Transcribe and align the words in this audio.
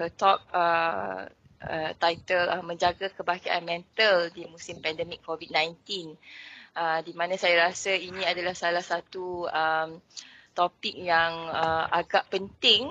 her 0.00 0.08
talk 0.08 0.40
uh, 0.56 1.28
uh, 1.60 1.90
title 2.00 2.48
uh, 2.48 2.64
menjaga 2.64 3.12
kebahagiaan 3.12 3.68
mental 3.68 4.32
di 4.32 4.48
musim 4.48 4.80
pandemik 4.80 5.20
COVID-19 5.20 5.76
uh, 6.72 7.04
di 7.04 7.12
mana 7.12 7.36
saya 7.36 7.68
rasa 7.68 7.92
ini 7.92 8.24
adalah 8.24 8.56
salah 8.56 8.80
satu 8.80 9.44
um, 9.44 10.00
topik 10.56 10.96
yang 10.96 11.52
uh, 11.52 11.86
agak 11.92 12.26
penting 12.32 12.90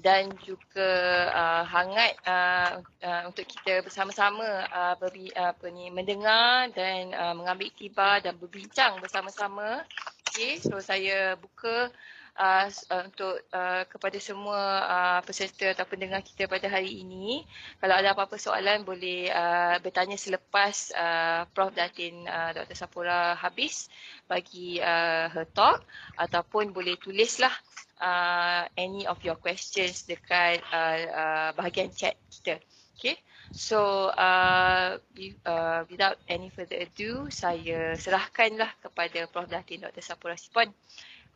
dan 0.00 0.32
juga 0.40 0.90
uh, 1.28 1.64
hangat 1.68 2.16
uh, 2.24 2.80
uh, 3.04 3.22
untuk 3.28 3.44
kita 3.44 3.84
bersama-sama 3.84 4.64
uh, 4.72 4.94
beri, 4.96 5.28
uh, 5.36 5.52
apa 5.52 5.68
ni, 5.68 5.92
mendengar 5.92 6.72
dan 6.72 7.12
uh, 7.12 7.36
mengambil 7.36 7.68
iktibar 7.68 8.24
dan 8.24 8.32
berbincang 8.40 8.96
bersama-sama. 9.04 9.84
Okay, 10.24 10.56
so 10.56 10.80
saya 10.80 11.36
buka 11.36 11.92
uh, 12.36 12.68
uh, 12.68 13.02
untuk 13.08 13.34
uh, 13.50 13.82
kepada 13.88 14.18
semua 14.22 14.60
uh, 14.86 15.20
peserta 15.24 15.72
atau 15.72 15.86
pendengar 15.88 16.22
kita 16.22 16.46
pada 16.46 16.70
hari 16.70 17.02
ini. 17.02 17.42
Kalau 17.82 17.94
ada 17.96 18.12
apa-apa 18.14 18.36
soalan 18.36 18.86
boleh 18.86 19.30
uh, 19.30 19.80
bertanya 19.82 20.20
selepas 20.20 20.92
uh, 20.94 21.48
Prof 21.50 21.74
Datin 21.74 22.26
uh, 22.28 22.50
Dr. 22.54 22.76
Sapura 22.76 23.34
habis 23.34 23.90
bagi 24.30 24.78
uh, 24.78 25.26
her 25.32 25.46
talk 25.50 25.82
ataupun 26.14 26.70
boleh 26.70 26.94
tulislah 27.00 27.52
uh, 28.00 28.66
any 28.74 29.04
of 29.06 29.20
your 29.22 29.36
questions 29.36 30.08
dekat 30.08 30.62
uh, 30.72 30.98
uh, 31.10 31.48
bahagian 31.54 31.92
chat 31.92 32.16
kita. 32.30 32.58
Okay. 33.00 33.16
So 33.50 34.12
uh, 34.14 35.00
uh, 35.42 35.80
without 35.90 36.22
any 36.30 36.54
further 36.54 36.78
ado, 36.78 37.26
saya 37.34 37.98
serahkanlah 37.98 38.70
kepada 38.78 39.26
Prof 39.26 39.50
Datin 39.50 39.82
Dr. 39.82 40.04
Sapura 40.04 40.38
Sipon 40.38 40.70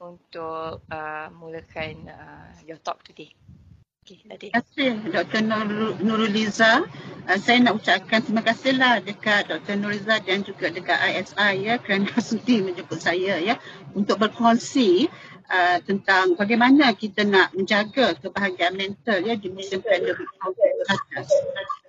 untuk 0.00 0.82
uh, 0.90 1.26
mulakan 1.34 2.08
uh, 2.10 2.50
your 2.66 2.78
talk 2.82 3.02
today. 3.06 3.30
Okay, 4.04 4.20
terima 4.20 4.36
kasih 4.60 5.00
Dr. 5.08 5.40
Nur, 5.48 5.96
Nuruliza. 5.96 6.84
Uh, 7.24 7.38
saya 7.40 7.56
nak 7.64 7.80
ucapkan 7.80 8.20
terima 8.20 8.44
kasihlah 8.44 9.00
dekat 9.00 9.48
Dr. 9.48 9.80
Nuruliza 9.80 10.20
dan 10.20 10.44
juga 10.44 10.68
dekat 10.68 11.00
ISI 11.00 11.52
ya 11.64 11.74
kerana 11.80 12.12
sudi 12.20 12.60
menjemput 12.60 13.00
saya 13.00 13.40
ya 13.40 13.56
untuk 13.96 14.20
berkongsi 14.20 15.08
uh, 15.48 15.80
tentang 15.88 16.36
bagaimana 16.36 16.92
kita 16.92 17.24
nak 17.24 17.56
menjaga 17.56 18.12
kebahagiaan 18.20 18.76
mental 18.76 19.24
ya 19.24 19.40
di 19.40 19.48
musim 19.48 19.80
pandemik 19.80 20.28
COVID-19. 20.36 21.83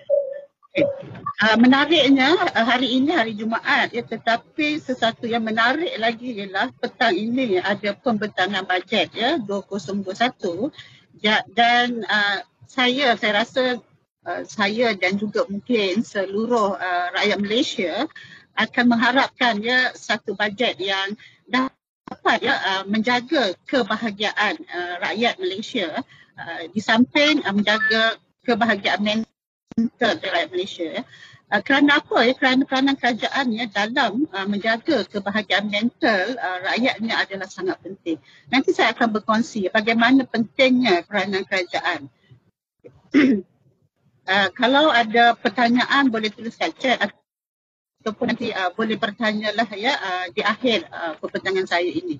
Uh, 0.76 1.56
menariknya 1.56 2.36
uh, 2.36 2.66
hari 2.68 3.00
ini 3.00 3.16
hari 3.16 3.31
Jumaat 3.31 3.95
ya 3.95 4.04
tetapi 4.04 4.80
sesuatu 4.80 5.23
yang 5.23 5.48
menarik 5.48 5.95
lagi 5.95 6.36
ialah 6.36 6.67
petang 6.80 7.16
ini 7.16 7.64
ada 7.64 7.95
pembentangan 7.95 8.67
bajet 8.67 9.12
ya 9.16 9.40
2021 9.40 10.12
ya, 11.23 11.44
dan 11.56 12.04
uh, 12.08 12.44
saya 12.67 13.16
saya 13.16 13.34
rasa 13.40 13.64
uh, 14.28 14.44
saya 14.44 14.92
dan 15.00 15.16
juga 15.16 15.48
mungkin 15.48 16.04
seluruh 16.04 16.76
uh, 16.76 17.08
rakyat 17.16 17.39
Malaysia 17.39 17.94
akan 18.60 18.86
mengharapkan 18.92 19.60
ya 19.64 19.95
satu 19.95 20.36
bajet 20.36 20.76
yang 20.80 21.16
dapat 21.48 22.44
ya 22.44 22.56
uh, 22.56 22.84
menjaga 22.84 23.56
kebahagiaan 23.64 24.60
uh, 24.72 24.95
rakyat 25.04 25.39
Malaysia 25.39 26.04
uh, 26.36 26.62
di 26.67 26.84
samping 26.84 27.44
uh, 27.48 27.56
menjaga 27.56 28.20
kebahagiaan 28.44 29.04
mental 29.04 29.34
untuk 29.75 30.21
rakyat 30.23 30.49
Malaysia 30.53 30.88
ya. 30.88 31.03
Uh, 31.45 31.61
kerana 31.61 32.02
apa 32.02 32.17
ya? 32.25 32.33
Kerana 32.33 32.61
peranan 32.66 32.95
kerajaan 32.97 33.45
ya 33.53 33.65
dalam 33.70 34.26
uh, 34.33 34.48
menjaga 34.49 35.05
kebahagiaan 35.05 35.70
mental 35.70 36.39
uh, 36.39 36.59
rakyatnya 36.73 37.15
adalah 37.21 37.49
sangat 37.49 37.77
penting. 37.83 38.17
Nanti 38.49 38.73
saya 38.73 38.95
akan 38.95 39.20
berkongsi 39.20 39.70
bagaimana 39.70 40.25
pentingnya 40.25 41.05
peranan 41.05 41.45
kerajaan. 41.45 42.09
uh, 44.25 44.49
kalau 44.59 44.89
ada 44.89 45.37
pertanyaan 45.37 46.09
boleh 46.09 46.33
tulis 46.33 46.58
kat 46.58 46.73
chat 46.81 46.98
ataupun 48.02 48.33
nanti 48.33 48.49
uh, 48.49 48.73
boleh 48.73 48.98
bertanyalah 48.98 49.70
ya 49.77 49.93
uh, 49.93 50.25
di 50.33 50.42
akhir 50.42 50.89
uh, 50.89 51.14
pertanyaan 51.21 51.70
saya 51.70 51.89
ini. 51.89 52.17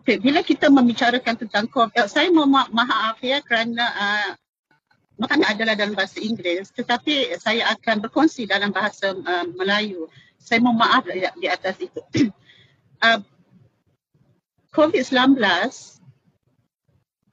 Okay, 0.00 0.16
bila 0.24 0.40
kita 0.40 0.72
membicarakan 0.72 1.36
tentang 1.36 1.68
COVID, 1.68 2.08
saya 2.08 2.32
mohon 2.32 2.48
ma- 2.48 2.72
maaf 2.72 3.20
ya 3.20 3.44
kerana 3.44 3.84
uh, 3.84 4.32
maknanya 5.18 5.46
adalah 5.52 5.74
dalam 5.74 5.94
bahasa 5.98 6.22
Inggeris 6.22 6.70
tetapi 6.70 7.34
saya 7.42 7.74
akan 7.74 8.06
berkongsi 8.06 8.46
dalam 8.46 8.70
bahasa 8.70 9.12
uh, 9.12 9.46
Melayu. 9.58 10.06
Saya 10.38 10.62
mohon 10.62 10.78
maaf 10.78 11.04
di 11.10 11.46
atas 11.50 11.76
itu. 11.82 12.00
uh, 13.04 13.20
COVID-19 14.72 15.34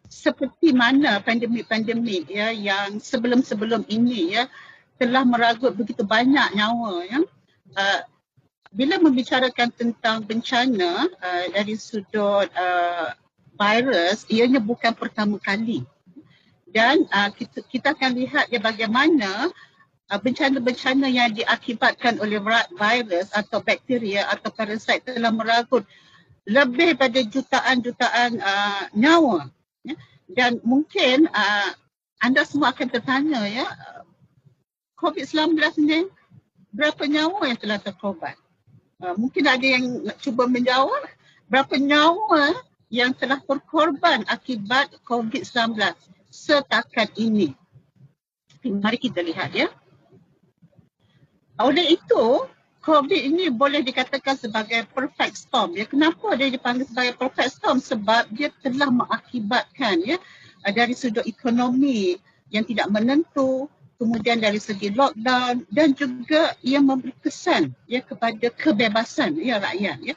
seperti 0.09 0.73
mana 0.73 1.21
pandemik-pandemik 1.21 2.25
ya 2.33 2.49
yang 2.49 2.97
sebelum-sebelum 2.97 3.85
ini 3.85 4.33
ya 4.33 4.49
telah 4.97 5.21
meragut 5.21 5.77
begitu 5.77 6.01
banyak 6.01 6.57
nyawa 6.57 7.05
ya. 7.05 7.19
Uh, 7.75 8.01
bila 8.75 8.99
membicarakan 8.99 9.71
tentang 9.71 10.25
bencana 10.25 11.07
uh, 11.21 11.45
dari 11.53 11.77
sudut 11.77 12.49
uh, 12.51 13.13
virus 13.55 14.27
ianya 14.27 14.59
bukan 14.59 14.91
pertama 14.91 15.39
kali 15.39 15.85
dan 16.75 17.07
uh, 17.15 17.31
kita, 17.31 17.63
kita 17.71 17.87
akan 17.95 18.19
lihat 18.19 18.51
ya 18.51 18.59
bagaimana 18.59 19.47
uh, 20.11 20.19
bencana-bencana 20.19 21.07
yang 21.07 21.31
diakibatkan 21.31 22.19
oleh 22.19 22.43
virus 22.75 23.31
atau 23.31 23.63
bakteria 23.63 24.27
atau 24.27 24.51
parasit 24.51 25.07
telah 25.07 25.31
meragut 25.31 25.87
lebih 26.43 26.99
pada 26.99 27.23
jutaan-jutaan 27.23 28.43
uh, 28.43 28.83
nyawa. 28.91 29.47
Ya. 29.87 29.95
dan 30.27 30.57
mungkin 30.65 31.29
uh, 31.29 31.69
anda 32.19 32.41
semua 32.41 32.73
akan 32.73 32.89
tertanya 32.89 33.45
ya 33.45 33.69
COVID-19 34.97 35.61
ni 35.85 36.09
berapa 36.73 37.05
nyawa 37.05 37.53
yang 37.53 37.59
telah 37.61 37.79
terkorban? 37.79 38.35
Uh, 38.99 39.15
mungkin 39.15 39.47
ada 39.47 39.63
yang 39.63 40.03
nak 40.03 40.17
cuba 40.19 40.49
menjawab 40.49 41.07
berapa 41.47 41.77
nyawa 41.77 42.57
yang 42.89 43.13
telah 43.13 43.37
berkorban 43.45 44.25
akibat 44.25 44.89
COVID-19 45.05 45.77
setakat 46.35 47.15
ini. 47.15 47.55
Mari 48.67 48.99
kita 48.99 49.23
lihat 49.23 49.55
ya. 49.55 49.71
Oleh 51.55 51.95
itu, 51.95 52.43
COVID 52.83 53.17
ini 53.17 53.47
boleh 53.47 53.81
dikatakan 53.81 54.35
sebagai 54.35 54.83
perfect 54.91 55.39
storm. 55.39 55.73
Ya, 55.73 55.87
kenapa 55.87 56.35
dia 56.35 56.51
dipanggil 56.51 56.83
sebagai 56.85 57.15
perfect 57.15 57.57
storm? 57.57 57.79
Sebab 57.79 58.29
dia 58.35 58.51
telah 58.59 58.91
mengakibatkan 58.91 60.03
ya 60.03 60.19
dari 60.75 60.91
sudut 60.91 61.23
ekonomi 61.23 62.19
yang 62.53 62.67
tidak 62.67 62.91
menentu, 62.91 63.71
kemudian 63.97 64.43
dari 64.43 64.59
segi 64.59 64.93
lockdown 64.93 65.65
dan 65.71 65.95
juga 65.95 66.53
ia 66.61 66.83
memberi 66.83 67.15
kesan 67.23 67.73
ya 67.87 68.03
kepada 68.03 68.51
kebebasan 68.53 69.39
ya 69.39 69.57
rakyat 69.57 69.97
ya. 70.03 70.15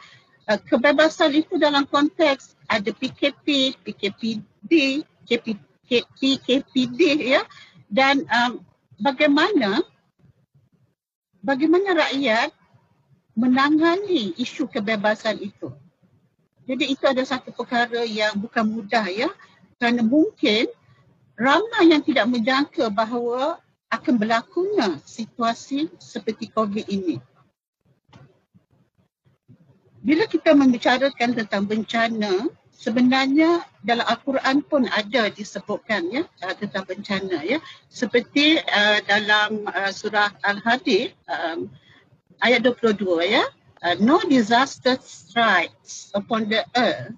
Kebebasan 0.49 1.37
itu 1.37 1.61
dalam 1.61 1.85
konteks 1.85 2.57
ada 2.69 2.89
PKP, 2.93 3.77
PKPD, 3.85 5.05
KP, 5.29 5.57
PKPD 5.89 7.01
ya 7.33 7.43
dan 7.89 8.23
um, 8.29 8.61
bagaimana 9.01 9.81
bagaimana 11.41 11.97
rakyat 11.97 12.53
menangani 13.39 14.37
isu 14.37 14.69
kebebasan 14.69 15.41
itu. 15.41 15.73
Jadi 16.69 16.93
itu 16.93 17.05
ada 17.09 17.25
satu 17.25 17.49
perkara 17.55 18.05
yang 18.05 18.37
bukan 18.37 18.67
mudah 18.69 19.09
ya 19.09 19.31
kerana 19.81 20.05
mungkin 20.05 20.69
ramai 21.39 21.95
yang 21.95 22.03
tidak 22.05 22.29
menjangka 22.29 22.93
bahawa 22.93 23.57
akan 23.89 24.15
berlakunya 24.21 25.01
situasi 25.09 25.89
seperti 25.97 26.53
COVID 26.53 26.85
ini. 26.93 27.17
Bila 30.05 30.29
kita 30.29 30.53
membicarakan 30.53 31.33
tentang 31.35 31.65
bencana, 31.65 32.53
sebenarnya 32.79 33.67
dalam 33.83 34.07
Al-Quran 34.07 34.63
pun 34.63 34.87
ada 34.87 35.27
disebutkan 35.35 36.07
ya 36.15 36.23
uh, 36.47 36.55
tentang 36.55 36.87
bencana 36.87 37.43
ya. 37.43 37.59
Seperti 37.91 38.63
uh, 38.63 39.03
dalam 39.03 39.67
uh, 39.67 39.91
surah 39.91 40.31
Al-Hadid 40.47 41.11
um, 41.27 41.67
ayat 42.39 42.63
22 42.63 43.03
ya. 43.27 43.45
Uh, 43.83 43.95
no 43.99 44.23
disaster 44.27 44.99
strikes 45.03 46.11
upon 46.15 46.47
the 46.51 46.63
earth 46.79 47.15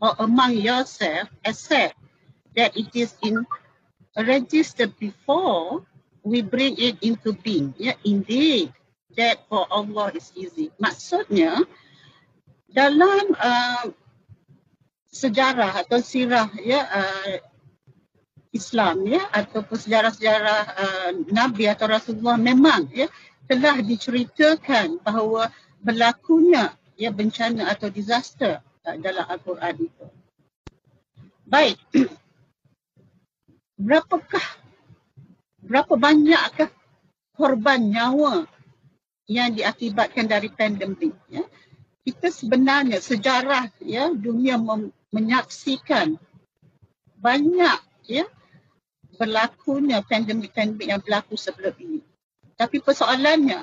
or 0.00 0.12
among 0.24 0.56
yourself 0.56 1.28
except 1.44 1.96
that 2.56 2.72
it 2.76 2.88
is 2.92 3.16
in 3.24 3.44
registered 4.16 4.92
before 5.00 5.84
we 6.24 6.40
bring 6.40 6.76
it 6.80 6.96
into 7.04 7.36
being. 7.44 7.76
Ya 7.76 7.96
indeed 8.04 8.72
that 9.16 9.44
for 9.48 9.68
Allah 9.68 10.12
is 10.16 10.32
easy. 10.36 10.72
Maksudnya 10.80 11.64
dalam 12.72 13.24
uh, 13.36 13.92
sejarah 15.12 15.84
atau 15.84 16.00
sirah 16.00 16.48
ya 16.64 16.80
uh, 16.88 17.36
Islam 18.52 19.04
ya 19.04 19.28
ataupun 19.28 19.76
sejarah-sejarah 19.76 20.60
uh, 20.72 21.10
Nabi 21.28 21.68
atau 21.68 21.86
Rasulullah 21.88 22.40
memang 22.40 22.88
ya 22.92 23.12
telah 23.44 23.80
diceritakan 23.84 25.04
bahawa 25.04 25.52
berlakunya 25.84 26.72
ya 26.96 27.12
bencana 27.12 27.68
atau 27.68 27.92
disaster 27.92 28.64
uh, 28.88 28.96
dalam 28.96 29.28
Al-Quran 29.28 29.74
itu. 29.84 30.06
Baik. 31.44 31.76
berapakah 33.82 34.46
berapa 35.58 35.94
banyakkah 35.98 36.70
korban 37.34 37.90
nyawa 37.90 38.46
yang 39.26 39.50
diakibatkan 39.56 40.30
dari 40.30 40.52
pandemik 40.52 41.14
ya 41.26 41.42
kita 42.06 42.30
sebenarnya 42.30 42.98
sejarah 43.02 43.70
ya 43.82 44.10
dunia 44.14 44.58
mem- 44.58 44.94
menyaksikan 45.12 46.16
banyak 47.20 47.78
ya 48.08 48.26
berlakunya 49.20 50.02
pandemik-pandemik 50.02 50.88
yang 50.88 50.98
berlaku 51.04 51.38
sebelum 51.38 51.76
ini. 51.78 52.00
Tapi 52.58 52.82
persoalannya 52.82 53.62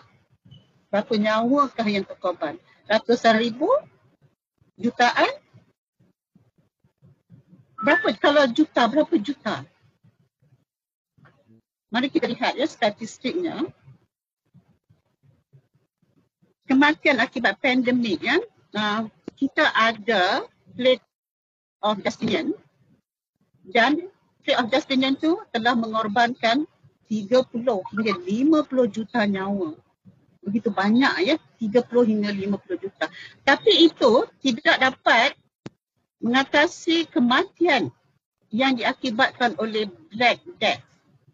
berapa 0.87 1.13
nyawakah 1.17 1.87
yang 1.89 2.05
terkorban? 2.05 2.55
Ratusan 2.87 3.41
ribu? 3.41 3.67
Jutaan? 4.79 5.27
Berapa 7.83 8.07
kalau 8.15 8.45
juta, 8.47 8.87
berapa 8.87 9.15
juta? 9.19 9.65
Mari 11.89 12.07
kita 12.13 12.29
lihat 12.29 12.53
ya 12.53 12.69
statistiknya 12.69 13.65
kematian 16.69 17.17
akibat 17.17 17.57
pandemik 17.57 18.21
ya. 18.21 18.37
Kita 19.33 19.73
ada 19.73 20.45
plate 20.77 21.08
of 21.83 21.99
Justinian 22.03 22.55
dan 23.69 24.09
plate 24.43 24.59
of 24.59 24.67
Justinian 24.73 25.15
tu 25.19 25.37
telah 25.53 25.77
mengorbankan 25.77 26.65
30 27.09 27.49
hingga 27.65 28.13
50 28.21 28.95
juta 28.95 29.25
nyawa. 29.25 29.73
Begitu 30.45 30.69
banyak 30.69 31.13
ya, 31.25 31.35
30 31.57 32.09
hingga 32.09 32.29
50 32.31 32.83
juta. 32.85 33.05
Tapi 33.43 33.89
itu 33.89 34.25
tidak 34.41 34.77
dapat 34.77 35.33
mengatasi 36.21 37.09
kematian 37.09 37.89
yang 38.49 38.77
diakibatkan 38.77 39.57
oleh 39.57 39.89
Black 40.13 40.41
Death. 40.57 40.81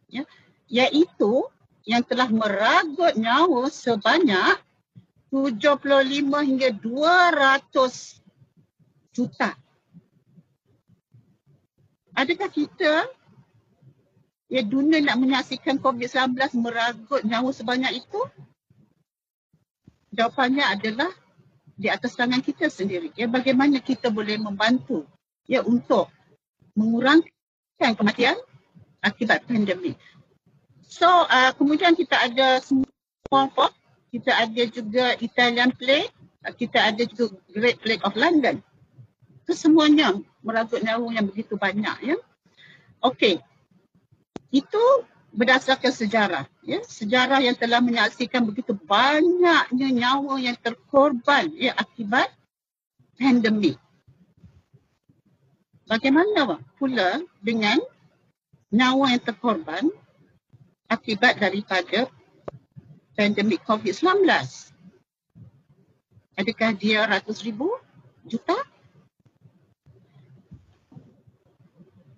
Ya, 0.08 0.24
iaitu 0.68 1.48
yang 1.86 2.02
telah 2.04 2.28
meragut 2.32 3.14
nyawa 3.16 3.70
sebanyak 3.70 4.58
75 5.30 6.48
hingga 6.48 6.70
200 6.72 8.20
juta. 9.12 9.56
Adakah 12.16 12.50
kita 12.50 13.06
ya 14.48 14.62
dunia 14.64 15.04
nak 15.04 15.20
menyaksikan 15.20 15.78
COVID-19 15.84 16.36
meragut 16.58 17.22
nyawa 17.28 17.52
sebanyak 17.52 18.02
itu? 18.02 18.22
Jawapannya 20.16 20.64
adalah 20.64 21.12
di 21.76 21.92
atas 21.92 22.16
tangan 22.16 22.40
kita 22.40 22.72
sendiri. 22.72 23.12
Ya 23.20 23.28
bagaimana 23.28 23.84
kita 23.84 24.08
boleh 24.08 24.40
membantu 24.40 25.04
ya 25.44 25.60
untuk 25.60 26.08
mengurangkan 26.80 27.92
kematian 28.00 28.40
akibat 29.04 29.44
pandemik. 29.44 30.00
So 30.88 31.08
uh, 31.08 31.52
kemudian 31.60 32.00
kita 32.00 32.16
ada 32.16 32.64
small 32.64 33.52
pox 33.52 33.76
kita 34.16 34.32
ada 34.32 34.64
juga 34.72 35.12
Italian 35.20 35.76
Plague, 35.76 36.08
kita 36.56 36.88
ada 36.88 37.04
juga 37.04 37.36
Great 37.52 37.84
Plague 37.84 38.04
of 38.08 38.16
London. 38.16 38.64
Kesemuanya 39.46 40.18
meragut 40.42 40.82
nyawa 40.82 41.14
yang 41.14 41.26
begitu 41.30 41.54
banyak. 41.56 41.98
ya. 42.02 42.18
Okey, 43.06 43.38
itu 44.50 44.84
berdasarkan 45.36 45.94
sejarah. 45.94 46.46
Ya. 46.66 46.82
Sejarah 46.82 47.44
yang 47.44 47.54
telah 47.54 47.84
menyaksikan 47.84 48.42
begitu 48.48 48.74
banyaknya 48.74 49.88
nyawa 49.94 50.42
yang 50.42 50.58
terkorban 50.58 51.52
ya, 51.54 51.76
akibat 51.78 52.32
pandemik. 53.20 53.78
Bagaimana 55.86 56.58
pula 56.82 57.22
dengan 57.46 57.78
nyawa 58.74 59.14
yang 59.14 59.22
terkorban 59.22 59.86
akibat 60.90 61.38
daripada 61.38 62.10
pandemik 63.14 63.62
COVID-19? 63.70 64.26
Adakah 66.36 66.72
dia 66.74 67.06
ratus 67.06 67.46
ribu? 67.46 67.70
Juta? 68.26 68.58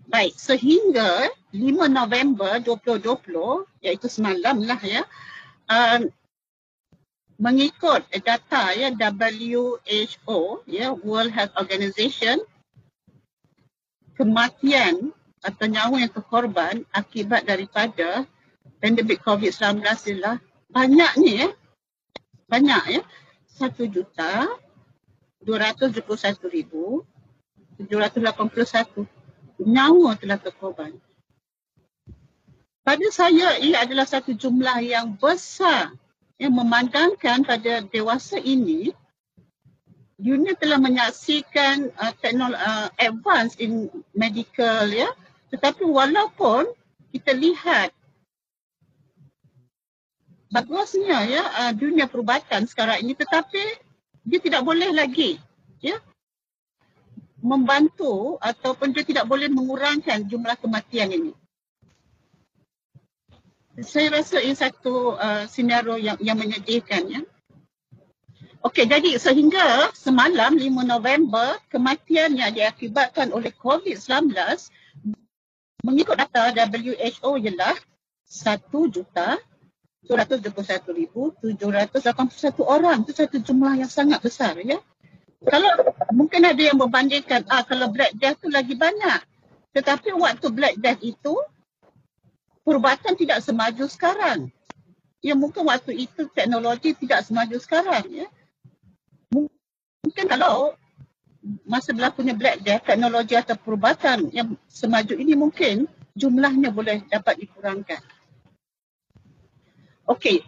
Baik, 0.07 0.39
sehingga 0.39 1.27
5 1.51 1.92
November 1.92 2.63
2020, 2.63 3.68
iaitu 3.83 4.07
semalam 4.07 4.63
lah 4.63 4.80
ya, 4.80 5.04
um, 5.68 6.07
mengikut 7.36 8.07
data 8.24 8.71
ya 8.71 8.95
WHO, 8.95 10.63
ya 10.63 10.95
World 10.95 11.36
Health 11.36 11.54
Organization, 11.59 12.39
kematian 14.15 15.12
atau 15.44 15.65
nyawa 15.69 16.01
yang 16.01 16.13
terkorban 16.15 16.88
akibat 16.95 17.44
daripada 17.44 18.24
pandemik 18.80 19.21
COVID-19 19.21 19.83
ialah 19.83 20.39
banyak 20.71 21.12
ni 21.19 21.45
ya. 21.45 21.50
Banyak 22.48 22.83
ya. 22.95 23.01
1 23.59 23.75
juta 23.92 24.48
221 25.44 26.48
ribu 26.54 27.04
781 27.75 29.16
nyawa 29.62 30.18
telah 30.18 30.38
terkorban. 30.38 30.94
Pada 32.88 33.07
saya 33.12 33.59
ia 33.59 33.83
adalah 33.83 34.07
satu 34.07 34.31
jumlah 34.31 34.80
yang 34.80 35.18
besar 35.19 35.92
yang 36.38 36.54
memandangkan 36.54 37.44
pada 37.44 37.83
dewasa 37.83 38.39
ini 38.39 38.94
dunia 40.18 40.57
telah 40.57 40.81
menyaksikan 40.81 41.94
uh, 41.94 42.13
teknologi 42.18 42.57
uh, 42.57 42.89
advance 42.98 43.54
in 43.62 43.86
medical 44.18 44.89
ya 44.89 45.13
tetapi 45.54 45.86
walaupun 45.86 46.65
kita 47.13 47.38
lihat 47.38 47.94
bagusnya 50.50 51.21
ya 51.30 51.44
uh, 51.62 51.71
dunia 51.74 52.09
perubatan 52.09 52.65
sekarang 52.65 53.06
ini 53.06 53.13
tetapi 53.13 53.62
dia 54.25 54.39
tidak 54.42 54.65
boleh 54.65 54.89
lagi 54.89 55.38
ya 55.86 56.01
membantu 57.41 58.41
ataupun 58.41 58.93
dia 58.93 59.05
tidak 59.05 59.25
boleh 59.29 59.49
mengurangkan 59.49 60.25
jumlah 60.25 60.57
kematian 60.57 61.13
ini. 61.13 61.33
Saya 63.77 64.09
rasa 64.09 64.41
ini 64.41 64.57
satu 64.57 65.13
uh, 65.13 65.45
senario 65.45 66.01
yang 66.01 66.17
yang 66.17 66.33
menyedihkan 66.33 67.06
ya. 67.06 67.21
Okey, 68.65 68.89
jadi 68.89 69.21
sehingga 69.21 69.94
semalam 69.94 70.57
5 70.57 70.65
November 70.81 71.61
kematian 71.69 72.33
yang 72.33 72.49
diakibatkan 72.49 73.29
oleh 73.29 73.53
COVID-19 73.53 74.33
mengikut 75.85 76.17
data 76.17 76.49
WHO 76.51 77.37
ialah 77.37 77.77
1 78.25 78.65
juta 78.89 79.37
221,781 80.09 81.53
orang. 82.65 83.06
Itu 83.06 83.13
satu 83.13 83.37
jumlah 83.45 83.77
yang 83.85 83.91
sangat 83.91 84.25
besar 84.25 84.57
ya. 84.57 84.81
Kalau 85.47 85.71
mungkin 86.11 86.44
ada 86.44 86.59
yang 86.59 86.75
membandingkan, 86.75 87.47
ah 87.47 87.63
kalau 87.63 87.87
Black 87.87 88.16
Death 88.19 88.44
tu 88.44 88.51
lagi 88.51 88.75
banyak. 88.75 89.23
Tetapi 89.71 90.11
waktu 90.16 90.47
Black 90.51 90.75
Death 90.80 90.99
itu, 90.99 91.39
perubatan 92.68 93.16
tidak 93.16 93.39
semaju 93.39 93.87
sekarang. 93.87 94.51
Ya 95.23 95.33
mungkin 95.33 95.63
waktu 95.66 96.07
itu 96.07 96.27
teknologi 96.35 96.94
tidak 96.94 97.23
semaju 97.23 97.57
sekarang 97.57 98.06
ya. 98.11 98.27
Mungkin 99.31 100.25
kalau 100.27 100.75
masa 101.63 101.95
berlakunya 101.95 102.35
Black 102.35 102.59
Death, 102.63 102.83
teknologi 102.83 103.39
atau 103.39 103.56
perubatan 103.56 104.27
yang 104.35 104.56
semaju 104.68 105.16
ini 105.16 105.33
mungkin 105.39 105.87
jumlahnya 106.18 106.75
boleh 106.75 107.07
dapat 107.07 107.39
dikurangkan. 107.39 108.04
Okey, 110.07 110.44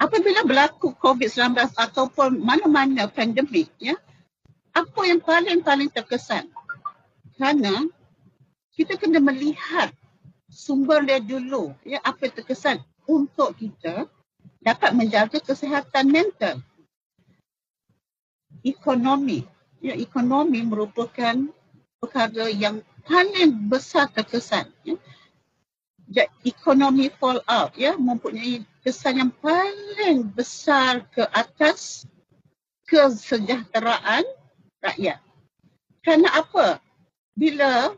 apabila 0.00 0.44
berlaku 0.44 0.92
COVID-19 0.96 1.76
ataupun 1.76 2.40
mana-mana 2.40 3.08
pandemik, 3.08 3.68
ya, 3.80 3.96
apa 4.72 5.00
yang 5.04 5.20
paling-paling 5.20 5.92
terkesan? 5.92 6.48
Kerana 7.36 7.88
kita 8.72 8.96
kena 8.96 9.20
melihat 9.20 9.92
sumber 10.48 11.04
dia 11.04 11.20
dulu, 11.20 11.76
ya, 11.84 12.00
apa 12.00 12.28
yang 12.28 12.34
terkesan 12.40 12.76
untuk 13.04 13.52
kita 13.56 14.08
dapat 14.64 14.90
menjaga 14.96 15.38
kesihatan 15.44 16.08
mental. 16.08 16.56
Ekonomi, 18.64 19.44
ya, 19.84 19.92
ekonomi 19.96 20.64
merupakan 20.64 21.34
perkara 22.00 22.48
yang 22.48 22.80
paling 23.04 23.68
besar 23.68 24.08
terkesan. 24.08 24.70
Ya. 26.12 26.28
Ekonomi 26.44 27.08
fall 27.08 27.40
out, 27.48 27.72
ya, 27.74 27.96
mempunyai 27.96 28.62
kesan 28.84 29.18
yang 29.20 29.32
paling 29.40 30.28
besar 30.32 31.08
ke 31.08 31.24
atas 31.32 32.04
kesejahteraan 32.84 34.22
rakyat. 34.82 35.18
Kerana 36.02 36.28
apa? 36.34 36.82
Bila 37.32 37.94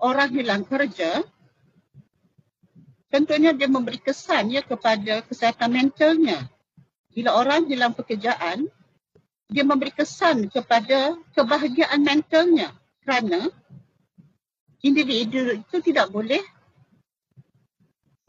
orang 0.00 0.30
hilang 0.32 0.64
kerja, 0.64 1.20
tentunya 3.10 3.52
dia 3.52 3.68
memberi 3.68 3.98
kesan 4.00 4.54
ya 4.54 4.62
kepada 4.62 5.20
kesihatan 5.26 5.70
mentalnya. 5.74 6.48
Bila 7.10 7.36
orang 7.36 7.66
hilang 7.66 7.92
pekerjaan, 7.92 8.70
dia 9.50 9.66
memberi 9.66 9.90
kesan 9.90 10.46
kepada 10.46 11.18
kebahagiaan 11.34 12.00
mentalnya. 12.00 12.70
Kerana 13.02 13.50
individu 14.80 15.58
itu 15.58 15.76
tidak 15.84 16.08
boleh 16.08 16.40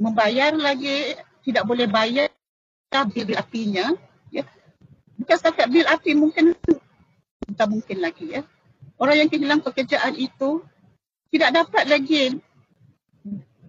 membayar 0.01 0.57
lagi 0.57 1.13
tidak 1.45 1.63
boleh 1.69 1.85
bayar 1.85 2.33
bil 3.13 3.39
apinya 3.39 3.95
ya 4.33 4.43
bukan 5.15 5.35
setakat 5.37 5.69
bil 5.71 5.87
api 5.87 6.11
mungkin 6.17 6.57
tak 7.55 7.67
mungkin 7.71 7.97
lagi 8.01 8.39
ya 8.39 8.41
orang 9.01 9.25
yang 9.25 9.29
kehilangan 9.29 9.63
pekerjaan 9.65 10.13
itu 10.15 10.63
tidak 11.31 11.49
dapat 11.55 11.83
lagi 11.87 12.39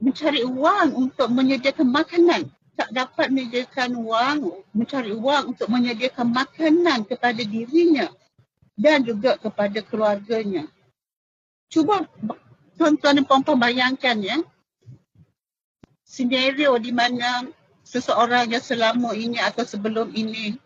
mencari 0.02 0.42
uang 0.42 0.88
untuk 0.98 1.28
menyediakan 1.30 1.88
makanan 1.88 2.42
tak 2.74 2.88
dapat 2.90 3.28
menyediakan 3.28 3.94
wang 4.02 4.40
mencari 4.72 5.12
wang 5.14 5.52
untuk 5.52 5.68
menyediakan 5.68 6.32
makanan 6.32 7.04
kepada 7.04 7.42
dirinya 7.44 8.08
dan 8.76 9.04
juga 9.04 9.36
kepada 9.36 9.84
keluarganya. 9.84 10.66
Cuba 11.68 12.04
tuan-tuan 12.76 13.20
dan 13.20 13.24
puan-puan 13.24 13.60
bayangkan 13.60 14.16
ya. 14.20 14.36
Senario 16.02 16.76
di 16.76 16.92
mana 16.92 17.48
seseorang 17.84 18.52
yang 18.52 18.60
selama 18.60 19.16
ini 19.16 19.40
atau 19.40 19.64
sebelum 19.64 20.12
ini 20.12 20.60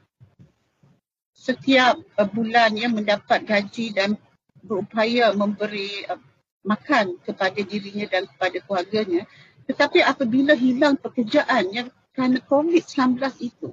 setiap 1.36 2.00
uh, 2.16 2.24
bulan 2.24 2.72
ya 2.74 2.88
mendapat 2.88 3.44
gaji 3.44 3.92
dan 3.92 4.16
berupaya 4.64 5.36
memberi 5.36 6.08
uh, 6.08 6.18
makan 6.66 7.20
kepada 7.22 7.60
dirinya 7.62 8.08
dan 8.08 8.24
kepada 8.26 8.58
keluarganya. 8.64 9.28
Tetapi 9.68 10.02
apabila 10.02 10.56
hilang 10.56 10.96
pekerjaan 10.98 11.70
yang 11.70 11.88
kerana 12.16 12.40
COVID-19 12.48 13.20
itu, 13.44 13.70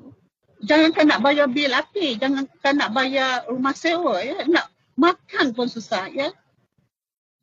jangankan 0.62 1.10
nak 1.10 1.24
bayar 1.24 1.48
bil 1.48 1.72
api, 1.72 2.20
jangankan 2.20 2.74
nak 2.75 2.91
bayar 2.91 3.48
rumah 3.48 3.74
sewa, 3.74 4.20
ya, 4.20 4.43
nak 4.46 4.67
makan 5.00 5.55
pun 5.55 5.72
susah. 5.72 6.12
ya. 6.12 6.29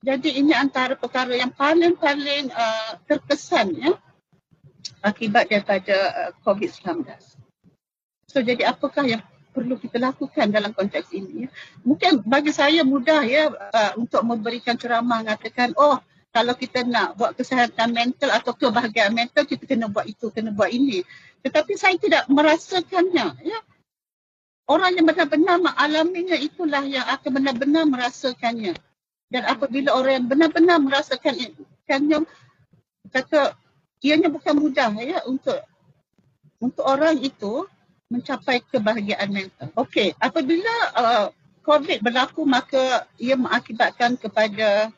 Jadi 0.01 0.41
ini 0.41 0.57
antara 0.57 0.97
perkara 0.97 1.37
yang 1.37 1.53
paling-paling 1.53 2.49
uh, 2.53 2.93
terkesan 3.05 3.77
ya, 3.77 3.93
akibat 5.05 5.49
daripada 5.49 5.97
uh, 6.13 6.31
COVID-19. 6.45 7.05
So 8.31 8.41
jadi 8.41 8.71
apakah 8.71 9.05
yang 9.05 9.23
perlu 9.51 9.77
kita 9.77 9.99
lakukan 9.99 10.51
dalam 10.51 10.71
konteks 10.71 11.11
ini? 11.13 11.47
Ya? 11.47 11.49
Mungkin 11.83 12.23
bagi 12.27 12.55
saya 12.55 12.87
mudah 12.87 13.23
ya 13.27 13.51
uh, 13.51 13.93
untuk 13.99 14.23
memberikan 14.23 14.79
ceramah 14.79 15.23
mengatakan 15.23 15.75
oh 15.75 15.99
kalau 16.31 16.55
kita 16.55 16.87
nak 16.87 17.19
buat 17.19 17.35
kesihatan 17.35 17.91
mental 17.91 18.31
atau 18.31 18.55
kebahagiaan 18.55 19.11
mental 19.15 19.43
kita 19.43 19.67
kena 19.67 19.91
buat 19.91 20.07
itu 20.07 20.31
kena 20.31 20.55
buat 20.55 20.71
ini 20.71 21.03
tetapi 21.43 21.75
saya 21.75 21.99
tidak 21.99 22.31
merasakannya 22.31 23.35
ya 23.43 23.59
orang 24.71 24.95
yang 24.95 25.07
benar-benar 25.11 25.59
mengalaminya 25.59 26.39
itulah 26.39 26.87
yang 26.87 27.03
akan 27.11 27.31
benar-benar 27.43 27.85
merasakannya 27.91 28.79
dan 29.31 29.43
apabila 29.47 29.91
orang 29.91 30.23
yang 30.23 30.27
benar-benar 30.31 30.79
merasakannya 30.79 31.51
kata 33.11 33.59
ianya 34.07 34.31
bukan 34.31 34.55
mudah 34.55 34.95
ya 35.03 35.19
untuk 35.27 35.59
untuk 36.63 36.87
orang 36.87 37.19
itu 37.19 37.67
mencapai 38.11 38.61
kebahagiaan 38.67 39.31
mental. 39.31 39.71
Okey, 39.79 40.13
apabila 40.19 40.75
uh, 40.99 41.27
COVID 41.63 42.03
berlaku 42.03 42.43
maka 42.43 43.07
ia 43.15 43.39
mengakibatkan 43.39 44.19
kepada 44.19 44.91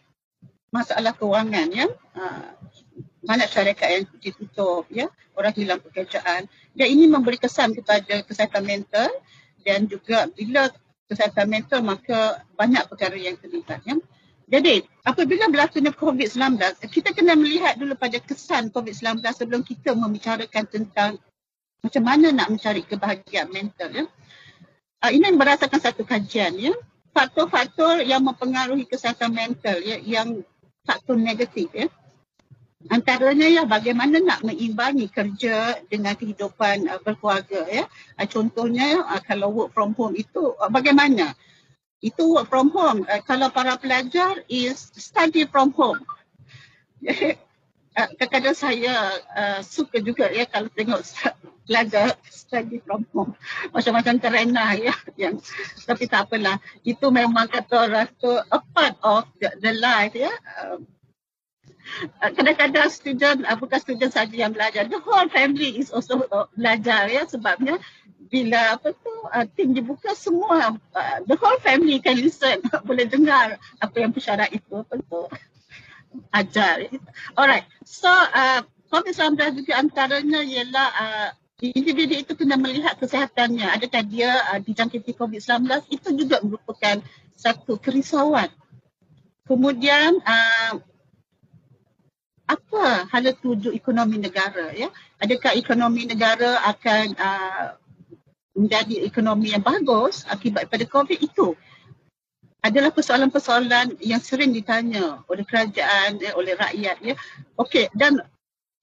masalah 0.72 1.12
kewangan 1.12 1.68
ya. 1.68 1.86
Uh, 2.16 2.56
banyak 3.22 3.46
syarikat 3.46 3.88
yang 3.92 4.04
ditutup 4.18 4.88
ya, 4.90 5.06
orang 5.38 5.54
hilang 5.54 5.78
pekerjaan. 5.78 6.48
Dan 6.74 6.86
ini 6.90 7.06
memberi 7.06 7.38
kesan 7.38 7.76
kepada 7.76 8.26
kesihatan 8.26 8.66
mental 8.66 9.12
dan 9.62 9.86
juga 9.86 10.26
bila 10.32 10.72
kesihatan 11.06 11.46
mental 11.46 11.84
maka 11.86 12.42
banyak 12.58 12.82
perkara 12.88 13.14
yang 13.14 13.38
terlibat 13.38 13.78
ya. 13.86 13.94
Jadi 14.52 14.84
apabila 15.06 15.48
berlakunya 15.48 15.94
COVID-19, 15.94 16.60
kita 16.92 17.16
kena 17.16 17.32
melihat 17.38 17.78
dulu 17.78 17.96
pada 17.96 18.20
kesan 18.20 18.68
COVID-19 18.68 19.22
sebelum 19.32 19.62
kita 19.64 19.96
membicarakan 19.96 20.64
tentang 20.68 21.16
macam 21.82 22.02
mana 22.06 22.30
nak 22.30 22.48
mencari 22.48 22.86
kebahagiaan 22.86 23.50
mental 23.50 23.90
ya. 23.90 24.04
Uh, 25.02 25.10
ini 25.10 25.34
berdasarkan 25.34 25.82
satu 25.82 26.06
kajian 26.06 26.54
ya. 26.54 26.72
Faktor-faktor 27.12 28.06
yang 28.06 28.24
mempengaruhi 28.24 28.86
kesihatan 28.86 29.34
mental 29.34 29.76
ya, 29.82 29.98
yang 29.98 30.46
faktor 30.86 31.18
negatif 31.18 31.68
ya. 31.74 31.90
Antaranya 32.90 33.46
ya 33.46 33.62
bagaimana 33.62 34.18
nak 34.18 34.42
meimbangi 34.42 35.06
kerja 35.06 35.78
dengan 35.90 36.14
kehidupan 36.14 36.86
uh, 36.86 37.02
berkeluarga 37.02 37.66
ya. 37.66 37.84
Uh, 38.14 38.26
contohnya 38.30 39.02
uh, 39.02 39.22
kalau 39.26 39.50
work 39.50 39.70
from 39.74 39.90
home 39.98 40.14
itu 40.14 40.54
uh, 40.62 40.70
bagaimana? 40.70 41.34
Itu 41.98 42.38
work 42.38 42.46
from 42.46 42.70
home. 42.70 43.02
Uh, 43.10 43.22
kalau 43.26 43.50
para 43.50 43.74
pelajar 43.74 44.38
is 44.46 44.90
study 44.94 45.50
from 45.50 45.74
home. 45.74 45.98
uh, 47.96 48.08
kadang-kadang 48.16 48.56
saya 48.56 48.94
uh, 49.36 49.60
suka 49.60 50.00
juga 50.00 50.28
ya 50.32 50.48
kalau 50.48 50.68
tengok 50.72 51.00
pelajar 51.66 52.16
study 52.28 52.82
from 52.82 53.06
home. 53.14 53.32
Macam-macam 53.70 54.14
terena 54.18 54.74
ya. 54.76 54.94
Yang, 55.16 55.46
tapi 55.86 56.10
tak 56.10 56.28
apalah. 56.28 56.58
Itu 56.82 57.08
memang 57.14 57.48
kata 57.48 57.88
orang 57.88 58.08
tu 58.18 58.32
a 58.32 58.58
part 58.74 58.96
of 59.00 59.28
the, 59.38 59.48
the 59.62 59.72
life 59.78 60.12
ya. 60.16 60.32
Uh, 60.58 60.82
kadang-kadang 62.20 62.88
student 62.88 63.42
bukan 63.58 63.78
student 63.82 64.12
saja 64.14 64.30
yang 64.32 64.54
belajar 64.54 64.86
the 64.86 65.02
whole 65.02 65.26
family 65.28 65.76
is 65.76 65.90
also 65.90 66.22
belajar 66.54 67.10
ya 67.10 67.26
sebabnya 67.26 67.82
bila 68.30 68.78
apa 68.78 68.94
tu 68.94 69.12
tim 69.58 69.74
dibuka 69.76 70.14
semua 70.14 70.78
the 71.26 71.36
whole 71.36 71.58
family 71.60 71.98
can 71.98 72.16
listen 72.16 72.62
boleh 72.88 73.04
dengar 73.04 73.60
apa 73.82 73.96
yang 73.98 74.14
pesyarat 74.14 74.54
itu 74.54 74.72
apa 74.78 74.94
tu 75.04 75.26
ajar. 76.32 76.88
Alright. 77.36 77.66
So 77.84 78.08
uh, 78.08 78.64
COVID-19 78.92 79.64
juga 79.64 79.80
antaranya 79.80 80.40
ialah 80.44 80.88
uh, 80.92 81.28
individu 81.62 82.18
itu 82.18 82.32
kena 82.34 82.58
melihat 82.58 82.98
kesihatannya 82.98 83.70
adakah 83.70 84.02
dia 84.04 84.36
uh, 84.52 84.60
dijangkiti 84.60 85.14
COVID-19? 85.16 85.64
Itu 85.88 86.12
juga 86.12 86.42
merupakan 86.44 87.00
satu 87.32 87.78
kerisauan. 87.78 88.50
Kemudian 89.46 90.20
uh, 90.22 90.74
apa 92.46 93.08
hala 93.08 93.32
tuju 93.32 93.72
ekonomi 93.72 94.20
negara 94.20 94.74
ya? 94.76 94.92
Adakah 95.22 95.56
ekonomi 95.56 96.04
negara 96.04 96.60
akan 96.68 97.04
uh, 97.16 97.66
menjadi 98.52 99.08
ekonomi 99.08 99.56
yang 99.56 99.64
bagus 99.64 100.28
akibat 100.28 100.68
pada 100.68 100.84
covid? 100.84 101.16
Itu 101.16 101.56
adalah 102.62 102.94
persoalan-persoalan 102.94 103.98
yang 103.98 104.22
sering 104.22 104.54
ditanya 104.54 105.20
oleh 105.26 105.42
kerajaan 105.42 106.22
eh, 106.22 106.32
oleh 106.38 106.54
rakyat 106.54 106.96
ya 107.02 107.14
okey 107.58 107.90
dan 107.98 108.22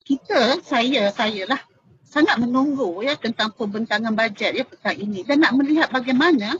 kita 0.04 0.60
saya 0.60 1.08
saya 1.12 1.48
lah 1.48 1.60
sangat 2.04 2.36
menunggu 2.42 3.00
ya 3.06 3.16
tentang 3.16 3.54
pembentangan 3.56 4.12
bajet 4.12 4.52
ya 4.52 4.64
pekan 4.66 4.98
ini 4.98 5.24
dan 5.24 5.40
nak 5.40 5.56
melihat 5.56 5.88
bagaimana 5.88 6.58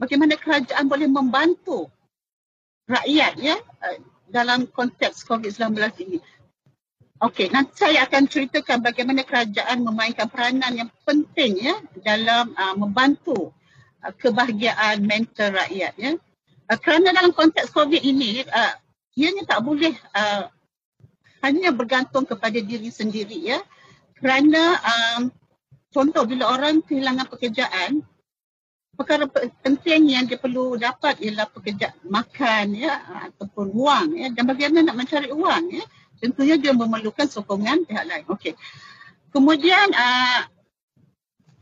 bagaimana 0.00 0.38
kerajaan 0.38 0.86
boleh 0.86 1.08
membantu 1.10 1.90
rakyat 2.86 3.34
ya 3.42 3.56
uh, 3.58 3.98
dalam 4.30 4.66
konteks 4.70 5.26
COVID-19 5.26 5.74
ini. 6.06 6.18
Okey, 7.16 7.48
nanti 7.48 7.80
saya 7.80 8.04
akan 8.04 8.28
ceritakan 8.28 8.84
bagaimana 8.84 9.24
kerajaan 9.24 9.80
memainkan 9.80 10.28
peranan 10.28 10.76
yang 10.76 10.90
penting 11.08 11.56
ya 11.56 11.74
dalam 12.04 12.52
uh, 12.52 12.76
membantu 12.76 13.50
uh, 14.04 14.12
kebahagiaan 14.20 15.00
mental 15.02 15.56
rakyat 15.56 15.96
ya. 15.96 16.12
Uh, 16.66 16.78
kerana 16.78 17.14
dalam 17.14 17.30
konteks 17.30 17.70
COVID 17.70 18.02
ini, 18.02 18.42
uh, 18.46 18.74
ianya 19.14 19.46
tak 19.46 19.62
boleh 19.62 19.94
uh, 20.14 20.50
hanya 21.46 21.70
bergantung 21.70 22.26
kepada 22.26 22.58
diri 22.58 22.90
sendiri 22.90 23.38
ya. 23.38 23.62
Kerana 24.18 24.80
um, 24.82 25.20
contoh 25.94 26.26
bila 26.26 26.50
orang 26.50 26.82
kehilangan 26.82 27.30
pekerjaan, 27.30 28.02
perkara 28.96 29.28
penting 29.60 30.16
yang 30.16 30.24
dia 30.24 30.40
perlu 30.40 30.74
dapat 30.80 31.20
ialah 31.20 31.46
pekerjaan 31.52 32.00
makan 32.08 32.72
ya 32.72 32.96
ataupun 33.28 33.68
wang 33.76 34.16
ya 34.16 34.32
dan 34.32 34.48
bagaimana 34.48 34.88
nak 34.88 34.96
mencari 34.96 35.28
wang 35.36 35.68
ya 35.68 35.84
tentunya 36.16 36.56
dia 36.56 36.72
memerlukan 36.72 37.28
sokongan 37.28 37.84
pihak 37.84 38.08
lain. 38.08 38.24
Okey. 38.32 38.56
Kemudian 39.30 39.92
uh, 39.92 40.48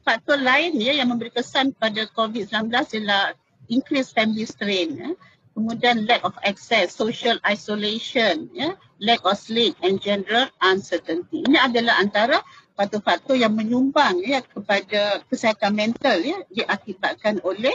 faktor 0.06 0.38
lain 0.38 0.78
ya 0.78 0.94
yang 0.94 1.10
memberi 1.10 1.34
kesan 1.34 1.74
pada 1.74 2.06
COVID-19 2.14 2.70
ialah 2.70 3.34
increased 3.68 4.14
family 4.16 4.44
strain 4.44 4.96
ya. 4.96 5.10
Kemudian 5.54 6.10
lack 6.10 6.26
of 6.26 6.34
access, 6.42 6.90
social 6.90 7.38
isolation, 7.46 8.50
ya, 8.50 8.74
lack 8.98 9.22
of 9.22 9.38
sleep 9.38 9.78
and 9.86 10.02
general 10.02 10.50
uncertainty. 10.66 11.46
Ini 11.46 11.70
adalah 11.70 12.02
antara 12.02 12.42
faktor-faktor 12.74 13.38
yang 13.38 13.54
menyumbang 13.54 14.18
ya 14.26 14.42
kepada 14.42 15.22
kesihatan 15.30 15.78
mental 15.78 16.18
ya 16.18 16.42
diakibatkan 16.50 17.38
oleh 17.46 17.74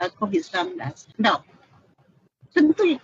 uh, 0.00 0.08
COVID-19. 0.16 0.80
Now, 1.20 1.44
tentu 2.56 2.96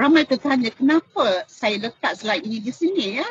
ramai 0.00 0.24
tertanya 0.24 0.72
kenapa 0.72 1.44
saya 1.44 1.76
letak 1.76 2.16
slide 2.16 2.48
ini 2.48 2.64
di 2.64 2.72
sini 2.72 3.20
ya. 3.20 3.28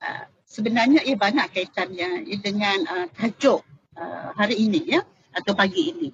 Uh, 0.00 0.24
sebenarnya 0.46 1.02
ia 1.02 1.18
banyak 1.18 1.50
kaitannya 1.50 2.30
dengan 2.38 2.78
uh, 2.86 3.06
tajuk 3.18 3.66
uh, 3.98 4.30
hari 4.38 4.54
ini 4.70 4.98
ya 4.98 5.02
atau 5.34 5.54
pagi 5.54 5.94
ini. 5.94 6.08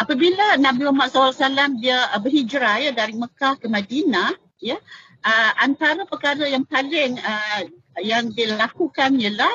Apabila 0.00 0.56
Nabi 0.56 0.88
Muhammad 0.88 1.12
SAW 1.12 1.78
dia 1.78 2.08
uh, 2.10 2.20
berhijrah 2.20 2.80
ya 2.80 2.90
dari 2.96 3.12
Mekah 3.12 3.60
ke 3.60 3.68
Madinah 3.68 4.34
ya 4.58 4.80
uh, 5.22 5.52
antara 5.60 6.08
perkara 6.08 6.48
yang 6.48 6.64
paling 6.64 7.20
uh, 7.20 7.62
yang 8.00 8.32
dilakukan 8.32 9.20
ialah 9.20 9.54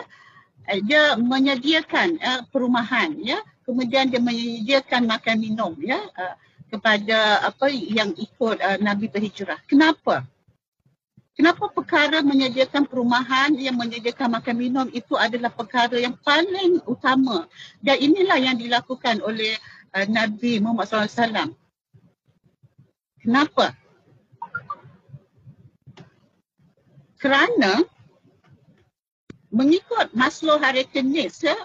uh, 0.70 0.80
dia 0.86 1.18
menyediakan 1.18 2.22
uh, 2.22 2.42
perumahan 2.54 3.18
ya 3.20 3.42
kemudian 3.66 4.08
dia 4.08 4.22
menyediakan 4.22 5.10
makan 5.10 5.36
minum 5.42 5.74
ya 5.82 6.00
uh, 6.16 6.36
kepada 6.68 7.48
apa 7.48 7.72
yang 7.72 8.12
ikut 8.16 8.60
uh, 8.60 8.78
Nabi 8.80 9.08
berhijrah. 9.08 9.60
Kenapa? 9.66 10.28
Kenapa 11.38 11.70
perkara 11.70 12.26
menyediakan 12.26 12.90
perumahan 12.90 13.54
yang 13.62 13.78
menyediakan 13.78 14.42
makan 14.42 14.58
minum 14.58 14.88
itu 14.90 15.14
adalah 15.14 15.54
perkara 15.54 15.94
yang 16.02 16.18
paling 16.26 16.82
utama 16.90 17.46
dan 17.78 18.02
inilah 18.02 18.42
yang 18.42 18.58
dilakukan 18.58 19.22
oleh 19.22 19.54
uh, 19.94 20.08
Nabi 20.08 20.60
Muhammad 20.60 20.88
SAW. 20.88 21.54
Kenapa? 23.22 23.76
Kerana 27.18 27.82
mengikut 29.50 30.14
Maslow 30.14 30.62
hierarchy 30.62 31.02
ya, 31.42 31.58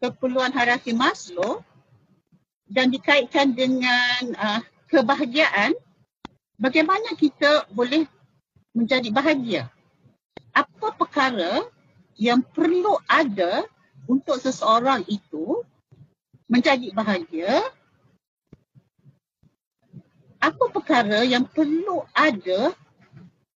keperluan 0.00 0.50
hierarki 0.50 0.96
Maslow 0.96 1.60
dan 2.72 2.88
dikaitkan 2.88 3.52
dengan 3.52 4.32
uh, 4.40 4.60
kebahagiaan 4.88 5.76
bagaimana 6.56 7.12
kita 7.14 7.68
boleh 7.70 8.08
menjadi 8.72 9.12
bahagia? 9.12 9.62
Apa 10.56 10.96
perkara 10.96 11.68
yang 12.16 12.40
perlu 12.40 12.96
ada 13.08 13.64
untuk 14.08 14.40
seseorang 14.40 15.04
itu 15.08 15.64
menjadi 16.52 16.92
bahagia? 16.92 17.64
Apa 20.36 20.68
perkara 20.68 21.24
yang 21.24 21.48
perlu 21.48 22.04
ada 22.12 22.76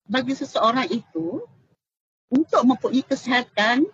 bagi 0.09 0.33
seseorang 0.33 0.89
itu 0.89 1.45
untuk 2.33 2.63
mempunyai 2.65 3.05
kesihatan 3.05 3.85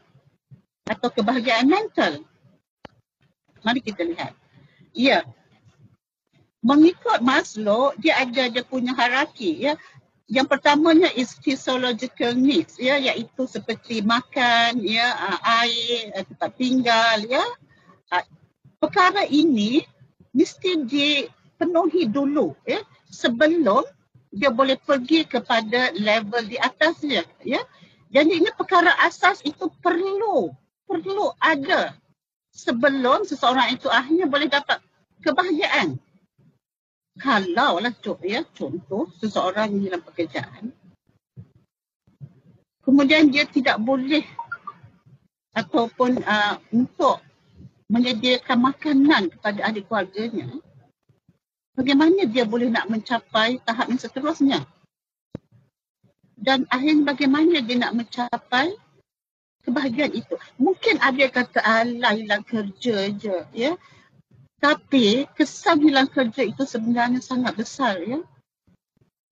atau 0.86 1.08
kebahagiaan 1.10 1.66
mental? 1.66 2.22
Mari 3.66 3.82
kita 3.82 4.06
lihat. 4.06 4.38
Ya, 4.92 5.24
mengikut 6.62 7.18
Maslow 7.24 7.90
dia 7.98 8.22
ada 8.22 8.46
dia 8.46 8.62
punya 8.62 8.94
hierarki 8.94 9.66
ya 9.66 9.74
yang 10.30 10.46
pertamanya 10.46 11.10
is 11.18 11.34
physiological 11.42 12.32
needs 12.38 12.78
ya 12.78 13.00
iaitu 13.02 13.44
seperti 13.50 14.04
makan 14.04 14.78
ya 14.84 15.10
air 15.42 16.12
tempat 16.28 16.52
tinggal 16.54 17.18
ya 17.26 17.42
perkara 18.82 19.22
ini 19.30 19.86
mesti 20.34 20.82
dipenuhi 20.82 22.10
dulu 22.10 22.58
ya. 22.66 22.82
Sebelum 23.06 23.86
dia 24.34 24.50
boleh 24.50 24.74
pergi 24.82 25.22
kepada 25.22 25.94
level 25.94 26.42
di 26.50 26.58
atasnya 26.58 27.22
ya. 27.46 27.62
Jadi 28.10 28.42
ini 28.42 28.50
perkara 28.58 28.90
asas 29.06 29.38
itu 29.46 29.70
perlu 29.78 30.50
perlu 30.90 31.30
ada. 31.38 31.94
Sebelum 32.50 33.22
seseorang 33.24 33.78
itu 33.78 33.86
akhirnya 33.86 34.26
boleh 34.26 34.50
dapat 34.50 34.82
kebahagiaan. 35.22 35.96
Kalau 37.22 37.78
lah 37.78 37.94
ya, 38.24 38.42
contoh 38.56 39.06
seseorang 39.20 39.78
dalam 39.78 40.00
pekerjaan 40.02 40.74
kemudian 42.82 43.30
dia 43.30 43.46
tidak 43.48 43.78
boleh 43.80 44.26
ataupun 45.54 46.20
uh, 46.26 46.58
untuk 46.74 47.22
menyediakan 47.92 48.58
makanan 48.72 49.22
kepada 49.36 49.68
ahli 49.68 49.84
keluarganya 49.84 50.48
bagaimana 51.76 52.28
dia 52.28 52.44
boleh 52.44 52.68
nak 52.68 52.88
mencapai 52.88 53.60
tahap 53.64 53.88
yang 53.88 54.00
seterusnya? 54.00 54.60
Dan 56.36 56.66
akhirnya 56.68 57.14
bagaimana 57.14 57.62
dia 57.62 57.76
nak 57.78 57.94
mencapai 57.94 58.74
kebahagiaan 59.62 60.12
itu? 60.12 60.34
Mungkin 60.58 60.98
ada 60.98 61.24
kata 61.30 61.60
alai 61.62 62.26
lah 62.26 62.42
kerja 62.42 62.96
je 63.14 63.36
ya. 63.54 63.72
Tapi 64.58 65.26
kesan 65.34 65.82
hilang 65.82 66.10
kerja 66.10 66.42
itu 66.46 66.62
sebenarnya 66.66 67.22
sangat 67.22 67.54
besar 67.54 67.98
ya. 68.02 68.22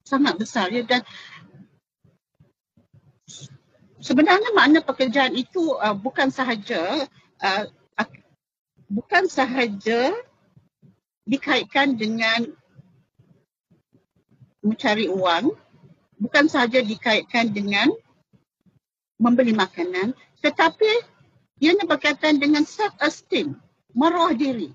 Sangat 0.06 0.38
besar 0.38 0.70
ya. 0.70 0.86
Dan 0.86 1.02
sebenarnya 3.98 4.54
makna 4.54 4.82
pekerjaan 4.82 5.34
itu 5.34 5.74
uh, 5.78 5.94
bukan 5.94 6.30
sahaja 6.30 7.10
uh, 7.42 7.64
bukan 8.90 9.30
sahaja 9.30 10.10
dikaitkan 11.22 11.94
dengan 11.94 12.50
mencari 14.60 15.06
uang, 15.06 15.54
bukan 16.18 16.44
sahaja 16.50 16.82
dikaitkan 16.82 17.54
dengan 17.54 17.88
membeli 19.16 19.54
makanan, 19.54 20.12
tetapi 20.42 20.90
ianya 21.62 21.86
berkaitan 21.86 22.42
dengan 22.42 22.66
self 22.66 22.92
esteem, 22.98 23.56
maruah 23.94 24.34
diri. 24.34 24.74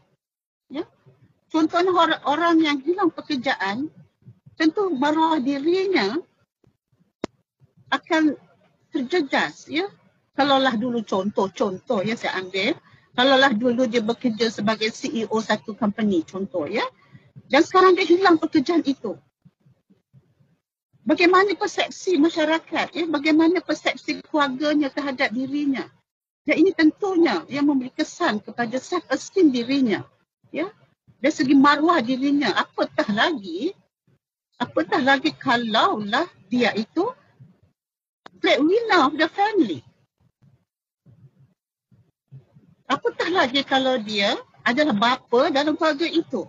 Ya? 0.71 0.87
Contohnya 1.51 1.91
orang, 1.91 2.21
orang 2.25 2.55
yang 2.63 2.77
hilang 2.81 3.11
pekerjaan, 3.11 3.91
tentu 4.55 4.89
maruah 4.95 5.37
dirinya 5.43 6.17
akan 7.91 8.33
terjejas. 8.95 9.67
Ya? 9.69 9.91
Kalaulah 10.33 10.73
dulu 10.79 11.03
contoh-contoh 11.03 12.01
ya 12.05 12.17
saya 12.17 12.41
ambil, 12.41 12.73
kalaulah 13.15 13.55
dulu 13.55 13.87
dia 13.87 14.03
bekerja 14.03 14.51
sebagai 14.51 14.91
CEO 14.91 15.33
satu 15.39 15.73
company 15.73 16.21
contoh 16.27 16.67
ya, 16.67 16.83
dan 17.47 17.63
sekarang 17.63 17.95
dia 17.95 18.05
hilang 18.05 18.37
pekerjaan 18.37 18.83
itu. 18.83 19.15
Bagaimana 21.05 21.53
persepsi 21.53 22.17
masyarakat, 22.17 22.97
ya? 22.97 23.05
bagaimana 23.05 23.61
persepsi 23.61 24.25
keluarganya 24.25 24.89
terhadap 24.89 25.29
dirinya. 25.29 25.85
Dan 26.45 26.61
ini 26.61 26.71
tentunya 26.73 27.41
yang 27.49 27.69
memberi 27.69 27.93
kesan 27.93 28.41
kepada 28.41 28.77
self-esteem 28.77 29.49
dirinya 29.49 30.05
ya 30.55 30.71
dari 31.19 31.33
segi 31.35 31.51
maruah 31.51 31.99
dirinya 31.99 32.55
apatah 32.55 33.07
lagi 33.11 33.75
apatah 34.55 35.03
lagi 35.03 35.35
kalaulah 35.35 36.27
dia 36.47 36.71
itu 36.79 37.11
breadwinner 38.39 39.09
of 39.09 39.19
the 39.19 39.27
family 39.35 39.83
apatah 42.85 43.29
lagi 43.33 43.61
kalau 43.65 43.97
dia 44.01 44.37
adalah 44.65 44.93
bapa 44.93 45.53
dalam 45.53 45.77
keluarga 45.77 46.05
itu 46.09 46.45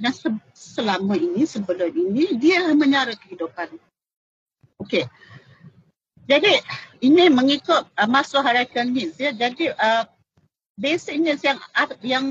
dan 0.00 0.12
se- 0.16 0.48
selama 0.56 1.16
ini 1.16 1.44
sebelum 1.44 1.92
ini 1.92 2.36
dia 2.36 2.68
menyara 2.72 3.12
kehidupan 3.16 3.76
okey 4.80 5.04
jadi 6.24 6.62
ini 7.00 7.32
mengikut 7.32 7.88
uh, 7.96 8.08
Maslow 8.08 8.44
hierarchy 8.44 8.80
needs 8.86 9.16
ya 9.20 9.32
jadi 9.32 9.72
uh, 9.76 10.04
basic 10.80 11.20
needs 11.20 11.44
yang 11.44 11.60
yang 12.00 12.24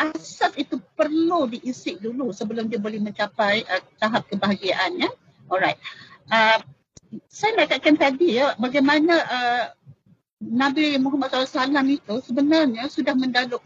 asas 0.00 0.56
itu 0.56 0.80
perlu 0.96 1.44
diisi 1.50 2.00
dulu 2.00 2.32
sebelum 2.32 2.72
dia 2.72 2.80
boleh 2.80 2.96
mencapai 3.02 3.66
uh, 3.68 3.82
tahap 4.00 4.24
kebahagiaan 4.32 4.96
ya. 4.96 5.10
Alright. 5.50 5.76
Uh, 6.30 6.62
saya 7.26 7.58
nak 7.58 7.74
katakan 7.74 7.98
tadi 7.98 8.38
ya 8.38 8.54
bagaimana 8.56 9.14
uh, 9.18 9.64
Nabi 10.40 10.96
Muhammad 10.96 11.28
SAW 11.44 11.68
itu 11.84 12.14
sebenarnya 12.24 12.88
sudah 12.88 13.12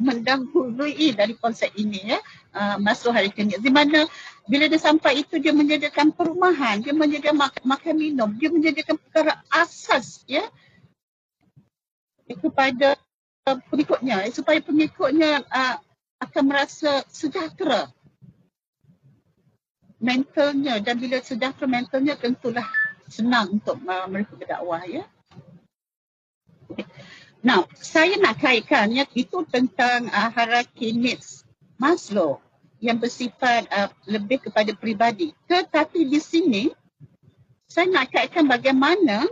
mendahului 0.02 1.14
dari 1.14 1.38
konsep 1.38 1.70
ini 1.78 2.10
ya 2.10 2.18
uh, 2.50 2.82
masuk 2.82 3.14
hari 3.14 3.30
kini. 3.30 3.54
Di 3.62 3.70
mana 3.70 4.10
bila 4.50 4.66
dia 4.66 4.82
sampai 4.82 5.22
itu 5.22 5.38
dia 5.38 5.54
menyediakan 5.54 6.10
perumahan, 6.10 6.82
dia 6.82 6.90
menyediakan 6.90 7.38
mak- 7.38 7.62
makan 7.62 7.94
minum, 7.94 8.26
dia 8.34 8.50
menyediakan 8.50 8.98
perkara 8.98 9.38
asas 9.54 10.26
ya 10.26 10.42
kepada 12.26 12.98
pengikutnya 13.70 14.26
supaya 14.34 14.58
pengikutnya 14.58 15.46
uh, 15.46 15.78
akan 16.26 16.42
merasa 16.42 17.06
sejahtera 17.06 17.86
mentalnya 20.02 20.82
dan 20.82 20.98
bila 20.98 21.22
sejahtera 21.22 21.70
mentalnya 21.70 22.18
tentulah 22.18 22.66
senang 23.06 23.62
untuk 23.62 23.78
uh, 23.86 24.10
mereka 24.10 24.34
berdakwah 24.34 24.82
ya. 24.90 25.06
Now, 27.44 27.68
saya 27.76 28.16
nak 28.16 28.40
kaitkan 28.40 28.88
itu 29.12 29.44
tentang 29.52 30.08
uh, 30.08 30.30
hierarchy 30.32 30.96
needs 30.96 31.44
Maslow 31.76 32.40
yang 32.80 32.96
bersifat 32.96 33.68
uh, 33.68 33.92
lebih 34.08 34.48
kepada 34.48 34.72
peribadi. 34.72 35.36
Tetapi 35.44 36.08
di 36.08 36.20
sini 36.20 36.64
saya 37.68 37.90
nak 37.90 38.12
kaitkan 38.12 38.48
bagaimana 38.48 39.28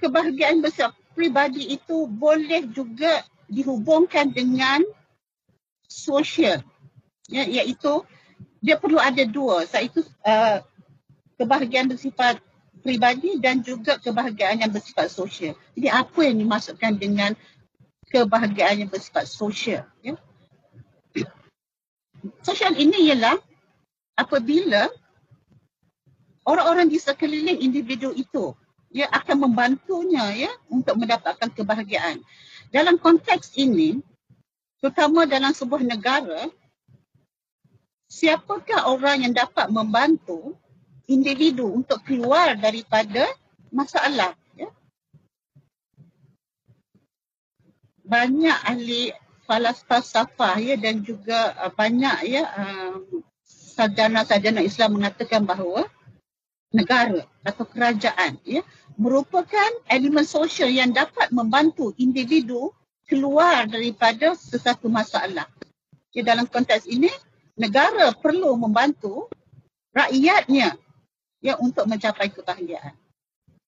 kebahagiaan 0.00 0.60
bersifat 0.60 0.92
pribadi 1.16 1.72
itu 1.72 2.04
boleh 2.04 2.68
juga 2.76 3.24
dihubungkan 3.48 4.28
dengan 4.36 4.84
sosial 5.88 6.60
ya, 7.30 7.46
iaitu 7.46 8.04
dia 8.60 8.76
perlu 8.76 8.98
ada 9.00 9.22
dua 9.24 9.64
iaitu 9.64 10.02
uh, 10.26 10.60
kebahagiaan 11.40 11.88
bersifat 11.88 12.42
pribadi 12.86 13.42
dan 13.42 13.66
juga 13.66 13.98
kebahagiaan 13.98 14.62
yang 14.62 14.70
bersifat 14.70 15.10
sosial. 15.10 15.58
Jadi 15.74 15.90
apa 15.90 16.20
yang 16.22 16.38
dimaksudkan 16.38 16.94
dengan 16.94 17.34
kebahagiaan 18.14 18.86
yang 18.86 18.90
bersifat 18.90 19.26
sosial 19.26 19.82
ya? 20.06 20.14
Sosial 22.46 22.78
ini 22.78 23.10
ialah 23.10 23.34
apabila 24.14 24.86
orang-orang 26.46 26.86
di 26.86 27.02
sekeliling 27.02 27.58
individu 27.58 28.14
itu 28.14 28.54
dia 28.94 29.10
akan 29.10 29.50
membantunya 29.50 30.46
ya 30.46 30.52
untuk 30.70 30.94
mendapatkan 30.94 31.50
kebahagiaan. 31.50 32.22
Dalam 32.70 32.96
konteks 33.02 33.58
ini, 33.58 33.98
terutama 34.78 35.26
dalam 35.26 35.50
sebuah 35.50 35.82
negara, 35.82 36.48
siapakah 38.06 38.88
orang 38.88 39.26
yang 39.26 39.34
dapat 39.34 39.66
membantu 39.68 40.54
individu 41.06 41.70
untuk 41.70 42.02
keluar 42.02 42.58
daripada 42.58 43.26
masalah? 43.70 44.34
Ya? 44.54 44.70
Banyak 48.06 48.58
ahli 48.66 49.14
falsafah 49.46 50.58
ya 50.58 50.74
dan 50.74 51.06
juga 51.06 51.54
uh, 51.62 51.70
banyak 51.70 52.16
ya 52.26 52.44
um, 52.58 53.22
sarjana-sarjana 53.46 54.60
Islam 54.66 54.98
mengatakan 54.98 55.46
bahawa 55.46 55.86
negara 56.74 57.22
atau 57.46 57.62
kerajaan 57.62 58.42
ya 58.42 58.66
merupakan 58.98 59.70
elemen 59.86 60.26
sosial 60.26 60.72
yang 60.72 60.90
dapat 60.90 61.30
membantu 61.30 61.94
individu 62.00 62.74
keluar 63.06 63.70
daripada 63.70 64.34
sesuatu 64.34 64.90
masalah. 64.90 65.46
Ya, 66.10 66.26
dalam 66.26 66.48
konteks 66.48 66.88
ini 66.90 67.12
negara 67.54 68.10
perlu 68.18 68.56
membantu 68.56 69.28
rakyatnya 69.94 70.74
ya 71.40 71.58
untuk 71.60 71.84
mencapai 71.88 72.32
kebahagiaan. 72.32 72.94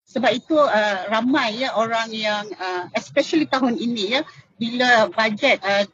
Sebab 0.08 0.32
itu 0.32 0.56
uh, 0.56 0.98
ramai 1.12 1.60
ya 1.60 1.76
orang 1.76 2.08
yang 2.16 2.48
uh, 2.56 2.88
especially 2.96 3.44
tahun 3.44 3.76
ini 3.76 4.18
ya 4.18 4.20
bila 4.56 5.12
bajet 5.12 5.60
uh, 5.60 5.84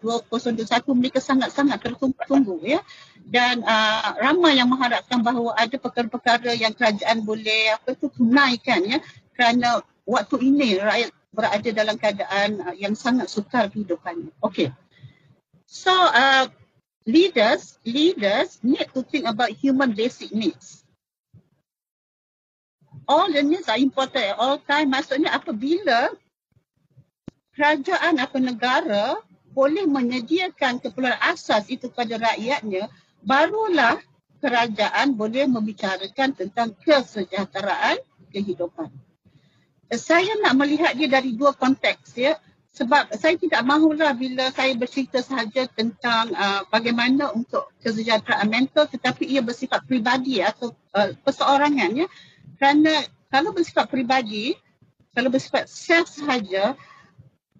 2021 0.00 0.68
mereka 0.96 1.20
sangat-sangat 1.20 1.80
tertunggu 1.80 2.60
ya 2.60 2.80
dan 3.28 3.64
uh, 3.64 4.16
ramai 4.20 4.56
yang 4.56 4.68
mengharapkan 4.68 5.20
bahawa 5.20 5.56
ada 5.56 5.76
perkara-perkara 5.80 6.56
yang 6.56 6.72
kerajaan 6.76 7.24
boleh 7.24 7.76
apa 7.76 7.96
tu 7.96 8.12
tunaikan 8.12 8.84
ya 8.84 9.00
kerana 9.36 9.84
waktu 10.04 10.36
ini 10.44 10.80
rakyat 10.80 11.12
berada 11.32 11.68
dalam 11.72 11.96
keadaan 12.00 12.48
uh, 12.64 12.74
yang 12.76 12.96
sangat 12.96 13.28
sukar 13.28 13.68
kehidupannya. 13.68 14.32
Okay. 14.40 14.72
So 15.68 15.92
uh, 15.92 16.48
leaders 17.04 17.76
leaders 17.84 18.60
need 18.64 18.88
to 18.96 19.04
think 19.04 19.28
about 19.28 19.52
human 19.52 19.92
basic 19.92 20.32
needs. 20.32 20.87
All 23.08 23.32
the 23.32 23.40
needs 23.40 23.66
are 23.72 23.80
important 23.80 24.36
at 24.36 24.36
all 24.36 24.60
time. 24.60 24.92
Maksudnya 24.92 25.32
apabila 25.32 26.12
kerajaan 27.56 28.20
atau 28.20 28.38
negara 28.38 29.16
boleh 29.56 29.88
menyediakan 29.88 30.78
keperluan 30.78 31.16
asas 31.24 31.66
itu 31.72 31.88
kepada 31.88 32.20
rakyatnya, 32.20 32.86
barulah 33.24 33.98
kerajaan 34.38 35.16
boleh 35.18 35.48
membicarakan 35.50 36.36
tentang 36.36 36.76
kesejahteraan 36.84 37.98
kehidupan. 38.30 38.92
Saya 39.88 40.36
nak 40.44 40.54
melihat 40.60 40.92
dia 40.92 41.08
dari 41.08 41.32
dua 41.32 41.56
konteks 41.56 42.12
ya 42.14 42.36
sebab 42.76 43.10
saya 43.18 43.34
tidak 43.34 43.64
mahulah 43.66 44.14
bila 44.14 44.54
saya 44.54 44.76
bercerita 44.78 45.18
sahaja 45.18 45.66
tentang 45.66 46.30
uh, 46.30 46.62
bagaimana 46.70 47.34
untuk 47.34 47.72
kesejahteraan 47.82 48.46
mental 48.46 48.86
tetapi 48.86 49.26
ia 49.26 49.42
bersifat 49.42 49.82
peribadi 49.82 50.38
atau 50.38 50.70
uh, 50.94 51.10
perseorangan 51.26 52.04
ya 52.04 52.06
kerana 52.58 53.06
kalau 53.30 53.54
bersifat 53.54 53.88
peribadi 53.88 54.58
kalau 55.14 55.32
bersifat 55.32 55.70
self 55.70 56.10
sahaja 56.10 56.74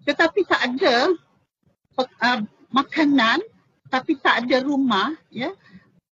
tetapi 0.03 0.45
tak 0.47 0.61
ada 0.63 1.11
uh, 1.99 2.39
makanan 2.71 3.41
tapi 3.89 4.19
tak 4.21 4.45
ada 4.45 4.61
rumah 4.61 5.15
ya 5.33 5.51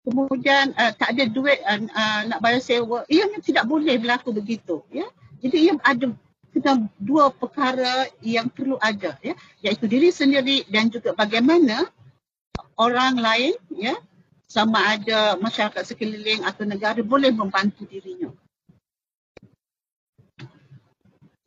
kemudian 0.01 0.73
uh, 0.73 0.91
tak 0.95 1.13
ada 1.13 1.23
duit 1.29 1.59
uh, 1.67 1.79
uh, 1.83 2.19
nak 2.31 2.39
bayar 2.41 2.63
sewa 2.63 3.03
ia 3.11 3.27
tidak 3.43 3.67
boleh 3.67 3.99
berlaku 3.99 4.33
begitu 4.33 4.81
ya 4.89 5.05
jadi 5.43 5.57
ia 5.69 5.73
ada 5.85 6.15
kena 6.57 6.89
dua 6.97 7.29
perkara 7.29 8.09
yang 8.25 8.49
perlu 8.49 8.81
ada 8.81 9.13
ya 9.21 9.37
iaitu 9.61 9.85
diri 9.85 10.09
sendiri 10.09 10.65
dan 10.71 10.89
juga 10.89 11.13
bagaimana 11.13 11.85
orang 12.77 13.17
lain 13.17 13.53
ya 13.73 13.93
sama 14.47 14.95
ada 14.95 15.35
masyarakat 15.43 15.83
sekeliling 15.83 16.47
atau 16.47 16.63
negara 16.63 17.03
boleh 17.03 17.35
membantu 17.35 17.83
dirinya. 17.83 18.31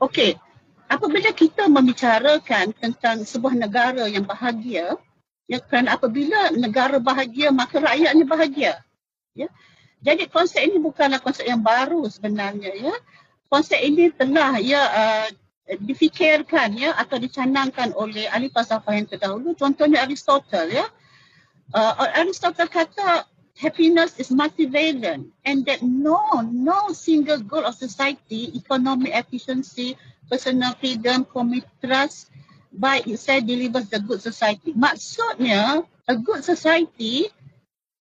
Okey, 0.00 0.40
apabila 0.88 1.30
kita 1.36 1.68
membicarakan 1.68 2.72
tentang 2.72 3.22
sebuah 3.22 3.52
negara 3.52 4.08
yang 4.08 4.24
bahagia, 4.24 4.96
ya 5.44 5.58
kerana 5.60 6.00
apabila 6.00 6.56
negara 6.56 6.96
bahagia 6.96 7.52
maka 7.52 7.78
rakyatnya 7.78 8.24
bahagia. 8.24 8.72
Ya. 9.36 9.48
Jadi 10.00 10.32
konsep 10.32 10.64
ini 10.64 10.80
bukanlah 10.80 11.20
konsep 11.20 11.44
yang 11.44 11.60
baru 11.60 12.08
sebenarnya 12.08 12.72
ya 12.72 12.94
konsep 13.50 13.82
ini 13.82 14.14
telah 14.14 14.62
ya 14.62 14.80
uh, 14.80 15.28
difikirkan 15.82 16.78
ya 16.78 16.94
atau 16.94 17.18
dicanangkan 17.18 17.92
oleh 17.98 18.30
ahli 18.30 18.48
falsafah 18.48 18.94
yang 18.94 19.10
terdahulu 19.10 19.58
contohnya 19.58 20.06
Aristotle 20.06 20.70
ya 20.70 20.86
uh, 21.74 21.94
Aristotle 22.14 22.70
kata 22.70 23.26
happiness 23.60 24.16
is 24.16 24.32
multivalent 24.32 25.28
and 25.44 25.68
that 25.68 25.84
no 25.84 26.40
no 26.48 26.88
single 26.96 27.38
goal 27.44 27.68
of 27.68 27.76
society 27.76 28.48
economic 28.56 29.12
efficiency 29.12 30.00
personal 30.32 30.72
freedom 30.80 31.28
commit 31.28 31.68
trust 31.84 32.32
by 32.72 33.04
itself 33.04 33.44
delivers 33.44 33.92
the 33.92 34.00
good 34.00 34.24
society 34.24 34.72
maksudnya 34.72 35.84
a 36.08 36.16
good 36.16 36.40
society 36.40 37.28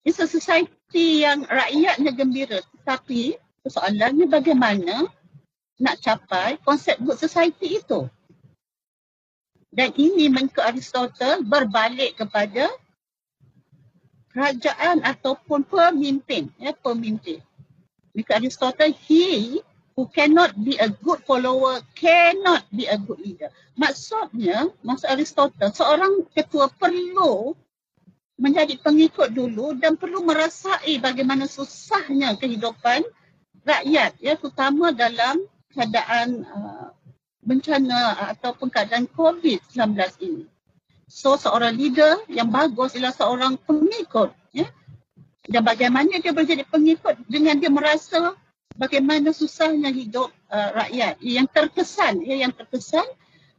is 0.08 0.16
a 0.24 0.28
society 0.32 1.28
yang 1.28 1.44
rakyatnya 1.44 2.16
gembira 2.16 2.64
tapi 2.88 3.36
persoalannya 3.60 4.32
bagaimana 4.32 5.06
nak 5.80 5.96
capai 6.04 6.60
konsep 6.64 7.00
good 7.00 7.16
society 7.16 7.80
itu. 7.80 8.08
Dan 9.70 9.96
ini 9.96 10.28
menurut 10.28 10.60
Aristotle 10.60 11.46
berbalik 11.46 12.20
kepada 12.20 12.68
kerajaan 14.32 15.02
ataupun 15.04 15.66
pemimpin. 15.66 16.50
Ya, 16.62 16.74
pemimpin. 16.74 17.42
Menurut 18.14 18.36
Aristotle, 18.36 18.94
he 19.06 19.60
who 19.94 20.08
cannot 20.10 20.56
be 20.56 20.80
a 20.80 20.88
good 20.88 21.20
follower 21.28 21.84
cannot 21.94 22.64
be 22.72 22.88
a 22.88 22.96
good 22.96 23.20
leader. 23.20 23.52
Maksudnya, 23.76 24.72
maksud 24.82 25.12
Aristotle, 25.12 25.72
seorang 25.76 26.24
ketua 26.32 26.72
perlu 26.72 27.54
menjadi 28.40 28.80
pengikut 28.80 29.36
dulu 29.36 29.76
dan 29.76 30.00
perlu 30.00 30.24
merasai 30.24 30.96
bagaimana 31.04 31.44
susahnya 31.44 32.40
kehidupan 32.40 33.04
rakyat 33.68 34.16
ya 34.24 34.40
terutama 34.40 34.96
dalam 34.96 35.44
keadaan 35.76 36.48
uh, 36.48 36.96
bencana 37.44 38.32
ataupun 38.36 38.72
keadaan 38.72 39.12
COVID-19 39.12 39.76
ini. 40.24 40.48
So 41.10 41.36
seorang 41.42 41.74
leader 41.74 42.22
yang 42.30 42.54
bagus 42.54 42.94
ialah 42.94 43.12
seorang 43.12 43.58
pengikut. 43.58 44.30
Ya? 44.54 44.70
Dan 45.50 45.66
bagaimana 45.66 46.22
dia 46.22 46.30
menjadi 46.30 46.62
pengikut 46.70 47.18
dengan 47.26 47.58
dia 47.58 47.74
merasa 47.74 48.38
bagaimana 48.78 49.34
susahnya 49.34 49.90
hidup 49.90 50.30
uh, 50.54 50.70
rakyat 50.86 51.18
yang 51.26 51.50
terkesan, 51.50 52.22
ya, 52.22 52.46
yang 52.46 52.54
terkesan 52.54 53.04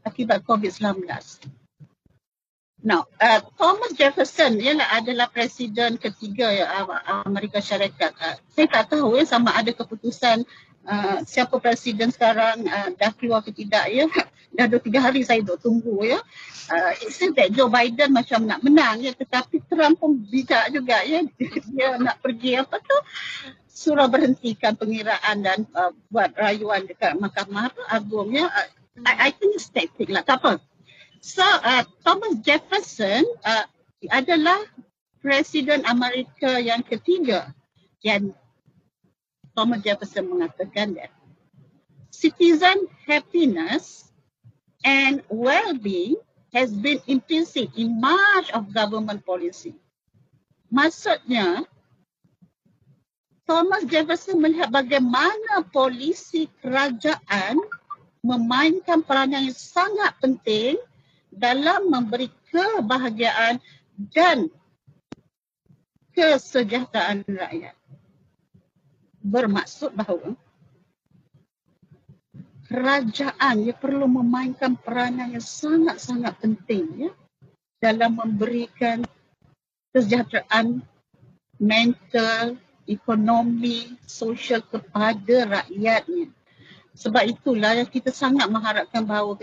akibat 0.06 0.46
COVID-19. 0.46 1.04
Now, 2.80 3.04
uh, 3.20 3.44
Thomas 3.60 3.92
Jefferson 3.92 4.56
ialah 4.56 5.02
adalah 5.02 5.28
presiden 5.28 6.00
ketiga 6.00 6.48
ya, 6.48 6.86
Amerika 7.26 7.60
Syarikat. 7.60 8.16
Uh, 8.16 8.38
saya 8.54 8.66
tak 8.70 8.96
tahu 8.96 9.18
ya, 9.18 9.26
sama 9.28 9.52
ada 9.52 9.74
keputusan 9.74 10.46
uh, 10.88 11.18
siapa 11.28 11.60
presiden 11.60 12.08
sekarang 12.08 12.64
uh, 12.64 12.88
dah 12.96 13.12
keluar 13.12 13.44
ke 13.44 13.52
tidak 13.52 13.84
ya. 13.92 14.08
Dah 14.54 14.66
dua 14.66 14.80
tiga 14.82 14.98
hari 15.00 15.22
saya 15.22 15.40
duk 15.42 15.62
tunggu 15.62 16.02
ya. 16.02 16.20
Uh, 16.70 16.94
it 17.02 17.10
seems 17.10 17.34
that 17.34 17.50
Joe 17.50 17.70
Biden 17.70 18.14
macam 18.14 18.46
nak 18.46 18.62
menang 18.62 19.02
ya. 19.02 19.14
Tetapi 19.14 19.62
Trump 19.66 19.98
pun 19.98 20.22
bijak 20.26 20.70
juga 20.70 21.02
ya. 21.02 21.22
Dia 21.74 21.98
nak 21.98 22.22
pergi 22.22 22.58
apa 22.58 22.78
tu. 22.78 22.98
Surah 23.70 24.10
berhentikan 24.10 24.76
pengiraan 24.76 25.40
dan 25.40 25.64
uh, 25.74 25.94
buat 26.12 26.34
rayuan 26.36 26.84
dekat 26.86 27.16
mahkamah 27.18 27.72
agung 27.90 28.34
ya. 28.34 28.50
Uh, 28.50 28.68
I, 29.06 29.28
I 29.28 29.30
think 29.34 29.56
it's 29.56 29.70
tactic 29.70 30.10
lah. 30.10 30.22
Tak 30.26 30.42
apa. 30.42 30.62
So 31.20 31.44
uh, 31.44 31.84
Thomas 32.04 32.40
Jefferson 32.44 33.24
uh, 33.44 33.64
adalah 34.08 34.60
Presiden 35.20 35.84
Amerika 35.84 36.56
yang 36.56 36.80
ketiga 36.80 37.52
yang 38.00 38.32
Thomas 39.52 39.84
Jefferson 39.84 40.32
mengatakan 40.32 40.96
that 40.96 41.12
citizen 42.08 42.88
happiness 43.04 44.10
and 44.84 45.22
well-being 45.28 46.16
has 46.52 46.74
been 46.74 46.98
implicit 47.06 47.70
in 47.76 48.00
much 48.00 48.50
of 48.50 48.74
government 48.74 49.22
policy. 49.22 49.76
Maksudnya, 50.70 51.66
Thomas 53.46 53.82
Jefferson 53.86 54.38
melihat 54.38 54.70
bagaimana 54.70 55.66
polisi 55.74 56.46
kerajaan 56.62 57.58
memainkan 58.22 59.02
peranan 59.02 59.50
yang 59.50 59.58
sangat 59.58 60.14
penting 60.22 60.78
dalam 61.34 61.90
memberi 61.90 62.30
kebahagiaan 62.50 63.58
dan 64.14 64.50
kesejahteraan 66.14 67.26
rakyat. 67.26 67.74
bermaksud 69.20 69.92
bahawa 69.92 70.32
kerajaan 72.70 73.66
ia 73.66 73.74
perlu 73.74 74.06
memainkan 74.06 74.78
peranan 74.78 75.35
yang 75.35 75.42
sangat-sangat 75.42 76.38
penting 76.38 77.11
ya 77.11 77.12
dalam 77.83 78.14
memberikan 78.14 79.02
kesejahteraan 79.90 80.78
mental, 81.59 82.54
ekonomi, 82.87 83.98
sosial 84.06 84.62
kepada 84.62 85.61
rakyatnya. 85.61 86.30
Sebab 86.94 87.22
itulah 87.26 87.74
yang 87.74 87.90
kita 87.90 88.14
sangat 88.14 88.46
mengharapkan 88.46 89.02
bahawa 89.02 89.42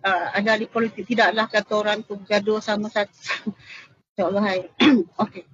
uh, 0.00 0.26
ahli 0.32 0.64
politik 0.70 1.04
tidaklah 1.04 1.50
kata 1.52 1.72
orang 1.76 2.00
tu 2.00 2.16
gaduh 2.24 2.64
sama 2.64 2.88
satu. 2.88 3.52
InsyaAllah. 4.16 4.72
Okey. 5.28 5.44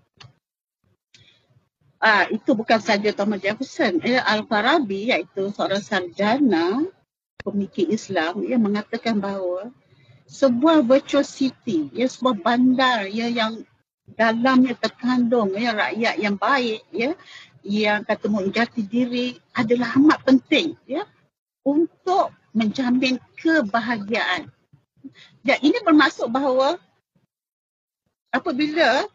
Ah, 2.02 2.26
itu 2.26 2.50
bukan 2.58 2.82
saja 2.82 3.14
Thomas 3.14 3.38
Jefferson. 3.38 4.02
Ya, 4.02 4.26
Al-Farabi 4.26 5.14
iaitu 5.14 5.54
seorang 5.54 5.78
sarjana 5.78 6.82
pemikir 7.46 7.86
Islam 7.94 8.42
yang 8.42 8.66
mengatakan 8.66 9.22
bahawa 9.22 9.70
sebuah 10.26 10.82
virtual 10.82 11.22
city, 11.22 11.94
ya, 11.94 12.10
sebuah 12.10 12.42
bandar 12.42 13.06
ya, 13.06 13.30
yang 13.30 13.62
dalamnya 14.18 14.74
terkandung 14.74 15.54
ya, 15.54 15.78
rakyat 15.78 16.18
yang 16.18 16.34
baik, 16.34 16.82
ya, 16.90 17.14
yang 17.62 18.02
kata 18.02 18.26
jati 18.50 18.82
diri 18.82 19.38
adalah 19.54 19.94
amat 19.94 20.26
penting 20.26 20.74
ya, 20.90 21.06
untuk 21.62 22.34
menjamin 22.50 23.22
kebahagiaan. 23.38 24.50
Dan 25.46 25.58
ini 25.62 25.78
bermaksud 25.86 26.34
bahawa 26.34 26.82
apabila 28.34 29.06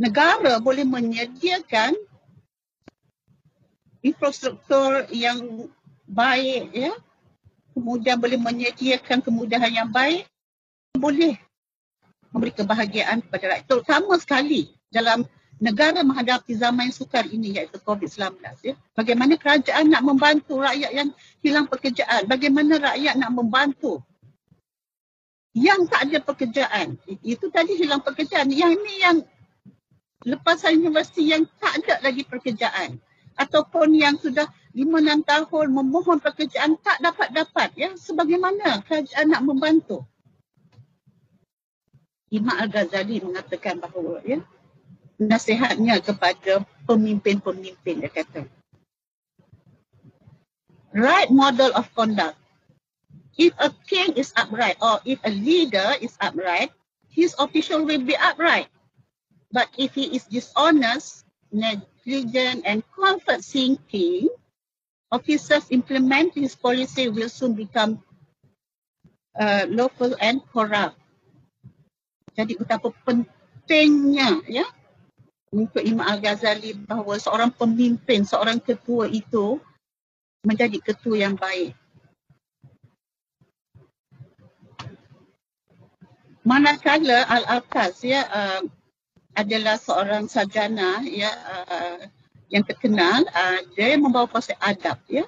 negara 0.00 0.56
boleh 0.56 0.88
menyediakan 0.88 1.92
infrastruktur 4.04 5.08
yang 5.08 5.66
baik 6.04 6.68
ya 6.76 6.92
kemudian 7.72 8.20
boleh 8.20 8.36
menyediakan 8.36 9.24
kemudahan 9.24 9.72
yang 9.72 9.88
baik 9.88 10.28
boleh 10.94 11.40
memberi 12.28 12.52
kebahagiaan 12.52 13.24
kepada 13.24 13.56
rakyat 13.56 13.66
terutama 13.66 14.14
sekali 14.20 14.68
dalam 14.92 15.24
negara 15.62 16.04
menghadapi 16.04 16.52
zaman 16.54 16.90
yang 16.90 16.96
sukar 16.96 17.24
ini 17.24 17.56
iaitu 17.56 17.78
COVID-19 17.80 18.36
ya. 18.60 18.74
Bagaimana 18.92 19.38
kerajaan 19.38 19.86
nak 19.88 20.02
membantu 20.02 20.60
rakyat 20.60 20.90
yang 20.92 21.08
hilang 21.40 21.66
pekerjaan? 21.70 22.26
Bagaimana 22.26 22.92
rakyat 22.92 23.14
nak 23.16 23.32
membantu 23.32 24.02
yang 25.54 25.86
tak 25.86 26.10
ada 26.10 26.18
pekerjaan? 26.20 26.98
Itu 27.22 27.48
tadi 27.54 27.78
hilang 27.78 28.02
pekerjaan. 28.02 28.50
Yang 28.50 28.82
ini 28.82 28.94
yang 28.98 29.16
lepasan 30.26 30.82
universiti 30.82 31.30
yang 31.30 31.46
tak 31.60 31.80
ada 31.84 32.02
lagi 32.02 32.26
pekerjaan 32.26 32.98
ataupun 33.34 33.94
yang 33.94 34.16
sudah 34.18 34.46
5-6 34.74 35.22
tahun 35.22 35.66
memohon 35.70 36.18
pekerjaan 36.18 36.74
tak 36.82 36.98
dapat-dapat 36.98 37.68
ya. 37.78 37.90
Sebagaimana 37.94 38.82
kerajaan 38.86 39.30
nak 39.30 39.42
membantu. 39.46 40.02
Imam 42.34 42.58
Al-Ghazali 42.58 43.22
mengatakan 43.22 43.78
bahawa 43.78 44.18
ya 44.26 44.42
nasihatnya 45.22 46.02
kepada 46.02 46.66
pemimpin-pemimpin 46.90 48.02
dia 48.02 48.10
kata. 48.10 48.50
Right 50.94 51.30
model 51.30 51.70
of 51.78 51.86
conduct. 51.94 52.38
If 53.34 53.54
a 53.58 53.70
king 53.90 54.14
is 54.14 54.34
upright 54.34 54.78
or 54.78 55.02
if 55.06 55.18
a 55.26 55.30
leader 55.30 55.98
is 55.98 56.14
upright 56.22 56.70
his 57.14 57.34
official 57.38 57.86
will 57.86 58.02
be 58.02 58.18
upright. 58.18 58.66
But 59.54 59.70
if 59.78 59.94
he 59.94 60.18
is 60.18 60.26
dishonest 60.26 61.22
negligent 62.04 62.62
and 62.68 62.84
comfort 62.92 63.40
seeking, 63.40 64.28
officers 65.10 65.64
implement 65.70 66.36
his 66.36 66.54
policy 66.54 67.08
will 67.08 67.28
soon 67.28 67.56
become 67.56 68.02
uh, 69.40 69.64
lawful 69.68 70.12
and 70.20 70.44
corrupt. 70.52 71.00
Jadi 72.36 72.60
betapa 72.60 72.92
pentingnya 73.06 74.42
ya 74.50 74.66
untuk 75.54 75.80
Imam 75.80 76.04
Al-Ghazali 76.04 76.74
bahawa 76.74 77.16
seorang 77.16 77.54
pemimpin, 77.54 78.26
seorang 78.26 78.58
ketua 78.58 79.06
itu 79.08 79.62
menjadi 80.44 80.76
ketua 80.82 81.24
yang 81.24 81.38
baik. 81.38 81.72
Manakala 86.44 87.24
Al-Aqas 87.24 88.04
ya 88.04 88.28
uh, 88.28 88.60
adalah 89.34 89.76
seorang 89.78 90.30
sarjana 90.30 91.02
ya 91.02 91.30
uh, 91.30 91.98
yang 92.48 92.62
terkenal 92.62 93.26
uh, 93.34 93.58
dia 93.74 93.98
membawa 93.98 94.30
konsep 94.30 94.54
adab 94.62 94.98
ya. 95.10 95.26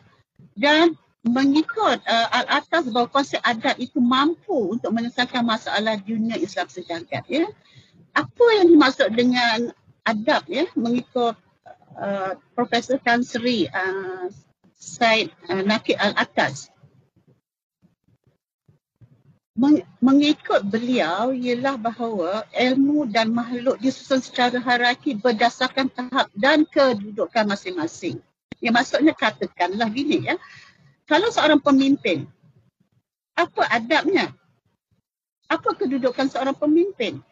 Dan 0.56 0.96
mengikut 1.26 1.98
uh, 2.06 2.28
al-atas 2.32 2.86
bahawa 2.88 3.10
konsep 3.10 3.42
adab 3.42 3.76
itu 3.82 3.98
mampu 3.98 4.78
untuk 4.78 4.94
menyelesaikan 4.94 5.42
masalah 5.42 5.98
dunia 5.98 6.38
Islam 6.38 6.70
sejagat 6.70 7.26
ya. 7.26 7.44
Apa 8.14 8.46
yang 8.62 8.72
dimaksud 8.72 9.10
dengan 9.12 9.74
adab 10.06 10.46
ya? 10.46 10.70
Mengikut 10.78 11.34
uh, 11.98 12.32
Profesor 12.54 12.96
Tan 13.02 13.26
Sri 13.26 13.66
uh, 13.68 14.30
Said 14.78 15.34
uh, 15.50 15.66
Nakib 15.66 15.98
al-Atas 15.98 16.70
mengikut 20.04 20.68
beliau 20.68 21.32
ialah 21.32 21.80
bahawa 21.80 22.44
ilmu 22.52 23.08
dan 23.08 23.32
makhluk 23.32 23.80
disusun 23.80 24.20
secara 24.20 24.60
hierarki 24.60 25.16
berdasarkan 25.16 25.88
tahap 25.88 26.28
dan 26.36 26.68
kedudukan 26.68 27.48
masing-masing. 27.48 28.20
Yang 28.60 28.74
maksudnya 28.76 29.12
katakanlah 29.16 29.88
gini 29.88 30.28
ya. 30.28 30.36
Kalau 31.08 31.32
seorang 31.32 31.60
pemimpin, 31.64 32.28
apa 33.32 33.62
adabnya? 33.72 34.32
Apa 35.48 35.72
kedudukan 35.78 36.28
seorang 36.28 36.56
pemimpin? 36.56 37.22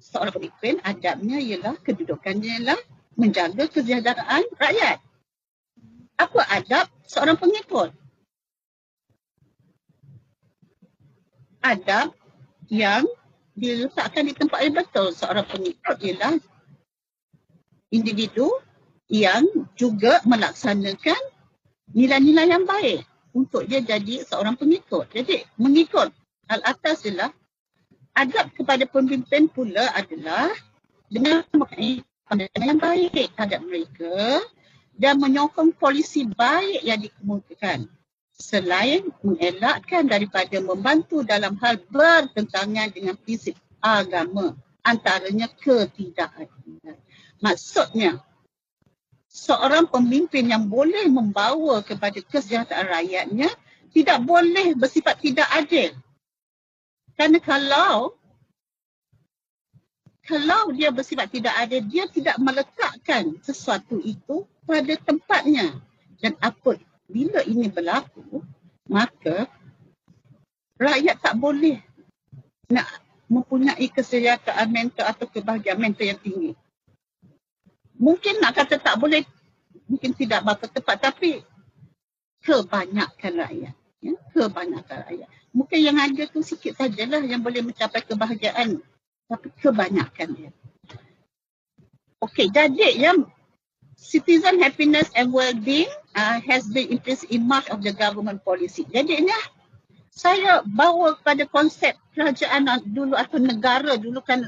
Seorang 0.00 0.32
pemimpin 0.32 0.80
adabnya 0.84 1.36
ialah 1.40 1.76
kedudukannya 1.80 2.64
ialah 2.64 2.80
menjaga 3.16 3.68
kesejahteraan 3.68 4.44
rakyat. 4.56 4.98
Apa 6.16 6.40
adab 6.48 6.86
seorang 7.04 7.36
pengikut? 7.36 7.90
Adab 11.64 12.12
yang 12.68 13.08
diletakkan 13.56 14.28
di 14.28 14.36
tempat 14.36 14.60
yang 14.60 14.76
betul 14.76 15.08
seorang 15.10 15.48
pengikut 15.48 15.96
ialah 16.04 16.36
individu 17.88 18.52
yang 19.08 19.46
juga 19.78 20.20
melaksanakan 20.28 21.18
nilai-nilai 21.96 22.46
yang 22.50 22.68
baik 22.68 23.06
untuk 23.32 23.64
dia 23.64 23.80
jadi 23.80 24.22
seorang 24.26 24.58
pengikut. 24.60 25.08
Jadi 25.10 25.46
mengikut 25.56 26.12
al-atas 26.52 27.08
ialah 27.08 27.32
adab 28.14 28.52
kepada 28.54 28.84
pemimpin 28.86 29.48
pula 29.50 29.90
adalah 29.96 30.52
dengan 31.08 31.42
pandangan 32.28 32.62
yang 32.62 32.80
baik 32.80 33.30
terhadap 33.34 33.60
mereka 33.64 34.42
dan 34.94 35.18
menyokong 35.18 35.74
polisi 35.74 36.26
baik 36.26 36.82
yang 36.86 37.02
dikemukakan 37.02 37.90
selain 38.34 39.06
mengelakkan 39.22 40.10
daripada 40.10 40.58
membantu 40.58 41.22
dalam 41.22 41.54
hal 41.62 41.78
bertentangan 41.86 42.90
dengan 42.90 43.14
prinsip 43.22 43.54
agama 43.78 44.58
antaranya 44.82 45.46
ketidakadilan. 45.62 46.98
Maksudnya, 47.38 48.18
seorang 49.30 49.86
pemimpin 49.86 50.50
yang 50.50 50.66
boleh 50.66 51.06
membawa 51.06 51.80
kepada 51.86 52.18
kesejahteraan 52.20 52.90
rakyatnya 52.90 53.50
tidak 53.94 54.18
boleh 54.26 54.74
bersifat 54.74 55.22
tidak 55.22 55.46
adil. 55.54 55.94
Kerana 57.14 57.38
kalau 57.38 58.18
kalau 60.24 60.72
dia 60.72 60.88
bersifat 60.88 61.28
tidak 61.30 61.52
adil, 61.60 61.84
dia 61.84 62.08
tidak 62.08 62.40
meletakkan 62.40 63.36
sesuatu 63.44 64.00
itu 64.00 64.48
pada 64.64 64.96
tempatnya. 65.04 65.76
Dan 66.16 66.32
apa 66.40 66.80
bila 67.08 67.40
ini 67.44 67.68
berlaku, 67.68 68.40
maka 68.88 69.48
rakyat 70.80 71.16
tak 71.20 71.34
boleh 71.36 71.80
nak 72.68 72.88
mempunyai 73.28 73.88
kesejahteraan 73.88 74.68
mental 74.68 75.08
atau 75.08 75.26
kebahagiaan 75.28 75.80
mental 75.80 76.06
yang 76.08 76.20
tinggi. 76.20 76.52
Mungkin 77.96 78.42
nak 78.42 78.58
kata 78.58 78.76
tak 78.80 78.96
boleh, 78.98 79.22
mungkin 79.88 80.12
tidak 80.12 80.44
bakal 80.44 80.68
tepat 80.68 80.98
tapi 81.12 81.40
kebanyakan 82.44 83.32
rakyat. 83.40 83.74
Ya, 84.04 84.12
kebanyakan 84.36 84.98
rakyat. 85.08 85.28
Mungkin 85.54 85.78
yang 85.80 85.96
ada 85.96 86.22
tu 86.28 86.42
sikit 86.42 86.76
sajalah 86.76 87.22
yang 87.24 87.40
boleh 87.40 87.62
mencapai 87.62 88.02
kebahagiaan. 88.04 88.82
Tapi 89.24 89.48
kebanyakan 89.62 90.28
dia. 90.36 90.50
Okey, 92.20 92.52
jadi 92.52 92.88
yang 92.96 93.24
citizen 93.96 94.60
happiness 94.60 95.10
and 95.14 95.32
well-being 95.32 95.90
uh, 96.14 96.40
has 96.46 96.66
been 96.70 96.90
implicit 96.90 97.30
in 97.30 97.46
much 97.46 97.68
of 97.70 97.82
the 97.82 97.92
government 97.92 98.42
policy. 98.44 98.86
Jadi 98.90 99.24
ini 99.26 99.34
saya 100.14 100.62
bawa 100.62 101.18
pada 101.26 101.42
konsep 101.50 101.98
kerajaan 102.14 102.70
dulu 102.86 103.18
atau 103.18 103.42
negara 103.42 103.98
dulu 103.98 104.22
kan 104.22 104.46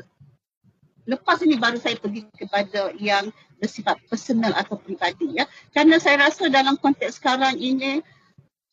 lepas 1.07 1.43
ini 1.43 1.59
baru 1.59 1.79
saya 1.79 1.99
pergi 1.99 2.27
kepada 2.39 2.95
yang 2.99 3.31
bersifat 3.59 3.99
personal 4.07 4.55
atau 4.55 4.79
pribadi 4.79 5.39
ya. 5.39 5.49
Kerana 5.75 5.99
saya 5.99 6.29
rasa 6.29 6.47
dalam 6.47 6.79
konteks 6.79 7.19
sekarang 7.19 7.59
ini 7.59 8.03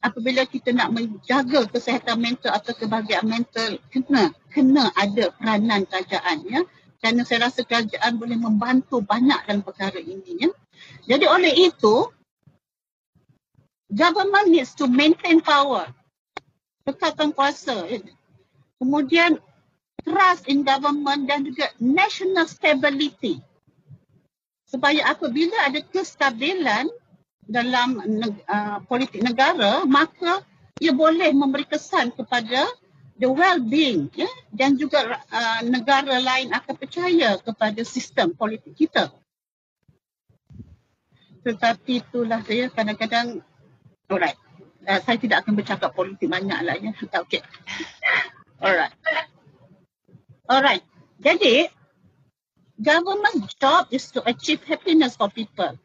apabila 0.04 0.44
kita 0.44 0.76
nak 0.76 0.92
menjaga 0.92 1.66
kesihatan 1.72 2.20
mental 2.20 2.52
atau 2.52 2.76
kebahagiaan 2.76 3.26
mental 3.26 3.80
kena 3.90 4.36
kena 4.52 4.92
ada 5.00 5.32
peranan 5.40 5.88
kerajaan 5.88 6.46
ya. 6.46 6.62
Kerana 7.00 7.26
saya 7.26 7.50
rasa 7.50 7.66
kerajaan 7.66 8.16
boleh 8.22 8.38
membantu 8.38 9.02
banyak 9.04 9.40
dalam 9.48 9.64
perkara 9.64 9.98
ini 9.98 10.48
ya. 10.48 10.50
Jadi 11.04 11.26
oleh 11.28 11.54
itu 11.70 12.08
government 13.92 14.48
needs 14.50 14.74
to 14.74 14.90
maintain 14.90 15.44
power. 15.44 15.90
Kekatan 16.84 17.32
kuasa. 17.32 17.88
Kemudian 18.80 19.40
trust 20.04 20.52
in 20.52 20.68
government 20.68 21.32
dan 21.32 21.48
juga 21.48 21.72
national 21.80 22.48
stability. 22.48 23.40
Supaya 24.68 25.14
apabila 25.14 25.70
ada 25.70 25.80
kestabilan 25.86 26.90
dalam 27.46 28.00
uh, 28.50 28.82
politik 28.90 29.22
negara, 29.22 29.86
maka 29.86 30.42
ia 30.82 30.92
boleh 30.92 31.30
memberi 31.32 31.68
kesan 31.68 32.12
kepada 32.12 32.68
the 33.22 33.30
well-being 33.30 34.10
ya, 34.18 34.28
dan 34.50 34.76
juga 34.76 35.22
uh, 35.30 35.62
negara 35.64 36.18
lain 36.20 36.50
akan 36.52 36.74
percaya 36.76 37.38
kepada 37.40 37.82
sistem 37.86 38.34
politik 38.34 38.74
kita. 38.74 39.14
Tetapi 41.44 42.00
itulah 42.00 42.40
saya 42.48 42.72
kadang-kadang, 42.72 43.44
alright, 44.08 44.40
uh, 44.88 45.00
saya 45.04 45.18
tidak 45.20 45.44
akan 45.44 45.54
bercakap 45.60 45.92
politik 45.92 46.28
banyak 46.32 46.60
lah 46.64 46.76
ya. 46.80 46.92
Okay. 47.28 47.44
Alright. 48.64 48.96
Alright. 50.48 50.84
Jadi, 51.20 51.68
government 52.80 53.48
job 53.60 53.92
is 53.92 54.08
to 54.12 54.24
achieve 54.24 54.64
happiness 54.64 55.20
for 55.20 55.28
people. 55.32 55.76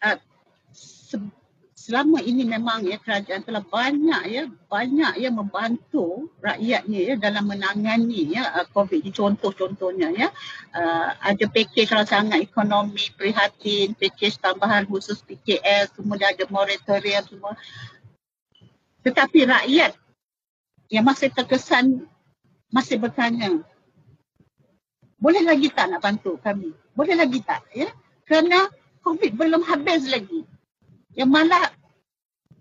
Uh, 0.00 0.16
selama 1.80 2.20
ini 2.20 2.44
memang 2.44 2.84
ya 2.84 3.00
kerajaan 3.00 3.40
telah 3.40 3.64
banyak 3.64 4.22
ya 4.28 4.42
banyak 4.68 5.16
ya 5.16 5.32
membantu 5.32 6.28
rakyatnya 6.44 7.00
ya 7.08 7.14
dalam 7.16 7.48
menangani 7.48 8.36
ya 8.36 8.52
uh, 8.52 8.68
COVID 8.68 9.00
ini 9.00 9.12
contoh-contohnya 9.16 10.12
ya 10.12 10.28
uh, 10.76 11.08
ada 11.24 11.44
pakej 11.48 11.88
rancangan 11.88 12.36
ekonomi 12.36 13.08
prihatin 13.16 13.96
pakej 13.96 14.36
tambahan 14.44 14.84
khusus 14.84 15.24
PKS 15.24 15.96
kemudian 15.96 16.36
ada 16.36 16.44
moratorium 16.52 17.24
semua 17.24 17.56
tetapi 19.00 19.48
rakyat 19.48 19.96
yang 20.92 21.08
masih 21.08 21.32
terkesan 21.32 22.04
masih 22.70 23.02
bertanya, 23.02 23.60
boleh 25.18 25.42
lagi 25.42 25.68
tak 25.74 25.90
nak 25.90 26.00
bantu 26.00 26.38
kami? 26.40 26.72
Boleh 26.94 27.18
lagi 27.18 27.42
tak? 27.42 27.66
Ya? 27.74 27.90
Kerana 28.24 28.70
COVID 29.02 29.36
belum 29.36 29.62
habis 29.66 30.06
lagi. 30.06 30.46
Yang 31.14 31.30
malah 31.30 31.64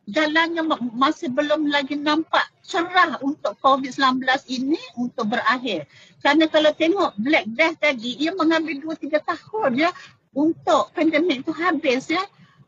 jalannya 0.09 0.63
masih 0.97 1.29
belum 1.29 1.69
lagi 1.69 1.93
nampak 1.93 2.49
cerah 2.65 3.17
untuk 3.21 3.57
COVID-19 3.61 4.25
ini 4.49 4.81
untuk 4.97 5.33
berakhir. 5.33 5.85
Kerana 6.21 6.49
kalau 6.49 6.71
tengok 6.73 7.17
Black 7.17 7.45
Death 7.53 7.77
tadi, 7.81 8.17
ia 8.17 8.33
mengambil 8.33 8.93
2-3 8.93 9.21
tahun 9.21 9.71
ya 9.77 9.89
untuk 10.33 10.93
pandemik 10.93 11.45
itu 11.45 11.53
habis 11.53 12.09
ya. 12.09 12.21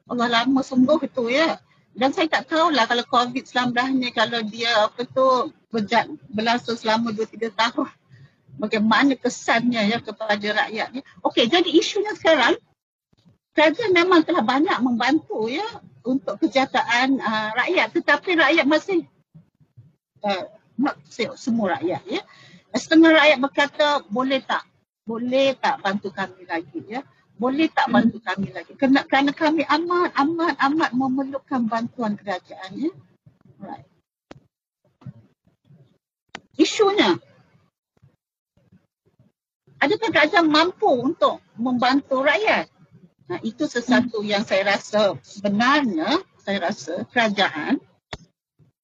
Allah 0.10 0.42
lama 0.42 0.62
sungguh 0.66 1.02
itu 1.06 1.30
ya. 1.30 1.58
Dan 1.92 2.16
saya 2.16 2.32
tak 2.32 2.48
tahulah 2.48 2.88
kalau 2.88 3.04
COVID-19 3.04 3.76
ni 4.00 4.10
kalau 4.16 4.40
dia 4.48 4.88
apa 4.88 5.04
tu 5.04 5.52
berjat, 5.70 6.08
berlangsung 6.32 6.78
selama 6.80 7.12
2-3 7.12 7.52
tahun. 7.52 7.90
Bagaimana 8.60 9.18
kesannya 9.18 9.90
ya 9.90 9.98
kepada 10.00 10.38
rakyat. 10.38 10.90
Ya. 10.94 11.02
Okey, 11.26 11.50
jadi 11.50 11.70
isunya 11.72 12.14
sekarang, 12.14 12.60
kerajaan 13.52 13.92
memang 13.92 14.22
telah 14.24 14.44
banyak 14.44 14.78
membantu 14.80 15.52
ya 15.52 15.66
untuk 16.08 16.40
kesejahteraan 16.42 17.20
uh, 17.20 17.50
rakyat. 17.58 17.88
Tetapi 17.94 18.30
rakyat 18.40 18.66
masih, 18.66 19.06
uh, 20.26 20.44
not 20.80 20.98
semua 21.38 21.80
rakyat 21.80 22.02
ya. 22.08 22.22
Setengah 22.72 23.12
rakyat 23.12 23.38
berkata, 23.44 23.88
boleh 24.08 24.40
tak? 24.44 24.64
Boleh 25.04 25.58
tak 25.60 25.84
bantu 25.84 26.14
kami 26.14 26.48
lagi 26.48 26.80
ya? 26.88 27.04
Boleh 27.36 27.68
tak 27.74 27.92
bantu 27.92 28.22
kami 28.24 28.54
lagi? 28.54 28.78
Kerana, 28.80 29.04
kerana 29.04 29.32
kami 29.36 29.68
amat, 29.68 30.14
amat, 30.16 30.56
amat 30.62 30.90
memerlukan 30.96 31.68
bantuan 31.68 32.16
kerajaan 32.16 32.72
ya. 32.80 32.92
Right 33.60 33.92
isunya. 36.62 37.18
Adakah 39.82 40.10
kerajaan 40.14 40.48
mampu 40.48 40.88
untuk 40.88 41.42
membantu 41.58 42.22
rakyat? 42.22 42.70
Nah, 43.32 43.40
itu 43.48 43.64
sesuatu 43.64 44.20
yang 44.28 44.44
saya 44.44 44.76
rasa 44.76 45.16
sebenarnya 45.24 46.20
saya 46.44 46.68
rasa 46.68 47.08
kerajaan 47.08 47.80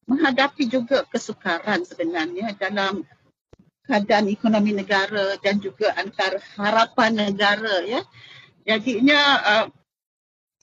menghadapi 0.08 0.72
juga 0.72 1.04
kesukaran 1.12 1.84
sebenarnya 1.84 2.56
dalam 2.56 3.04
keadaan 3.84 4.32
ekonomi 4.32 4.72
negara 4.72 5.36
dan 5.44 5.60
juga 5.60 5.92
antara 6.00 6.40
harapan 6.56 7.28
negara 7.28 7.84
ya. 7.84 8.00
Jadinya 8.64 9.20
uh, 9.44 9.66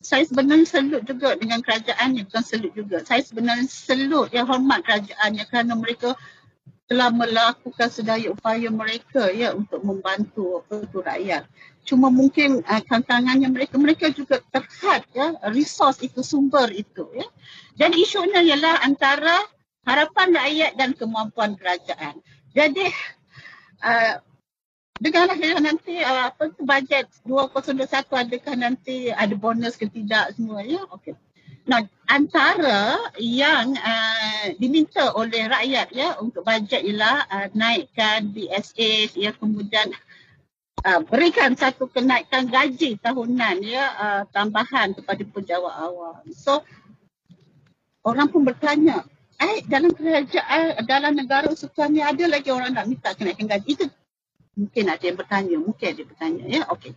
saya 0.01 0.25
sebenarnya 0.25 0.65
selut 0.65 1.05
juga 1.05 1.37
dengan 1.37 1.61
kerajaan 1.61 2.17
bukan 2.25 2.41
selut 2.41 2.73
juga. 2.73 3.05
Saya 3.05 3.21
sebenarnya 3.21 3.69
selut 3.69 4.33
yang 4.33 4.49
hormat 4.49 4.81
kerajaan 4.81 5.37
kerana 5.45 5.77
mereka 5.77 6.17
telah 6.89 7.13
melakukan 7.13 7.89
sedaya 7.93 8.33
upaya 8.33 8.69
mereka 8.73 9.29
ya 9.29 9.53
untuk 9.53 9.85
membantu 9.85 10.65
itu 10.73 11.01
rakyat. 11.05 11.45
Cuma 11.85 12.09
mungkin 12.09 12.65
uh, 12.65 12.83
tantangannya 12.83 13.53
mereka 13.53 13.77
mereka 13.77 14.09
juga 14.09 14.41
terhad 14.49 15.05
ya 15.13 15.37
resource 15.53 16.01
itu 16.01 16.25
sumber 16.25 16.73
itu 16.73 17.05
ya. 17.13 17.29
Jadi 17.77 17.97
isunya 18.01 18.41
ialah 18.41 18.81
antara 18.81 19.37
harapan 19.85 20.33
rakyat 20.33 20.73
dan 20.81 20.97
kemampuan 20.97 21.61
kerajaan. 21.61 22.25
Jadi 22.57 22.89
uh, 23.85 24.17
dengarlah 24.97 25.37
ya 25.37 25.61
nanti 25.61 26.01
uh, 26.01 26.33
apa 26.33 26.49
tu 26.57 26.65
bajet 26.65 27.05
2021 27.29 27.85
adakah 28.25 28.55
nanti 28.57 29.13
ada 29.13 29.35
bonus 29.37 29.77
ke 29.77 29.85
tidak 29.93 30.33
semua 30.33 30.65
ya. 30.65 30.81
Okey. 30.89 31.13
Nah, 31.65 31.81
antara 32.05 33.01
yang 33.17 33.73
uh, 33.73 34.53
diminta 34.61 35.17
oleh 35.17 35.49
rakyat 35.49 35.89
ya 35.97 36.21
untuk 36.21 36.45
bajet 36.45 36.85
ialah 36.85 37.25
uh, 37.25 37.49
naikkan 37.57 38.29
BSA 38.37 39.17
ya 39.17 39.33
kemudian 39.33 39.89
uh, 40.85 41.01
berikan 41.03 41.57
satu 41.57 41.89
kenaikan 41.89 42.47
gaji 42.47 43.01
tahunan 43.01 43.57
ya 43.65 43.85
uh, 43.97 44.23
tambahan 44.31 44.93
kepada 44.93 45.25
pejabat 45.25 45.75
awam. 45.75 46.23
So 46.37 46.63
orang 48.05 48.29
pun 48.29 48.45
bertanya, 48.45 49.03
eh 49.41 49.65
dalam 49.65 49.97
kerajaan 49.97 50.85
dalam 50.85 51.13
negara 51.17 51.49
sukan 51.57 51.89
ni 51.97 52.05
ada 52.05 52.29
lagi 52.29 52.53
orang 52.53 52.77
nak 52.77 52.87
minta 52.87 53.17
kenaikan 53.17 53.49
gaji 53.49 53.71
itu 53.81 53.87
mungkin 54.55 54.85
ada 54.87 55.03
yang 55.03 55.19
bertanya, 55.19 55.57
mungkin 55.59 55.87
ada 55.89 55.99
yang 55.99 56.11
bertanya 56.13 56.45
ya. 56.47 56.63
Okey. 56.71 56.93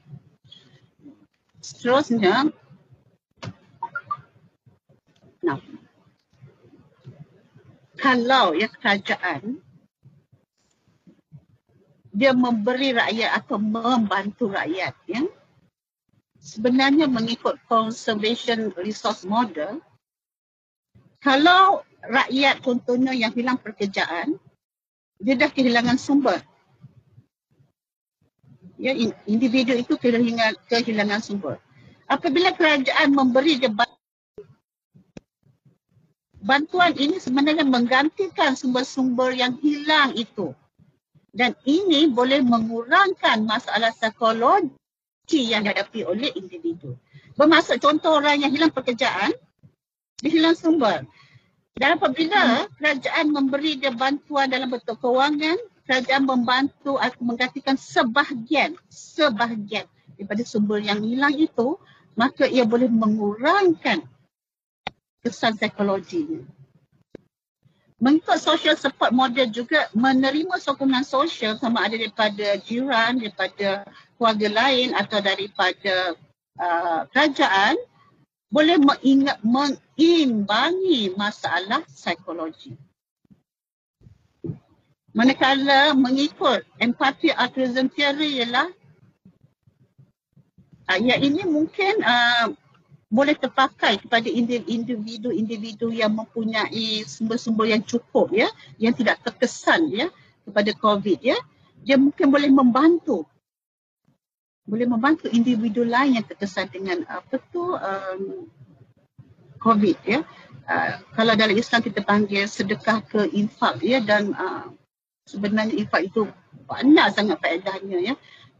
Seterusnya 1.63 2.51
Nah, 5.47 5.63
kalau 7.95 8.51
ya 8.51 8.67
kerajaan 8.67 9.63
dia 12.17 12.33
memberi 12.33 12.97
rakyat 12.97 13.45
atau 13.45 13.61
membantu 13.61 14.49
rakyat 14.49 14.97
ya. 15.05 15.21
Sebenarnya 16.41 17.05
mengikut 17.05 17.61
conservation 17.69 18.73
resource 18.73 19.21
model 19.21 19.77
kalau 21.21 21.85
rakyat 22.01 22.65
contohnya 22.65 23.13
yang 23.13 23.29
hilang 23.37 23.61
pekerjaan 23.61 24.41
dia 25.21 25.37
dah 25.37 25.49
kehilangan 25.53 26.01
sumber. 26.01 26.41
Ya 28.81 28.97
individu 29.29 29.77
itu 29.77 29.93
kehilangan 29.97 30.57
kehilangan 30.65 31.21
sumber. 31.21 31.61
Apabila 32.09 32.49
kerajaan 32.53 33.13
memberi 33.13 33.61
dia 33.61 33.69
bantuan 36.41 36.93
ini 36.97 37.21
sebenarnya 37.21 37.65
menggantikan 37.67 38.57
sumber-sumber 38.57 39.37
yang 39.37 39.57
hilang 39.61 40.17
itu. 40.17 40.55
Dan 41.37 41.53
ini 41.69 42.09
boleh 42.09 42.41
mengurangkan 42.41 43.45
masalah 43.45 43.93
psikologi 43.93 45.53
yang 45.53 45.61
dihadapi 45.61 46.01
oleh 46.01 46.33
individu. 46.33 46.97
Bermaksud 47.37 47.77
contoh 47.77 48.17
orang 48.17 48.41
yang 48.41 48.49
hilang 48.49 48.73
pekerjaan, 48.73 49.37
dia 50.17 50.31
hilang 50.33 50.57
sumber. 50.57 51.05
Dan 51.77 52.01
apabila 52.01 52.65
kerajaan 52.81 53.29
memberi 53.29 53.77
dia 53.77 53.93
bantuan 53.93 54.49
dalam 54.49 54.73
bentuk 54.73 54.97
kewangan, 54.97 55.61
kerajaan 55.85 56.25
membantu 56.25 56.97
atau 56.97 57.21
menggantikan 57.21 57.77
sebahagian, 57.77 58.73
sebahagian 58.89 59.85
daripada 60.17 60.41
sumber 60.41 60.81
yang 60.81 61.05
hilang 61.05 61.37
itu, 61.37 61.77
maka 62.17 62.49
ia 62.49 62.65
boleh 62.65 62.89
mengurangkan 62.89 64.01
kesan 65.21 65.53
psikologi 65.61 66.41
mengikut 67.97 68.37
social 68.37 68.77
support 68.77 69.09
model 69.09 69.49
juga 69.49 69.89
menerima 69.97 70.61
sokongan 70.61 71.01
sosial 71.01 71.57
sama 71.57 71.89
ada 71.89 71.97
daripada 71.97 72.57
jiran, 72.61 73.17
daripada 73.17 73.85
keluarga 74.17 74.47
lain 74.53 74.93
atau 74.93 75.17
daripada 75.17 76.13
uh, 76.61 77.01
kerajaan 77.09 77.73
boleh 78.53 78.77
mengingat, 78.79 79.37
mengimbangi 79.43 81.11
masalah 81.17 81.83
psikologi. 81.89 82.77
Manakala 85.17 85.97
mengikut 85.97 86.61
empathy 86.77 87.33
altruism 87.33 87.89
theory 87.89 88.45
ialah 88.45 88.69
uh, 90.85 90.99
yang 91.01 91.17
ini 91.25 91.41
mungkin 91.49 91.97
uh, 92.05 92.53
boleh 93.07 93.39
terpakai 93.39 94.03
kepada 94.03 94.27
individu-individu 94.27 95.95
yang 95.95 96.11
mempunyai 96.11 97.07
sumber-sumber 97.07 97.71
yang 97.71 97.79
cukup 97.79 98.27
ya 98.35 98.51
yang 98.75 98.91
tidak 98.91 99.23
terkesan 99.23 99.87
ya 99.87 100.11
kepada 100.43 100.71
covid 100.75 101.19
ya. 101.23 101.39
Dia 101.87 101.95
mungkin 101.95 102.27
boleh 102.27 102.51
membantu. 102.51 103.23
Boleh 104.67 104.83
membantu 104.83 105.31
individu 105.31 105.87
lain 105.87 106.19
yang 106.19 106.27
terkesan 106.27 106.67
dengan 106.67 107.07
apa 107.07 107.39
tu 107.47 107.79
um, 107.79 108.51
covid 109.63 109.95
ya. 110.03 110.27
Uh, 110.67 110.99
kalau 111.15 111.31
dalam 111.39 111.55
Islam 111.55 111.79
kita 111.79 112.03
panggil 112.03 112.43
sedekah 112.43 112.99
ke 113.07 113.31
infak 113.31 113.79
ya 113.79 114.03
dan 114.03 114.35
uh, 114.35 114.67
sebenarnya 115.23 115.79
infak 115.79 116.11
itu 116.11 116.27
banyak 116.67 117.07
sangat 117.15 117.39
faedahnya 117.39 118.03
ya 118.03 118.15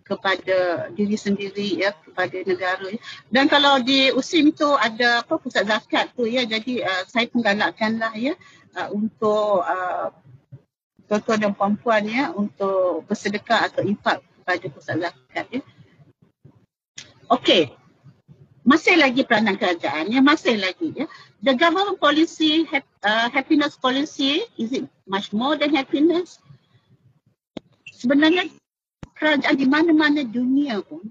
kepada 0.07 0.87
diri 0.95 1.19
sendiri 1.19 1.83
ya 1.83 1.91
kepada 1.91 2.39
negara 2.47 2.87
ya. 2.87 2.99
dan 3.27 3.51
kalau 3.51 3.83
di 3.83 4.15
USIM 4.15 4.55
tu 4.55 4.71
ada 4.79 5.21
apa 5.21 5.35
pusat 5.35 5.67
zakat 5.67 6.15
tu 6.15 6.23
ya 6.23 6.47
jadi 6.47 6.87
uh, 6.87 7.03
saya 7.11 7.27
penggalakkanlah 7.27 8.15
ya 8.15 8.33
uh, 8.79 8.87
untuk 8.95 9.61
uh, 9.67 10.09
tuan-tuan 11.07 11.39
dan 11.39 11.51
puan-puan 11.55 12.03
ya 12.07 12.35
untuk 12.35 13.07
bersedekah 13.07 13.71
atau 13.71 13.81
infak 13.81 14.19
kepada 14.19 14.65
pusat 14.71 14.95
zakat 15.07 15.45
ya. 15.51 15.61
Okey. 17.31 17.71
Masih 18.67 18.99
lagi 18.99 19.23
peranan 19.23 19.55
kerajaan 19.55 20.11
ya 20.11 20.19
masih 20.19 20.59
lagi 20.59 20.91
ya. 20.91 21.07
The 21.39 21.55
government 21.55 22.03
policy 22.03 22.67
uh, 23.03 23.27
happiness 23.31 23.79
policy 23.79 24.43
is 24.59 24.75
it 24.75 24.83
much 25.07 25.31
more 25.31 25.55
than 25.55 25.71
happiness? 25.71 26.43
Sebenarnya 27.95 28.51
kerajaan 29.17 29.57
di 29.57 29.65
mana-mana 29.65 30.21
dunia 30.21 30.79
pun, 30.85 31.09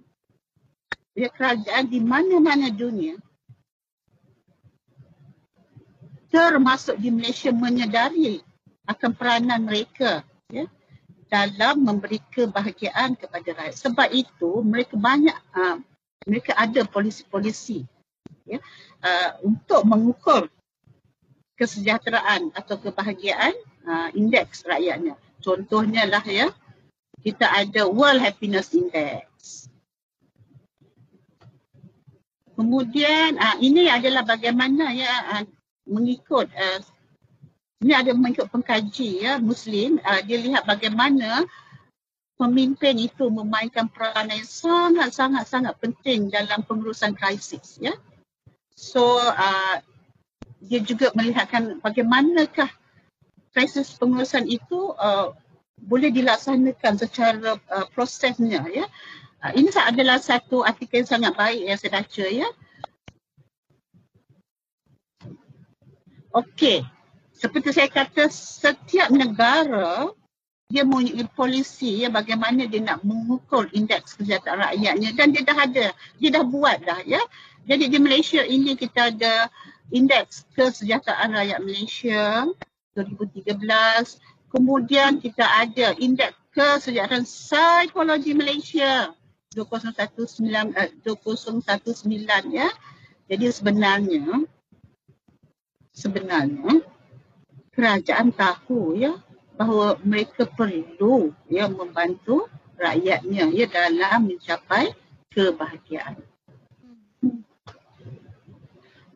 ya 1.13 1.27
kerajaan 1.27 1.91
di 1.91 1.99
mana-mana 1.99 2.71
dunia, 2.71 3.19
termasuk 6.31 6.97
di 7.03 7.11
Malaysia 7.11 7.51
menyedari 7.51 8.39
akan 8.87 9.11
peranan 9.19 9.67
mereka 9.67 10.23
ya, 10.53 10.71
dalam 11.27 11.83
memberi 11.83 12.23
kebahagiaan 12.31 13.19
kepada 13.19 13.51
rakyat. 13.51 13.75
Sebab 13.75 14.09
itu 14.15 14.63
mereka 14.63 14.95
banyak, 14.95 15.35
uh, 15.59 15.83
mereka 16.23 16.55
ada 16.55 16.87
polisi-polisi 16.87 17.83
ya, 18.47 18.63
uh, 19.03 19.31
untuk 19.43 19.83
mengukur 19.83 20.47
kesejahteraan 21.57 22.53
atau 22.55 22.77
kebahagiaan 22.79 23.55
uh, 23.89 24.09
indeks 24.15 24.63
rakyatnya. 24.63 25.19
Contohnya 25.43 26.05
lah 26.07 26.23
ya, 26.23 26.53
kita 27.23 27.47
ada 27.49 27.89
World 27.89 28.21
Happiness 28.21 28.73
Index. 28.77 29.27
Kemudian 32.57 33.37
uh, 33.37 33.57
ini 33.61 33.93
adalah 33.93 34.25
bagaimana 34.25 34.89
ya 34.97 35.13
uh, 35.37 35.45
mengikut 35.85 36.49
uh, 36.57 36.81
ini 37.85 37.93
ada 37.93 38.17
mengikut 38.17 38.49
pengkaji 38.49 39.21
ya 39.21 39.37
Muslim 39.37 40.01
uh, 40.01 40.25
dia 40.25 40.41
lihat 40.41 40.65
bagaimana 40.65 41.45
pemimpin 42.41 42.97
itu 42.97 43.29
memainkan 43.29 43.89
peranan 43.93 44.41
yang 44.41 44.49
sangat 44.49 45.13
sangat 45.13 45.45
sangat 45.49 45.77
penting 45.81 46.33
dalam 46.33 46.65
pengurusan 46.65 47.13
krisis 47.13 47.77
ya. 47.77 47.93
So 48.77 49.21
uh, 49.21 49.81
dia 50.65 50.81
juga 50.81 51.13
melihatkan 51.13 51.81
bagaimanakah 51.85 52.69
krisis 53.53 53.97
pengurusan 53.97 54.49
itu 54.49 54.93
uh, 54.97 55.33
boleh 55.81 56.09
dilaksanakan 56.09 56.95
secara 56.97 57.61
uh, 57.71 57.87
prosesnya 57.93 58.65
ya. 58.73 58.89
Uh, 59.45 59.53
ini 59.53 59.69
adalah 59.77 60.17
satu 60.17 60.65
artikel 60.65 61.05
yang 61.05 61.11
sangat 61.11 61.33
baik 61.37 61.63
yang 61.63 61.79
saya 61.79 61.93
baca 62.01 62.25
ya. 62.27 62.49
Okey. 66.33 66.85
Seperti 67.37 67.69
saya 67.77 67.89
kata 67.93 68.33
setiap 68.33 69.13
negara 69.13 70.09
dia 70.67 70.83
mempunyai 70.83 71.23
polisi 71.39 72.03
ya 72.03 72.11
bagaimana 72.11 72.67
dia 72.67 72.83
nak 72.83 73.07
mengukur 73.07 73.71
indeks 73.71 74.19
kesejahteraan 74.19 74.67
rakyatnya 74.67 75.11
dan 75.15 75.31
dia 75.31 75.43
dah 75.47 75.59
ada, 75.63 75.87
dia 76.19 76.31
dah 76.35 76.43
buat 76.43 76.83
dah 76.83 77.01
ya. 77.07 77.23
Jadi 77.71 77.87
di 77.87 77.99
Malaysia 78.03 78.43
ini 78.43 78.75
kita 78.75 79.15
ada 79.15 79.47
indeks 79.95 80.43
kesejahteraan 80.59 81.39
rakyat 81.39 81.61
Malaysia 81.63 82.51
2013 82.99 84.19
Kemudian 84.57 85.21
kita 85.21 85.45
ada 85.45 85.93
indeks 86.01 86.33
kesejahteraan 86.57 87.29
psikologi 87.29 88.33
Malaysia 88.33 89.13
2019 89.53 90.73
eh, 90.73 90.91
2019 91.05 92.57
ya. 92.57 92.69
Jadi 93.29 93.45
sebenarnya 93.53 94.49
sebenarnya 95.93 96.81
kerajaan 97.77 98.33
tahu 98.33 98.97
ya 98.97 99.21
bahawa 99.61 100.01
mereka 100.01 100.49
perlu 100.49 101.37
ya 101.53 101.69
membantu 101.69 102.49
rakyatnya 102.81 103.53
ya 103.53 103.67
dalam 103.69 104.33
mencapai 104.33 104.97
kebahagiaan. 105.29 106.17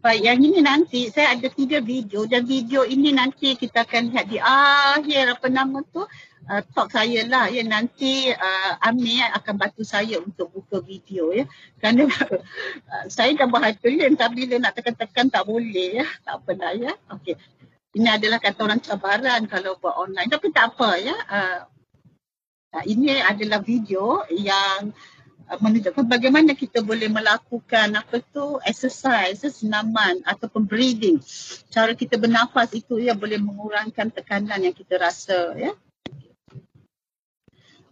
Baik, 0.01 0.25
yang 0.25 0.41
ini 0.41 0.65
nanti 0.65 1.13
saya 1.13 1.37
ada 1.37 1.53
tiga 1.53 1.77
video. 1.85 2.25
Dan 2.25 2.49
video 2.49 2.89
ini 2.89 3.13
nanti 3.13 3.53
kita 3.53 3.85
akan 3.85 4.09
lihat 4.09 4.33
di 4.33 4.41
akhir 4.41 5.37
apa 5.37 5.53
nama 5.53 5.85
tu 5.93 6.01
uh, 6.49 6.63
talk 6.73 6.89
saya 6.89 7.29
lah. 7.29 7.53
Ya 7.53 7.61
nanti 7.69 8.33
uh, 8.33 8.81
Amir 8.81 9.29
akan 9.37 9.61
bantu 9.61 9.85
saya 9.85 10.17
untuk 10.25 10.57
buka 10.57 10.81
video 10.81 11.37
ya. 11.37 11.45
Kerana 11.77 12.09
uh, 12.97 13.05
saya 13.13 13.37
dah 13.37 13.45
buat 13.45 13.61
hatulian 13.61 14.17
tapi 14.17 14.49
bila 14.49 14.57
nak 14.57 14.81
tekan-tekan 14.81 15.29
tak 15.29 15.45
boleh 15.45 16.01
ya. 16.01 16.09
Tak 16.25 16.49
apa 16.49 16.51
lah 16.57 16.73
ya. 16.81 16.93
Okey. 17.21 17.37
Ini 18.01 18.09
adalah 18.17 18.41
kata 18.41 18.61
orang 18.65 18.81
cabaran 18.81 19.45
kalau 19.53 19.77
buat 19.85 20.01
online. 20.01 20.33
Tapi 20.33 20.49
tak 20.49 20.81
apa 20.81 20.97
ya. 20.97 21.17
Uh, 21.29 21.61
uh, 22.73 22.85
ini 22.89 23.21
adalah 23.21 23.61
video 23.61 24.25
yang 24.33 24.97
Uh, 24.97 25.20
menunjukkan 25.59 26.07
bagaimana 26.07 26.55
kita 26.55 26.79
boleh 26.79 27.11
melakukan 27.11 27.99
apa 27.99 28.23
tu 28.31 28.63
exercise 28.63 29.43
senaman 29.43 30.23
ataupun 30.23 30.63
breathing. 30.63 31.19
Cara 31.75 31.91
kita 31.99 32.15
bernafas 32.15 32.71
itu 32.71 33.03
ya 33.03 33.19
boleh 33.19 33.43
mengurangkan 33.43 34.15
tekanan 34.15 34.63
yang 34.63 34.71
kita 34.71 34.95
rasa 34.95 35.59
ya. 35.59 35.75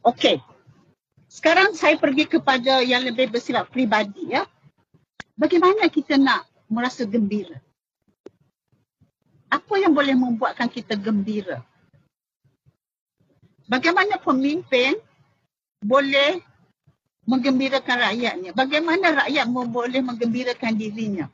Okey. 0.06 0.38
Sekarang 1.26 1.74
saya 1.74 1.98
pergi 1.98 2.30
kepada 2.30 2.78
yang 2.86 3.02
lebih 3.02 3.34
bersifat 3.34 3.66
pribadi 3.74 4.38
ya. 4.38 4.46
Bagaimana 5.34 5.90
kita 5.90 6.14
nak 6.14 6.46
merasa 6.70 7.02
gembira? 7.02 7.58
Apa 9.50 9.82
yang 9.82 9.90
boleh 9.90 10.14
membuatkan 10.14 10.70
kita 10.70 10.94
gembira? 10.94 11.66
Bagaimana 13.66 14.16
pemimpin 14.16 14.96
boleh 15.82 16.40
menggembirakan 17.28 17.96
rakyatnya. 18.08 18.50
Bagaimana 18.56 19.28
rakyat 19.28 19.46
boleh 19.52 20.00
menggembirakan 20.00 20.72
dirinya? 20.80 21.28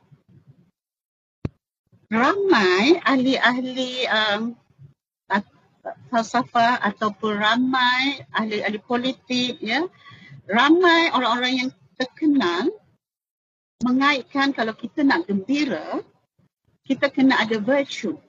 Ramai 2.11 2.99
ahli-ahli 3.01 4.05
um, 4.11 4.53
falsafah 6.11 6.83
ataupun 6.83 7.39
ramai 7.39 8.19
ahli-ahli 8.35 8.79
politik, 8.83 9.57
ya, 9.63 9.87
ramai 10.45 11.09
orang-orang 11.15 11.53
yang 11.65 11.69
terkenal 11.95 12.69
mengaitkan 13.83 14.51
kalau 14.51 14.75
kita 14.75 15.03
nak 15.03 15.27
gembira, 15.27 16.03
kita 16.83 17.07
kena 17.07 17.39
ada 17.39 17.57
virtue. 17.57 18.19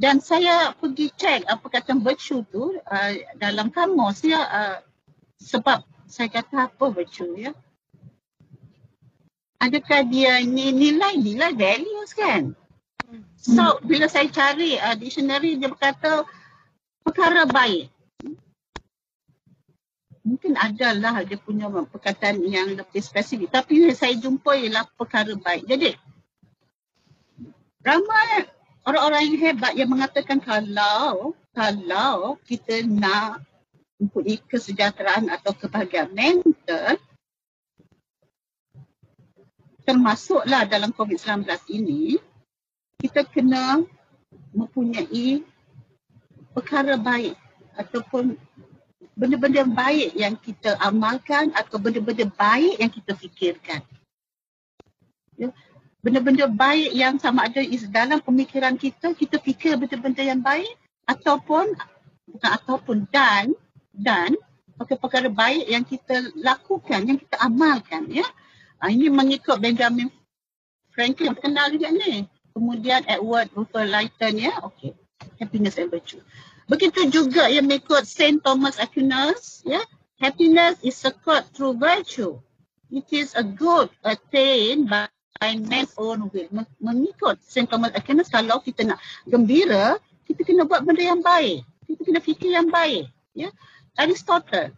Dan 0.00 0.22
saya 0.24 0.72
pergi 0.72 1.12
cek 1.12 1.44
apa 1.44 1.66
kata 1.68 1.92
virtue 2.00 2.40
tu 2.48 2.72
uh, 2.72 3.12
dalam 3.36 3.68
kamus 3.68 4.24
ya 4.24 4.40
uh, 4.40 4.78
sebab 5.36 5.84
saya 6.10 6.26
kata 6.26 6.66
apa 6.66 6.86
virtue 6.90 7.38
ya? 7.38 7.54
Adakah 9.62 10.02
dia 10.10 10.42
ni 10.42 10.74
nilai-nilai 10.74 11.54
values 11.54 12.10
kan? 12.18 12.58
So 13.38 13.62
hmm. 13.62 13.86
bila 13.86 14.10
saya 14.10 14.26
cari 14.26 14.74
uh, 14.74 14.98
dictionary 14.98 15.54
dia 15.54 15.70
berkata 15.70 16.26
perkara 17.06 17.46
baik. 17.46 17.86
Mungkin 20.26 20.58
ada 20.58 20.92
lah 20.98 21.22
dia 21.22 21.38
punya 21.38 21.70
perkataan 21.70 22.42
yang 22.42 22.74
lebih 22.74 23.00
spesifik. 23.00 23.54
Tapi 23.54 23.86
yang 23.86 23.96
saya 23.96 24.18
jumpa 24.18 24.58
ialah 24.58 24.90
perkara 24.98 25.38
baik. 25.38 25.62
Jadi 25.70 25.94
ramai 27.86 28.50
orang-orang 28.84 29.30
yang 29.30 29.38
hebat 29.38 29.72
yang 29.78 29.88
mengatakan 29.88 30.42
kalau 30.42 31.32
kalau 31.54 32.36
kita 32.44 32.82
nak 32.84 33.46
mempunyai 34.00 34.40
kesejahteraan 34.48 35.28
atau 35.28 35.52
kebahagiaan 35.52 36.08
mental 36.16 36.96
termasuklah 39.84 40.64
dalam 40.64 40.90
COVID-19 40.96 41.44
ini 41.68 42.16
kita 43.00 43.28
kena 43.28 43.84
mempunyai 44.56 45.44
perkara 46.56 46.96
baik 46.96 47.36
ataupun 47.76 48.40
benda-benda 49.16 49.68
baik 49.68 50.16
yang 50.16 50.34
kita 50.36 50.80
amalkan 50.80 51.52
atau 51.52 51.76
benda-benda 51.76 52.24
baik 52.28 52.80
yang 52.80 52.90
kita 52.92 53.12
fikirkan. 53.12 53.80
Ya. 55.36 55.52
Benda-benda 56.00 56.48
baik 56.48 56.96
yang 56.96 57.20
sama 57.20 57.44
ada 57.44 57.60
dalam 57.92 58.24
pemikiran 58.24 58.80
kita, 58.80 59.12
kita 59.12 59.36
fikir 59.36 59.76
benda-benda 59.76 60.24
yang 60.24 60.40
baik 60.40 60.72
ataupun 61.04 61.76
bukan 62.30 62.50
ataupun 62.56 62.98
dan 63.12 63.52
dan 63.94 64.34
perkara-perkara 64.80 65.28
baik 65.28 65.64
yang 65.68 65.84
kita 65.84 66.32
lakukan, 66.40 67.04
yang 67.04 67.18
kita 67.20 67.36
amalkan. 67.42 68.08
Ya. 68.08 68.24
Ha, 68.80 68.88
ini 68.88 69.12
mengikut 69.12 69.60
Benjamin 69.60 70.08
Franklin 70.96 71.36
terkenal 71.36 71.68
juga 71.72 71.92
ni. 71.92 72.24
Kemudian 72.56 73.04
Edward 73.06 73.52
Rupert 73.52 73.88
Lighton 73.92 74.40
ya. 74.40 74.56
Okay. 74.64 74.96
Happiness 75.36 75.76
and 75.76 75.92
virtue. 75.92 76.20
Begitu 76.70 77.10
juga 77.10 77.50
yang 77.50 77.66
mengikut 77.66 78.06
Saint 78.06 78.40
Thomas 78.40 78.78
Aquinas, 78.78 79.60
ya. 79.66 79.82
Happiness 80.20 80.78
is 80.84 80.94
secured 80.94 81.48
through 81.50 81.76
virtue. 81.80 82.38
It 82.92 83.08
is 83.10 83.32
a 83.34 83.42
good 83.42 83.88
attained 84.06 84.86
by 84.86 85.08
man's 85.40 85.96
own 85.96 86.28
will. 86.30 86.48
Mengikut 86.78 87.40
Saint 87.42 87.66
Thomas 87.66 87.90
Aquinas, 87.96 88.28
kalau 88.28 88.60
kita 88.62 88.84
nak 88.84 89.00
gembira, 89.26 89.98
kita 90.28 90.46
kena 90.46 90.62
buat 90.68 90.86
benda 90.86 91.02
yang 91.02 91.20
baik. 91.24 91.66
Kita 91.90 92.00
kena 92.06 92.20
fikir 92.22 92.50
yang 92.54 92.70
baik. 92.70 93.10
Ya. 93.34 93.50
Aristotle, 93.98 94.70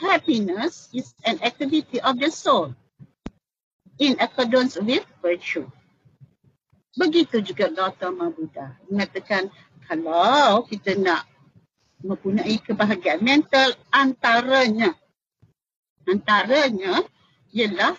happiness 0.00 0.88
is 0.92 1.14
an 1.24 1.40
activity 1.42 2.00
of 2.00 2.18
the 2.18 2.30
soul 2.30 2.74
in 3.98 4.16
accordance 4.20 4.76
with 4.76 5.04
virtue. 5.22 5.66
Begitu 6.92 7.40
juga 7.40 7.72
Gautama 7.72 8.28
Buddha 8.28 8.76
mengatakan 8.92 9.48
kalau 9.88 10.68
kita 10.68 10.92
nak 11.00 11.24
mempunyai 12.04 12.60
kebahagiaan 12.60 13.24
mental 13.24 13.72
antaranya 13.88 14.92
antaranya 16.04 17.00
ialah 17.54 17.96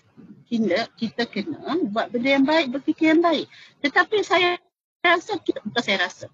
kita, 0.50 0.86
kita 0.98 1.24
kena 1.26 1.82
buat 1.90 2.14
benda 2.14 2.30
yang 2.38 2.46
baik, 2.46 2.68
berfikir 2.74 3.18
yang 3.18 3.24
baik. 3.24 3.50
Tetapi 3.82 4.22
saya 4.22 4.60
rasa, 5.02 5.40
kita, 5.42 5.62
bukan 5.66 5.82
saya 5.82 5.98
rasa. 6.06 6.28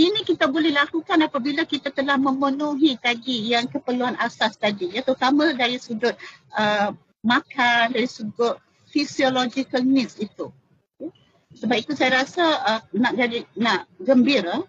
Ini 0.00 0.24
kita 0.24 0.48
boleh 0.48 0.72
lakukan 0.72 1.20
apabila 1.20 1.68
kita 1.68 1.92
telah 1.92 2.16
memenuhi 2.16 2.96
tadi 2.96 3.52
yang 3.52 3.68
keperluan 3.68 4.16
asas 4.16 4.56
tadi. 4.56 4.88
Ya, 4.96 5.04
terutama 5.04 5.52
dari 5.52 5.76
sudut 5.76 6.16
uh, 6.56 6.96
makan, 7.20 7.92
dari 7.92 8.08
sudut 8.08 8.56
physiological 8.88 9.84
needs 9.84 10.16
itu. 10.16 10.48
Ya. 10.96 11.12
Sebab 11.52 11.76
itu 11.76 11.92
saya 11.92 12.24
rasa 12.24 12.44
uh, 12.64 12.80
nak 12.96 13.12
jadi 13.12 13.44
nak 13.60 13.92
gembira, 14.00 14.64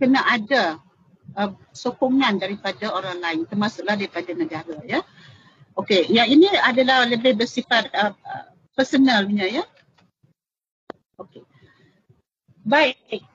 kena 0.00 0.24
ada 0.24 0.80
uh, 1.36 1.52
sokongan 1.76 2.40
daripada 2.40 2.96
orang 2.96 3.20
lain 3.20 3.44
termasuklah 3.44 3.92
daripada 3.92 4.32
negara 4.32 4.80
ya. 4.88 5.04
Okey, 5.76 6.08
yang 6.08 6.32
ini 6.32 6.48
adalah 6.64 7.04
lebih 7.04 7.36
bersifat 7.36 7.92
uh, 7.92 8.16
uh, 8.16 8.44
personalnya 8.72 9.60
ya. 9.60 9.64
Okey. 11.20 11.44
Baik. 12.64 13.28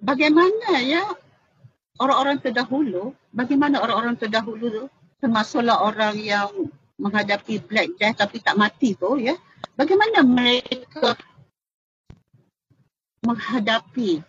Bagaimana 0.00 0.80
ya 0.80 1.04
orang-orang 2.00 2.40
terdahulu, 2.40 3.12
bagaimana 3.30 3.84
orang-orang 3.84 4.16
terdahulu 4.16 4.88
termasuklah 5.20 5.84
orang 5.84 6.16
yang 6.16 6.48
menghadapi 6.96 7.60
black 7.68 7.96
death 8.00 8.16
tapi 8.16 8.40
tak 8.40 8.56
mati 8.56 8.96
tu 8.96 9.20
ya. 9.20 9.36
Bagaimana 9.76 10.24
mereka 10.24 11.16
menghadapi 13.24 14.24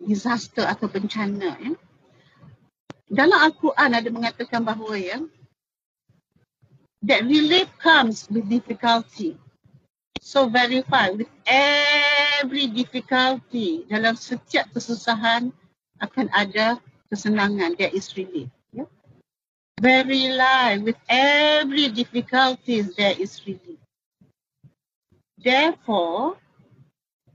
disaster 0.00 0.64
atau 0.64 0.88
bencana 0.88 1.60
ya. 1.60 1.72
Dalam 3.10 3.36
Al-Quran 3.36 3.90
ada 3.92 4.08
mengatakan 4.08 4.64
bahawa 4.64 4.96
ya 4.96 5.18
that 7.04 7.24
relief 7.24 7.68
comes 7.80 8.28
with 8.32 8.48
difficulty. 8.48 9.36
So 10.20 10.52
verify 10.52 11.16
with 11.16 11.32
every 11.48 12.68
difficulty 12.68 13.88
dalam 13.88 14.20
setiap 14.20 14.68
kesusahan 14.76 15.48
akan 15.96 16.28
ada 16.36 16.76
kesenangan. 17.08 17.80
There 17.80 17.88
is 17.88 18.12
relief. 18.12 18.52
Yeah? 18.76 18.84
Life 19.80 20.84
with 20.84 21.00
every 21.08 21.88
difficulties 21.88 22.92
there 23.00 23.16
is 23.16 23.40
relief. 23.48 23.80
Therefore, 25.40 26.36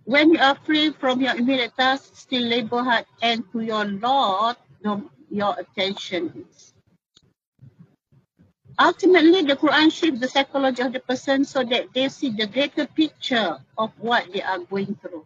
when 0.05 0.29
you 0.29 0.37
are 0.37 0.53
free 0.61 0.93
from 0.93 1.25
your 1.25 1.33
immediate 1.33 1.73
tasks, 1.73 2.21
still 2.21 2.45
labor 2.45 2.85
hard 2.85 3.09
and 3.25 3.41
to 3.49 3.65
your 3.65 3.89
Lord, 3.89 4.61
your 5.33 5.57
attention 5.57 6.45
is. 6.45 6.74
Ultimately, 8.77 9.43
the 9.43 9.55
Quran 9.55 9.91
shapes 9.91 10.19
the 10.19 10.27
psychology 10.27 10.81
of 10.81 10.91
the 10.91 10.99
person 10.99 11.45
so 11.45 11.63
that 11.63 11.93
they 11.93 12.09
see 12.09 12.29
the 12.29 12.47
greater 12.47 12.85
picture 12.85 13.57
of 13.77 13.91
what 13.99 14.31
they 14.33 14.41
are 14.41 14.59
going 14.59 14.95
through. 14.99 15.25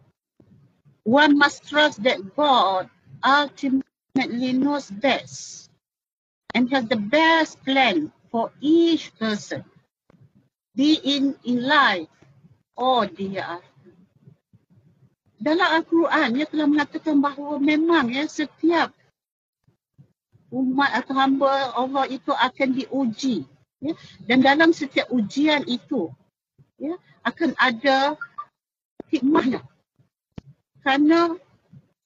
One 1.02 1.36
must 1.36 1.68
trust 1.68 2.02
that 2.04 2.36
God 2.36 2.88
ultimately 3.24 4.52
knows 4.52 4.90
best 4.90 5.70
and 6.54 6.70
has 6.70 6.86
the 6.86 6.96
best 6.96 7.62
plan 7.64 8.12
for 8.30 8.52
each 8.60 9.10
person, 9.18 9.64
be 10.76 10.94
in, 11.02 11.34
in 11.44 11.66
life 11.66 12.08
or 12.76 13.06
hereafter 13.06 13.66
dalam 15.40 15.80
Al-Quran 15.80 16.36
dia 16.36 16.44
telah 16.44 16.68
mengatakan 16.68 17.16
bahawa 17.16 17.56
memang 17.56 18.12
ya 18.12 18.28
setiap 18.28 18.92
umat 20.50 20.90
atau 21.02 21.14
hamba 21.14 21.74
Allah 21.78 22.04
itu 22.10 22.30
akan 22.34 22.68
diuji 22.74 23.46
ya. 23.82 23.94
Dan 24.26 24.42
dalam 24.42 24.70
setiap 24.74 25.06
ujian 25.14 25.62
itu 25.66 26.10
ya 26.76 26.98
akan 27.22 27.54
ada 27.56 28.18
hikmahnya. 29.10 29.62
Kerana 30.82 31.38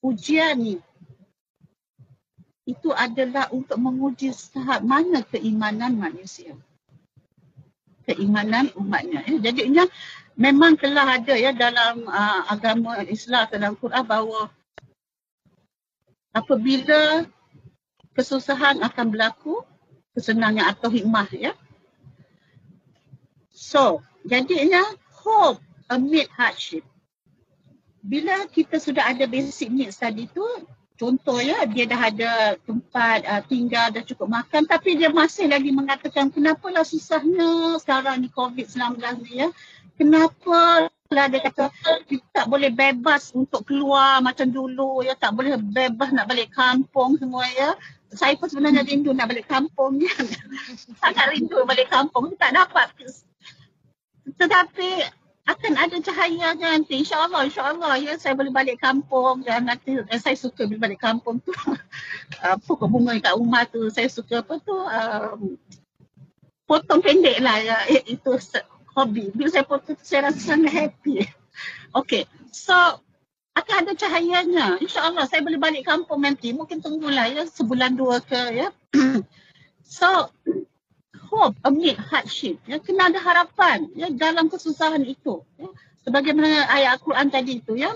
ujian 0.05 0.55
ni 0.61 0.77
itu 2.65 2.89
adalah 2.97 3.53
untuk 3.53 3.77
menguji 3.77 4.33
tahap 4.53 4.81
mana 4.85 5.21
keimanan 5.29 6.01
manusia. 6.01 6.57
Keimanan 8.05 8.69
umatnya 8.77 9.25
ya. 9.25 9.37
jadinya 9.49 9.85
memang 10.37 10.77
telah 10.77 11.17
ada 11.21 11.35
ya 11.37 11.57
dalam 11.57 12.05
uh, 12.05 12.43
agama 12.53 13.01
Islam 13.09 13.49
dalam 13.49 13.73
Quran 13.81 14.05
bahawa 14.05 14.53
apabila 16.35 17.25
kesusahan 18.15 18.81
akan 18.81 19.07
berlaku 19.11 19.67
kesenangan 20.15 20.71
atau 20.73 20.89
hikmah 20.89 21.29
ya. 21.35 21.53
So 23.51 24.01
jadinya 24.23 24.83
hope 25.11 25.59
amid 25.91 26.31
hardship. 26.33 26.87
Bila 28.05 28.47
kita 28.49 28.79
sudah 28.79 29.11
ada 29.11 29.27
basic 29.27 29.69
needs 29.75 29.99
tadi 29.99 30.31
tu 30.31 30.45
contoh 30.95 31.43
ya 31.43 31.67
dia 31.67 31.91
dah 31.91 32.01
ada 32.07 32.33
tempat 32.63 33.27
uh, 33.27 33.43
tinggal 33.51 33.91
dah 33.91 34.05
cukup 34.07 34.31
makan 34.31 34.63
tapi 34.71 34.95
dia 34.95 35.11
masih 35.11 35.51
lagi 35.51 35.75
mengatakan 35.75 36.31
kenapalah 36.31 36.87
susahnya 36.87 37.83
sekarang 37.83 38.23
ni 38.23 38.29
covid-19 38.31 39.03
ni 39.27 39.43
ya? 39.43 39.49
Kenapa 39.95 40.91
lah 41.15 41.27
dia 41.31 41.39
kata 41.43 41.71
kita 42.11 42.27
tak 42.35 42.47
boleh 42.51 42.71
bebas 42.71 43.31
untuk 43.35 43.67
keluar 43.67 44.23
macam 44.23 44.47
dulu 44.51 45.03
ya? 45.03 45.19
Tak 45.19 45.35
boleh 45.35 45.59
bebas 45.59 46.15
nak 46.15 46.31
balik 46.31 46.55
kampung 46.55 47.19
semua 47.19 47.47
ya 47.51 47.75
saya 48.15 48.35
pun 48.39 48.49
sebenarnya 48.49 48.87
rindu 48.87 49.11
nak 49.11 49.31
balik 49.31 49.51
kampung. 49.51 49.99
Sangat 51.03 51.27
rindu 51.35 51.67
balik 51.67 51.91
kampung. 51.91 52.35
Tak 52.39 52.55
dapat. 52.55 52.89
Tetapi 54.39 54.91
akan 55.45 55.73
ada 55.77 55.97
cahaya 56.01 56.57
nanti. 56.57 57.05
Insyaallah 57.05 57.45
insyaallah. 57.51 58.01
Ya 58.01 58.17
saya 58.17 58.33
boleh 58.39 58.55
balik 58.55 58.81
kampung. 58.81 59.45
Dan 59.45 59.69
nanti 59.69 60.01
eh, 60.01 60.21
saya 60.23 60.39
suka 60.39 60.65
bila 60.65 60.89
balik 60.89 61.03
kampung 61.03 61.43
tu. 61.45 61.53
Uh, 62.41 62.57
pokok 62.65 62.89
bunga 62.89 63.19
kat 63.21 63.35
rumah 63.37 63.69
tu. 63.69 63.91
Saya 63.93 64.09
suka 64.09 64.41
apa 64.41 64.57
tu? 64.63 64.75
Uh, 64.75 65.59
potong 66.65 67.05
pendek 67.05 67.43
lah. 67.45 67.61
Ya 67.61 67.79
itu 68.09 68.31
hobi. 68.97 69.35
Bila 69.37 69.51
saya 69.53 69.67
potong 69.69 70.01
saya 70.01 70.31
rasa 70.31 70.41
sangat 70.41 70.73
happy. 70.73 71.23
Okay. 71.95 72.27
So 72.51 72.75
akan 73.55 73.75
ada 73.87 73.93
cahayanya. 73.95 74.67
InsyaAllah 74.83 75.31
saya 75.31 75.41
boleh 75.47 75.59
balik 75.63 75.87
kampung 75.87 76.27
nanti. 76.27 76.51
Mungkin 76.51 76.83
tunggulah 76.83 77.31
ya 77.31 77.47
sebulan 77.47 77.95
dua 77.95 78.19
ke 78.19 78.41
ya. 78.51 78.69
so 79.87 80.31
hope 81.31 81.55
amid 81.63 81.95
hardship. 81.99 82.59
Ya, 82.67 82.83
kena 82.83 83.11
ada 83.11 83.23
harapan 83.23 83.91
ya, 83.95 84.11
dalam 84.11 84.51
kesusahan 84.51 85.07
itu. 85.07 85.43
Ya. 85.59 85.71
Sebagaimana 86.05 86.67
ayat 86.69 86.99
Al-Quran 86.99 87.29
tadi 87.31 87.63
itu 87.63 87.79
ya. 87.79 87.95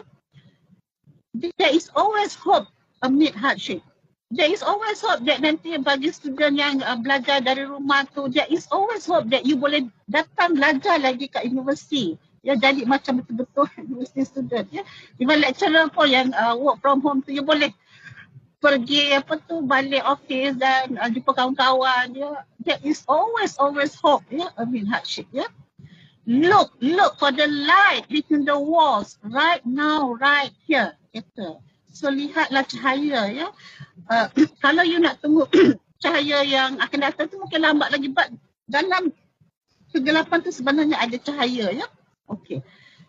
There 1.35 1.75
is 1.75 1.91
always 1.95 2.35
hope 2.39 2.67
amid 3.03 3.35
hardship. 3.35 3.83
There 4.29 4.49
is 4.49 4.61
always 4.61 5.01
hope 5.01 5.25
that 5.25 5.41
nanti 5.41 5.73
bagi 5.81 6.13
student 6.13 6.61
yang 6.61 6.85
uh, 6.85 7.01
belajar 7.01 7.41
dari 7.41 7.65
rumah 7.65 8.05
tu, 8.13 8.29
there 8.29 8.49
is 8.53 8.69
always 8.69 9.09
hope 9.09 9.33
that 9.33 9.49
you 9.49 9.57
boleh 9.57 9.89
datang 10.05 10.53
belajar 10.53 11.01
lagi 11.01 11.33
kat 11.33 11.49
universiti. 11.49 12.21
Ya, 12.49 12.57
jadi 12.57 12.89
macam 12.89 13.21
betul-betul 13.21 13.69
universiti 13.85 14.25
student. 14.25 14.67
Ya. 14.73 14.81
Even 15.21 15.45
lecturer 15.45 15.93
pun 15.93 16.09
yang 16.09 16.33
uh, 16.33 16.57
work 16.57 16.81
from 16.81 17.05
home 17.05 17.21
tu, 17.21 17.37
you 17.37 17.45
boleh 17.45 17.69
pergi 18.59 19.15
apa 19.15 19.39
tu 19.47 19.63
balik 19.63 20.03
office 20.03 20.59
dan 20.59 20.99
uh, 20.99 21.07
jumpa 21.07 21.31
kawan-kawan 21.31 22.11
ya 22.11 22.43
there 22.59 22.83
is 22.83 23.07
always 23.07 23.55
always 23.63 23.95
hope 23.95 24.27
ya 24.35 24.51
I 24.59 24.67
mean 24.67 24.83
hardship 24.91 25.31
ya 25.31 25.47
look 26.27 26.75
look 26.83 27.15
for 27.23 27.31
the 27.31 27.47
light 27.47 28.11
between 28.11 28.43
the 28.43 28.59
walls 28.59 29.15
right 29.23 29.63
now 29.63 30.11
right 30.19 30.51
here 30.67 30.91
kata 31.15 31.63
so 31.95 32.11
lihatlah 32.11 32.67
cahaya 32.67 33.31
ya 33.31 33.47
uh, 34.11 34.27
kalau 34.65 34.83
you 34.83 34.99
nak 34.99 35.23
tunggu 35.23 35.47
cahaya 36.03 36.43
yang 36.43 36.83
akan 36.83 36.99
datang 36.99 37.31
tu 37.31 37.39
mungkin 37.39 37.63
lambat 37.63 37.95
lagi 37.95 38.11
but 38.11 38.27
dalam 38.67 39.15
kegelapan 39.95 40.43
tu 40.43 40.51
sebenarnya 40.51 40.99
ada 40.99 41.15
cahaya 41.23 41.71
ya 41.71 41.87
okey 42.31 42.61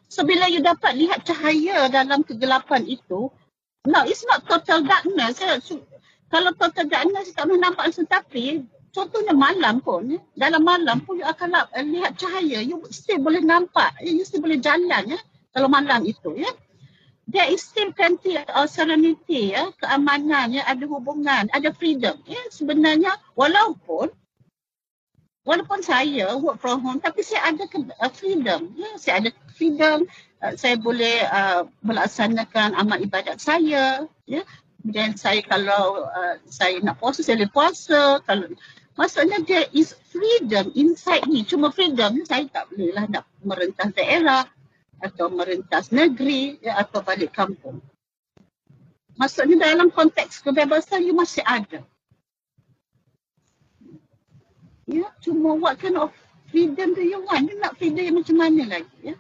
so 0.10 0.24
bila 0.26 0.48
you 0.48 0.64
dapat 0.64 0.96
lihat 0.96 1.22
cahaya 1.28 1.92
dalam 1.92 2.24
kegelapan 2.26 2.84
itu 2.88 3.30
No, 3.88 4.04
it's 4.04 4.28
not 4.28 4.44
total 4.44 4.84
darkness. 4.84 5.40
Ya. 5.40 5.56
Kalau 6.28 6.52
total 6.60 6.86
darkness, 6.92 7.32
tak 7.32 7.48
boleh 7.48 7.64
nampak 7.64 7.88
langsung. 7.88 8.12
Tapi, 8.12 8.68
contohnya 8.92 9.32
malam 9.32 9.80
pun. 9.80 10.20
Ya. 10.20 10.20
Dalam 10.36 10.68
malam 10.68 11.00
pun, 11.08 11.16
you 11.16 11.24
akan 11.24 11.56
uh, 11.56 11.66
lihat 11.88 12.20
cahaya. 12.20 12.60
You 12.60 12.84
still 12.92 13.24
boleh 13.24 13.40
nampak. 13.40 13.96
Ya. 14.04 14.12
You 14.12 14.28
still 14.28 14.44
boleh 14.44 14.60
jalan. 14.60 15.16
Ya. 15.16 15.20
Kalau 15.56 15.72
malam 15.72 16.04
itu. 16.04 16.36
Ya. 16.36 16.52
There 17.30 17.48
is 17.48 17.64
still 17.64 17.96
plenty 17.96 18.36
of 18.36 18.68
serenity. 18.68 19.56
Ya. 19.56 19.72
Keamanan. 19.80 20.60
Ya. 20.60 20.68
Ada 20.68 20.84
hubungan. 20.84 21.48
Ada 21.56 21.72
freedom. 21.72 22.20
Ya. 22.28 22.44
Sebenarnya, 22.52 23.16
walaupun 23.40 24.12
walaupun 25.50 25.82
saya 25.82 26.38
work 26.38 26.62
from 26.62 26.86
home 26.86 27.02
tapi 27.02 27.26
saya 27.26 27.50
ada 27.50 27.66
uh, 27.98 28.14
freedom. 28.14 28.70
Ya 28.78 28.90
saya 29.02 29.14
ada 29.26 29.30
freedom. 29.58 30.06
Uh, 30.46 30.54
saya 30.54 30.78
boleh 30.78 31.26
uh, 31.26 31.66
melaksanakan 31.82 32.78
amal 32.78 33.02
ibadat 33.02 33.42
saya. 33.42 34.06
Ya 34.30 34.46
dan 34.86 35.18
saya 35.18 35.42
kalau 35.42 36.06
uh, 36.06 36.38
saya 36.46 36.78
nak 36.86 37.02
puasa 37.02 37.26
saya 37.26 37.42
boleh 37.42 37.52
puasa. 37.52 38.22
Kalau 38.30 38.46
maksudnya 38.94 39.42
there 39.50 39.66
is 39.74 39.98
freedom 40.14 40.70
inside 40.78 41.26
ni 41.26 41.42
cuma 41.42 41.74
freedom 41.74 42.22
saya 42.30 42.46
tak 42.54 42.70
boleh 42.70 42.94
lah 42.94 43.10
nak 43.10 43.26
merentas 43.42 43.90
daerah 43.98 44.46
atau 45.02 45.32
merentas 45.32 45.90
negeri 45.90 46.62
ya, 46.62 46.78
atau 46.78 47.02
balik 47.02 47.34
kampung. 47.34 47.82
Maksudnya 49.18 49.74
dalam 49.74 49.90
konteks 49.90 50.46
kebebasan 50.46 51.04
you 51.04 51.18
masih 51.18 51.42
ada 51.44 51.84
Ya, 54.90 55.06
cuma 55.22 55.54
what 55.54 55.78
kind 55.78 56.02
of 56.02 56.10
freedom 56.50 56.98
do 56.98 57.06
you 57.06 57.22
want? 57.22 57.46
You 57.46 57.62
nak 57.62 57.78
freedom 57.78 58.02
yang 58.02 58.18
macam 58.18 58.36
mana 58.42 58.64
lagi? 58.66 58.98
Ya. 59.06 59.16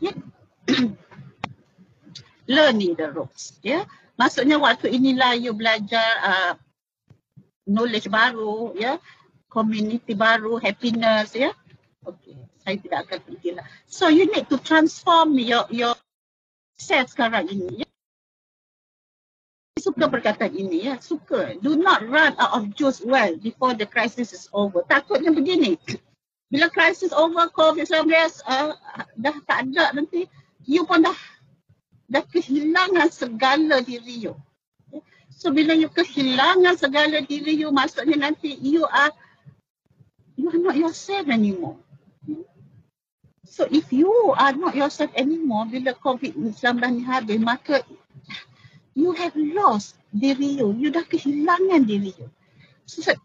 ya. 0.00 0.12
Learning 2.56 2.96
the 2.96 3.12
ropes. 3.12 3.60
Ya. 3.60 3.84
Maksudnya 4.16 4.56
waktu 4.56 4.96
inilah 4.96 5.36
you 5.36 5.52
belajar 5.52 6.08
uh, 6.24 6.52
knowledge 7.68 8.08
baru, 8.08 8.72
ya, 8.72 8.96
community 9.52 10.16
baru, 10.16 10.56
happiness, 10.56 11.36
ya. 11.36 11.52
Okay, 12.00 12.40
saya 12.64 12.80
tidak 12.80 12.98
akan 13.04 13.18
fikirlah. 13.28 13.66
So 13.84 14.08
you 14.08 14.32
need 14.32 14.48
to 14.48 14.56
transform 14.56 15.36
your 15.36 15.68
your 15.68 15.92
self 16.80 17.12
sekarang 17.12 17.52
ini. 17.52 17.84
Ya 17.84 17.85
suka 19.86 20.10
perkataan 20.10 20.50
ini 20.50 20.90
ya 20.90 20.98
suka. 20.98 21.54
Do 21.62 21.78
not 21.78 22.02
run 22.02 22.34
out 22.42 22.58
of 22.58 22.74
juice 22.74 22.98
well 23.06 23.30
before 23.38 23.78
the 23.78 23.86
crisis 23.86 24.34
is 24.34 24.50
over. 24.50 24.82
Takutnya 24.82 25.30
begini. 25.30 25.78
Bila 26.50 26.66
crisis 26.74 27.14
over 27.14 27.46
covid-19 27.54 28.10
uh, 28.50 28.74
dah 29.14 29.36
tak 29.46 29.70
ada 29.70 29.94
nanti 29.94 30.26
you 30.66 30.82
pun 30.82 31.06
dah 31.06 31.14
dah 32.10 32.26
kehilangan 32.26 33.14
segala 33.14 33.78
diri 33.78 34.26
you. 34.26 34.34
So 35.30 35.54
bila 35.54 35.78
you 35.78 35.86
kehilangan 35.86 36.74
segala 36.82 37.22
diri 37.22 37.54
you 37.54 37.70
maksudnya 37.70 38.18
nanti 38.18 38.58
you 38.58 38.82
are 38.90 39.14
you 40.34 40.50
are 40.50 40.58
not 40.58 40.74
yourself 40.74 41.30
anymore. 41.30 41.78
So 43.46 43.70
if 43.70 43.94
you 43.94 44.10
are 44.34 44.54
not 44.54 44.74
yourself 44.74 45.14
anymore 45.14 45.70
bila 45.70 45.94
covid-19 46.02 46.74
ni 46.90 47.02
habis 47.06 47.38
maka 47.38 47.86
you 48.96 49.12
have 49.12 49.36
lost 49.36 50.00
diri 50.08 50.56
you. 50.56 50.72
You 50.72 50.88
dah 50.88 51.04
kehilangan 51.04 51.84
diri 51.84 52.16
you. 52.16 52.28
So, 52.88 53.04
saya, 53.04 53.20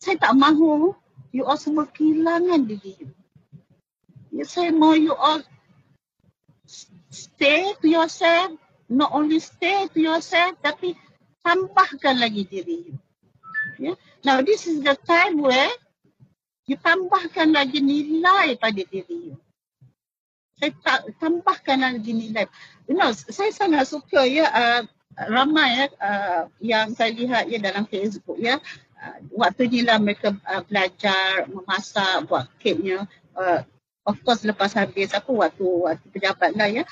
saya 0.00 0.16
tak 0.16 0.32
mahu 0.32 0.96
you 1.30 1.44
all 1.44 1.60
semua 1.60 1.84
kehilangan 1.92 2.64
diri 2.64 2.96
you. 2.96 3.12
Ya, 4.32 4.48
saya 4.48 4.72
mahu 4.72 4.96
you 4.96 5.14
all 5.14 5.44
stay 7.12 7.76
to 7.84 7.86
yourself. 7.86 8.56
Not 8.88 9.12
only 9.12 9.38
stay 9.44 9.86
to 9.92 10.00
yourself, 10.00 10.56
tapi 10.64 10.96
tambahkan 11.44 12.16
lagi 12.16 12.48
diri 12.48 12.88
you. 12.88 12.96
Yeah. 13.76 13.96
Now, 14.24 14.40
this 14.40 14.64
is 14.64 14.80
the 14.80 14.96
time 15.04 15.44
where 15.44 15.68
you 16.64 16.80
tambahkan 16.80 17.52
lagi 17.52 17.84
nilai 17.84 18.56
pada 18.56 18.80
diri 18.80 19.32
you. 19.32 19.36
Saya 20.56 20.70
tak, 20.80 21.00
tambahkan 21.20 21.82
lagi 21.82 22.12
nilai. 22.14 22.48
Know, 22.84 23.16
saya 23.16 23.48
sangat 23.48 23.88
suka 23.88 24.28
ya 24.28 24.44
uh, 24.52 24.82
ramai 25.16 25.72
ya 25.72 25.86
uh, 26.04 26.42
yang 26.60 26.92
saya 26.92 27.16
lihat 27.16 27.48
ya 27.48 27.56
dalam 27.56 27.88
Facebook 27.88 28.36
ya. 28.36 28.60
Uh, 29.00 29.18
waktu 29.32 29.72
ni 29.72 29.80
lah 29.80 29.96
mereka 29.96 30.36
uh, 30.44 30.60
belajar 30.68 31.48
memasak 31.48 32.28
buat 32.28 32.44
keknya. 32.60 33.08
Uh, 33.32 33.64
of 34.04 34.20
course 34.20 34.44
lepas 34.44 34.76
habis 34.76 35.16
apa 35.16 35.32
waktu 35.32 35.64
waktu 35.64 36.06
pejabat 36.12 36.52
lah 36.60 36.68
ya. 36.68 36.84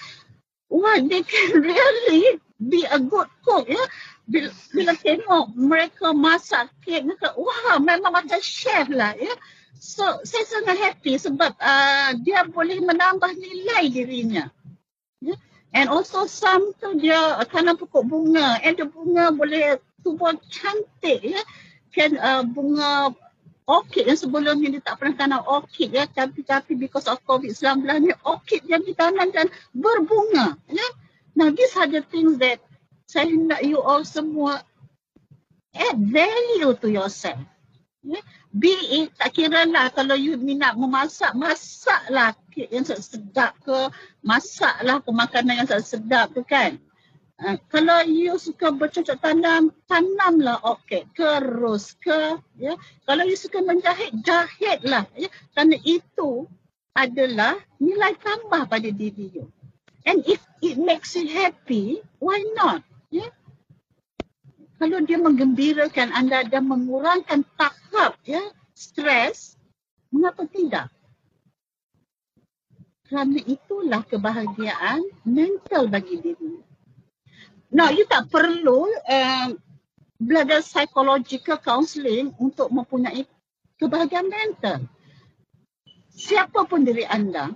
Wah 0.72 0.96
they 0.96 1.20
can 1.20 1.60
really 1.60 2.40
be 2.56 2.88
a 2.88 2.96
good 2.96 3.28
cook 3.44 3.68
ya. 3.68 3.84
Bila, 4.24 4.48
bila 4.72 4.92
tengok 4.96 5.44
mereka 5.52 6.16
masak 6.16 6.72
kek 6.88 7.04
mereka 7.04 7.36
wah 7.36 7.76
memang 7.76 8.16
macam 8.16 8.40
chef 8.40 8.88
lah 8.88 9.12
ya. 9.20 9.36
So 9.76 10.24
saya 10.24 10.48
sangat 10.48 10.80
happy 10.80 11.20
sebab 11.20 11.52
uh, 11.60 12.16
dia 12.24 12.48
boleh 12.48 12.80
menambah 12.80 13.36
nilai 13.36 13.92
dirinya 13.92 14.48
And 15.72 15.88
also 15.88 16.28
some 16.28 16.76
tu 16.76 17.00
dia 17.00 17.40
tanam 17.48 17.80
pokok 17.80 18.04
bunga. 18.04 18.60
And 18.60 18.76
the 18.76 18.84
bunga 18.84 19.32
boleh 19.32 19.80
tumbuh 20.04 20.36
cantik 20.52 21.24
ya. 21.24 21.40
Kan 21.92 22.20
uh, 22.20 22.44
bunga 22.44 23.16
orchid 23.64 24.04
yang 24.04 24.20
sebelumnya 24.20 24.68
dia 24.68 24.82
tak 24.84 25.00
pernah 25.00 25.16
tanam 25.16 25.42
orchid 25.48 25.96
ya. 25.96 26.04
Tapi 26.04 26.44
tapi 26.44 26.76
because 26.76 27.08
of 27.08 27.24
COVID-19 27.24 27.88
ni 28.04 28.12
orchid 28.28 28.68
yang 28.68 28.84
ditanam 28.84 29.32
dan 29.32 29.48
berbunga 29.72 30.60
ya. 30.68 30.88
Now 31.32 31.48
these 31.48 31.72
are 31.80 31.88
the 31.88 32.04
things 32.04 32.36
that 32.44 32.60
saya 33.08 33.32
nak 33.32 33.64
you 33.64 33.80
all 33.80 34.04
semua 34.04 34.60
add 35.72 35.96
value 35.96 36.76
to 36.84 36.88
yourself. 36.92 37.40
Ya. 38.04 38.20
Be 38.52 38.76
it, 39.00 39.16
tak 39.16 39.32
kira 39.32 39.64
lah 39.64 39.88
kalau 39.88 40.12
you 40.12 40.36
minat 40.36 40.76
memasak, 40.76 41.32
masaklah 41.32 42.36
yang 42.56 42.84
sedap 42.86 43.56
ke, 43.64 43.90
masaklah 44.20 45.00
ke 45.00 45.10
makanan 45.10 45.64
yang 45.64 45.68
sedap 45.82 46.32
tu 46.32 46.44
kan. 46.44 46.78
Uh, 47.42 47.58
kalau 47.72 48.06
you 48.06 48.38
suka 48.38 48.70
bercocok 48.70 49.18
tanam, 49.18 49.74
tanamlah 49.90 50.62
orchid 50.62 51.10
ke, 51.16 51.42
rose 51.42 51.98
ke. 51.98 52.38
Ya. 52.60 52.78
Kalau 53.08 53.26
you 53.26 53.34
suka 53.34 53.58
menjahit, 53.64 54.14
jahitlah. 54.22 55.10
Ya. 55.18 55.28
Kerana 55.56 55.76
itu 55.82 56.46
adalah 56.94 57.58
nilai 57.82 58.14
tambah 58.20 58.68
pada 58.70 58.88
diri 58.92 59.32
you. 59.32 59.50
And 60.06 60.22
if 60.28 60.38
it 60.62 60.78
makes 60.78 61.18
you 61.18 61.26
happy, 61.26 62.04
why 62.22 62.38
not? 62.54 62.86
Ya 63.10 63.26
kalau 64.82 64.98
dia 65.06 65.14
menggembirakan 65.14 66.10
anda 66.10 66.42
dan 66.42 66.66
mengurangkan 66.66 67.46
tahap 67.54 68.18
ya 68.26 68.42
stres, 68.74 69.54
mengapa 70.10 70.42
tidak? 70.50 70.90
Kerana 73.12 73.44
itulah 73.44 74.00
kebahagiaan 74.08 75.04
mental 75.28 75.92
bagi 75.92 76.16
diri. 76.16 76.64
Nah, 77.68 77.92
you 77.92 78.08
tak 78.08 78.32
perlu 78.32 78.88
uh, 78.88 79.52
belajar 80.16 80.64
psychological 80.64 81.60
counselling 81.60 82.32
untuk 82.40 82.72
mempunyai 82.72 83.28
kebahagiaan 83.76 84.32
mental. 84.32 84.88
Siapa 86.08 86.64
pun 86.64 86.88
diri 86.88 87.04
anda, 87.04 87.52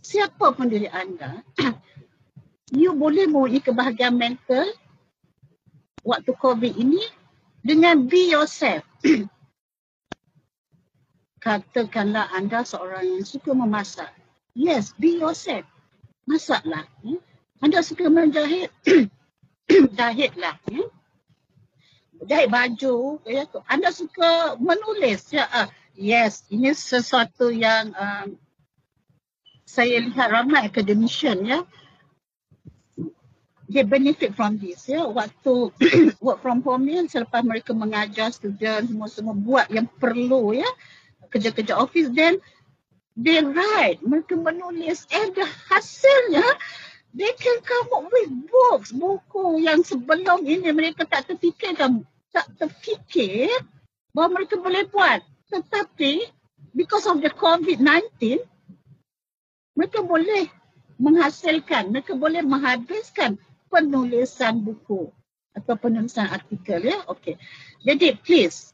siapa 0.00 0.56
pun 0.56 0.72
diri 0.72 0.88
anda, 0.88 1.44
you 2.72 2.96
boleh 2.96 3.28
mempunyai 3.28 3.60
kebahagiaan 3.60 4.16
mental 4.16 4.64
waktu 6.00 6.32
COVID 6.32 6.72
ini 6.72 7.04
dengan 7.60 8.00
be 8.08 8.32
yourself. 8.32 8.80
katakanlah 11.38 12.26
anda 12.34 12.66
seorang 12.66 13.06
yang 13.06 13.24
suka 13.24 13.54
memasak. 13.54 14.10
Yes, 14.58 14.90
be 14.98 15.22
yourself. 15.22 15.62
Masaklah. 16.26 16.82
Ya. 17.06 17.22
Anda 17.62 17.78
suka 17.86 18.10
menjahit, 18.10 18.74
jahitlah. 19.98 20.58
Ya. 20.66 20.84
Jahit 22.26 22.50
baju. 22.50 23.22
Ya. 23.22 23.46
Anda 23.70 23.94
suka 23.94 24.58
menulis. 24.58 25.30
Ya. 25.30 25.46
Uh, 25.46 25.70
yes, 25.94 26.42
ini 26.50 26.74
sesuatu 26.74 27.54
yang 27.54 27.94
um, 27.94 28.34
saya 29.62 30.02
lihat 30.02 30.26
ramai 30.26 30.66
academician 30.66 31.38
ya. 31.46 31.62
They 33.70 33.86
benefit 33.86 34.34
from 34.34 34.58
this 34.58 34.90
ya. 34.90 35.06
Waktu 35.06 35.70
work 36.24 36.42
from 36.42 36.66
home 36.66 36.82
ni 36.82 37.06
selepas 37.06 37.46
mereka 37.46 37.70
mengajar 37.78 38.34
student 38.34 38.90
semua 38.90 39.06
semua 39.06 39.38
buat 39.38 39.70
yang 39.70 39.86
perlu 40.02 40.50
ya 40.50 40.66
kerja-kerja 41.28 41.76
office 41.76 42.08
then 42.16 42.40
they 43.18 43.42
write 43.42 43.98
mereka 44.06 44.38
menulis. 44.38 45.04
And 45.10 45.34
the 45.34 45.44
hasilnya 45.66 46.46
they 47.10 47.34
can 47.34 47.58
come 47.66 47.90
up 47.90 48.06
with 48.06 48.30
books 48.46 48.94
buku 48.94 49.66
yang 49.66 49.82
sebelum 49.82 50.46
ini 50.46 50.70
mereka 50.70 51.02
tak 51.02 51.26
terfikirkan. 51.26 52.06
Tak 52.30 52.46
terfikir 52.54 53.50
bahawa 54.14 54.40
mereka 54.40 54.54
boleh 54.62 54.86
buat. 54.86 55.26
Tetapi 55.50 56.30
because 56.78 57.10
of 57.10 57.18
the 57.18 57.32
COVID-19 57.34 58.38
mereka 59.74 60.00
boleh 60.06 60.46
menghasilkan 60.98 61.90
mereka 61.90 62.14
boleh 62.14 62.42
menghabiskan 62.42 63.38
penulisan 63.70 64.62
buku 64.62 65.10
atau 65.58 65.74
penulisan 65.74 66.30
artikel 66.30 66.86
ya? 66.86 67.02
Okey. 67.10 67.34
Jadi 67.82 68.14
please 68.22 68.70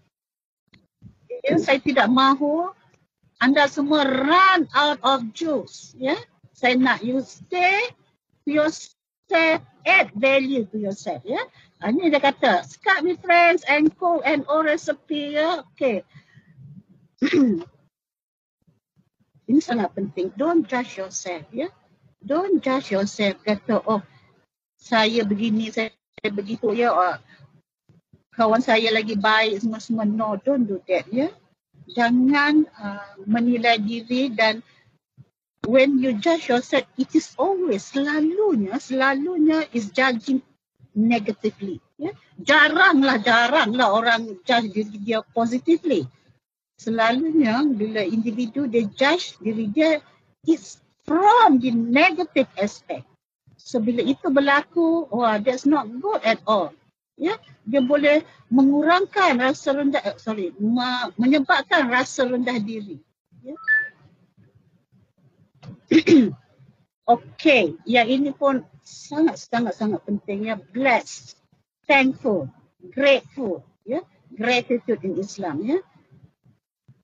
ya, 1.45 1.57
saya 1.61 1.78
tidak 1.80 2.09
mahu 2.09 2.72
anda 3.45 3.68
semua 3.68 4.09
run 4.09 4.64
out 4.72 4.97
of 5.05 5.28
juice 5.36 5.92
ya? 6.01 6.16
Saya 6.57 6.80
nak 6.80 7.05
you 7.05 7.20
stay 7.20 7.92
yourself 8.49 9.61
add 9.84 10.09
value 10.16 10.64
to 10.72 10.80
yourself 10.80 11.20
ya? 11.28 11.45
Uh, 11.84 11.92
ini 11.92 12.09
dia 12.09 12.24
kata 12.24 12.64
Skype 12.64 13.05
with 13.05 13.20
friends 13.20 13.61
and 13.68 13.92
cook 14.01 14.24
and 14.24 14.49
all 14.49 14.64
recipe 14.64 15.36
ya? 15.36 15.61
Okay. 15.76 16.01
Ini 19.45 19.61
sangat 19.61 19.92
penting. 19.92 20.32
Don't 20.40 20.64
judge 20.64 20.97
yourself 20.97 21.45
ya? 21.53 21.68
Don't 22.24 22.64
judge 22.64 22.97
yourself. 22.97 23.36
Kata 23.45 23.84
oh 23.84 24.01
saya 24.80 25.20
begini 25.28 25.68
saya 25.68 25.92
begitu 26.32 26.72
ya? 26.72 26.97
Oh, 26.97 27.20
kawan 28.32 28.64
saya 28.64 28.88
lagi 28.88 29.20
baik 29.20 29.61
semua 29.61 29.84
semua 29.84 30.09
no 30.09 30.40
don't 30.40 30.64
do 30.64 30.80
that 30.88 31.05
ya 31.12 31.28
jangan 31.93 32.64
uh, 32.80 33.12
menilai 33.28 33.76
diri 33.76 34.32
dan 34.32 34.64
when 35.68 36.01
you 36.01 36.16
judge 36.16 36.49
yourself 36.49 36.85
it 36.97 37.12
is 37.12 37.37
always 37.37 37.85
selalunya 37.85 38.76
selalunya 38.80 39.64
is 39.76 39.93
judging 39.93 40.41
negatively 40.97 41.80
ya. 42.01 42.12
Jaranglah 42.41 43.20
jaranglah 43.20 43.89
orang 43.93 44.39
judge 44.43 44.70
diri 44.74 44.97
dia 45.03 45.20
positively. 45.35 46.07
Selalunya 46.74 47.62
bila 47.66 48.03
individu 48.03 48.66
dia 48.66 48.87
judge 48.95 49.39
diri 49.43 49.68
dia 49.70 49.91
it's 50.49 50.80
from 51.05 51.61
the 51.61 51.70
negative 51.72 52.49
aspect. 52.57 53.05
So 53.61 53.80
bila 53.80 54.05
itu 54.05 54.28
berlaku 54.28 55.09
wah 55.12 55.41
that's 55.41 55.64
not 55.64 55.89
good 56.01 56.20
at 56.24 56.41
all 56.45 56.72
ya 57.14 57.38
dia 57.62 57.80
boleh 57.80 58.26
mengurangkan 58.50 59.38
rasa 59.38 59.74
rendah 59.74 60.02
eh, 60.02 60.16
sorry 60.18 60.50
me, 60.58 61.14
menyebabkan 61.18 61.86
rasa 61.88 62.26
rendah 62.26 62.58
diri. 62.60 62.98
Ya. 63.42 63.56
Okay 67.04 67.76
yang 67.84 68.08
ini 68.08 68.32
pun 68.32 68.64
sangat 68.80 69.36
sangat 69.36 69.76
sangat 69.76 70.00
penting 70.08 70.48
ya. 70.48 70.56
Blessed 70.56 71.36
thankful 71.84 72.48
grateful 72.96 73.60
ya. 73.84 74.00
Gratitude 74.32 75.04
in 75.04 75.20
Islam 75.20 75.60
ya. 75.60 75.84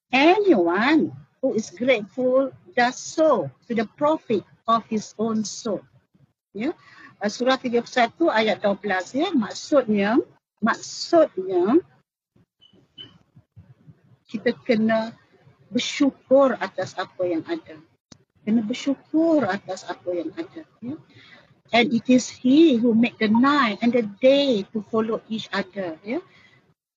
Anyone 0.08 1.12
who 1.44 1.52
is 1.52 1.68
grateful 1.68 2.48
does 2.72 2.96
so 2.96 3.52
to 3.68 3.76
the 3.76 3.84
profit 4.00 4.40
of 4.64 4.88
his 4.88 5.12
own 5.20 5.44
soul 5.44 5.84
ya 6.54 6.74
surah 7.28 7.60
31 7.60 7.84
ayat 8.32 8.64
12 8.64 9.20
ya. 9.20 9.28
Maksudnya 9.36 10.16
maksudnya 10.64 11.76
kita 14.30 14.56
kena 14.64 15.12
bersyukur 15.68 16.56
atas 16.56 16.96
apa 16.96 17.22
yang 17.28 17.44
ada. 17.44 17.76
Kena 18.46 18.64
bersyukur 18.64 19.44
atas 19.44 19.84
apa 19.84 20.08
yang 20.16 20.32
ada 20.38 20.64
ya. 20.80 20.96
And 21.70 21.92
it 21.94 22.08
is 22.10 22.26
he 22.26 22.80
who 22.80 22.96
make 22.96 23.20
the 23.20 23.30
night 23.30 23.78
and 23.84 23.94
the 23.94 24.02
day 24.18 24.66
to 24.74 24.82
follow 24.88 25.22
each 25.28 25.46
other 25.52 26.00
ya. 26.02 26.24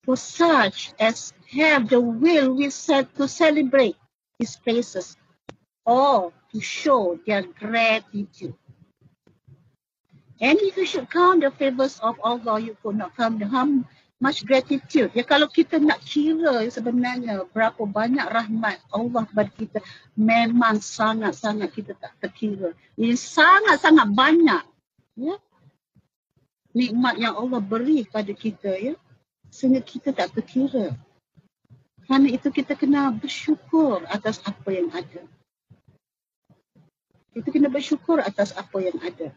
For 0.04 0.16
such 0.16 0.92
as 1.00 1.32
have 1.56 1.88
the 1.88 2.02
will 2.02 2.56
we 2.56 2.72
set 2.72 3.12
to 3.16 3.28
celebrate 3.28 3.96
his 4.40 4.58
places 4.58 5.16
or 5.86 6.34
to 6.52 6.58
show 6.60 7.20
their 7.24 7.44
gratitude 7.44 8.56
And 10.42 10.58
if 10.62 10.78
you 10.78 10.86
should 10.86 11.10
count 11.10 11.42
the 11.46 11.52
favors 11.52 12.00
of 12.02 12.18
Allah, 12.24 12.58
you 12.58 12.78
could 12.82 12.98
not 12.98 13.14
count 13.14 13.38
the 13.38 13.46
how 13.46 13.68
much 14.24 14.48
gratitude. 14.48 15.12
Ya 15.12 15.28
kalau 15.28 15.52
kita 15.52 15.84
nak 15.84 16.00
kira 16.08 16.64
sebenarnya 16.72 17.44
berapa 17.52 17.84
banyak 17.84 18.24
rahmat 18.24 18.80
Allah 18.96 19.28
kepada 19.28 19.52
kita, 19.52 19.78
memang 20.16 20.80
sangat-sangat 20.80 21.70
kita 21.76 21.92
tak 22.00 22.16
terkira. 22.24 22.72
Ini 22.96 23.20
sangat-sangat 23.20 24.08
banyak. 24.16 24.64
Ya. 25.20 25.36
Nikmat 26.74 27.20
yang 27.20 27.36
Allah 27.38 27.60
beri 27.60 28.08
kepada 28.08 28.32
kita 28.32 28.72
ya. 28.80 28.96
Sehingga 29.52 29.84
kita 29.84 30.16
tak 30.16 30.34
terkira. 30.34 30.96
Kerana 32.08 32.28
itu 32.32 32.48
kita 32.50 32.74
kena 32.74 33.14
bersyukur 33.14 34.02
atas 34.10 34.42
apa 34.44 34.70
yang 34.72 34.90
ada. 34.92 35.22
Kita 37.34 37.48
kena 37.52 37.68
bersyukur 37.70 38.24
atas 38.24 38.56
apa 38.56 38.78
yang 38.82 38.98
ada. 39.04 39.36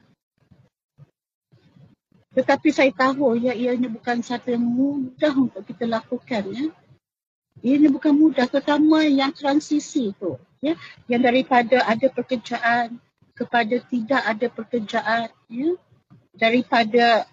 Tetapi 2.37 2.69
saya 2.69 2.93
tahu 2.93 3.41
ya 3.41 3.57
ianya 3.57 3.89
bukan 3.89 4.21
satu 4.21 4.53
yang 4.53 4.61
mudah 4.61 5.33
untuk 5.33 5.65
kita 5.65 5.89
lakukan 5.89 6.45
ya. 6.53 6.69
Ianya 7.65 7.89
bukan 7.89 8.13
mudah 8.13 8.45
terutama 8.45 9.09
yang 9.09 9.33
transisi 9.33 10.13
tu 10.21 10.37
ya. 10.61 10.77
Yang 11.09 11.23
daripada 11.33 11.81
ada 11.89 12.07
pekerjaan 12.13 13.01
kepada 13.33 13.81
tidak 13.89 14.21
ada 14.21 14.47
pekerjaan 14.53 15.33
ya. 15.49 15.71
Daripada 16.37 17.25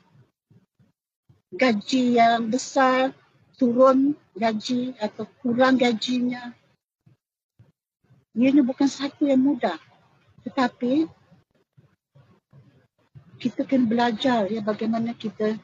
gaji 1.51 2.15
yang 2.15 2.47
besar 2.47 3.11
turun 3.59 4.15
gaji 4.39 4.95
atau 5.03 5.27
kurang 5.43 5.75
gajinya. 5.75 6.55
Ianya 8.31 8.63
bukan 8.63 8.87
satu 8.87 9.27
yang 9.27 9.43
mudah. 9.43 9.75
Tetapi 10.47 11.11
kita 13.43 13.67
kena 13.67 13.83
belajar 13.83 14.47
ya 14.47 14.63
bagaimana 14.63 15.11
kita 15.11 15.59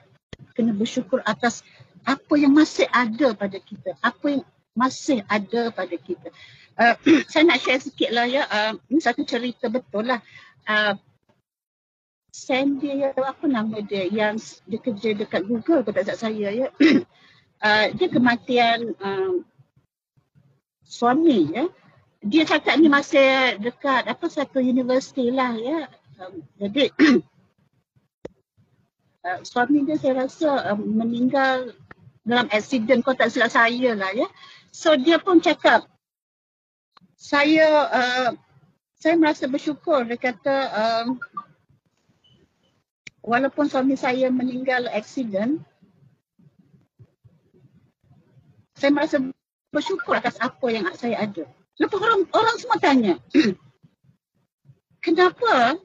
kena 0.52 0.76
bersyukur 0.76 1.24
atas 1.24 1.64
apa 2.04 2.36
yang 2.36 2.52
masih 2.52 2.88
ada 2.92 3.32
pada 3.32 3.56
kita, 3.56 3.96
apa 4.04 4.26
yang 4.28 4.44
masih 4.76 5.24
ada 5.28 5.72
pada 5.72 5.96
kita. 5.96 6.28
Uh, 6.76 6.96
saya 7.32 7.48
nak 7.48 7.64
share 7.64 7.80
sikit 7.80 8.12
lah 8.12 8.28
ya, 8.28 8.44
uh, 8.48 8.76
ini 8.92 9.00
satu 9.00 9.24
cerita 9.24 9.72
betul 9.72 10.12
lah. 10.12 10.20
Uh, 10.68 10.96
Sandy, 12.30 13.04
ya, 13.04 13.12
apa 13.16 13.46
nama 13.50 13.84
dia 13.84 14.06
yang 14.06 14.40
dia 14.70 14.80
kerja 14.80 15.18
dekat 15.18 15.44
Google 15.50 15.84
pada 15.84 16.04
saat 16.08 16.30
saya 16.30 16.52
ya. 16.52 16.68
uh, 17.66 17.86
dia 17.96 18.08
kematian 18.08 18.96
um, 19.00 19.44
suami 20.84 21.52
ya. 21.52 21.66
Dia 22.20 22.44
cakap 22.44 22.76
ni 22.76 22.92
masih 22.92 23.60
dekat 23.64 24.04
apa 24.04 24.28
satu 24.28 24.60
universiti 24.60 25.32
lah 25.32 25.56
ya. 25.56 25.88
Um, 26.20 26.44
jadi 26.60 26.92
uh, 29.26 29.40
suami 29.44 29.84
dia 29.84 29.98
saya 30.00 30.28
rasa 30.28 30.74
uh, 30.74 30.80
meninggal 30.80 31.74
dalam 32.24 32.48
accident 32.54 33.02
kau 33.02 33.16
tak 33.18 33.34
silap 33.34 33.52
saya 33.52 33.96
lah 33.98 34.12
ya. 34.14 34.28
So 34.70 34.94
dia 34.96 35.18
pun 35.18 35.42
cakap 35.42 35.90
saya 37.20 37.68
uh, 37.90 38.30
saya 39.00 39.16
merasa 39.18 39.48
bersyukur 39.50 40.06
dia 40.08 40.20
kata 40.20 40.56
uh, 40.72 41.06
walaupun 43.26 43.68
suami 43.68 43.96
saya 43.98 44.32
meninggal 44.32 44.88
accident 44.92 45.60
saya 48.80 48.96
merasa 48.96 49.20
bersyukur 49.76 50.16
atas 50.16 50.40
apa 50.40 50.68
yang 50.72 50.88
saya 50.96 51.28
ada. 51.28 51.44
Lepas 51.80 52.00
orang 52.00 52.22
orang 52.32 52.56
semua 52.60 52.80
tanya 52.80 53.16
kenapa 55.06 55.80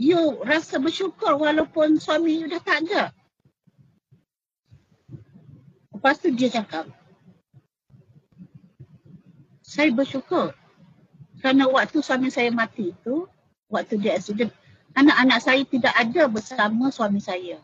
you 0.00 0.40
rasa 0.48 0.80
bersyukur 0.80 1.36
walaupun 1.36 2.00
suami 2.00 2.40
you 2.40 2.48
dah 2.48 2.64
tak 2.64 2.88
ada. 2.88 3.12
Lepas 5.92 6.16
tu 6.16 6.32
dia 6.32 6.48
cakap, 6.48 6.88
saya 9.60 9.92
bersyukur 9.92 10.56
kerana 11.44 11.68
waktu 11.68 12.00
suami 12.00 12.32
saya 12.32 12.48
mati 12.48 12.96
itu, 12.96 13.28
waktu 13.68 14.00
dia 14.00 14.16
accident, 14.16 14.48
anak-anak 14.96 15.38
saya 15.44 15.60
tidak 15.68 15.92
ada 15.92 16.24
bersama 16.32 16.88
suami 16.88 17.20
saya. 17.20 17.60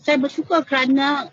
Saya 0.00 0.16
bersyukur 0.16 0.64
kerana 0.64 1.28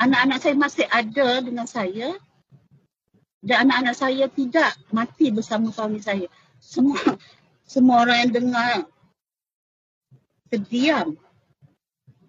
anak-anak 0.00 0.40
saya 0.40 0.56
masih 0.56 0.88
ada 0.88 1.44
dengan 1.44 1.68
saya 1.68 2.16
dan 3.42 3.66
anak-anak 3.66 3.96
saya 3.98 4.30
tidak 4.30 4.70
mati 4.94 5.34
bersama 5.34 5.74
suami 5.74 5.98
saya. 5.98 6.30
Semua 6.62 7.18
semua 7.66 8.06
orang 8.06 8.26
yang 8.26 8.32
dengar 8.32 8.74
terdiam. 10.46 11.18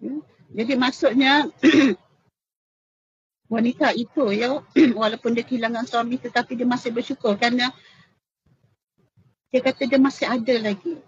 Ya. 0.02 0.14
Jadi 0.54 0.72
maksudnya 0.74 1.46
wanita 3.54 3.94
itu 3.94 4.34
ya 4.34 4.58
walaupun 5.00 5.38
dia 5.38 5.46
kehilangan 5.46 5.86
suami 5.86 6.18
tetapi 6.18 6.58
dia 6.58 6.66
masih 6.66 6.90
bersyukur 6.90 7.38
kerana 7.38 7.70
dia 9.54 9.62
kata 9.62 9.86
dia 9.86 10.02
masih 10.02 10.26
ada 10.26 10.54
lagi 10.58 10.98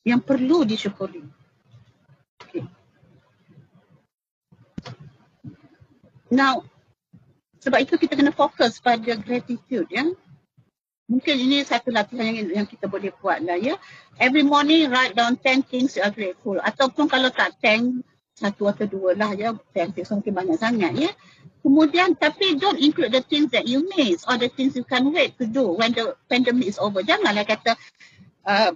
yang 0.00 0.24
perlu 0.24 0.64
disyukuri. 0.64 1.20
Okay. 2.40 2.64
Now, 6.32 6.64
sebab 7.68 7.84
itu 7.84 8.00
kita 8.00 8.16
kena 8.16 8.32
fokus 8.32 8.80
pada 8.80 9.12
gratitude 9.20 9.84
ya. 9.92 10.08
Mungkin 11.04 11.36
ini 11.36 11.60
satu 11.68 11.92
latihan 11.92 12.32
yang, 12.32 12.64
yang 12.64 12.66
kita 12.68 12.88
boleh 12.88 13.12
buat 13.20 13.44
lah 13.44 13.60
ya. 13.60 13.76
Every 14.16 14.40
morning 14.40 14.88
write 14.88 15.12
down 15.12 15.36
10 15.36 15.68
things 15.68 15.92
you 15.92 16.00
are 16.00 16.12
grateful. 16.12 16.56
Ataupun 16.56 17.12
kalau 17.12 17.28
tak 17.28 17.60
10, 17.60 18.00
satu 18.32 18.72
atau 18.72 18.88
dua 18.88 19.12
lah 19.12 19.36
ya. 19.36 19.52
10 19.76 19.92
things 19.92 20.08
mungkin 20.08 20.32
banyak 20.32 20.56
sangat 20.56 20.96
ya. 20.96 21.12
Kemudian 21.60 22.16
tapi 22.16 22.56
don't 22.56 22.80
include 22.80 23.12
the 23.12 23.20
things 23.20 23.52
that 23.52 23.68
you 23.68 23.84
miss 23.92 24.24
or 24.24 24.40
the 24.40 24.48
things 24.48 24.72
you 24.72 24.84
can't 24.88 25.12
wait 25.12 25.36
to 25.36 25.44
do 25.44 25.68
when 25.76 25.92
the 25.92 26.16
pandemic 26.32 26.72
is 26.72 26.80
over. 26.80 27.04
Janganlah 27.04 27.44
kata 27.44 27.76
uh, 28.48 28.72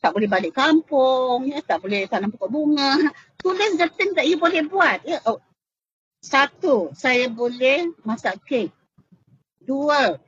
tak 0.00 0.10
boleh 0.16 0.32
balik 0.32 0.56
kampung, 0.56 1.44
ya, 1.44 1.60
tak 1.60 1.84
boleh 1.84 2.08
tanam 2.08 2.32
pokok 2.32 2.48
bunga. 2.48 2.96
Tulis 3.44 3.76
the 3.76 3.88
things 3.92 4.16
that 4.16 4.24
you 4.24 4.40
boleh 4.40 4.64
buat. 4.64 5.04
Ya. 5.04 5.20
Oh. 5.28 5.36
Satu, 6.20 6.92
saya 6.92 7.32
boleh 7.32 7.96
masak 8.04 8.44
kek. 8.44 8.68
Dua, 9.64 10.20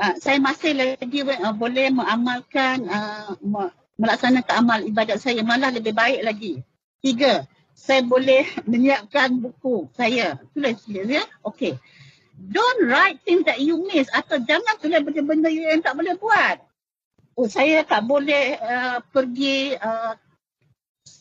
uh, 0.00 0.14
saya 0.16 0.40
masih 0.40 0.72
lagi 0.72 1.20
uh, 1.20 1.52
boleh 1.52 1.92
mengamalkan 1.92 2.88
uh, 2.88 3.36
melaksanakan 4.00 4.54
amal 4.56 4.80
ibadat 4.80 5.20
saya 5.20 5.44
malah 5.44 5.68
lebih 5.68 5.92
baik 5.92 6.24
lagi. 6.24 6.64
Tiga, 7.04 7.44
saya 7.76 8.00
boleh 8.00 8.48
menyiapkan 8.64 9.36
buku 9.36 9.92
saya. 9.92 10.40
Tulis 10.56 10.80
ya. 10.88 11.28
Okay. 11.44 11.76
Don't 12.40 12.88
write 12.88 13.20
things 13.20 13.44
that 13.44 13.60
you 13.60 13.84
miss 13.84 14.08
atau 14.08 14.40
jangan 14.40 14.80
tulis 14.80 15.04
benda-benda 15.04 15.52
yang 15.52 15.84
tak 15.84 15.92
boleh 15.92 16.16
buat. 16.16 16.56
Oh, 17.36 17.44
saya 17.44 17.84
tak 17.84 18.08
boleh 18.08 18.56
uh, 18.56 19.04
pergi 19.12 19.76
uh, 19.76 20.16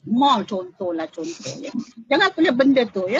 mall 0.07 0.47
contohlah 0.47 1.11
contoh 1.11 1.53
ya. 1.59 1.75
Jangan 2.07 2.31
tulis 2.31 2.55
benda 2.55 2.87
tu 2.87 3.03
ya. 3.11 3.19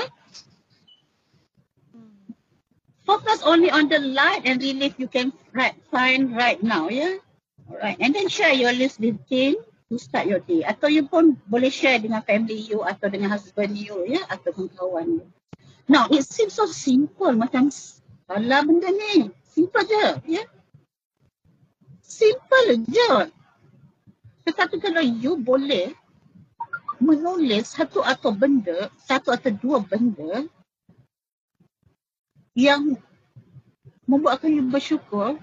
Focus 3.09 3.41
only 3.41 3.73
on 3.73 3.89
the 3.89 3.97
light 3.97 4.45
and 4.45 4.61
relief 4.61 4.93
you 5.01 5.09
can 5.09 5.33
right, 5.57 5.73
find 5.89 6.37
right 6.37 6.61
now, 6.61 6.93
yeah? 6.93 7.17
Alright, 7.65 7.97
and 7.97 8.13
then 8.13 8.29
share 8.29 8.53
your 8.53 8.69
list 8.69 9.01
with 9.01 9.17
team 9.25 9.57
to 9.89 9.97
start 9.97 10.29
your 10.29 10.45
day. 10.45 10.61
Atau 10.61 10.93
you 10.93 11.09
pun 11.09 11.41
boleh 11.49 11.73
share 11.73 11.97
dengan 11.97 12.21
family 12.21 12.61
you 12.69 12.85
atau 12.85 13.09
dengan 13.09 13.33
husband 13.33 13.73
you, 13.73 14.05
ya? 14.05 14.21
Yeah? 14.21 14.25
Atau 14.29 14.53
dengan 14.53 14.77
kawan 14.77 15.07
you. 15.17 15.25
Now, 15.89 16.05
it 16.13 16.21
seems 16.21 16.53
so 16.53 16.69
simple 16.69 17.33
macam 17.33 17.73
salah 17.73 18.61
benda 18.61 18.93
ni. 18.93 19.33
Simple 19.41 19.89
je? 19.89 20.05
Yeah? 20.37 20.47
Simple 22.05 22.85
je. 22.85 23.13
Tetapi 24.45 24.77
kalau 24.77 25.01
you 25.01 25.33
boleh 25.41 25.97
menulis 27.01 27.73
satu 27.73 28.05
atau 28.05 28.29
benda, 28.37 28.93
satu 29.01 29.33
atau 29.33 29.49
dua 29.49 29.81
benda 29.81 30.45
yang 32.57 32.97
membuatkan 34.09 34.49
you 34.49 34.65
bersyukur 34.65 35.37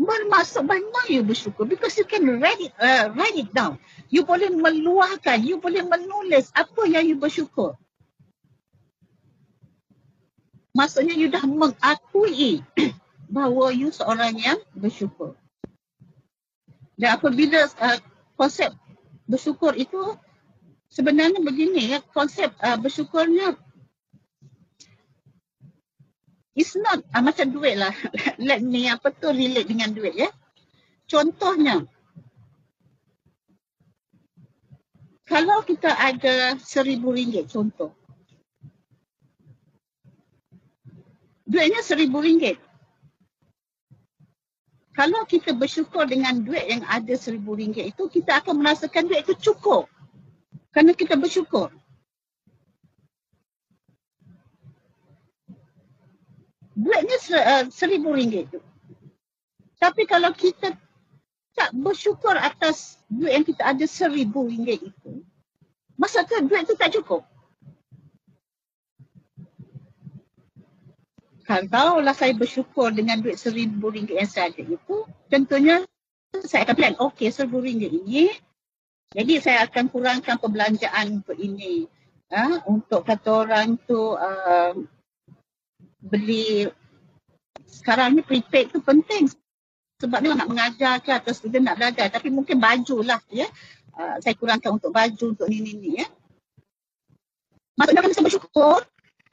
bermaksud 0.00 0.64
banyak 0.64 1.06
you 1.12 1.20
bersyukur 1.20 1.68
because 1.68 1.92
you 2.00 2.08
can 2.08 2.24
write 2.40 2.56
it, 2.58 2.72
uh, 2.80 3.12
write 3.12 3.36
it 3.36 3.52
down. 3.52 3.76
You 4.08 4.24
boleh 4.24 4.48
meluahkan, 4.48 5.44
you 5.44 5.60
boleh 5.60 5.84
menulis 5.84 6.48
apa 6.56 6.88
yang 6.88 7.04
you 7.04 7.20
bersyukur. 7.20 7.76
Maksudnya 10.72 11.12
you 11.12 11.28
dah 11.28 11.44
mengakui 11.44 12.64
bahawa 13.34 13.76
you 13.76 13.92
seorang 13.92 14.40
yang 14.40 14.58
bersyukur. 14.72 15.36
Dan 16.96 17.20
apabila 17.20 17.68
uh, 17.80 17.98
konsep 18.40 18.72
bersyukur 19.28 19.76
itu 19.76 20.16
sebenarnya 20.88 21.44
begini 21.44 21.96
ya, 21.96 21.98
konsep 22.16 22.50
uh, 22.64 22.76
bersyukurnya 22.80 23.54
It's 26.58 26.74
not 26.74 27.06
uh, 27.14 27.22
macam 27.22 27.54
duit 27.54 27.78
lah. 27.78 27.94
Let 28.42 28.60
me 28.62 28.90
apa 28.90 29.14
tu 29.14 29.30
relate 29.30 29.70
dengan 29.70 29.94
duit 29.94 30.18
ya. 30.18 30.30
Contohnya, 31.06 31.86
kalau 35.26 35.62
kita 35.62 35.94
ada 35.94 36.58
seribu 36.58 37.14
ringgit 37.14 37.50
contoh. 37.50 37.94
Duitnya 41.46 41.82
seribu 41.82 42.22
ringgit. 42.22 42.58
Kalau 44.94 45.22
kita 45.26 45.54
bersyukur 45.54 46.06
dengan 46.06 46.42
duit 46.42 46.66
yang 46.66 46.82
ada 46.86 47.14
seribu 47.14 47.54
ringgit 47.54 47.94
itu, 47.94 48.06
kita 48.10 48.42
akan 48.42 48.58
merasakan 48.58 49.06
duit 49.06 49.26
itu 49.26 49.50
cukup. 49.50 49.86
Kerana 50.70 50.94
kita 50.94 51.18
bersyukur. 51.18 51.74
Duitnya 56.80 57.16
uh, 57.36 57.64
seribu 57.68 58.16
ringgit 58.16 58.48
tu. 58.48 58.60
Tapi 59.76 60.08
kalau 60.08 60.32
kita 60.32 60.72
tak 61.52 61.70
bersyukur 61.76 62.32
atas 62.36 63.00
duit 63.12 63.32
yang 63.36 63.44
kita 63.44 63.62
ada 63.64 63.84
seribu 63.84 64.48
ringgit 64.48 64.80
itu, 64.92 65.24
masa 66.00 66.24
tu 66.24 66.40
duit 66.44 66.64
tu 66.64 66.76
tak 66.76 66.96
cukup. 66.96 67.24
Kalaulah 71.44 72.14
saya 72.14 72.32
bersyukur 72.32 72.94
dengan 72.94 73.20
duit 73.20 73.36
seribu 73.36 73.92
ringgit 73.92 74.16
yang 74.16 74.30
saya 74.30 74.54
ada 74.54 74.62
itu, 74.62 74.96
tentunya 75.28 75.84
saya 76.46 76.62
akan 76.62 76.74
plan, 76.78 76.94
okey 77.10 77.28
seribu 77.28 77.58
ringgit 77.58 77.90
ini, 77.90 78.30
jadi 79.10 79.42
saya 79.42 79.58
akan 79.66 79.90
kurangkan 79.90 80.38
perbelanjaan 80.38 81.18
untuk 81.18 81.34
ini. 81.34 81.90
Ha? 82.30 82.62
Untuk 82.70 83.02
kata 83.02 83.42
orang 83.42 83.74
tu, 83.82 84.14
uh, 84.14 84.70
beli 86.00 86.68
sekarang 87.68 88.16
ni 88.16 88.22
prepaid 88.24 88.72
tu 88.72 88.80
penting 88.80 89.28
sebab 90.00 90.18
dia 90.24 90.32
nak 90.32 90.48
mengajar 90.48 90.96
ke 91.04 91.12
atau 91.12 91.32
student 91.36 91.68
nak 91.68 91.76
belajar 91.76 92.08
tapi 92.08 92.32
mungkin 92.32 92.56
baju 92.56 93.04
lah 93.04 93.20
ya 93.28 93.46
uh, 94.00 94.16
saya 94.24 94.32
kurangkan 94.36 94.80
untuk 94.80 94.90
baju 94.90 95.36
untuk 95.36 95.46
ni 95.46 95.60
ni 95.60 95.72
ni 95.76 95.90
ya 96.00 96.06
maksudnya 97.76 98.00
kami 98.04 98.16
bersyukur 98.16 98.80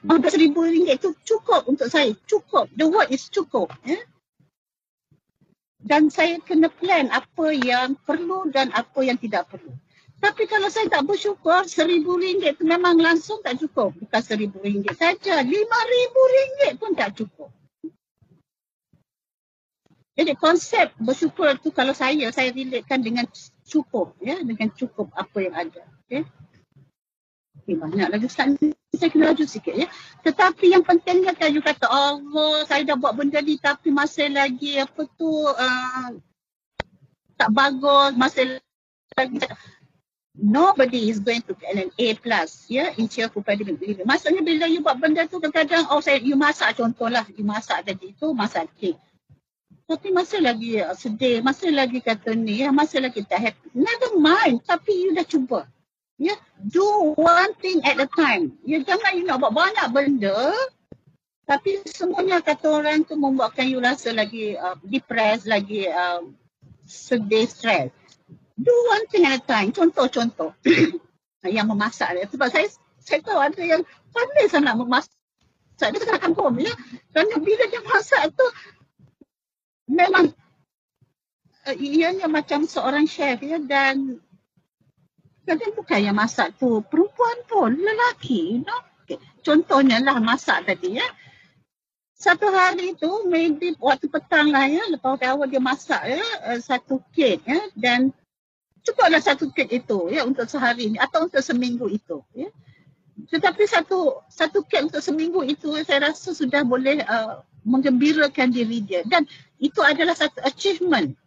Hampir 0.06 0.30
seribu 0.30 0.62
ringgit 0.62 1.02
tu 1.02 1.10
cukup 1.26 1.66
untuk 1.66 1.90
saya. 1.90 2.14
Cukup. 2.30 2.70
The 2.78 2.86
word 2.86 3.10
is 3.10 3.26
cukup. 3.26 3.74
Ya? 3.82 3.98
Dan 5.82 6.06
saya 6.06 6.38
kena 6.38 6.70
plan 6.70 7.10
apa 7.10 7.50
yang 7.50 7.98
perlu 8.06 8.46
dan 8.54 8.70
apa 8.78 9.02
yang 9.02 9.18
tidak 9.18 9.50
perlu. 9.50 9.74
Tapi 10.18 10.50
kalau 10.50 10.66
saya 10.66 10.90
tak 10.90 11.06
bersyukur, 11.06 11.62
seribu 11.70 12.18
ringgit 12.18 12.58
tu 12.58 12.66
memang 12.66 12.98
langsung 12.98 13.38
tak 13.38 13.62
cukup. 13.62 13.94
Bukan 13.94 14.22
seribu 14.22 14.58
ringgit 14.58 14.98
saja, 14.98 15.38
lima 15.46 15.78
ribu 15.86 16.20
ringgit 16.26 16.72
pun 16.78 16.90
tak 16.98 17.14
cukup. 17.14 17.54
Jadi 20.18 20.34
konsep 20.34 20.90
bersyukur 20.98 21.54
tu 21.62 21.70
kalau 21.70 21.94
saya, 21.94 22.26
saya 22.34 22.50
relatekan 22.50 22.98
dengan 22.98 23.30
cukup. 23.62 24.18
ya 24.18 24.42
Dengan 24.42 24.74
cukup 24.74 25.14
apa 25.14 25.38
yang 25.38 25.54
ada. 25.54 25.86
Okay. 26.10 26.26
Okay, 27.62 27.78
banyak 27.78 28.08
lagi 28.10 28.26
Ustaz 28.26 28.58
saya 28.96 29.12
kena 29.12 29.30
laju 29.30 29.44
sikit 29.46 29.76
ya. 29.76 29.86
Tetapi 30.26 30.74
yang 30.74 30.82
pentingnya 30.82 31.36
kan 31.36 31.52
you 31.52 31.62
kata 31.62 31.86
Allah 31.86 32.66
saya 32.66 32.82
dah 32.82 32.96
buat 32.96 33.14
benda 33.14 33.38
ni 33.38 33.60
tapi 33.60 33.92
masih 33.92 34.32
lagi 34.32 34.80
apa 34.80 35.04
tu 35.14 35.28
uh, 35.28 36.08
tak 37.36 37.50
bagus 37.52 38.16
masih 38.16 38.58
lagi 39.14 39.38
nobody 40.38 41.10
is 41.10 41.18
going 41.18 41.42
to 41.42 41.52
get 41.58 41.74
an 41.74 41.90
A 41.98 42.14
plus 42.14 42.70
ya 42.70 42.88
yeah, 42.88 42.88
in 42.94 43.10
cheerful 43.10 43.42
pandemic 43.42 43.82
living. 43.82 44.06
Maksudnya 44.06 44.40
bila 44.40 44.70
you 44.70 44.80
buat 44.80 45.02
benda 45.02 45.26
tu 45.26 45.42
kadang-kadang 45.42 45.90
oh 45.90 45.98
saya 45.98 46.22
you 46.22 46.38
masak 46.38 46.78
contohlah 46.78 47.26
you 47.34 47.42
masak 47.42 47.82
tadi 47.82 48.14
tu 48.14 48.30
masak 48.30 48.70
kek. 48.78 48.94
Tapi 49.88 50.12
masih 50.12 50.44
lagi 50.44 50.84
uh, 50.84 50.92
sedih, 50.92 51.40
masih 51.40 51.72
lagi 51.72 52.04
kata 52.04 52.36
ni, 52.36 52.60
ya, 52.60 52.68
masih 52.68 53.00
lagi 53.00 53.24
tak 53.24 53.40
happy. 53.40 53.72
Never 53.72 54.20
mind, 54.20 54.60
tapi 54.68 54.92
you 54.92 55.16
dah 55.16 55.24
cuba. 55.24 55.64
Ya, 56.20 56.36
do 56.60 57.16
one 57.16 57.56
thing 57.56 57.80
at 57.88 57.96
a 57.96 58.04
time. 58.04 58.52
Ya, 58.68 58.84
jangan 58.84 59.16
you 59.16 59.24
nak 59.24 59.40
buat 59.40 59.56
banyak 59.56 59.88
benda 59.88 60.52
tapi 61.48 61.80
semuanya 61.88 62.44
kata 62.44 62.68
orang 62.68 63.08
tu 63.08 63.16
membuatkan 63.16 63.64
you 63.64 63.80
rasa 63.80 64.12
lagi 64.12 64.52
uh, 64.52 64.76
depressed, 64.84 65.48
lagi 65.48 65.88
uh, 65.88 66.20
sedih, 66.84 67.48
stress. 67.48 67.88
Do 68.58 68.74
one 68.90 69.06
thing 69.06 69.24
at 69.24 69.38
a 69.38 69.46
time. 69.46 69.70
Contoh-contoh 69.70 70.52
yang 71.46 71.70
memasak 71.70 72.18
dia. 72.18 72.26
Sebab 72.26 72.48
saya 72.50 72.66
saya 72.98 73.22
tahu 73.22 73.38
ada 73.38 73.62
yang 73.62 73.82
pandai 74.10 74.50
sangat 74.50 74.74
memasak. 74.74 75.14
Dia 75.78 75.98
kena 76.02 76.18
kampung 76.18 76.58
ya. 76.58 76.74
Kerana 77.14 77.38
bila 77.38 77.64
dia 77.70 77.82
masak 77.86 78.34
tu 78.34 78.46
memang 79.88 80.34
uh, 81.64 81.76
ianya 81.76 82.28
macam 82.28 82.68
seorang 82.68 83.08
chef 83.08 83.40
ya 83.40 83.56
dan 83.60 84.20
kadang 85.48 85.72
bukan 85.72 86.00
yang 86.00 86.16
masak 86.16 86.52
tu 86.60 86.84
perempuan 86.84 87.38
pun 87.48 87.72
lelaki 87.72 88.60
you 88.60 88.64
know? 88.64 88.80
okay. 89.04 89.16
contohnya 89.40 89.96
lah 90.04 90.20
masak 90.20 90.68
tadi 90.68 91.00
ya 91.00 91.08
satu 92.12 92.52
hari 92.52 92.92
tu 93.00 93.08
maybe 93.30 93.72
waktu 93.80 94.12
petang 94.12 94.52
lah 94.52 94.68
ya 94.68 94.84
lepas 94.92 95.16
awal 95.24 95.48
dia 95.48 95.62
masak 95.62 96.04
ya 96.04 96.20
uh, 96.52 96.60
satu 96.60 97.00
kek 97.16 97.40
ya 97.48 97.60
dan 97.72 98.12
cukuplah 98.86 99.22
satu 99.22 99.50
kek 99.50 99.70
itu 99.70 100.12
ya 100.12 100.22
untuk 100.26 100.46
sehari 100.46 100.94
ni 100.94 100.98
atau 100.98 101.26
untuk 101.26 101.42
seminggu 101.42 101.86
itu 101.90 102.22
ya. 102.34 102.48
Tetapi 103.18 103.66
satu 103.66 104.22
satu 104.30 104.62
kek 104.66 104.92
untuk 104.92 105.02
seminggu 105.02 105.42
itu 105.42 105.74
saya 105.82 106.10
rasa 106.10 106.32
sudah 106.32 106.62
boleh 106.62 107.02
uh, 107.02 107.42
menggembirakan 107.66 108.54
diri 108.54 108.82
dia. 108.84 109.02
Dan 109.04 109.26
itu 109.58 109.82
adalah 109.82 110.14
satu 110.14 110.38
achievement 110.46 111.18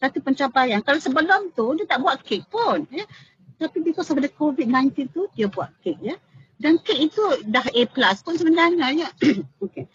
satu 0.00 0.24
pencapaian. 0.24 0.80
Kalau 0.80 0.96
sebelum 0.96 1.52
tu 1.52 1.76
dia 1.76 1.84
tak 1.84 2.00
buat 2.00 2.24
kek 2.24 2.48
pun 2.48 2.88
ya. 2.88 3.04
Tapi 3.60 3.84
because 3.84 4.08
of 4.08 4.16
the 4.16 4.32
covid-19 4.32 5.12
tu 5.12 5.28
dia 5.36 5.46
buat 5.52 5.68
kek 5.84 6.00
ya. 6.00 6.16
Dan 6.56 6.80
kek 6.80 6.96
itu 6.96 7.20
dah 7.44 7.64
A 7.64 7.82
plus 7.84 8.24
pun 8.24 8.34
sebenarnya 8.40 8.86
ya. 8.96 9.08
Okay. 9.60 9.86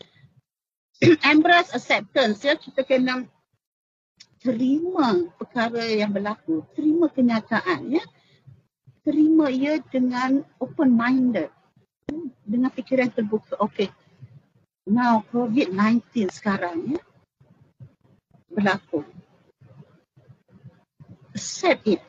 embrace 1.27 1.75
acceptance 1.75 2.45
ya. 2.45 2.55
Kita 2.55 2.85
kena 2.85 3.25
terima 4.45 5.25
perkara 5.41 5.81
yang 5.89 6.13
berlaku 6.13 6.61
terima 6.77 7.09
kenyataan 7.09 7.97
ya. 7.97 8.03
Terima 9.01 9.49
ia 9.49 9.81
dengan 9.81 10.45
open 10.61 10.93
minded 10.93 11.49
dengan 12.45 12.69
fikiran 12.69 13.09
terbuka. 13.09 13.57
Okey 13.57 13.89
now 14.85 15.25
covid-19 15.33 16.29
sekarang 16.29 16.93
ya 16.93 17.01
berlaku. 18.53 19.01
Accept 21.35 21.83
it. 21.89 22.01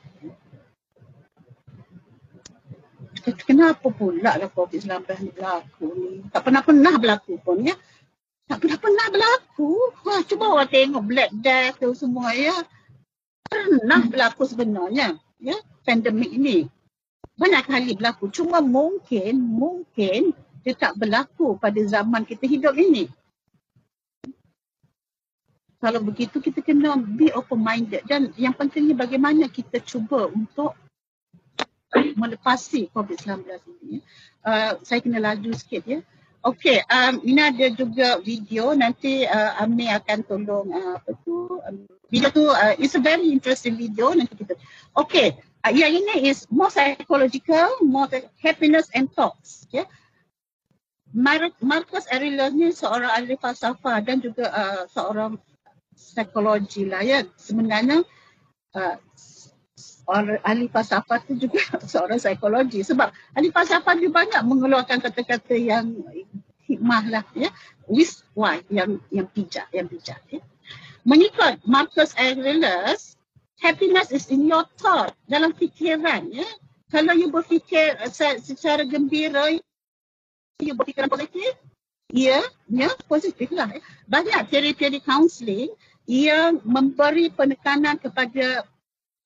Kenapa 3.43 3.91
pula 3.91 4.39
lah 4.39 4.47
COVID-19 4.47 5.03
ni 5.19 5.31
berlaku 5.35 5.87
ni? 5.99 6.11
Tak 6.31 6.47
pernah-pernah 6.47 6.95
berlaku 6.95 7.43
pun 7.43 7.59
ya 7.59 7.75
tak 8.47 8.63
pernah-pernah 8.63 9.07
berlaku. 9.11 9.71
Wah, 10.07 10.23
cuba 10.23 10.45
awak 10.55 10.71
tengok 10.71 11.05
Black 11.07 11.31
Death 11.43 11.83
tu 11.83 11.91
semua 11.99 12.31
ya. 12.33 12.55
Pernah 13.47 14.07
berlaku 14.07 14.47
sebenarnya. 14.47 15.19
Ya, 15.43 15.57
pandemik 15.83 16.31
ini. 16.31 16.71
Banyak 17.37 17.63
kali 17.69 17.93
berlaku. 17.99 18.33
Cuma 18.33 18.65
mungkin, 18.65 19.37
mungkin 19.37 20.33
dia 20.65 20.75
tak 20.75 20.97
berlaku 20.97 21.59
pada 21.61 21.79
zaman 21.85 22.25
kita 22.25 22.49
hidup 22.49 22.75
ini. 22.75 23.11
Kalau 25.77 26.01
begitu 26.01 26.41
kita 26.41 26.65
kena 26.65 26.97
be 26.97 27.31
open 27.37 27.61
minded 27.61 28.03
dan 28.09 28.33
yang 28.41 28.57
pentingnya 28.57 28.97
bagaimana 28.97 29.47
kita 29.47 29.79
cuba 29.85 30.27
untuk 30.27 30.73
melepasi 32.19 32.89
COVID-19 32.91 33.45
ini. 33.85 34.03
Uh, 34.43 34.81
saya 34.83 35.05
kena 35.05 35.21
laju 35.21 35.53
sikit 35.53 35.85
ya. 35.85 36.01
Okey, 36.47 36.79
um, 36.87 37.19
ini 37.27 37.43
ada 37.43 37.67
juga 37.75 38.23
video 38.23 38.71
nanti 38.71 39.27
uh, 39.27 39.59
Ami 39.59 39.91
akan 39.91 40.23
tolong 40.31 40.71
uh, 40.71 40.95
apa 40.95 41.19
tu 41.27 41.59
um, 41.59 41.91
video 42.07 42.31
tu 42.31 42.47
uh, 42.47 42.71
it's 42.79 42.95
a 42.95 43.03
very 43.03 43.35
interesting 43.35 43.75
video 43.75 44.15
nanti 44.15 44.31
kita. 44.39 44.55
Okey, 44.95 45.35
uh, 45.67 45.73
yang 45.75 45.91
ini 45.91 46.31
is 46.31 46.47
more 46.47 46.71
psychological, 46.71 47.83
more 47.83 48.07
happiness 48.39 48.87
and 48.95 49.11
thoughts. 49.11 49.67
Yeah. 49.75 49.91
Mar- 51.11 51.59
Marcus 51.59 52.07
Aurelius 52.15 52.55
ni 52.55 52.71
seorang 52.71 53.11
ahli 53.11 53.35
falsafah 53.35 53.99
dan 54.07 54.23
juga 54.23 54.47
uh, 54.47 54.83
seorang 54.87 55.43
psikologi 55.99 56.87
lah 56.87 57.03
ya. 57.03 57.27
Sebenarnya 57.43 58.07
uh, 58.79 58.95
orang 60.07 60.39
ahli 60.47 60.71
falsafah 60.71 61.19
tu 61.27 61.35
juga 61.35 61.61
seorang 61.91 62.19
psikologi. 62.19 62.83
Sebab 62.87 63.11
ahli 63.35 63.49
falsafah 63.51 63.95
dia 63.99 64.11
banyak 64.11 64.43
mengeluarkan 64.47 65.03
kata-kata 65.03 65.55
yang 65.59 65.95
hikmah 66.67 67.05
lah 67.11 67.27
ya. 67.35 67.51
With 67.87 68.23
why? 68.35 68.63
Yang 68.71 69.03
yang 69.15 69.29
bijak 69.31 69.67
yang 69.71 69.87
bijak 69.87 70.21
ya. 70.31 70.43
Mengikut 71.07 71.63
Marcus 71.67 72.15
Aurelius 72.19 73.15
happiness 73.63 74.11
is 74.11 74.27
in 74.31 74.47
your 74.47 74.67
thought 74.79 75.15
dalam 75.31 75.55
fikiran 75.55 76.31
ya. 76.31 76.47
Kalau 76.91 77.15
you 77.19 77.31
berfikir 77.31 77.99
secara 78.43 78.87
gembira 78.87 79.59
you 80.63 80.73
berfikiran 80.73 81.11
positif 81.11 81.53
ya 82.15 82.39
ya 82.71 82.89
positif 83.11 83.51
lah 83.51 83.67
ya. 83.69 83.83
banyak 84.07 84.39
teori-teori 84.49 85.03
counselling 85.03 85.71
yang 86.07 86.63
memberi 86.63 87.35
penekanan 87.35 87.99
kepada 87.99 88.63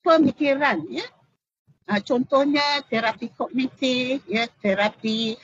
pemikiran 0.00 0.84
ya. 0.88 1.06
Uh, 1.90 1.98
contohnya 2.06 2.62
terapi 2.86 3.34
kognitif 3.34 4.22
ya 4.30 4.46
terapi 4.62 5.34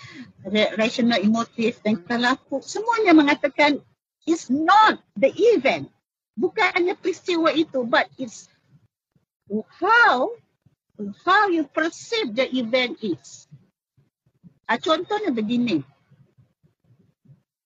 rational 0.78 1.18
emotif 1.18 1.82
dan 1.82 1.98
kelaku 1.98 2.62
semuanya 2.62 3.10
mengatakan 3.10 3.82
it's 4.30 4.46
not 4.46 5.02
the 5.18 5.32
event. 5.56 5.90
Bukannya 6.38 6.94
peristiwa 6.94 7.50
itu 7.50 7.82
but 7.82 8.06
it's 8.14 8.46
how 9.82 10.30
how 11.26 11.50
you 11.50 11.66
perceive 11.66 12.30
the 12.38 12.46
event 12.54 13.02
is. 13.02 13.50
Uh, 14.70 14.78
contohnya 14.78 15.34
begini. 15.34 15.82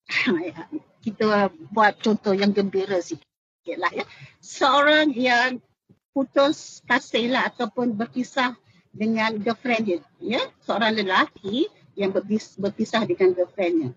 Kita 1.04 1.48
buat 1.72 2.00
contoh 2.00 2.36
yang 2.36 2.52
gembira 2.52 3.00
sikit 3.00 3.76
lah 3.76 3.92
ya. 3.92 4.04
Seorang 4.40 5.12
yang 5.16 5.60
putus 6.10 6.82
kasih 6.86 7.30
lah 7.30 7.48
ataupun 7.50 7.94
berpisah 7.94 8.54
dengan 8.90 9.38
girlfriend 9.38 9.84
dia. 9.86 10.00
Ya? 10.18 10.42
Seorang 10.66 10.98
lelaki 10.98 11.70
yang 11.94 12.10
berpisah 12.58 13.06
dengan 13.06 13.34
girlfriendnya. 13.34 13.94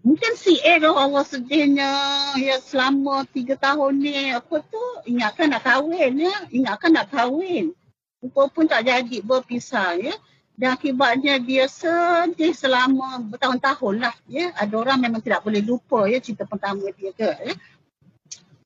Mungkin 0.00 0.32
si 0.32 0.56
A 0.64 0.80
tu 0.80 0.96
Allah 0.96 1.24
sedihnya 1.28 1.92
ya 2.40 2.56
selama 2.56 3.28
tiga 3.28 3.52
tahun 3.60 4.00
ni 4.00 4.32
apa 4.32 4.64
tu 4.64 4.80
ingatkan 5.04 5.52
nak 5.52 5.68
kahwin 5.68 6.24
ya. 6.24 6.34
Ingatkan 6.48 6.96
nak 6.96 7.12
kahwin. 7.12 7.76
Rupa 8.20 8.48
pun 8.48 8.64
tak 8.64 8.88
jadi 8.88 9.20
berpisah 9.20 10.00
ya. 10.00 10.16
Dan 10.56 10.76
akibatnya 10.76 11.40
dia 11.40 11.68
sedih 11.68 12.52
selama 12.52 13.20
bertahun-tahun 13.28 13.94
lah 14.00 14.16
ya. 14.24 14.56
Ada 14.56 14.72
orang 14.72 15.04
memang 15.04 15.20
tidak 15.20 15.44
boleh 15.44 15.60
lupa 15.60 16.08
ya 16.08 16.16
cerita 16.16 16.48
pertama 16.48 16.88
dia 16.96 17.12
ke 17.12 17.28
ya. 17.28 17.52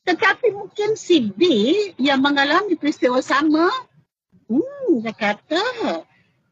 Tetapi 0.04 0.52
mungkin 0.52 1.00
si 1.00 1.32
B 1.32 1.42
yang 1.96 2.20
mengalami 2.20 2.76
peristiwa 2.76 3.24
sama, 3.24 3.72
hmm, 4.52 5.00
dia 5.00 5.16
kata 5.16 5.64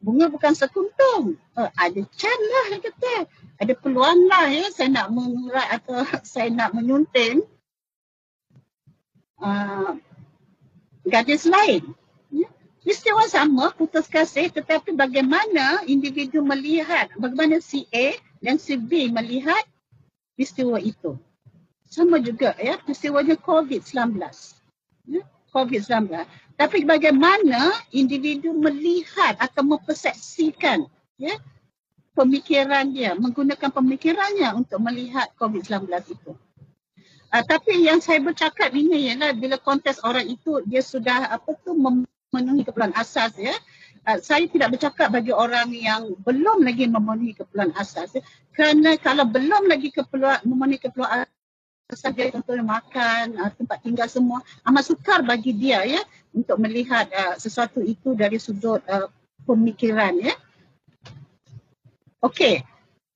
bunga 0.00 0.32
bukan 0.32 0.56
sekuntum. 0.56 1.36
Uh, 1.52 1.68
ada 1.76 2.00
can 2.16 2.40
lah 2.40 2.64
dia 2.72 2.80
kata. 2.88 3.14
Ada 3.60 3.72
peluang 3.76 4.26
lah 4.26 4.48
ya 4.48 4.66
saya 4.72 4.88
nak 4.90 5.12
mengurat 5.12 5.68
atau 5.68 6.00
saya 6.32 6.48
nak 6.48 6.72
menyunting 6.72 7.44
uh, 9.36 10.00
gadis 11.04 11.44
lain. 11.44 11.92
Ya. 12.32 12.48
Peristiwa 12.80 13.28
sama, 13.28 13.70
putus 13.76 14.08
kasih 14.08 14.48
tetapi 14.48 14.96
bagaimana 14.96 15.84
individu 15.84 16.40
melihat, 16.42 17.12
bagaimana 17.20 17.60
si 17.60 17.84
A 17.92 18.16
dan 18.42 18.56
si 18.58 18.74
B 18.74 19.12
melihat 19.12 19.62
peristiwa 20.34 20.80
itu 20.82 21.14
sama 21.92 22.16
juga 22.24 22.56
ya 22.56 22.80
peristiwanya 22.80 23.36
COVID-19. 23.36 24.16
Ya, 25.12 25.22
COVID-19. 25.52 26.08
Tapi 26.56 26.88
bagaimana 26.88 27.76
individu 27.92 28.56
melihat 28.56 29.36
atau 29.36 29.60
mempersepsikan 29.60 30.88
ya 31.20 31.36
pemikiran 32.16 32.88
dia, 32.96 33.12
menggunakan 33.12 33.68
pemikirannya 33.68 34.56
untuk 34.56 34.80
melihat 34.80 35.28
COVID-19 35.36 35.84
itu. 36.16 36.32
Uh, 37.32 37.44
tapi 37.44 37.88
yang 37.88 38.00
saya 38.00 38.20
bercakap 38.20 38.72
ini 38.72 39.12
ialah 39.12 39.32
bila 39.32 39.56
konteks 39.56 40.04
orang 40.04 40.28
itu 40.28 40.60
dia 40.68 40.84
sudah 40.84 41.32
apa 41.32 41.56
tu 41.64 41.72
memenuhi 41.76 42.64
keperluan 42.64 42.92
asas 42.96 43.36
ya. 43.36 43.52
Uh, 44.04 44.20
saya 44.20 44.48
tidak 44.48 44.76
bercakap 44.76 45.12
bagi 45.12 45.32
orang 45.32 45.72
yang 45.72 46.12
belum 46.24 46.64
lagi 46.64 46.88
memenuhi 46.88 47.36
keperluan 47.36 47.72
asas 47.76 48.16
ya. 48.16 48.24
kerana 48.52 48.96
kalau 49.00 49.24
belum 49.24 49.68
lagi 49.68 49.88
keperluan 49.88 50.44
memenuhi 50.44 50.80
keperluan 50.80 51.24
saja 51.90 52.30
contohnya 52.32 52.64
makan, 52.64 53.36
uh, 53.36 53.52
tempat 53.52 53.78
tinggal 53.84 54.08
semua 54.08 54.40
amat 54.64 54.84
sukar 54.86 55.20
bagi 55.26 55.52
dia 55.52 55.84
ya. 55.84 56.02
untuk 56.32 56.56
melihat 56.56 57.12
uh, 57.12 57.36
sesuatu 57.36 57.84
itu 57.84 58.16
dari 58.16 58.40
sudut 58.40 58.80
uh, 58.88 59.12
pemikiran 59.44 60.16
ya. 60.16 60.34
Okey. 62.24 62.64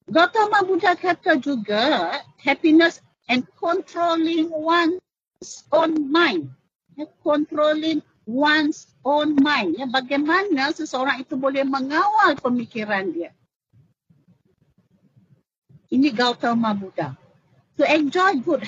Gautama 0.07 0.63
Buddha 0.63 0.95
kata 0.95 1.41
juga 1.41 2.15
happiness 2.39 3.03
and 3.27 3.43
controlling 3.59 4.53
one's 4.53 5.67
own 5.75 6.07
mind. 6.13 6.53
Ya, 6.95 7.11
controlling 7.27 8.05
one's 8.29 8.95
own 9.03 9.35
mind. 9.43 9.81
Ya, 9.81 9.91
bagaimana 9.91 10.71
seseorang 10.71 11.27
itu 11.27 11.35
boleh 11.35 11.67
mengawal 11.67 12.39
pemikiran 12.39 13.11
dia. 13.11 13.35
Ini 15.91 16.11
Gautama 16.15 16.71
Buddha. 16.75 17.15
To 17.77 17.85
enjoy 17.85 18.41
good 18.41 18.65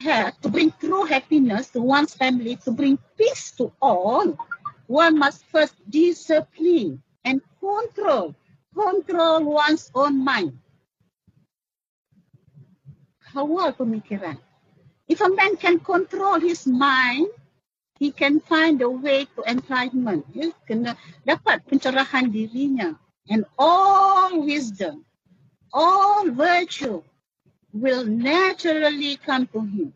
health, 0.00 0.40
to 0.42 0.48
bring 0.48 0.72
true 0.76 1.04
happiness 1.04 1.68
to 1.72 1.80
one's 1.80 2.14
family, 2.14 2.56
to 2.64 2.70
bring 2.70 2.98
peace 3.16 3.52
to 3.56 3.72
all, 3.80 4.36
one 4.86 5.18
must 5.18 5.44
first 5.48 5.76
discipline 5.88 7.02
and 7.24 7.40
control 7.60 8.34
control 8.74 9.44
one's 9.44 9.90
own 9.94 10.24
mind. 10.24 10.58
Kawal 13.30 13.72
pemikiran. 13.76 14.38
If 15.08 15.20
a 15.20 15.28
man 15.28 15.56
can 15.56 15.80
control 15.80 16.40
his 16.40 16.66
mind, 16.66 17.28
he 17.98 18.10
can 18.10 18.40
find 18.40 18.80
a 18.82 18.90
way 18.90 19.26
to 19.36 19.40
enlightenment. 19.46 20.26
Ya, 20.32 20.50
kena 20.66 20.96
dapat 21.26 21.66
pencerahan 21.68 22.32
dirinya. 22.32 22.96
And 23.30 23.46
all 23.58 24.42
wisdom, 24.42 25.04
all 25.70 26.30
virtue 26.30 27.04
will 27.72 28.06
naturally 28.06 29.16
come 29.18 29.46
to 29.50 29.60
him. 29.62 29.90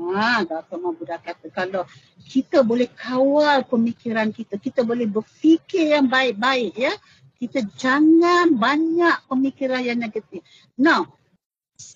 Ha, 0.00 0.48
Gautama 0.48 0.96
Buddha 0.96 1.20
kata 1.20 1.52
kalau 1.52 1.84
kita 2.24 2.64
boleh 2.64 2.88
kawal 2.88 3.68
pemikiran 3.68 4.32
kita, 4.32 4.56
kita 4.56 4.80
boleh 4.80 5.04
berfikir 5.04 5.92
yang 5.92 6.08
baik-baik 6.08 6.72
ya, 6.72 6.94
kita 7.36 7.68
jangan 7.76 8.56
banyak 8.56 9.16
pemikiran 9.28 9.84
yang 9.84 10.00
negatif. 10.00 10.40
Now, 10.80 11.04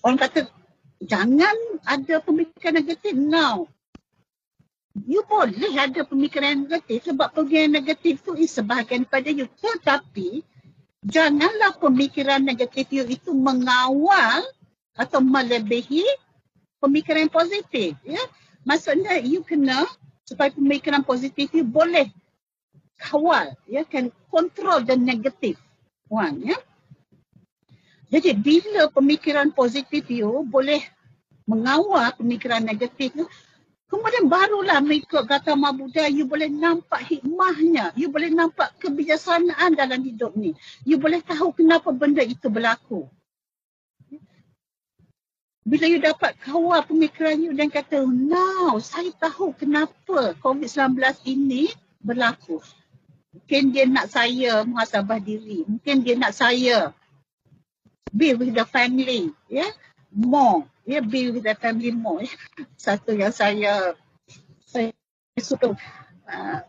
orang 0.05 0.21
kata 0.21 0.39
jangan 1.01 1.55
ada 1.81 2.21
pemikiran 2.21 2.77
negatif. 2.77 3.13
Now, 3.17 3.69
you 5.05 5.25
boleh 5.25 5.73
ada 5.73 6.05
pemikiran 6.05 6.47
yang 6.55 6.63
negatif 6.69 7.09
sebab 7.09 7.33
pemikiran 7.33 7.73
negatif 7.73 8.21
tu 8.21 8.37
is 8.37 8.53
sebahagian 8.53 9.05
daripada 9.09 9.29
you. 9.33 9.49
Tetapi, 9.49 10.45
janganlah 11.05 11.77
pemikiran 11.81 12.41
negatif 12.41 12.89
you 12.93 13.05
itu 13.09 13.33
mengawal 13.33 14.45
atau 14.95 15.19
melebihi 15.19 16.03
pemikiran 16.79 17.27
positif. 17.27 17.95
Ya? 18.07 18.23
Maksudnya, 18.65 19.21
you 19.21 19.45
kena 19.45 19.85
supaya 20.25 20.49
pemikiran 20.49 21.05
positif 21.05 21.53
you 21.53 21.61
boleh 21.61 22.09
kawal 22.97 23.53
ya 23.69 23.85
can 23.85 24.09
control 24.33 24.81
the 24.81 24.97
negative 24.97 25.59
one 26.09 26.41
ya 26.41 26.57
jadi 28.09 28.33
bila 28.33 28.89
pemikiran 28.89 29.53
positif 29.53 30.09
you 30.09 30.41
boleh 30.49 30.81
mengawal 31.45 32.09
pemikiran 32.17 32.65
negatif 32.65 33.13
tu 33.13 33.29
kemudian 33.85 34.25
barulah 34.25 34.81
mengikut 34.81 35.29
kata 35.29 35.53
Buddha 35.53 36.09
you 36.09 36.25
boleh 36.25 36.49
nampak 36.49 37.05
hikmahnya 37.05 37.93
you 37.93 38.09
boleh 38.09 38.33
nampak 38.33 38.73
kebijaksanaan 38.81 39.77
dalam 39.77 40.01
hidup 40.01 40.33
ni 40.33 40.57
you 40.89 40.97
boleh 40.97 41.21
tahu 41.21 41.53
kenapa 41.53 41.93
benda 41.93 42.25
itu 42.25 42.49
berlaku 42.49 43.05
bila 45.65 45.89
you 45.89 45.97
dapat 45.97 46.37
kawal 46.45 46.85
pemikiran 46.85 47.41
you 47.41 47.51
dan 47.57 47.73
kata 47.73 48.05
now 48.05 48.77
saya 48.77 49.09
tahu 49.17 49.49
kenapa 49.57 50.37
COVID-19 50.37 51.01
ini 51.25 51.73
berlaku 52.05 52.61
Mungkin 53.35 53.75
dia 53.75 53.83
nak 53.83 54.07
saya 54.07 54.63
muhasabah 54.63 55.19
diri. 55.19 55.67
Mungkin 55.67 56.07
dia 56.07 56.15
nak 56.15 56.31
saya 56.31 56.95
be 58.15 58.31
with 58.31 58.55
the 58.55 58.63
family. 58.63 59.35
Yeah? 59.51 59.75
More. 60.07 60.63
Yeah? 60.87 61.03
be 61.03 61.35
with 61.35 61.43
the 61.43 61.51
family 61.59 61.91
more. 61.91 62.23
Yeah? 62.23 62.39
Satu 62.79 63.11
yang 63.11 63.35
saya 63.35 63.91
saya 64.63 64.95
suka 65.35 65.75
uh, 66.31 66.59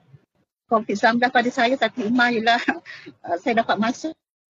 COVID-19 0.67 1.23
pada 1.31 1.51
saya 1.55 1.79
satu 1.79 2.03
iman 2.03 2.35
ialah 2.35 2.59
uh, 3.31 3.37
saya 3.39 3.63
dapat 3.63 3.79
masuk 3.79 4.15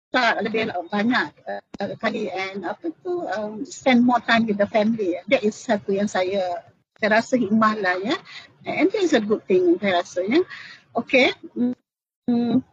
tak 0.08 0.40
lebih 0.40 0.72
banyak 0.88 1.28
uh, 1.44 1.94
kali 2.00 2.32
and 2.32 2.64
apa 2.64 2.88
tu 3.04 3.28
um, 3.28 3.60
spend 3.68 4.00
more 4.04 4.20
time 4.24 4.48
with 4.48 4.56
the 4.56 4.68
family. 4.68 5.20
That 5.28 5.44
is 5.44 5.56
satu 5.56 5.92
yang 5.92 6.08
saya 6.08 6.64
saya 6.96 7.20
rasa 7.20 7.36
hikmah 7.36 7.76
lah 7.78 7.96
ya. 8.00 8.16
And 8.64 8.88
that 8.88 9.02
is 9.04 9.12
a 9.12 9.22
good 9.22 9.44
thing 9.44 9.76
saya 9.76 10.00
rasa 10.00 10.24
ya. 10.24 10.40
Okay. 10.96 11.32
Hmm. 12.28 12.64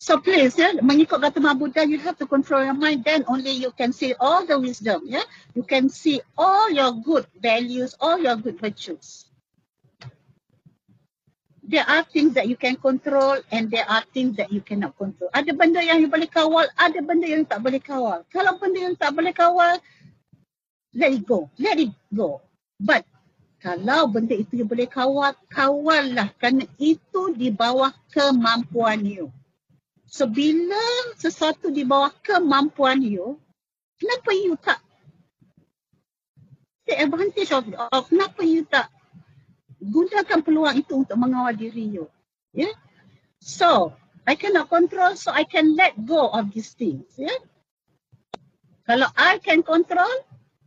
So 0.00 0.16
please, 0.16 0.56
yeah, 0.56 0.80
mengikut 0.80 1.20
kata 1.20 1.44
Buddha, 1.52 1.84
you 1.84 2.00
have 2.00 2.16
to 2.18 2.26
control 2.26 2.64
your 2.64 2.74
mind. 2.74 3.04
Then 3.04 3.28
only 3.28 3.52
you 3.52 3.68
can 3.76 3.92
see 3.92 4.16
all 4.16 4.48
the 4.48 4.56
wisdom. 4.56 5.04
Yeah, 5.04 5.28
you 5.52 5.62
can 5.62 5.92
see 5.92 6.24
all 6.40 6.72
your 6.72 6.96
good 7.04 7.28
values, 7.36 7.92
all 8.00 8.16
your 8.16 8.40
good 8.40 8.56
virtues. 8.56 9.29
There 11.70 11.86
are 11.86 12.02
things 12.02 12.34
that 12.34 12.50
you 12.50 12.58
can 12.58 12.74
control 12.74 13.38
and 13.54 13.70
there 13.70 13.86
are 13.86 14.02
things 14.10 14.34
that 14.42 14.50
you 14.50 14.58
cannot 14.58 14.98
control. 14.98 15.30
Ada 15.30 15.54
benda 15.54 15.78
yang 15.78 16.02
you 16.02 16.10
boleh 16.10 16.26
kawal, 16.26 16.66
ada 16.74 16.98
benda 16.98 17.30
yang 17.30 17.46
tak 17.46 17.62
boleh 17.62 17.78
kawal. 17.78 18.26
Kalau 18.26 18.58
benda 18.58 18.90
yang 18.90 18.98
tak 18.98 19.14
boleh 19.14 19.30
kawal, 19.30 19.78
let 20.98 21.14
it 21.14 21.22
go, 21.22 21.46
let 21.62 21.78
it 21.78 21.94
go. 22.10 22.42
But 22.82 23.06
kalau 23.62 24.10
benda 24.10 24.34
itu 24.34 24.58
you 24.58 24.66
boleh 24.66 24.90
kawal, 24.90 25.38
kawallah 25.46 26.34
kerana 26.42 26.66
itu 26.82 27.38
di 27.38 27.54
bawah 27.54 27.94
kemampuan 28.10 29.06
you. 29.06 29.30
So 30.10 30.26
bila 30.26 30.82
sesuatu 31.22 31.70
di 31.70 31.86
bawah 31.86 32.10
kemampuan 32.26 32.98
you, 32.98 33.38
kenapa 33.94 34.34
you 34.34 34.58
tak 34.58 34.82
take 36.82 36.98
advantage 36.98 37.54
of, 37.54 37.62
of 37.94 38.10
kenapa 38.10 38.42
you 38.42 38.66
tak 38.66 38.90
gunakan 39.80 40.44
peluang 40.44 40.76
itu 40.76 41.02
untuk 41.02 41.16
mengawal 41.16 41.56
diri 41.56 41.96
you. 41.96 42.06
Yeah? 42.52 42.72
So, 43.40 43.96
I 44.28 44.36
cannot 44.36 44.68
control 44.68 45.16
so 45.16 45.32
I 45.32 45.48
can 45.48 45.74
let 45.74 45.96
go 46.04 46.28
of 46.28 46.52
these 46.52 46.76
things. 46.76 47.08
Yeah? 47.16 47.40
Kalau 48.84 49.08
I 49.16 49.40
can 49.40 49.64
control 49.64 50.12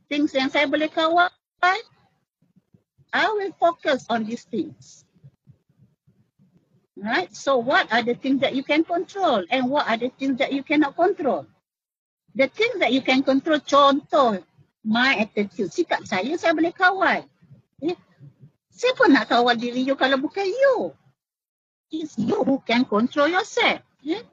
things 0.10 0.34
yang 0.34 0.50
saya 0.50 0.66
boleh 0.66 0.90
kawal, 0.90 1.30
I 3.14 3.28
will 3.30 3.54
focus 3.62 4.10
on 4.10 4.26
these 4.26 4.48
things. 4.50 5.06
Right? 6.98 7.30
So 7.36 7.60
what 7.60 7.92
are 7.92 8.02
the 8.02 8.16
things 8.16 8.42
that 8.42 8.56
you 8.56 8.64
can 8.64 8.88
control 8.88 9.44
and 9.52 9.68
what 9.70 9.86
are 9.86 10.00
the 10.00 10.10
things 10.16 10.40
that 10.40 10.56
you 10.56 10.64
cannot 10.64 10.96
control? 10.96 11.46
The 12.34 12.48
things 12.48 12.80
that 12.80 12.96
you 12.96 13.04
can 13.04 13.22
control, 13.22 13.60
control 13.60 14.42
my 14.82 15.20
attitude. 15.20 15.70
Sikap 15.70 16.08
saya, 16.08 16.34
saya 16.40 16.56
boleh 16.56 16.74
kawal. 16.74 17.28
Siapa 18.74 19.06
nak 19.06 19.30
kawal 19.30 19.54
diri 19.54 19.86
you? 19.86 19.96
It's 21.94 22.18
you 22.18 22.42
who 22.42 22.58
can 22.66 22.90
control 22.90 23.30
yourself. 23.30 23.86
Yeah. 24.02 24.26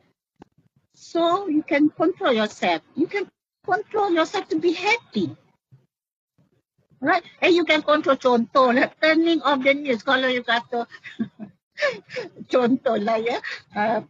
So 0.97 1.49
you 1.49 1.61
can 1.61 1.93
control 1.93 2.33
yourself. 2.33 2.81
You 2.97 3.05
can 3.07 3.29
control 3.69 4.17
yourself 4.17 4.49
to 4.49 4.57
be 4.57 4.73
happy. 4.73 5.37
Right? 7.01 7.25
And 7.45 7.53
you 7.53 7.69
can 7.69 7.85
control 7.85 8.17
contoh 8.17 8.73
lah. 8.73 8.89
Turning 9.05 9.45
of 9.45 9.61
the 9.61 9.77
news. 9.77 10.01
Kalau 10.01 10.33
you 10.33 10.41
kata 10.41 10.89
contoh 12.53 12.97
lah 12.97 13.21
ya. 13.21 13.45
Uh, 13.77 14.01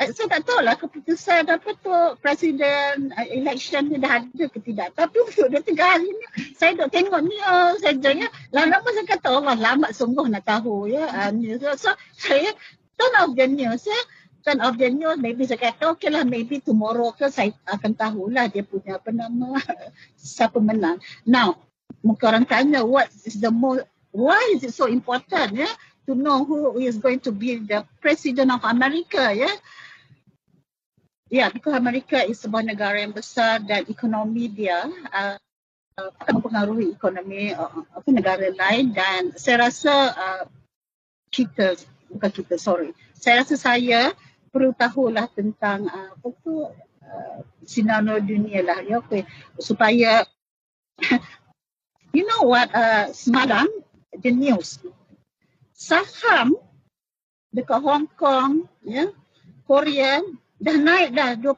saya 0.00 0.26
tak 0.32 0.48
tahu 0.48 0.60
lah 0.64 0.80
keputusan 0.80 1.44
apa 1.44 1.76
tu 1.76 1.92
presiden 2.24 3.12
uh, 3.12 3.28
election 3.28 3.92
ni 3.92 4.00
dah 4.00 4.24
ada 4.24 4.44
ke 4.48 4.58
tidak. 4.64 4.96
Tapi 4.96 5.16
untuk 5.20 5.52
dua 5.52 5.60
tiga 5.60 5.84
hari 5.96 6.08
ni 6.08 6.26
saya 6.56 6.72
duk 6.72 6.88
tengok 6.88 7.20
news 7.20 7.84
saja 7.84 8.10
ya. 8.16 8.28
Lama-lama 8.48 8.88
saya 8.96 9.04
kata 9.04 9.28
Allah 9.28 9.56
lama 9.60 9.88
sungguh 9.92 10.24
nak 10.32 10.48
tahu 10.48 10.88
ya. 10.88 11.04
Uh, 11.04 11.30
news. 11.36 11.60
So 11.76 11.92
saya 12.16 12.48
turn 12.96 13.12
off 13.20 13.36
the 13.36 13.44
news 13.44 13.84
ya 13.84 14.00
turn 14.40 14.60
off 14.64 14.80
the 14.80 14.88
news, 14.88 15.20
maybe 15.20 15.44
saya 15.44 15.60
kata 15.60 15.92
okay 15.92 16.08
lah, 16.08 16.24
maybe 16.24 16.64
tomorrow 16.64 17.12
ke 17.12 17.28
saya 17.28 17.52
akan 17.68 17.92
tahulah 17.92 18.48
dia 18.48 18.64
punya 18.64 18.96
apa 18.96 19.12
nama, 19.12 19.60
siapa 20.16 20.56
menang. 20.58 20.96
Now, 21.28 21.60
mungkin 22.00 22.24
orang 22.24 22.46
tanya 22.48 22.80
what 22.80 23.12
is 23.28 23.36
the 23.36 23.52
most, 23.52 23.84
why 24.10 24.40
is 24.56 24.64
it 24.64 24.72
so 24.72 24.88
important 24.88 25.60
ya, 25.60 25.68
to 26.08 26.16
know 26.16 26.42
who 26.44 26.80
is 26.80 26.96
going 26.96 27.20
to 27.20 27.32
be 27.32 27.60
the 27.60 27.84
president 28.00 28.50
of 28.50 28.64
America 28.64 29.30
ya. 29.30 29.46
Yeah? 29.46 29.56
Ya, 31.30 31.46
yeah, 31.46 31.78
Amerika 31.78 32.26
is 32.26 32.42
sebuah 32.42 32.66
negara 32.66 32.98
yang 32.98 33.14
besar 33.14 33.62
dan 33.62 33.86
ekonomi 33.86 34.50
dia 34.50 34.82
uh, 35.14 35.38
akan 35.94 36.42
mempengaruhi 36.42 36.90
ekonomi 36.90 37.54
uh, 37.54 37.86
apa 37.94 38.08
negara 38.10 38.50
lain 38.50 38.90
dan 38.90 39.30
saya 39.38 39.70
rasa 39.70 39.94
uh, 40.10 40.44
kita 41.30 41.78
bukan 42.10 42.30
kita 42.34 42.58
sorry 42.58 42.90
saya 43.14 43.46
rasa 43.46 43.54
saya 43.54 44.10
perlu 44.50 44.74
tahulah 44.74 45.30
tentang 45.30 45.86
uh, 45.86 46.18
apa 46.18 46.28
tu 46.42 46.66
uh, 46.66 47.38
sinar 47.62 48.02
dunia 48.02 48.66
lah 48.66 48.82
ya 48.82 48.98
okay. 48.98 49.22
supaya 49.62 50.26
you 52.16 52.26
know 52.26 52.42
what 52.42 52.66
uh, 52.74 53.06
semalam 53.14 53.70
the 54.18 54.34
news 54.34 54.82
saham 55.78 56.58
dekat 57.50 57.82
Hong 57.82 58.06
Kong, 58.14 58.70
ya, 58.86 59.10
Korea 59.66 60.22
dah 60.60 60.76
naik 60.76 61.16
dah 61.16 61.34
2%. 61.34 61.50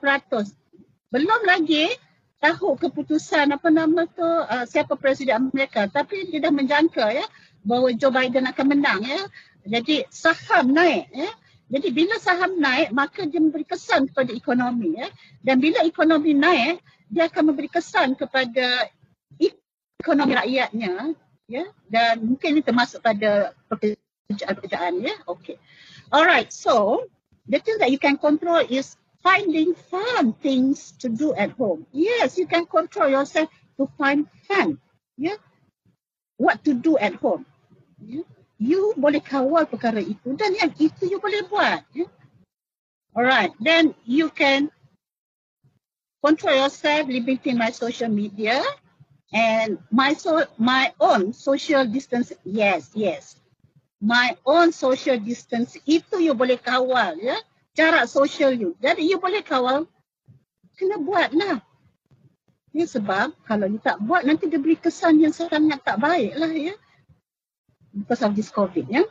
Belum 1.13 1.41
lagi 1.45 1.91
tahu 2.39 2.75
keputusan 2.79 3.55
apa 3.55 3.69
nama 3.71 4.07
tu 4.09 4.25
uh, 4.25 4.65
siapa 4.67 4.99
presiden 4.99 5.47
Amerika 5.47 5.87
tapi 5.87 6.27
dia 6.27 6.43
dah 6.43 6.51
menjangka 6.51 7.07
ya 7.15 7.27
bahawa 7.63 7.95
Joe 7.95 8.15
Biden 8.15 8.47
akan 8.47 8.67
menang 8.67 9.03
ya. 9.03 9.23
Jadi 9.67 10.07
saham 10.11 10.75
naik 10.75 11.11
ya. 11.11 11.31
Jadi 11.73 11.89
bila 11.95 12.17
saham 12.23 12.59
naik 12.59 12.95
maka 12.95 13.27
dia 13.27 13.39
memberi 13.43 13.67
kesan 13.67 14.11
kepada 14.11 14.31
ekonomi 14.31 14.99
ya. 14.99 15.11
Dan 15.43 15.59
bila 15.59 15.83
ekonomi 15.83 16.33
naik 16.35 16.83
dia 17.13 17.29
akan 17.29 17.53
memberi 17.53 17.69
kesan 17.69 18.15
kepada 18.17 18.89
ekonomi 20.03 20.35
rakyatnya 20.35 21.15
ya 21.47 21.65
dan 21.87 22.25
mungkin 22.25 22.59
ini 22.59 22.63
termasuk 22.65 23.05
pada 23.05 23.55
pekerjaan-pekerjaan 23.69 24.99
ya. 24.99 25.15
Okay. 25.29 25.61
Alright. 26.11 26.51
So 26.51 27.07
the 27.49 27.59
thing 27.59 27.79
that 27.79 27.91
you 27.91 27.99
can 27.99 28.17
control 28.19 28.63
is 28.69 28.97
finding 29.23 29.75
fun 29.75 30.33
things 30.35 30.93
to 30.99 31.09
do 31.09 31.35
at 31.35 31.51
home. 31.53 31.87
Yes, 31.93 32.39
you 32.39 32.47
can 32.47 32.67
control 32.67 33.09
yourself 33.09 33.49
to 33.79 33.89
find 33.99 34.27
fun. 34.49 34.79
Yeah, 35.17 35.39
what 36.37 36.65
to 36.65 36.75
do 36.75 36.99
at 36.99 37.15
home. 37.23 37.47
Yeah? 38.03 38.27
You 38.63 38.95
boleh 38.95 39.23
kawal 39.23 39.67
perkara 39.67 39.99
itu 39.99 40.35
dan 40.39 40.55
yang 40.55 40.71
itu 40.79 41.07
you 41.11 41.19
boleh 41.19 41.47
buat. 41.51 41.83
Yeah? 41.95 42.11
Alright, 43.15 43.53
then 43.61 43.95
you 44.07 44.31
can 44.31 44.71
control 46.23 46.55
yourself 46.55 47.11
limiting 47.11 47.59
my 47.59 47.75
social 47.75 48.09
media 48.09 48.63
and 49.35 49.79
my 49.91 50.15
so 50.15 50.47
my 50.57 50.95
own 51.03 51.35
social 51.35 51.85
distance. 51.85 52.33
Yes, 52.47 52.91
yes. 52.95 53.42
My 54.03 54.35
own 54.43 54.75
social 54.75 55.15
distance 55.23 55.79
itu 55.87 56.19
you 56.19 56.35
boleh 56.35 56.59
kawal 56.59 57.15
ya. 57.23 57.39
Jarak 57.79 58.11
sosial 58.11 58.51
you. 58.51 58.75
Jadi 58.83 59.07
you 59.07 59.23
boleh 59.23 59.47
kawal, 59.47 59.87
kena 60.75 60.99
buat 60.99 61.31
lah. 61.31 61.63
Ya, 62.75 62.85
sebab 62.89 63.31
kalau 63.47 63.71
you 63.71 63.79
tak 63.79 64.03
buat 64.03 64.27
nanti 64.27 64.51
dia 64.51 64.59
beri 64.59 64.75
kesan 64.75 65.23
yang 65.23 65.31
sangat 65.31 65.79
tak 65.87 66.03
baik 66.03 66.35
lah 66.35 66.51
ya. 66.51 66.75
Because 67.95 68.27
of 68.27 68.35
this 68.35 68.51
COVID 68.51 68.91
ya. 68.91 69.07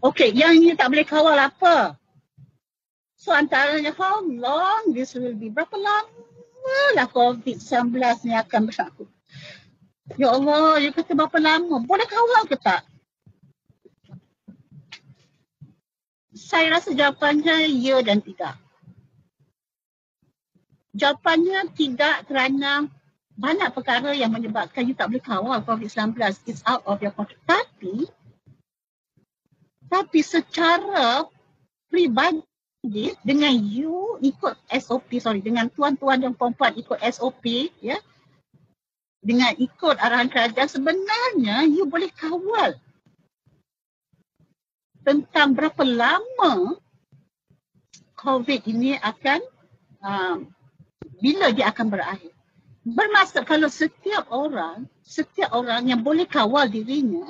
Okay, 0.00 0.32
yang 0.32 0.56
you 0.64 0.72
tak 0.72 0.88
boleh 0.88 1.04
kawal 1.04 1.36
apa? 1.36 2.00
So 3.18 3.34
antaranya 3.34 3.92
how 3.92 4.24
long 4.24 4.96
this 4.96 5.12
will 5.12 5.34
be? 5.36 5.52
Berapa 5.52 5.74
lama 5.74 6.78
lah 6.96 7.10
COVID-19 7.12 7.92
ni 8.24 8.32
akan 8.32 8.72
berlaku? 8.72 9.04
Ya 10.16 10.32
Allah, 10.32 10.80
you 10.80 10.94
kata 10.94 11.12
berapa 11.12 11.36
lama? 11.36 11.82
Boleh 11.84 12.06
kawal 12.08 12.48
ke 12.48 12.56
tak? 12.56 12.86
Saya 16.48 16.72
rasa 16.72 16.96
jawapannya 16.96 17.68
ya 17.76 18.00
dan 18.00 18.24
tidak. 18.24 18.56
Jawapannya 20.96 21.76
tidak 21.76 22.24
kerana 22.24 22.88
banyak 23.36 23.68
perkara 23.76 24.16
yang 24.16 24.32
menyebabkan 24.32 24.88
you 24.88 24.96
tak 24.96 25.12
boleh 25.12 25.20
kawal 25.20 25.60
COVID-19. 25.60 26.16
It's 26.48 26.64
out 26.64 26.88
of 26.88 27.04
your 27.04 27.12
control. 27.12 27.36
Tapi, 27.44 28.08
tapi 29.92 30.20
secara 30.24 31.28
pribadi 31.92 33.12
dengan 33.20 33.52
you 33.52 34.16
ikut 34.24 34.56
SOP, 34.72 35.20
sorry, 35.20 35.44
dengan 35.44 35.68
tuan-tuan 35.68 36.24
dan 36.24 36.32
perempuan 36.32 36.72
ikut 36.80 36.96
SOP, 37.12 37.68
ya, 37.84 38.00
dengan 39.20 39.52
ikut 39.52 40.00
arahan 40.00 40.32
kerajaan, 40.32 40.66
sebenarnya 40.72 41.68
you 41.68 41.84
boleh 41.84 42.08
kawal 42.16 42.72
tentang 45.08 45.56
berapa 45.56 45.80
lama 45.88 46.76
COVID 48.20 48.60
ini 48.68 48.92
akan 49.00 49.40
um, 50.04 50.36
bila 51.24 51.48
dia 51.48 51.72
akan 51.72 51.88
berakhir. 51.88 52.36
Bermaksud 52.84 53.48
kalau 53.48 53.72
setiap 53.72 54.28
orang, 54.28 54.84
setiap 55.00 55.56
orang 55.56 55.88
yang 55.88 56.04
boleh 56.04 56.28
kawal 56.28 56.68
dirinya 56.68 57.24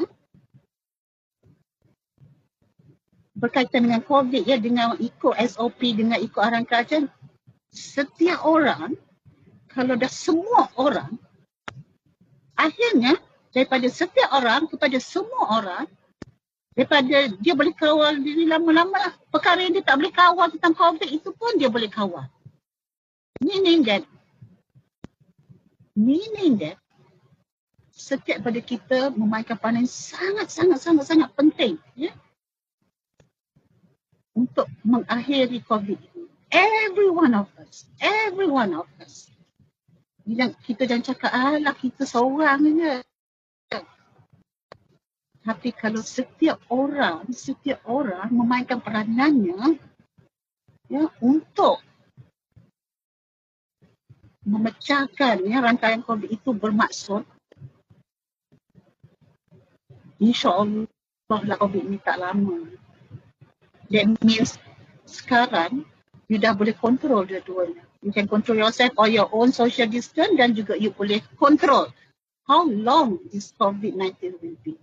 berkaitan 3.38 3.86
dengan 3.86 4.02
COVID 4.02 4.42
ya 4.42 4.58
dengan 4.58 4.98
ikut 4.98 5.38
SOP 5.38 5.78
dengan 5.94 6.18
ikut 6.18 6.42
arahan 6.42 6.66
kerajaan 6.66 7.06
setiap 7.70 8.42
orang 8.42 8.98
kalau 9.70 9.94
dah 9.94 10.10
semua 10.10 10.66
orang 10.74 11.14
akhirnya 12.58 13.14
daripada 13.54 13.86
setiap 13.86 14.34
orang 14.34 14.66
kepada 14.66 14.98
semua 14.98 15.62
orang 15.62 15.86
daripada 16.78 17.26
dia 17.42 17.58
boleh 17.58 17.74
kawal 17.74 18.22
diri 18.22 18.46
lama-lama 18.46 18.94
lah. 18.94 19.12
Perkara 19.34 19.66
yang 19.66 19.74
dia 19.74 19.82
tak 19.82 19.98
boleh 19.98 20.14
kawal 20.14 20.46
tentang 20.54 20.78
COVID 20.78 21.10
itu 21.10 21.34
pun 21.34 21.58
dia 21.58 21.66
boleh 21.66 21.90
kawal. 21.90 22.30
Meaning 23.42 23.82
that, 23.90 24.06
meaning 25.98 26.54
that, 26.62 26.78
setiap 27.90 28.46
pada 28.46 28.62
kita 28.62 29.10
memainkan 29.10 29.58
peranan 29.58 29.90
sangat-sangat-sangat-sangat 29.90 31.34
penting 31.34 31.82
ya? 31.98 32.14
untuk 34.38 34.70
mengakhiri 34.86 35.58
COVID. 35.66 35.98
Every 36.54 37.10
one 37.10 37.34
of 37.34 37.50
us, 37.58 37.90
every 37.98 38.46
one 38.46 38.78
of 38.78 38.86
us. 39.02 39.26
Bila 40.22 40.54
kita 40.62 40.86
jangan 40.86 41.10
cakap, 41.10 41.30
alah 41.34 41.74
kita 41.74 42.06
seorang 42.06 42.62
je. 42.78 43.02
Tapi 45.42 45.72
kalau 45.72 46.02
setiap 46.02 46.60
orang, 46.68 47.30
setiap 47.32 47.80
orang 47.88 48.28
memainkan 48.34 48.82
peranannya 48.82 49.78
ya 50.88 51.04
untuk 51.20 51.80
memecahkan 54.48 55.44
ya 55.44 55.60
rantaian 55.60 56.00
COVID 56.00 56.32
itu 56.32 56.56
bermaksud 56.56 57.20
insya-Allah 60.18 60.88
lah 61.44 61.56
COVID 61.60 61.82
ini 61.84 62.00
tak 62.00 62.16
lama. 62.16 62.64
That 63.92 64.08
means 64.24 64.56
sekarang 65.04 65.84
you 66.28 66.40
dah 66.40 66.56
boleh 66.56 66.72
kontrol 66.76 67.28
dua-duanya. 67.28 67.84
You 68.00 68.14
can 68.14 68.30
control 68.30 68.62
yourself 68.62 68.94
or 68.96 69.10
your 69.10 69.28
own 69.34 69.52
social 69.52 69.90
distance 69.90 70.32
dan 70.38 70.54
juga 70.56 70.78
you 70.78 70.94
boleh 70.94 71.20
control 71.36 71.90
how 72.48 72.64
long 72.64 73.20
this 73.28 73.52
COVID-19 73.60 74.40
will 74.40 74.58
be. 74.64 74.80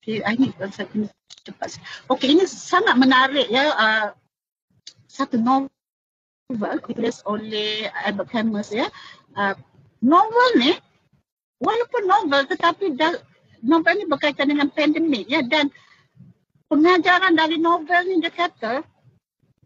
Okay, 0.00 0.24
I 0.24 0.32
need 0.32 0.56
uh, 0.56 0.72
satu 0.72 1.04
cepat. 1.44 1.76
Okay, 2.08 2.32
ini 2.32 2.48
sangat 2.48 2.96
menarik 2.96 3.52
ya. 3.52 3.68
Uh, 3.76 4.06
satu 5.04 5.36
novel 5.36 5.68
ditulis 6.88 7.20
oleh 7.28 7.84
Albert 8.08 8.32
Camus 8.32 8.72
ya. 8.72 8.88
Uh, 9.36 9.52
novel 10.00 10.48
ni, 10.56 10.72
walaupun 11.60 12.08
novel 12.08 12.48
tetapi 12.48 12.96
dah, 12.96 13.12
novel 13.60 14.00
ni 14.00 14.08
berkaitan 14.08 14.48
dengan 14.48 14.72
pandemik 14.72 15.28
ya. 15.28 15.44
Dan 15.44 15.68
pengajaran 16.72 17.36
dari 17.36 17.60
novel 17.60 18.00
ni 18.08 18.24
dia 18.24 18.32
kata, 18.32 18.80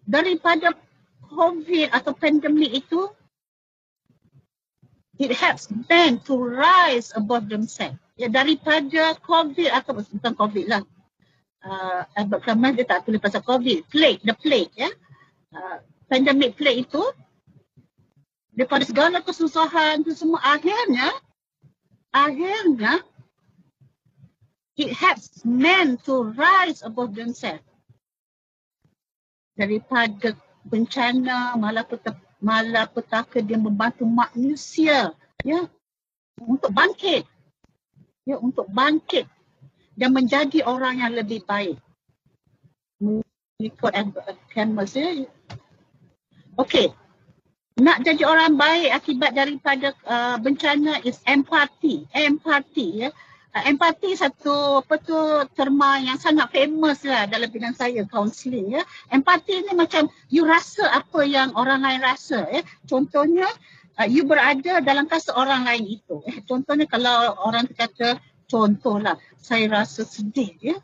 daripada 0.02 0.74
COVID 1.30 1.94
atau 1.94 2.10
pandemik 2.10 2.74
itu, 2.74 3.06
it 5.18 5.32
helps 5.32 5.70
men 5.88 6.18
to 6.26 6.34
rise 6.34 7.14
above 7.14 7.46
themselves 7.46 7.98
ya 8.14 8.30
daripada 8.30 9.18
COVID 9.22 9.70
atau 9.70 9.98
bukan 9.98 10.34
COVID 10.34 10.66
lah. 10.70 10.82
Uh, 11.64 12.04
Albert 12.14 12.44
Camus 12.44 12.76
dia 12.76 12.84
tak 12.84 13.08
tulis 13.08 13.22
pasal 13.22 13.40
COVID. 13.40 13.88
Plague, 13.88 14.20
the 14.22 14.36
plague 14.36 14.74
ya. 14.76 14.90
Uh, 15.54 15.80
pandemic 16.06 16.54
plague 16.60 16.84
itu 16.84 17.02
daripada 18.54 18.84
segala 18.86 19.18
kesusahan 19.24 20.06
itu 20.06 20.14
semua 20.14 20.38
akhirnya 20.44 21.10
akhirnya 22.14 23.02
it 24.78 24.94
helps 24.94 25.42
men 25.42 25.98
to 25.98 26.30
rise 26.38 26.82
above 26.86 27.14
themselves 27.18 27.66
daripada 29.54 30.34
bencana 30.66 31.54
malapetaka, 31.60 32.23
malapetaka 32.44 33.40
dia 33.40 33.56
membantu 33.56 34.04
manusia 34.04 35.16
ya 35.40 35.64
untuk 36.36 36.68
bangkit 36.68 37.24
ya 38.28 38.36
untuk 38.36 38.68
bangkit 38.68 39.24
dan 39.94 40.10
menjadi 40.10 40.66
orang 40.66 41.00
yang 41.00 41.14
lebih 41.14 41.40
baik. 41.46 41.78
Mengikut 42.98 43.92
Camus 44.50 44.92
ya. 44.98 45.24
Okey. 46.58 46.90
Nak 47.74 48.06
jadi 48.06 48.22
orang 48.26 48.54
baik 48.54 48.90
akibat 48.94 49.34
daripada 49.34 49.94
uh, 50.06 50.36
bencana 50.38 51.02
is 51.02 51.18
empathy. 51.26 52.06
Empathy 52.14 53.06
ya. 53.06 53.10
Uh, 53.54 53.70
empathy 53.70 54.18
satu 54.18 54.82
apa 54.82 54.98
tu 54.98 55.14
terma 55.54 56.02
yang 56.02 56.18
sangat 56.18 56.50
famous 56.50 57.06
lah 57.06 57.30
dalam 57.30 57.46
bidang 57.46 57.78
saya 57.78 58.02
counselling 58.10 58.74
ya. 58.74 58.82
Empathy 59.14 59.62
ni 59.62 59.72
macam 59.78 60.10
you 60.26 60.42
rasa 60.42 60.90
apa 60.90 61.22
yang 61.22 61.54
orang 61.54 61.86
lain 61.86 62.02
rasa 62.02 62.50
ya. 62.50 62.66
Contohnya 62.90 63.46
uh, 64.02 64.08
you 64.10 64.26
berada 64.26 64.82
dalam 64.82 65.06
kasa 65.06 65.30
orang 65.38 65.70
lain 65.70 66.02
itu. 66.02 66.18
Eh, 66.26 66.42
contohnya 66.50 66.90
kalau 66.90 67.38
orang 67.46 67.70
kata 67.70 68.18
contohlah 68.50 69.16
saya 69.38 69.70
rasa 69.70 70.02
sedih 70.02 70.50
ya 70.58 70.76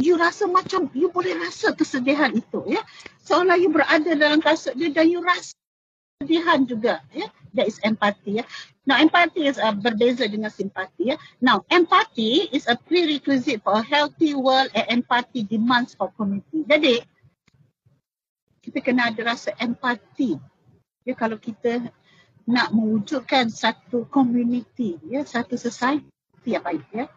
you 0.00 0.16
rasa 0.16 0.48
macam 0.48 0.88
you 0.96 1.12
boleh 1.12 1.36
rasa 1.36 1.76
kesedihan 1.76 2.32
itu 2.32 2.64
ya 2.64 2.80
seolah 3.28 3.60
you 3.60 3.68
berada 3.68 4.16
dalam 4.16 4.40
kasut 4.40 4.72
dia 4.74 4.88
dan 4.88 5.12
you 5.12 5.20
rasa 5.20 5.52
kesedihan 6.20 6.68
juga 6.68 7.00
ya. 7.16 7.32
That 7.56 7.66
is 7.66 7.80
empathy 7.80 8.38
ya. 8.38 8.44
Now 8.84 9.00
empathy 9.00 9.48
is 9.48 9.56
uh, 9.56 9.72
berbeza 9.72 10.28
dengan 10.28 10.52
simpati 10.52 11.10
ya. 11.10 11.16
Now 11.40 11.64
empathy 11.72 12.52
is 12.52 12.68
a 12.68 12.76
prerequisite 12.76 13.64
for 13.64 13.80
a 13.80 13.82
healthy 13.82 14.36
world 14.36 14.68
and 14.76 15.00
empathy 15.00 15.48
demands 15.48 15.96
for 15.96 16.12
community. 16.12 16.60
Jadi 16.68 17.00
kita 18.60 18.84
kena 18.84 19.08
ada 19.08 19.32
rasa 19.32 19.56
empati 19.56 20.36
ya 21.08 21.16
kalau 21.16 21.40
kita 21.40 21.88
nak 22.44 22.68
mewujudkan 22.76 23.48
satu 23.48 24.04
community 24.12 25.00
ya 25.08 25.24
satu 25.24 25.56
society 25.56 26.04
yang 26.44 26.60
baik 26.60 26.84
ya. 26.92 27.08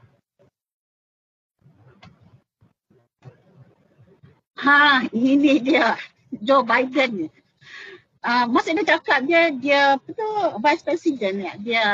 Ha, 4.64 5.12
ini 5.12 5.60
dia. 5.60 6.00
Joe 6.40 6.64
Biden. 6.64 7.28
Masa 8.24 8.72
dia 8.72 8.88
cakap 8.88 9.28
dia 9.28 9.52
dia 9.52 9.80
apa 10.00 10.08
tu 10.16 10.28
vice 10.64 10.84
president 10.84 11.36
ya. 11.44 11.54
Dia 11.60 11.86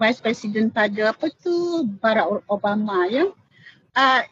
vice 0.00 0.20
president 0.24 0.72
pada 0.72 1.12
apa 1.12 1.28
tu 1.28 1.84
Barack 2.00 2.40
Obama 2.48 3.04
ya. 3.12 3.28
Uh, 3.92 4.22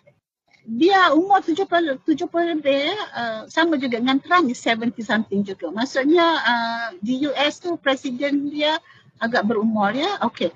dia 0.64 1.12
umur 1.12 1.44
70 1.44 2.00
70 2.08 2.56
lebih. 2.56 2.88
Uh, 3.12 3.44
sama 3.52 3.76
juga 3.76 4.00
dengan 4.00 4.16
Trump 4.16 4.48
70 4.48 4.96
something 5.04 5.44
juga. 5.44 5.68
Maksudnya 5.68 6.26
uh, 6.40 6.86
di 7.04 7.28
US 7.28 7.60
tu 7.60 7.76
presiden 7.76 8.48
dia 8.48 8.80
agak 9.20 9.44
berumur 9.44 9.92
ya. 9.92 10.24
Okey. 10.24 10.50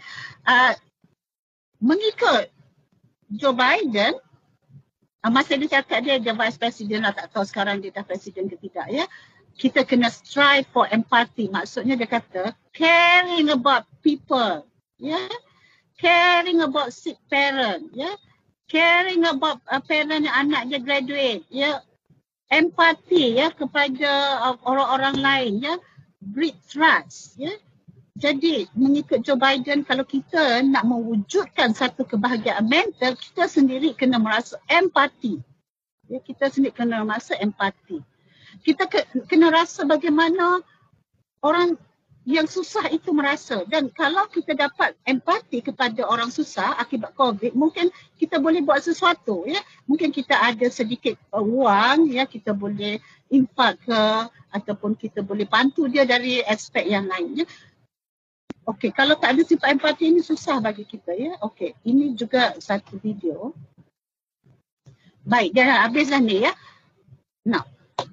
Uh, 0.49 0.73
mengikut 1.85 2.49
Joe 3.37 3.53
Biden 3.53 4.17
uh, 5.27 5.33
masa 5.35 5.59
dia 5.59 5.81
cakap 5.81 6.01
dia 6.07 6.23
dia 6.23 6.33
vice 6.33 6.59
president 6.59 7.03
lah 7.05 7.13
tak 7.13 7.35
tahu 7.35 7.43
sekarang 7.43 7.83
dia 7.83 7.91
dah 7.91 8.07
presiden 8.07 8.47
ke 8.47 8.57
tidak 8.63 8.87
ya 8.89 9.05
kita 9.57 9.89
kena 9.89 10.13
strive 10.13 10.69
for 10.71 10.85
empathy 10.93 11.49
maksudnya 11.49 11.97
dia 11.97 12.09
kata 12.09 12.53
caring 12.77 13.49
about 13.49 13.89
people 14.05 14.65
yeah? 15.01 15.29
caring 15.97 16.61
about 16.61 16.93
sick 16.93 17.17
parent 17.33 17.89
yeah? 17.97 18.15
caring 18.69 19.25
about 19.25 19.61
a 19.73 19.81
parent 19.81 20.29
yang 20.29 20.37
anak 20.37 20.69
dia 20.69 20.81
graduate 20.81 21.43
yeah? 21.49 21.81
empathy 22.53 23.41
yeah? 23.41 23.49
kepada 23.53 24.11
uh, 24.45 24.57
orang-orang 24.69 25.17
lain 25.19 25.53
yeah? 25.65 25.79
breed 26.21 26.57
trust 26.69 27.41
yeah? 27.41 27.57
Jadi 28.17 28.65
mengikut 28.73 29.21
Joe 29.21 29.37
Biden 29.37 29.85
kalau 29.85 30.01
kita 30.01 30.65
nak 30.65 30.89
mewujudkan 30.89 31.77
satu 31.77 32.09
kebahagiaan 32.09 32.65
mental 32.65 33.13
kita 33.13 33.45
sendiri 33.45 33.93
kena 33.93 34.17
merasa 34.17 34.57
empati. 34.73 35.37
Ya, 36.09 36.25
kita 36.25 36.49
sendiri 36.49 36.73
kena 36.73 37.05
merasa 37.05 37.37
empati. 37.37 38.01
Kita 38.67 38.91
ke, 38.91 39.07
kena 39.31 39.55
rasa 39.55 39.87
bagaimana 39.87 40.59
orang 41.39 41.79
yang 42.27 42.51
susah 42.51 42.91
itu 42.91 43.15
merasa 43.15 43.63
dan 43.71 43.87
kalau 43.95 44.27
kita 44.27 44.59
dapat 44.59 44.99
empati 45.07 45.63
kepada 45.63 46.03
orang 46.03 46.27
susah 46.27 46.75
akibat 46.75 47.15
COVID 47.15 47.55
mungkin 47.55 47.87
kita 48.19 48.43
boleh 48.43 48.67
buat 48.67 48.83
sesuatu 48.83 49.47
ya 49.47 49.63
mungkin 49.87 50.11
kita 50.11 50.35
ada 50.35 50.67
sedikit 50.67 51.15
uh, 51.31 51.39
wang 51.39 52.11
ya 52.11 52.27
kita 52.27 52.51
boleh 52.51 52.99
infak 53.31 53.79
ke 53.87 54.03
ataupun 54.59 54.99
kita 54.99 55.23
boleh 55.23 55.47
bantu 55.47 55.87
dia 55.87 56.03
dari 56.03 56.43
aspek 56.43 56.91
yang 56.91 57.07
lain 57.07 57.47
ya 57.47 57.47
Okey, 58.67 58.91
kalau 58.91 59.15
tak 59.15 59.39
ada 59.39 59.47
sifat 59.47 59.79
empati 59.79 60.11
ini 60.11 60.19
susah 60.27 60.59
bagi 60.59 60.83
kita 60.83 61.15
ya. 61.15 61.39
Okey, 61.39 61.79
ini 61.87 62.19
juga 62.19 62.59
satu 62.59 62.99
video. 62.99 63.55
Baik, 65.23 65.55
dah 65.55 65.87
habis 65.87 66.11
dah 66.11 66.19
ni 66.19 66.43
ya. 66.43 66.51
Now, 67.47 67.63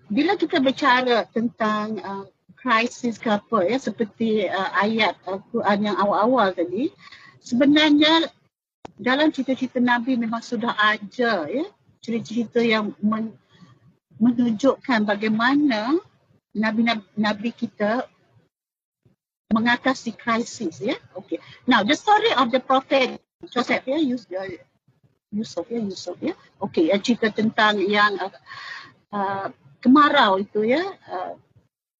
bila 0.07 0.37
kita 0.37 0.61
bicara 0.61 1.25
tentang 1.33 1.99
uh, 1.99 2.25
krisis 2.55 3.19
ke 3.19 3.27
apa 3.27 3.67
ya, 3.67 3.77
seperti 3.81 4.47
uh, 4.47 4.71
ayat 4.79 5.17
Al-Quran 5.27 5.91
yang 5.91 5.97
awal-awal 5.99 6.55
tadi, 6.55 6.93
sebenarnya 7.43 8.31
dalam 8.95 9.33
cerita-cerita 9.33 9.81
Nabi 9.83 10.15
memang 10.15 10.39
sudah 10.39 10.71
ada 10.77 11.49
ya, 11.49 11.65
cerita-cerita 11.99 12.61
yang 12.63 12.95
men- 13.03 13.35
menunjukkan 14.21 15.03
bagaimana 15.03 15.99
Nabi-Nabi 16.53 17.49
kita 17.51 18.05
mengatasi 19.51 20.13
krisis 20.13 20.79
ya. 20.79 20.95
Okay. 21.17 21.41
Now 21.65 21.81
the 21.81 21.97
story 21.97 22.31
of 22.37 22.53
the 22.53 22.61
prophet 22.61 23.19
Joseph 23.49 23.83
ya, 23.83 23.99
uh, 23.99 24.03
Yusuf 25.33 25.65
ya, 25.67 25.79
Yusuf 25.81 26.17
ya. 26.21 26.37
Okay, 26.61 26.93
uh, 26.93 27.01
cerita 27.01 27.33
tentang 27.33 27.81
yang 27.81 28.15
uh, 28.21 28.31
uh, 29.11 29.47
kemarau 29.83 30.39
itu 30.39 30.63
ya. 30.63 30.83
Uh, 31.05 31.35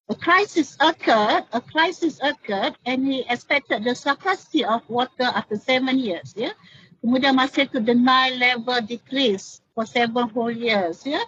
a 0.08 0.16
crisis 0.16 0.80
occurred, 0.80 1.44
a 1.52 1.60
crisis 1.60 2.20
occurred 2.24 2.76
and 2.88 3.04
he 3.04 3.28
expected 3.28 3.84
the 3.84 3.96
scarcity 3.96 4.64
of 4.64 4.84
water 4.88 5.28
after 5.36 5.60
seven 5.60 6.00
years 6.00 6.32
ya. 6.34 6.56
Kemudian 7.04 7.36
masa 7.36 7.68
itu 7.68 7.84
the 7.84 7.92
Nile 7.92 8.40
level 8.40 8.80
decrease 8.88 9.60
for 9.76 9.84
seven 9.84 10.32
whole 10.32 10.56
years 10.56 11.04
ya. 11.04 11.20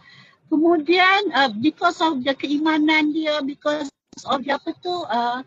Kemudian 0.47 1.35
uh, 1.35 1.51
because 1.51 1.99
of 1.99 2.23
the 2.23 2.31
keimanan 2.31 3.11
dia, 3.11 3.43
because 3.43 3.91
of 4.23 4.39
apa 4.47 4.71
tu, 4.79 4.93
uh, 5.11 5.43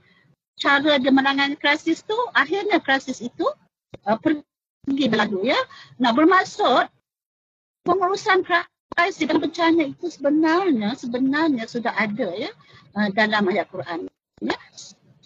cara 0.61 1.01
dia 1.01 1.13
menangani 1.15 1.57
krisis 1.57 2.05
tu 2.05 2.17
akhirnya 2.35 2.83
krisis 2.83 3.25
itu 3.25 3.47
uh, 4.05 4.19
pergi 4.21 5.07
berlalu 5.09 5.55
ya. 5.55 5.61
Nah 5.97 6.13
bermaksud 6.13 6.91
pengurusan 7.87 8.45
krisis 8.45 8.78
dan 8.97 9.39
bencana 9.39 9.83
itu 9.95 10.07
sebenarnya 10.11 10.97
sebenarnya 10.99 11.65
sudah 11.71 11.95
ada 11.95 12.29
ya 12.35 12.51
uh, 12.99 13.09
dalam 13.15 13.47
ayat 13.53 13.71
Quran. 13.71 14.11
Ya. 14.43 14.59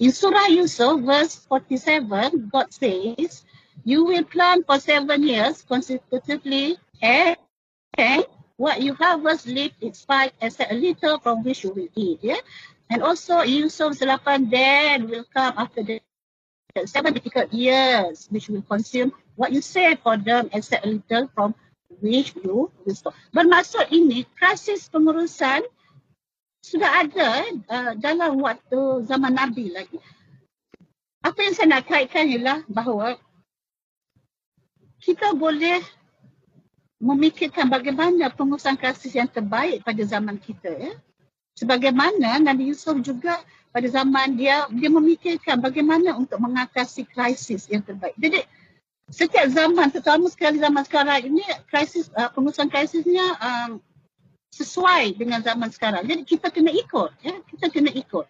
In 0.03 0.11
surah 0.11 0.51
Yusuf 0.51 1.01
verse 1.05 1.41
47 1.49 2.51
God 2.51 2.69
says 2.75 3.47
you 3.87 4.05
will 4.05 4.25
plant 4.27 4.67
for 4.67 4.77
seven 4.77 5.23
years 5.25 5.63
consecutively 5.65 6.77
and, 7.03 7.37
what 8.57 8.79
you 8.79 8.95
harvest 8.95 9.49
leave 9.49 9.75
its 9.83 10.05
five 10.07 10.31
except 10.39 10.71
a 10.71 10.77
little 10.77 11.19
from 11.19 11.43
which 11.43 11.65
you 11.65 11.73
will 11.75 11.91
eat. 11.97 12.21
Yeah. 12.23 12.43
And 12.93 13.03
also 13.03 13.43
Yusuf 13.43 13.99
8 13.99 14.53
then 14.53 15.09
will 15.09 15.25
come 15.33 15.55
after 15.57 15.83
the 15.83 15.99
seven 16.87 17.13
difficult 17.13 17.53
years 17.53 18.29
which 18.31 18.49
will 18.49 18.63
consume 18.63 19.13
what 19.37 19.53
you 19.53 19.61
say 19.61 19.97
for 19.97 20.17
them 20.17 20.49
except 20.53 20.87
a 20.87 20.89
little 20.89 21.29
from 21.35 21.55
stop. 22.91 23.15
Bermaksud 23.31 23.89
ini 23.95 24.27
krisis 24.35 24.91
pengurusan 24.91 25.63
sudah 26.63 27.07
ada 27.07 27.31
uh, 27.71 27.93
dalam 27.99 28.39
waktu 28.43 29.07
zaman 29.07 29.35
Nabi 29.35 29.71
lagi. 29.71 29.99
Apa 31.23 31.39
yang 31.43 31.55
saya 31.55 31.79
nak 31.79 31.87
kaitkan 31.87 32.27
ialah 32.27 32.67
bahawa 32.67 33.15
kita 35.03 35.35
boleh 35.35 35.83
memikirkan 37.03 37.67
bagaimana 37.67 38.31
pengurusan 38.31 38.79
krisis 38.79 39.15
yang 39.15 39.31
terbaik 39.31 39.83
pada 39.83 40.03
zaman 40.03 40.39
kita. 40.39 40.71
Ya 40.71 40.95
sebagaimana 41.57 42.41
Nabi 42.41 42.73
Yusuf 42.73 42.97
juga 43.05 43.41
pada 43.73 43.89
zaman 43.89 44.37
dia 44.37 44.69
dia 44.73 44.91
memikirkan 44.93 45.61
bagaimana 45.61 46.17
untuk 46.17 46.41
mengatasi 46.41 47.09
krisis 47.09 47.69
yang 47.69 47.85
terbaik. 47.85 48.17
Jadi 48.17 48.45
setiap 49.13 49.47
zaman 49.53 49.93
terutama 49.93 50.27
sekali 50.33 50.57
zaman 50.57 50.83
sekarang 50.89 51.29
ini 51.29 51.45
krisis 51.69 52.09
uh, 52.17 52.33
pengurusan 52.33 52.73
krisisnya 52.73 53.37
um, 53.39 53.71
sesuai 54.53 55.21
dengan 55.21 55.45
zaman 55.45 55.69
sekarang. 55.69 56.09
Jadi 56.09 56.25
kita 56.25 56.49
kena 56.49 56.73
ikut 56.73 57.13
ya, 57.21 57.37
kita 57.53 57.69
kena 57.69 57.93
ikut. 57.93 58.25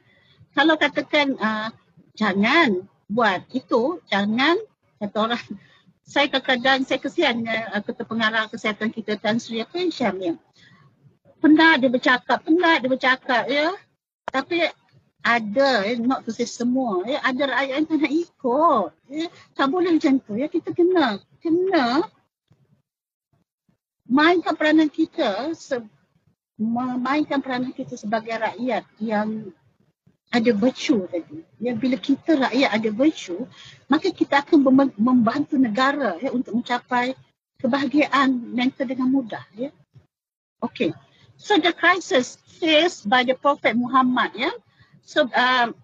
Kalau 0.53 0.75
katakan 0.75 1.39
uh, 1.39 1.71
jangan 2.19 2.85
buat 3.07 3.47
itu, 3.55 4.03
jangan 4.11 4.59
kata 4.99 5.17
orang 5.17 5.43
saya 6.13 6.27
kadang-kadang 6.27 6.83
saya 6.83 6.99
kesian 6.99 7.47
uh, 7.47 7.81
ketua 7.87 8.07
pengarah 8.07 8.51
kesihatan 8.51 8.91
kita 8.91 9.15
Tan 9.23 9.39
Sri 9.39 9.63
Apa 9.63 9.79
Syamil 9.87 10.37
penat 11.43 11.83
dia 11.83 11.91
bercakap, 11.91 12.39
penat 12.47 12.87
dia 12.87 12.89
bercakap 12.89 13.45
ya. 13.51 13.75
Tapi 14.31 14.63
ada, 15.23 15.87
eh, 15.87 15.99
not 16.03 16.27
to 16.27 16.35
say 16.35 16.47
semua, 16.47 17.07
ya. 17.07 17.23
ada 17.23 17.47
rakyat 17.47 17.75
yang 17.79 17.87
tak 17.87 17.99
nak 18.03 18.13
ikut. 18.13 18.91
Ya. 19.07 19.27
Tak 19.55 19.67
boleh 19.71 19.91
macam 19.95 20.19
tu, 20.19 20.35
ya. 20.35 20.51
kita 20.51 20.75
kena, 20.75 21.23
kena 21.39 22.03
mainkan 24.11 24.55
peranan 24.59 24.91
kita, 24.91 25.55
se- 25.55 25.87
memainkan 26.59 27.39
peranan 27.39 27.73
kita 27.73 27.95
sebagai 27.95 28.35
rakyat 28.35 28.85
yang 28.99 29.51
ada 30.33 30.51
virtue 30.57 31.07
tadi. 31.07 31.45
Ya, 31.63 31.77
bila 31.77 31.97
kita 32.01 32.37
rakyat 32.37 32.71
ada 32.73 32.91
virtue, 32.91 33.47
maka 33.87 34.11
kita 34.11 34.43
akan 34.43 34.91
membantu 34.97 35.55
negara 35.61 36.19
ya, 36.19 36.33
untuk 36.35 36.57
mencapai 36.57 37.15
kebahagiaan 37.63 38.53
mental 38.53 38.91
dengan 38.91 39.09
mudah. 39.13 39.45
Ya. 39.55 39.71
Okay. 40.59 40.91
So 41.39 41.59
the 41.59 41.75
crisis 41.75 42.39
faced 42.59 43.11
by 43.11 43.27
the 43.27 43.35
Prophet 43.35 43.75
Muhammad, 43.75 44.31
yeah. 44.39 44.55
So 45.03 45.29
um, 45.35 45.75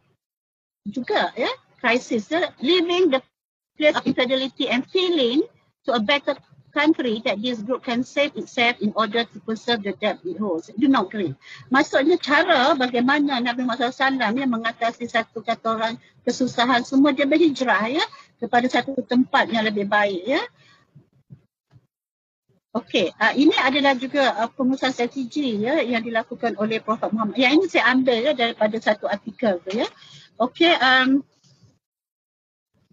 juga, 0.89 1.35
yeah, 1.37 1.53
crisis, 1.83 2.31
yeah, 2.31 2.51
leaving 2.63 3.11
the 3.11 3.21
place 3.77 3.99
infidelity 4.07 4.69
and 4.69 4.87
feeling 4.91 5.43
to 5.87 5.95
a 5.95 6.01
better 6.01 6.35
country 6.75 7.23
that 7.25 7.41
this 7.41 7.59
group 7.65 7.83
can 7.83 8.05
save 8.05 8.31
itself 8.37 8.77
in 8.81 8.93
order 8.95 9.25
to 9.25 9.37
preserve 9.43 9.83
the 9.83 9.93
debt 9.99 10.21
it 10.25 10.39
holds. 10.39 10.71
Do 10.79 10.87
not 10.87 11.11
agree. 11.11 11.35
Maksudnya 11.73 12.21
cara 12.21 12.77
bagaimana 12.77 13.41
Nabi 13.41 13.65
Muhammad 13.65 13.91
SAW 13.91 14.37
yang 14.37 14.53
mengatasi 14.53 15.09
satu 15.09 15.41
kata 15.43 15.67
orang 15.75 15.95
kesusahan 16.23 16.85
semua 16.85 17.11
dia 17.11 17.25
berhijrah 17.25 17.89
ya 17.89 18.05
kepada 18.39 18.69
satu 18.69 18.95
tempat 19.03 19.49
yang 19.51 19.65
lebih 19.67 19.89
baik 19.89 20.23
ya. 20.29 20.43
Okey, 22.79 23.11
uh, 23.11 23.35
ini 23.35 23.57
adalah 23.59 23.99
juga 23.99 24.39
uh, 24.39 24.47
pengusaha 24.55 24.95
strategi 24.95 25.59
ya 25.59 25.83
yang 25.83 25.99
dilakukan 26.07 26.55
oleh 26.63 26.79
Prophet 26.79 27.11
Muhammad. 27.11 27.35
Yang 27.35 27.53
ini 27.59 27.65
saya 27.67 27.85
ambil 27.91 28.19
ya 28.23 28.33
daripada 28.39 28.77
satu 28.79 29.11
artikel 29.11 29.59
tu 29.67 29.83
ya. 29.83 29.89
Okey, 30.39 30.79
um, 30.79 31.27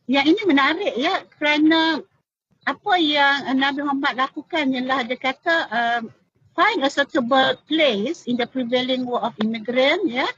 yang 0.10 0.26
ini 0.26 0.42
menarik 0.50 0.94
ya 0.98 1.22
kerana 1.38 2.02
apa 2.66 2.94
yang 2.98 3.46
Nabi 3.62 3.86
Muhammad 3.86 4.18
lakukan 4.18 4.74
ialah 4.74 5.06
dia 5.06 5.22
kata 5.22 5.56
um, 5.70 6.02
find 6.58 6.82
a 6.82 6.90
suitable 6.90 7.54
place 7.70 8.26
in 8.26 8.42
the 8.42 8.50
prevailing 8.50 9.06
world 9.06 9.22
of 9.22 9.38
immigrant 9.38 10.02
ya 10.10 10.26
yeah, 10.26 10.32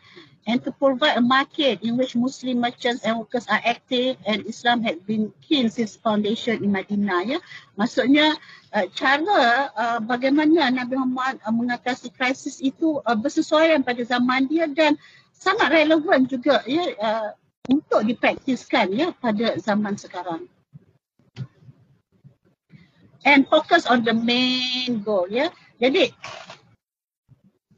and 0.48 0.64
to 0.64 0.72
provide 0.72 1.20
a 1.20 1.22
market 1.22 1.84
in 1.84 2.00
which 2.00 2.16
Muslim 2.16 2.64
merchants 2.64 3.04
and 3.04 3.20
workers 3.20 3.46
are 3.52 3.60
active 3.68 4.16
and 4.24 4.48
Islam 4.48 4.80
had 4.82 5.04
been 5.04 5.30
keen 5.44 5.68
since 5.70 6.00
foundation 6.00 6.64
in 6.64 6.72
Madinah 6.72 7.28
ya. 7.28 7.40
Maksudnya 7.76 8.32
uh, 8.72 8.88
cara 8.96 9.70
uh, 9.76 10.00
bagaimana 10.00 10.72
Nabi 10.72 10.96
Muhammad 10.96 11.44
uh, 11.44 11.52
mengatasi 11.52 12.16
krisis 12.16 12.64
itu 12.64 13.04
uh, 13.04 13.18
bersesuaian 13.20 13.84
pada 13.84 14.00
zaman 14.08 14.48
dia 14.48 14.72
dan 14.72 14.96
sangat 15.36 15.70
relevan 15.70 16.24
juga 16.26 16.64
ya 16.64 16.96
uh, 16.96 17.30
untuk 17.68 18.08
dipraktiskan 18.08 18.96
ya 18.96 19.12
pada 19.20 19.60
zaman 19.60 20.00
sekarang. 20.00 20.48
And 23.28 23.44
focus 23.52 23.84
on 23.84 24.08
the 24.08 24.16
main 24.16 25.04
goal 25.04 25.28
ya. 25.28 25.52
Jadi 25.78 26.16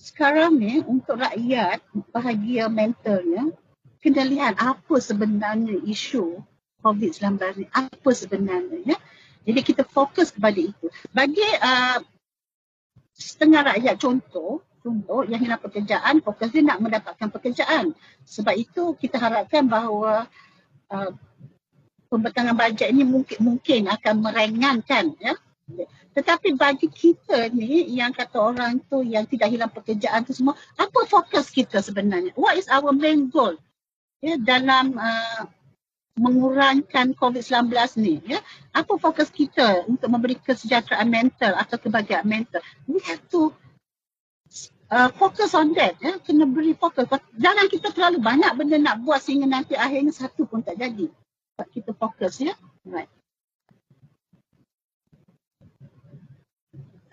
sekarang 0.10 0.58
ni 0.58 0.82
untuk 0.82 1.22
rakyat 1.22 1.86
bahagia 2.10 2.66
mentalnya 2.66 3.54
kena 4.02 4.26
lihat 4.26 4.58
apa 4.58 4.96
sebenarnya 4.98 5.78
isu 5.86 6.42
COVID-19 6.82 7.38
ni, 7.60 7.66
apa 7.70 8.10
sebenarnya 8.16 8.96
ya. 8.96 8.98
Jadi 9.46 9.60
kita 9.62 9.84
fokus 9.86 10.34
kepada 10.34 10.58
itu. 10.58 10.88
Bagi 11.12 11.44
uh, 11.44 12.00
setengah 13.16 13.76
rakyat 13.76 13.96
contoh, 14.00 14.64
contoh 14.80 15.28
yang 15.28 15.44
hilang 15.44 15.60
pekerjaan, 15.60 16.24
fokus 16.24 16.50
dia 16.56 16.64
nak 16.64 16.80
mendapatkan 16.80 17.30
pekerjaan. 17.30 17.92
Sebab 18.24 18.56
itu 18.56 18.96
kita 18.96 19.20
harapkan 19.20 19.68
bahawa 19.68 20.28
uh, 20.92 21.12
pembentangan 22.10 22.56
bajet 22.58 22.90
ini 22.90 23.04
mungkin 23.06 23.38
mungkin 23.44 23.82
akan 23.86 24.16
meringankan 24.26 25.14
ya 25.22 25.38
tetapi 26.18 26.58
bagi 26.58 26.90
kita 26.90 27.54
ni 27.54 27.86
yang 27.96 28.12
kata 28.12 28.42
orang 28.42 28.82
tu 28.90 29.06
yang 29.06 29.24
tidak 29.30 29.54
hilang 29.54 29.72
pekerjaan 29.72 30.26
tu 30.26 30.34
semua, 30.34 30.58
apa 30.76 31.06
fokus 31.06 31.54
kita 31.54 31.80
sebenarnya? 31.80 32.34
What 32.34 32.58
is 32.58 32.68
our 32.68 32.92
main 32.92 33.30
goal? 33.30 33.56
Ya, 34.20 34.36
dalam 34.36 35.00
uh, 35.00 35.48
mengurangkan 36.20 37.16
COVID-19 37.16 37.72
ni, 38.04 38.20
ya. 38.28 38.44
Apa 38.76 39.00
fokus 39.00 39.32
kita 39.32 39.88
untuk 39.88 40.12
memberi 40.12 40.36
kesejahteraan 40.36 41.08
mental 41.08 41.56
atau 41.56 41.80
kebahagiaan 41.80 42.28
mental? 42.28 42.60
We 42.84 43.00
have 43.08 43.24
to 43.32 43.56
uh, 44.92 45.08
focus 45.16 45.56
on 45.56 45.72
that, 45.80 45.96
ya. 46.04 46.20
Kena 46.20 46.44
beri 46.50 46.76
fokus. 46.76 47.08
Jangan 47.40 47.72
kita 47.72 47.96
terlalu 47.96 48.20
banyak 48.20 48.52
benda 48.60 48.76
nak 48.76 49.08
buat 49.08 49.24
sehingga 49.24 49.48
nanti 49.48 49.80
akhirnya 49.80 50.12
satu 50.12 50.44
pun 50.44 50.60
tak 50.60 50.76
jadi. 50.76 51.08
Kita 51.60 51.96
fokus, 51.96 52.44
ya. 52.44 52.60
Right. 52.84 53.08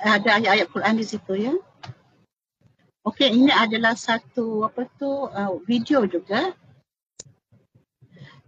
Ada 0.01 0.41
ayat-ayat 0.41 0.69
Quran 0.73 0.95
di 1.01 1.05
situ 1.07 1.33
ya. 1.37 1.55
Okey, 3.07 3.39
ini 3.39 3.55
adalah 3.55 3.95
satu 3.95 4.67
apa 4.67 4.91
tu 4.99 5.07
uh, 5.31 5.63
video 5.63 6.03
juga. 6.11 6.51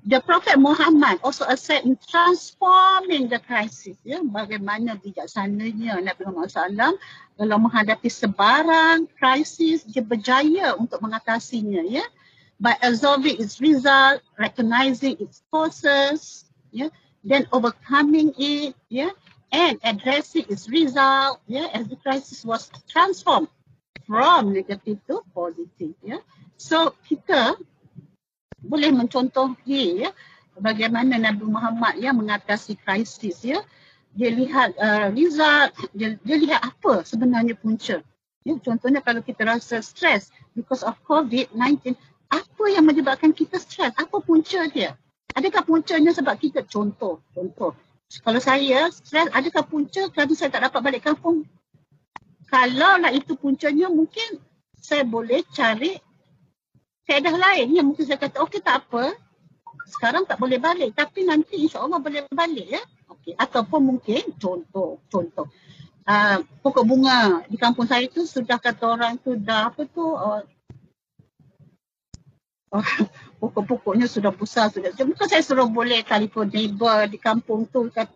The 0.09 0.25
Prophet 0.25 0.57
Muhammad 0.57 1.21
also 1.21 1.45
accept 1.45 1.85
in 1.85 1.95
transforming 2.01 3.29
the 3.29 3.39
crisis. 3.39 3.95
Ya, 4.03 4.25
bagaimana 4.25 4.97
bijaksananya 4.99 6.01
Nabi 6.01 6.23
Muhammad 6.27 6.49
SAW 6.51 6.97
dalam 7.37 7.59
menghadapi 7.69 8.09
sebarang 8.09 9.05
krisis 9.21 9.85
dia 9.85 10.01
berjaya 10.01 10.75
untuk 10.75 11.05
mengatasinya. 11.05 11.85
Ya, 11.85 12.03
by 12.57 12.75
absorbing 12.83 13.39
its 13.39 13.63
result, 13.63 14.25
recognizing 14.41 15.21
its 15.23 15.45
causes, 15.53 16.49
ya, 16.75 16.91
then 17.23 17.47
overcoming 17.55 18.35
it. 18.41 18.75
Ya, 18.91 19.13
and 19.53 19.81
addressing 19.85 20.45
its 20.49 20.69
result 20.69 21.41
yeah, 21.47 21.69
as 21.73 21.89
the 21.89 21.97
crisis 21.97 22.45
was 22.45 22.71
transformed 22.89 23.49
from 24.07 24.53
negative 24.53 24.99
to 25.09 25.21
positive. 25.33 25.97
Yeah. 26.05 26.25
So 26.57 26.97
kita 27.05 27.57
boleh 28.61 28.91
mencontohi 28.93 30.05
ya, 30.05 30.11
bagaimana 30.59 31.17
Nabi 31.17 31.45
Muhammad 31.49 32.01
ya, 32.01 32.13
mengatasi 32.13 32.77
krisis. 32.81 33.45
Ya. 33.45 33.65
Dia 34.17 34.33
lihat 34.33 34.75
uh, 34.81 35.13
result, 35.13 35.77
dia, 35.93 36.17
dia 36.25 36.37
lihat 36.41 36.61
apa 36.65 37.05
sebenarnya 37.05 37.55
punca. 37.57 38.01
Ya. 38.45 38.55
Contohnya 38.61 39.05
kalau 39.05 39.21
kita 39.21 39.45
rasa 39.45 39.81
stres 39.85 40.33
because 40.57 40.81
of 40.85 40.97
COVID-19, 41.05 41.95
apa 42.29 42.65
yang 42.69 42.85
menyebabkan 42.85 43.33
kita 43.33 43.61
stres? 43.61 43.93
Apa 43.97 44.21
punca 44.21 44.69
dia? 44.69 44.97
Adakah 45.37 45.63
puncanya 45.63 46.11
sebab 46.11 46.35
kita 46.41 46.65
contoh, 46.67 47.21
contoh 47.31 47.77
kalau 48.25 48.41
saya 48.41 48.89
stres 48.89 49.29
adakah 49.37 49.69
punca 49.69 50.09
kerana 50.09 50.33
saya 50.33 50.49
tak 50.49 50.65
dapat 50.65 50.81
balik 50.81 51.03
kampung? 51.05 51.45
Kalau 52.49 52.97
lah 52.97 53.13
itu 53.13 53.37
puncanya 53.37 53.93
mungkin 53.93 54.41
saya 54.81 55.05
boleh 55.05 55.45
cari 55.53 56.01
keadaan 57.05 57.37
lain. 57.37 57.77
Yang 57.77 57.87
mungkin 57.93 58.05
saya 58.09 58.17
kata 58.17 58.41
okey 58.49 58.65
tak 58.65 58.89
apa. 58.89 59.13
Sekarang 59.85 60.25
tak 60.25 60.41
boleh 60.41 60.57
balik. 60.57 60.97
Tapi 60.97 61.29
nanti 61.29 61.61
insyaAllah 61.69 62.01
boleh 62.01 62.25
balik 62.33 62.81
ya. 62.81 62.83
Okey 63.13 63.37
ataupun 63.37 63.81
mungkin 63.85 64.33
contoh 64.41 65.05
contoh. 65.13 65.53
Uh, 66.09 66.41
pokok 66.65 66.89
bunga 66.89 67.45
di 67.53 67.61
kampung 67.61 67.85
saya 67.85 68.09
tu 68.09 68.25
sudah 68.25 68.57
kata 68.57 68.97
orang 68.97 69.21
tu 69.21 69.37
dah 69.37 69.69
apa 69.69 69.85
tu 69.85 70.01
uh, 70.01 70.41
pokok-pokoknya 73.41 74.05
sudah 74.05 74.33
besar 74.33 74.69
sudah. 74.69 74.93
Bukan 74.93 75.27
saya 75.29 75.41
suruh 75.41 75.69
boleh 75.69 76.05
telefon 76.05 76.53
neighbor 76.53 77.09
di 77.09 77.17
kampung 77.17 77.65
tu 77.69 77.89
kata 77.89 78.13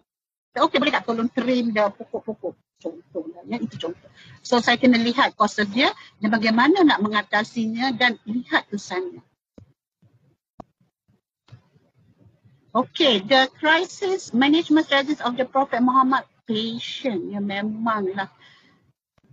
okey 0.53 0.77
boleh 0.77 0.93
tak 0.93 1.09
tolong 1.09 1.31
trim 1.33 1.73
dah 1.73 1.89
pokok-pokok 1.89 2.53
contoh 2.83 3.25
lah 3.33 3.43
ya 3.49 3.57
itu 3.63 3.77
contoh. 3.79 4.11
So 4.45 4.61
saya 4.61 4.77
kena 4.77 5.01
lihat 5.01 5.39
proses 5.39 5.71
dia 5.71 5.95
dan 6.21 6.29
bagaimana 6.29 6.85
nak 6.85 7.01
mengatasinya 7.01 7.95
dan 7.97 8.21
lihat 8.29 8.69
kesannya. 8.69 9.25
Okay, 12.73 13.21
the 13.21 13.53
crisis 13.61 14.33
management 14.33 14.89
strategies 14.89 15.21
of 15.21 15.37
the 15.37 15.45
Prophet 15.45 15.85
Muhammad 15.85 16.25
patient 16.49 17.29
ya 17.29 17.39
memanglah 17.39 18.33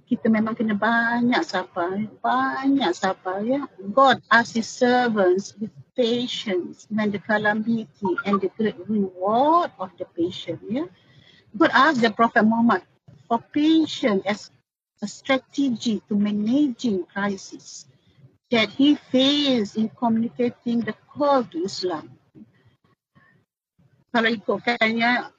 kita 0.09 0.25
memang 0.25 0.57
kena 0.57 0.73
banyak 0.73 1.45
sabar, 1.45 2.01
banyak 2.17 2.89
sabar 2.97 3.45
ya. 3.45 3.69
God 3.93 4.17
asks 4.33 4.57
his 4.57 4.65
servants 4.65 5.53
with 5.61 5.69
patience 5.93 6.89
when 6.89 7.13
the 7.13 7.21
calamity 7.21 7.85
and 8.25 8.41
the 8.41 8.49
great 8.57 8.73
reward 8.89 9.69
of 9.77 9.93
the 10.01 10.09
patient 10.17 10.57
ya. 10.65 10.89
God 11.53 11.69
asked 11.77 12.01
the 12.01 12.09
Prophet 12.09 12.41
Muhammad 12.41 12.81
for 13.29 13.37
patience 13.53 14.25
as 14.25 14.49
a 15.05 15.07
strategy 15.07 16.01
to 16.09 16.17
managing 16.17 17.05
crisis 17.05 17.85
that 18.49 18.73
he 18.73 18.97
faced 19.13 19.77
in 19.77 19.93
communicating 19.93 20.81
the 20.81 20.97
call 21.13 21.45
to 21.53 21.69
Islam. 21.69 22.09
Kalau 24.09 24.29
ikutkannya 24.33 25.29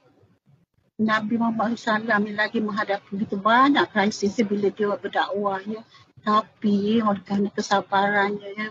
Nabi 1.01 1.41
Muhammad 1.41 1.81
SAW 1.81 2.05
ni 2.21 2.37
lagi 2.37 2.61
menghadapi 2.61 3.17
begitu 3.17 3.41
banyak 3.41 3.89
krisis 3.89 4.37
bila 4.45 4.69
dia 4.69 4.93
berdakwah 5.01 5.65
ya. 5.65 5.81
Tapi 6.21 7.01
oleh 7.01 7.25
kerana 7.25 7.49
kesabarannya 7.49 8.51
ya. 8.53 8.69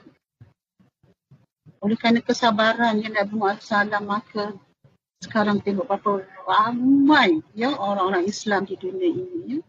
Oleh 1.81 1.97
kerana 1.97 2.21
kesabarannya 2.21 3.09
Nabi 3.09 3.33
Muhammad 3.33 3.65
SAW 3.65 4.05
maka 4.05 4.53
sekarang 5.25 5.57
tengok 5.65 5.89
berapa 5.89 6.21
ramai 6.45 7.41
ya 7.57 7.73
orang-orang 7.73 8.29
Islam 8.29 8.69
di 8.69 8.77
dunia 8.77 9.09
ini 9.09 9.39
ya. 9.57 9.59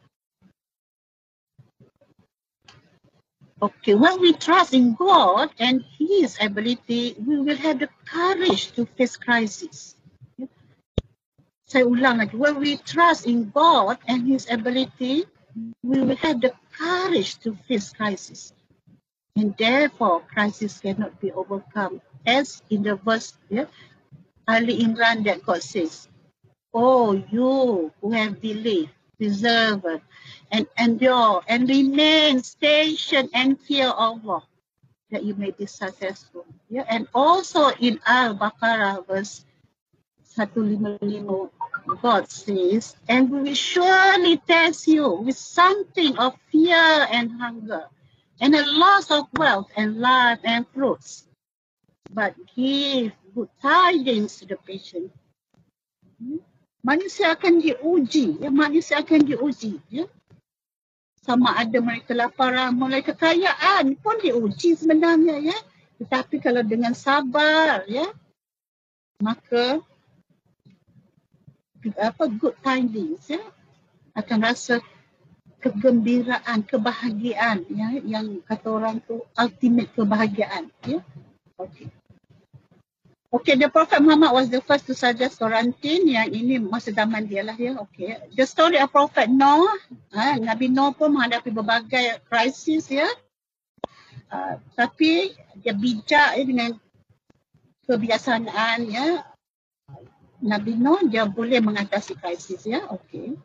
Okay, 3.60 3.92
when 3.92 4.20
we 4.24 4.32
trust 4.36 4.72
in 4.72 4.96
God 4.96 5.52
and 5.60 5.84
His 6.00 6.40
ability, 6.40 7.12
we 7.20 7.44
will 7.44 7.60
have 7.60 7.76
the 7.76 7.92
courage 8.08 8.72
to 8.72 8.88
face 8.96 9.20
crisis 9.20 9.99
saya 11.70 11.86
ulang 11.86 12.18
lagi, 12.18 12.34
when 12.34 12.58
we 12.58 12.74
trust 12.82 13.30
in 13.30 13.46
God 13.54 14.02
and 14.10 14.26
His 14.26 14.50
ability, 14.50 15.22
we 15.86 16.02
will 16.02 16.18
have 16.18 16.42
the 16.42 16.50
courage 16.74 17.38
to 17.46 17.54
face 17.70 17.94
crisis. 17.94 18.50
And 19.38 19.54
therefore, 19.54 20.26
crisis 20.26 20.82
cannot 20.82 21.14
be 21.22 21.30
overcome. 21.30 22.02
As 22.26 22.58
in 22.74 22.82
the 22.82 22.98
verse, 22.98 23.38
yeah, 23.46 23.70
Ali 24.50 24.82
Imran 24.82 25.22
that 25.30 25.46
God 25.46 25.62
says, 25.62 26.10
Oh, 26.74 27.14
you 27.14 27.94
who 28.02 28.08
have 28.18 28.42
believed, 28.42 28.90
preserved, 29.14 30.02
and 30.50 30.66
endure, 30.74 31.46
and 31.46 31.70
remain 31.70 32.42
stationed 32.42 33.30
and 33.30 33.54
fear 33.62 33.94
Allah, 33.94 34.42
that 35.14 35.22
you 35.22 35.38
may 35.38 35.54
be 35.54 35.70
successful. 35.70 36.42
Yeah, 36.66 36.82
and 36.90 37.06
also 37.14 37.70
in 37.78 38.02
Al-Baqarah 38.06 39.06
verse 39.06 39.46
155, 40.34 41.59
God 41.86 42.30
says, 42.30 42.96
and 43.08 43.30
we 43.30 43.40
will 43.40 43.54
surely 43.54 44.36
test 44.38 44.88
you 44.88 45.08
with 45.22 45.36
something 45.36 46.16
of 46.18 46.34
fear 46.50 47.06
and 47.10 47.32
hunger, 47.40 47.86
and 48.40 48.54
a 48.54 48.64
loss 48.64 49.10
of 49.10 49.26
wealth 49.36 49.68
and 49.76 50.00
life 50.00 50.40
and 50.44 50.66
fruits. 50.74 51.26
But 52.12 52.34
give 52.56 53.12
good 53.34 53.50
tidings 53.62 54.38
to 54.40 54.46
the 54.46 54.56
patient. 54.56 55.12
Hmm? 56.18 56.42
Manusia 56.80 57.36
akan 57.36 57.60
diuji, 57.60 58.40
ya, 58.40 58.48
manusia 58.48 59.04
akan 59.04 59.20
diuji. 59.28 59.78
Ya. 59.92 60.08
Sama 61.20 61.52
ada 61.60 61.76
mereka 61.76 62.16
laparan, 62.16 62.72
mulai 62.72 63.04
kekayaan 63.04 64.00
pun 64.00 64.16
diuji 64.16 64.80
sebenarnya. 64.80 65.52
ya. 65.52 65.58
Tetapi 66.00 66.40
kalau 66.40 66.64
dengan 66.64 66.96
sabar, 66.96 67.84
ya, 67.84 68.08
maka 69.20 69.84
apa 71.96 72.24
good 72.28 72.56
tidings 72.60 73.24
ya 73.32 73.40
akan 74.12 74.38
rasa 74.44 74.84
kegembiraan 75.60 76.64
kebahagiaan 76.64 77.68
ya 77.68 77.88
yang 78.04 78.40
kata 78.44 78.68
orang 78.68 78.96
tu 79.04 79.20
ultimate 79.36 79.92
kebahagiaan 79.92 80.72
ya 80.84 81.00
okey 81.60 81.88
Okay, 83.30 83.54
the 83.54 83.70
Prophet 83.70 84.02
Muhammad 84.02 84.34
was 84.34 84.50
the 84.50 84.58
first 84.58 84.90
to 84.90 84.94
suggest 84.98 85.38
quarantine. 85.38 86.02
Yang 86.02 86.34
ini 86.34 86.58
masa 86.58 86.90
zaman 86.90 87.30
dia 87.30 87.46
lah 87.46 87.54
ya. 87.54 87.78
Okay. 87.86 88.18
The 88.34 88.42
story 88.42 88.82
of 88.82 88.90
Prophet 88.90 89.30
Noah. 89.30 89.78
Ha, 90.10 90.34
Nabi 90.42 90.66
Noah 90.66 90.90
pun 90.98 91.14
menghadapi 91.14 91.54
berbagai 91.54 92.26
krisis 92.26 92.90
ya. 92.90 93.06
Uh, 94.26 94.58
tapi 94.74 95.30
dia 95.62 95.78
bijak 95.78 96.34
ya, 96.34 96.42
dengan 96.42 96.74
kebiasaan 97.86 98.90
ya. 98.90 99.29
Nabi 100.40 100.72
Noah 100.76 101.04
dia 101.04 101.28
boleh 101.28 101.60
mengatasi 101.60 102.16
krisis 102.16 102.64
ya. 102.64 102.84
Okay. 102.88 103.36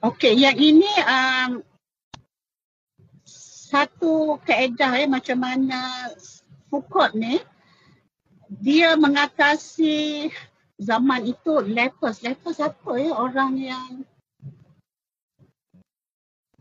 Okay, 0.00 0.32
yang 0.32 0.56
ini 0.56 0.88
um, 1.04 1.60
satu 3.70 4.40
keedah 4.42 4.96
ya 4.96 5.06
macam 5.06 5.38
mana 5.44 6.08
Foucault 6.72 7.12
ni 7.12 7.36
dia 8.48 8.96
mengatasi 8.96 10.30
zaman 10.80 11.28
itu 11.28 11.60
lepers. 11.62 12.24
Lepers 12.24 12.58
apa 12.62 12.92
ya 12.96 13.12
orang 13.12 13.52
yang 13.60 13.88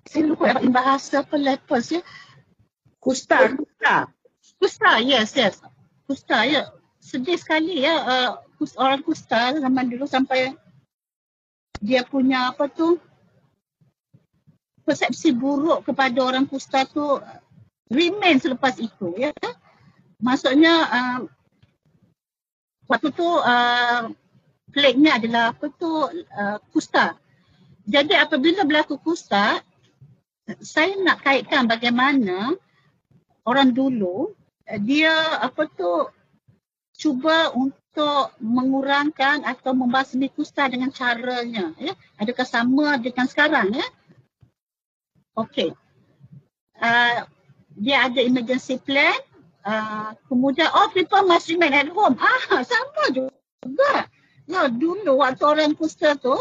saya 0.09 0.25
lupa 0.25 0.57
bahasa 0.69 1.21
apa 1.21 1.37
lepers 1.37 1.93
ya. 1.93 2.01
Kusta. 2.99 3.55
Kusta. 3.55 3.95
Kusta, 4.59 4.91
yes, 4.99 5.37
yes. 5.39 5.63
Kusta, 6.03 6.43
ya. 6.43 6.67
Sedih 7.09 7.41
sekali 7.41 7.81
ya 7.81 7.95
uh, 8.05 8.29
orang 8.77 9.01
kusta 9.01 9.57
zaman 9.57 9.89
dulu 9.89 10.05
sampai 10.05 10.53
dia 11.81 12.05
punya 12.05 12.53
apa 12.53 12.69
tu 12.69 13.01
persepsi 14.85 15.33
buruk 15.33 15.89
kepada 15.89 16.21
orang 16.21 16.45
kusta 16.45 16.85
tu 16.85 17.17
remain 17.89 18.37
selepas 18.37 18.77
itu 18.77 19.17
ya 19.17 19.33
maksudnya 20.21 20.73
uh, 20.85 21.19
waktu 22.85 23.09
tu 23.09 23.25
uh, 23.25 24.13
plague-nya 24.69 25.17
adalah 25.17 25.53
apa 25.53 25.69
tu 25.73 25.89
uh, 26.13 26.57
kusta. 26.69 27.17
Jadi 27.89 28.13
apabila 28.13 28.65
berlaku 28.65 29.01
kusta, 29.01 29.61
saya 30.61 30.93
nak 31.01 31.25
kaitkan 31.25 31.65
bagaimana 31.65 32.53
orang 33.45 33.73
dulu 33.73 34.33
dia 34.85 35.41
apa 35.41 35.65
tu 35.73 36.05
cuba 36.99 37.55
untuk 37.55 38.35
mengurangkan 38.43 39.47
atau 39.47 39.71
membasmi 39.71 40.27
kusta 40.35 40.67
dengan 40.67 40.91
caranya 40.91 41.71
ya 41.79 41.95
adakah 42.19 42.43
sama 42.43 42.99
dengan 42.99 43.25
sekarang 43.25 43.71
ya 43.71 43.87
okey 45.39 45.71
uh, 46.83 47.23
dia 47.79 47.97
ada 48.03 48.19
emergency 48.19 48.75
plan 48.75 49.15
Ah, 49.69 50.15
kemudian 50.31 50.71
oh 50.71 50.87
people 50.95 51.19
must 51.27 51.51
remain 51.51 51.75
at 51.75 51.91
home. 51.91 52.15
Ah 52.17 52.63
sama 52.63 53.03
juga. 53.11 54.07
Ya 54.47 54.65
dulu 54.71 55.19
waktu 55.19 55.43
orang 55.45 55.75
kusta 55.75 56.15
tu 56.15 56.33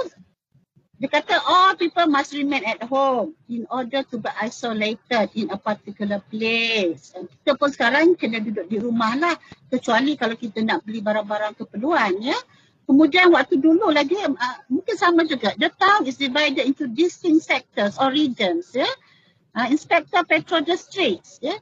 dia 0.99 1.07
kata 1.07 1.39
oh 1.47 1.71
people 1.79 2.11
must 2.11 2.35
remain 2.35 2.67
at 2.67 2.83
home 2.91 3.31
in 3.47 3.63
order 3.71 4.03
to 4.03 4.19
be 4.19 4.27
isolated 4.35 5.31
in 5.39 5.47
a 5.55 5.59
particular 5.59 6.19
place. 6.27 7.15
Kita 7.15 7.55
pun 7.55 7.71
sekarang 7.71 8.19
kena 8.19 8.43
duduk 8.43 8.67
di 8.67 8.83
rumah 8.83 9.15
lah 9.15 9.39
kecuali 9.71 10.19
kalau 10.19 10.35
kita 10.35 10.59
nak 10.67 10.83
beli 10.83 10.99
barang-barang 10.99 11.55
keperluan 11.55 12.19
ya. 12.19 12.35
Kemudian 12.83 13.31
waktu 13.31 13.63
dulu 13.63 13.95
lagi 13.95 14.19
uh, 14.19 14.59
mungkin 14.67 14.97
sama 14.99 15.23
juga. 15.23 15.55
The 15.55 15.71
town 15.71 16.03
is 16.03 16.19
divided 16.19 16.67
into 16.67 16.91
distinct 16.91 17.47
sectors 17.47 17.95
or 17.95 18.11
regions 18.11 18.75
ya. 18.75 18.89
Uh, 19.55 19.71
inspector 19.71 20.27
patrol 20.27 20.67
the 20.67 20.75
streets 20.75 21.39
ya 21.39 21.55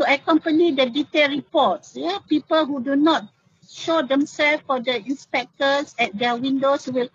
to 0.00 0.06
accompany 0.08 0.72
the 0.72 0.88
detailed 0.88 1.36
reports. 1.36 1.92
Yeah, 1.92 2.24
people 2.24 2.64
who 2.64 2.80
do 2.80 2.96
not 2.96 3.28
show 3.68 4.00
themselves 4.00 4.64
for 4.64 4.80
the 4.80 4.96
inspectors 5.04 5.92
at 6.00 6.16
their 6.16 6.40
windows 6.40 6.88
will 6.88 7.12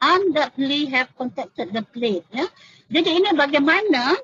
undoubtedly 0.00 0.86
have 0.90 1.10
contacted 1.18 1.74
the 1.74 1.82
plate. 1.82 2.26
Yeah. 2.30 2.50
Jadi 2.88 3.20
ini 3.20 3.30
bagaimana 3.36 4.16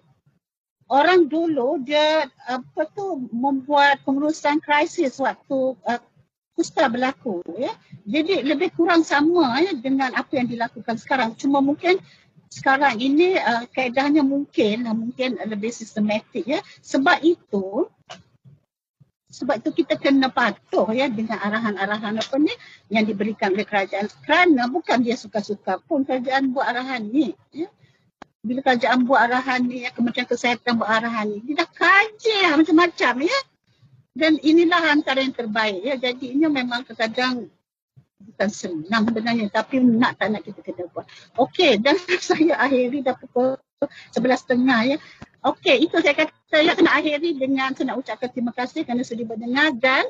orang 0.88 1.28
dulu 1.28 1.82
dia 1.82 2.28
apa 2.48 2.88
tu 2.92 3.28
membuat 3.32 4.00
pengurusan 4.06 4.62
krisis 4.62 5.20
waktu 5.20 5.76
uh, 5.84 6.00
kusta 6.54 6.86
berlaku. 6.86 7.42
Ya. 7.58 7.74
Jadi 8.06 8.46
lebih 8.46 8.72
kurang 8.78 9.02
sama 9.02 9.58
ya, 9.60 9.74
dengan 9.74 10.14
apa 10.14 10.38
yang 10.38 10.46
dilakukan 10.46 10.96
sekarang. 10.96 11.34
Cuma 11.34 11.58
mungkin 11.58 11.98
sekarang 12.54 13.02
ini 13.02 13.34
uh, 13.34 13.66
kaedahnya 13.74 14.22
mungkin 14.22 14.86
mungkin 14.94 15.42
lebih 15.42 15.74
sistematik 15.74 16.46
ya 16.46 16.62
sebab 16.86 17.18
itu 17.26 17.90
sebab 19.34 19.58
itu 19.58 19.82
kita 19.82 19.98
kena 19.98 20.30
patuh 20.30 20.86
ya 20.94 21.10
dengan 21.10 21.42
arahan-arahan 21.42 22.14
apa 22.14 22.36
ni 22.38 22.54
yang 22.86 23.02
diberikan 23.02 23.50
oleh 23.50 23.66
kerajaan. 23.66 24.06
Kerana 24.22 24.70
bukan 24.70 25.02
dia 25.02 25.18
suka-suka 25.18 25.82
pun 25.82 26.06
kerajaan 26.06 26.54
buat 26.54 26.70
arahan 26.70 27.02
ni 27.10 27.34
ya. 27.50 27.66
Bila 28.46 28.62
kerajaan 28.62 29.02
buat 29.02 29.26
arahan 29.26 29.66
ni 29.66 29.82
ya 29.82 29.90
Kementerian 29.90 30.30
Kesihatan 30.30 30.78
buat 30.78 30.86
arahan 30.86 31.34
ni 31.34 31.42
dia 31.42 31.66
dah 31.66 31.68
kaji 31.74 32.36
lah, 32.46 32.52
macam-macam 32.62 33.14
ya. 33.26 33.38
Dan 34.14 34.38
inilah 34.38 34.94
antara 34.94 35.18
yang 35.26 35.34
terbaik 35.34 35.82
ya. 35.82 35.98
Jadi 35.98 36.38
ini 36.38 36.46
memang 36.46 36.86
kadang 36.86 37.50
bukan 38.22 38.50
senang 38.54 39.02
sebenarnya 39.10 39.50
tapi 39.50 39.82
nak 39.82 40.14
tak 40.14 40.30
nak 40.30 40.46
kita 40.46 40.62
kena 40.62 40.86
buat. 40.94 41.10
Okey 41.42 41.82
dan 41.82 41.98
saya 42.22 42.54
akhiri 42.62 43.02
dah 43.02 43.18
pukul 43.18 43.58
sebelas 44.12 44.42
setengah 44.42 44.80
ya. 44.94 44.96
Okey 45.44 45.88
itu 45.88 45.96
saya 46.00 46.16
kata 46.16 46.32
saya 46.48 46.72
nak 46.80 46.94
akhiri 47.04 47.36
dengan 47.36 47.76
saya 47.76 47.92
nak 47.92 48.00
ucapkan 48.00 48.30
terima 48.32 48.52
kasih 48.56 48.86
kerana 48.86 49.04
sudah 49.04 49.24
berdengar 49.28 49.76
dan 49.76 50.04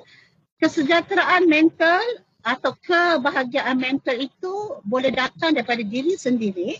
kesejahteraan 0.62 1.50
mental 1.50 2.02
atau 2.44 2.76
kebahagiaan 2.76 3.80
mental 3.80 4.14
itu 4.20 4.78
boleh 4.84 5.10
datang 5.10 5.56
daripada 5.56 5.80
diri 5.80 6.14
sendiri 6.14 6.78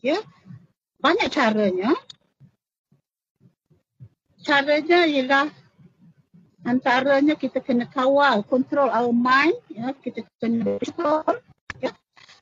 ya. 0.00 0.16
Banyak 1.00 1.28
caranya. 1.32 1.92
Caranya 4.40 5.04
ialah 5.04 5.48
antaranya 6.64 7.34
kita 7.36 7.60
kena 7.60 7.88
kawal, 7.88 8.44
control 8.44 8.88
our 8.92 9.12
mind, 9.12 9.56
ya, 9.72 9.92
kita 9.96 10.24
kena 10.40 10.76
control, 10.80 11.40
ya. 11.80 11.92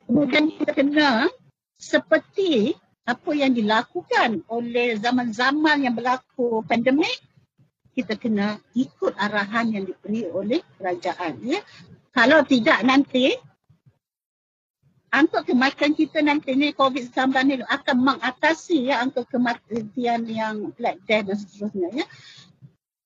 kemudian 0.06 0.50
kita 0.58 0.72
kena 0.74 1.30
seperti 1.78 2.74
apa 3.08 3.32
yang 3.32 3.56
dilakukan 3.56 4.44
oleh 4.52 5.00
zaman-zaman 5.00 5.80
yang 5.80 5.96
berlaku 5.96 6.60
pandemik, 6.68 7.24
kita 7.96 8.20
kena 8.20 8.60
ikut 8.76 9.16
arahan 9.16 9.72
yang 9.72 9.88
diberi 9.88 10.28
oleh 10.28 10.60
kerajaan. 10.76 11.40
Ya. 11.40 11.64
Kalau 12.12 12.44
tidak 12.44 12.84
nanti, 12.84 13.32
angka 15.08 15.40
kematian 15.40 15.96
kita 15.96 16.20
nanti 16.20 16.52
ni 16.52 16.76
COVID-19 16.76 17.32
ni 17.48 17.54
akan 17.64 17.96
mengatasi 17.96 18.92
ya, 18.92 19.00
angka 19.00 19.24
kematian 19.24 20.28
yang 20.28 20.76
black 20.76 21.00
death 21.08 21.32
dan 21.32 21.36
seterusnya. 21.40 21.88
Ya. 22.04 22.06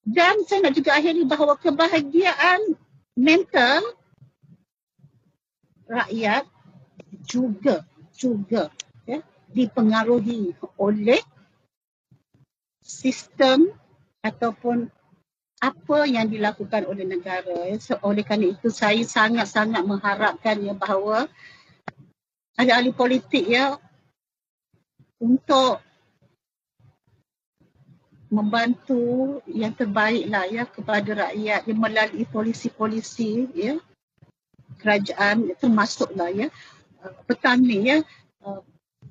Dan 0.03 0.43
saya 0.51 0.67
nak 0.67 0.75
juga 0.75 0.99
akhiri 0.99 1.23
bahawa 1.31 1.55
kebahagiaan 1.63 2.75
mental 3.15 3.87
rakyat 5.87 6.43
juga 7.23 7.87
juga 8.19 8.75
dipengaruhi 9.53 10.57
oleh 10.81 11.21
sistem 12.83 13.71
ataupun 14.25 14.91
apa 15.63 15.99
yang 16.11 16.27
dilakukan 16.27 16.91
oleh 16.91 17.07
negara. 17.07 17.71
Ya. 17.71 17.79
So, 17.79 17.95
oleh 18.03 18.27
kerana 18.27 18.51
itu 18.51 18.67
saya 18.75 18.99
sangat-sangat 19.07 19.87
mengharapkan 19.87 20.59
ya 20.59 20.75
bahawa 20.75 21.31
ada 22.59 22.73
ahli 22.83 22.91
politik 22.91 23.47
ya 23.47 23.79
untuk 25.23 25.79
membantu 28.33 29.39
yang 29.47 29.77
terbaik 29.77 30.27
lah 30.27 30.49
ya 30.49 30.65
kepada 30.67 31.31
rakyat 31.31 31.69
yang 31.69 31.79
melalui 31.79 32.25
polisi-polisi 32.25 33.45
ya 33.53 33.77
kerajaan 34.81 35.53
termasuklah 35.61 36.33
ya 36.33 36.49
petani 37.29 37.79
ya 37.87 37.99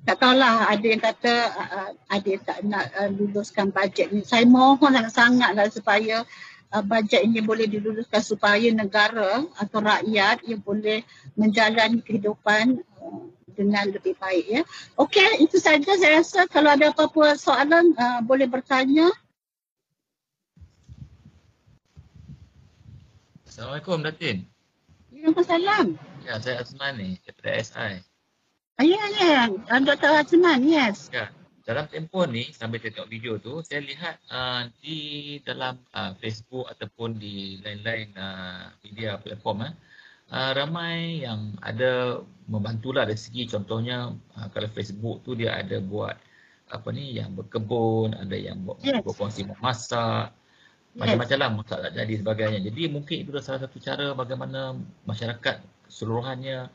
tak 0.02 0.18
tahulah 0.18 0.66
ada 0.66 0.86
yang 0.86 1.02
kata 1.02 1.34
uh, 1.54 1.90
ada 2.10 2.26
yang 2.26 2.42
tak 2.42 2.58
nak 2.66 2.90
uh, 2.98 3.10
luluskan 3.10 3.70
bajet 3.70 4.10
ni. 4.10 4.26
Saya 4.26 4.42
mohon 4.42 4.90
sangat-sangatlah 4.90 5.70
supaya 5.70 6.26
uh, 6.74 6.82
bajet 6.82 7.22
ini 7.22 7.38
boleh 7.38 7.70
diluluskan 7.70 8.18
supaya 8.18 8.66
negara 8.74 9.46
atau 9.62 9.78
rakyat 9.78 10.42
yang 10.42 10.58
boleh 10.58 11.06
menjalani 11.38 12.02
kehidupan 12.02 12.82
uh, 12.98 13.22
dengan 13.54 13.94
lebih 13.94 14.18
baik 14.18 14.46
ya. 14.50 14.62
Okey, 14.98 15.44
itu 15.44 15.62
saja 15.62 15.94
saya 15.94 16.18
rasa 16.18 16.50
kalau 16.50 16.74
ada 16.74 16.90
apa-apa 16.90 17.38
soalan 17.38 17.94
uh, 17.94 18.20
boleh 18.26 18.50
bertanya. 18.50 19.06
Assalamualaikum 23.46 24.02
Datin. 24.02 24.48
Waalaikumsalam. 25.12 25.86
Ya, 26.26 26.40
saya 26.42 26.66
Azman 26.66 26.98
ni 26.98 27.08
daripada 27.22 27.62
SI. 27.62 28.11
Ya, 28.82 29.04
ya. 29.14 29.40
Dr. 29.78 30.10
Azman, 30.10 30.66
yes. 30.66 31.08
Ya. 31.14 31.30
Dalam 31.62 31.86
tempoh 31.86 32.26
ni, 32.26 32.50
sambil 32.50 32.82
tengok 32.82 33.06
video 33.06 33.38
tu, 33.38 33.62
saya 33.62 33.78
lihat 33.78 34.18
uh, 34.34 34.66
di 34.82 35.38
dalam 35.46 35.78
uh, 35.94 36.10
Facebook 36.18 36.66
ataupun 36.66 37.14
di 37.22 37.62
lain-lain 37.62 38.10
uh, 38.18 38.74
media 38.82 39.14
platform, 39.22 39.70
uh, 39.70 39.72
uh, 40.34 40.50
ramai 40.58 41.22
yang 41.22 41.54
ada 41.62 42.18
membantulah 42.50 43.06
dari 43.06 43.20
segi 43.20 43.46
contohnya 43.46 44.10
uh, 44.10 44.48
kalau 44.50 44.66
Facebook 44.74 45.22
tu 45.22 45.38
dia 45.38 45.54
ada 45.54 45.78
buat 45.78 46.18
apa 46.72 46.88
ni 46.90 47.14
yang 47.14 47.36
berkebun, 47.38 48.18
ada 48.18 48.34
yang 48.34 48.64
buat 48.66 48.82
yes. 48.82 49.06
berkongsi 49.06 49.46
memasak, 49.46 50.34
macam-macam 50.96 51.36
lah 51.36 51.50
masak 51.52 51.78
tak 51.84 51.92
jadi 51.94 52.14
sebagainya. 52.24 52.60
Jadi 52.64 52.82
mungkin 52.88 53.16
itu 53.22 53.30
adalah 53.30 53.44
salah 53.44 53.60
satu 53.68 53.78
cara 53.78 54.16
bagaimana 54.16 54.74
masyarakat 55.04 55.56
keseluruhannya 55.86 56.72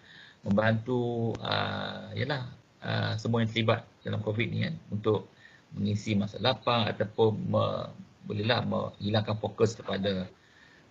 membantu 0.48 1.36
uh, 1.44 2.08
yalah 2.16 2.48
uh, 2.80 3.14
semua 3.20 3.44
yang 3.44 3.52
terlibat 3.52 3.84
dalam 4.08 4.24
COVID 4.24 4.48
ni 4.48 4.64
kan 4.64 4.76
untuk 4.88 5.28
mengisi 5.76 6.16
masa 6.16 6.40
lapang 6.40 6.88
ataupun 6.88 7.36
me, 7.52 7.92
bolehlah 8.24 8.64
menghilangkan 8.64 9.36
fokus 9.40 9.76
kepada 9.76 10.28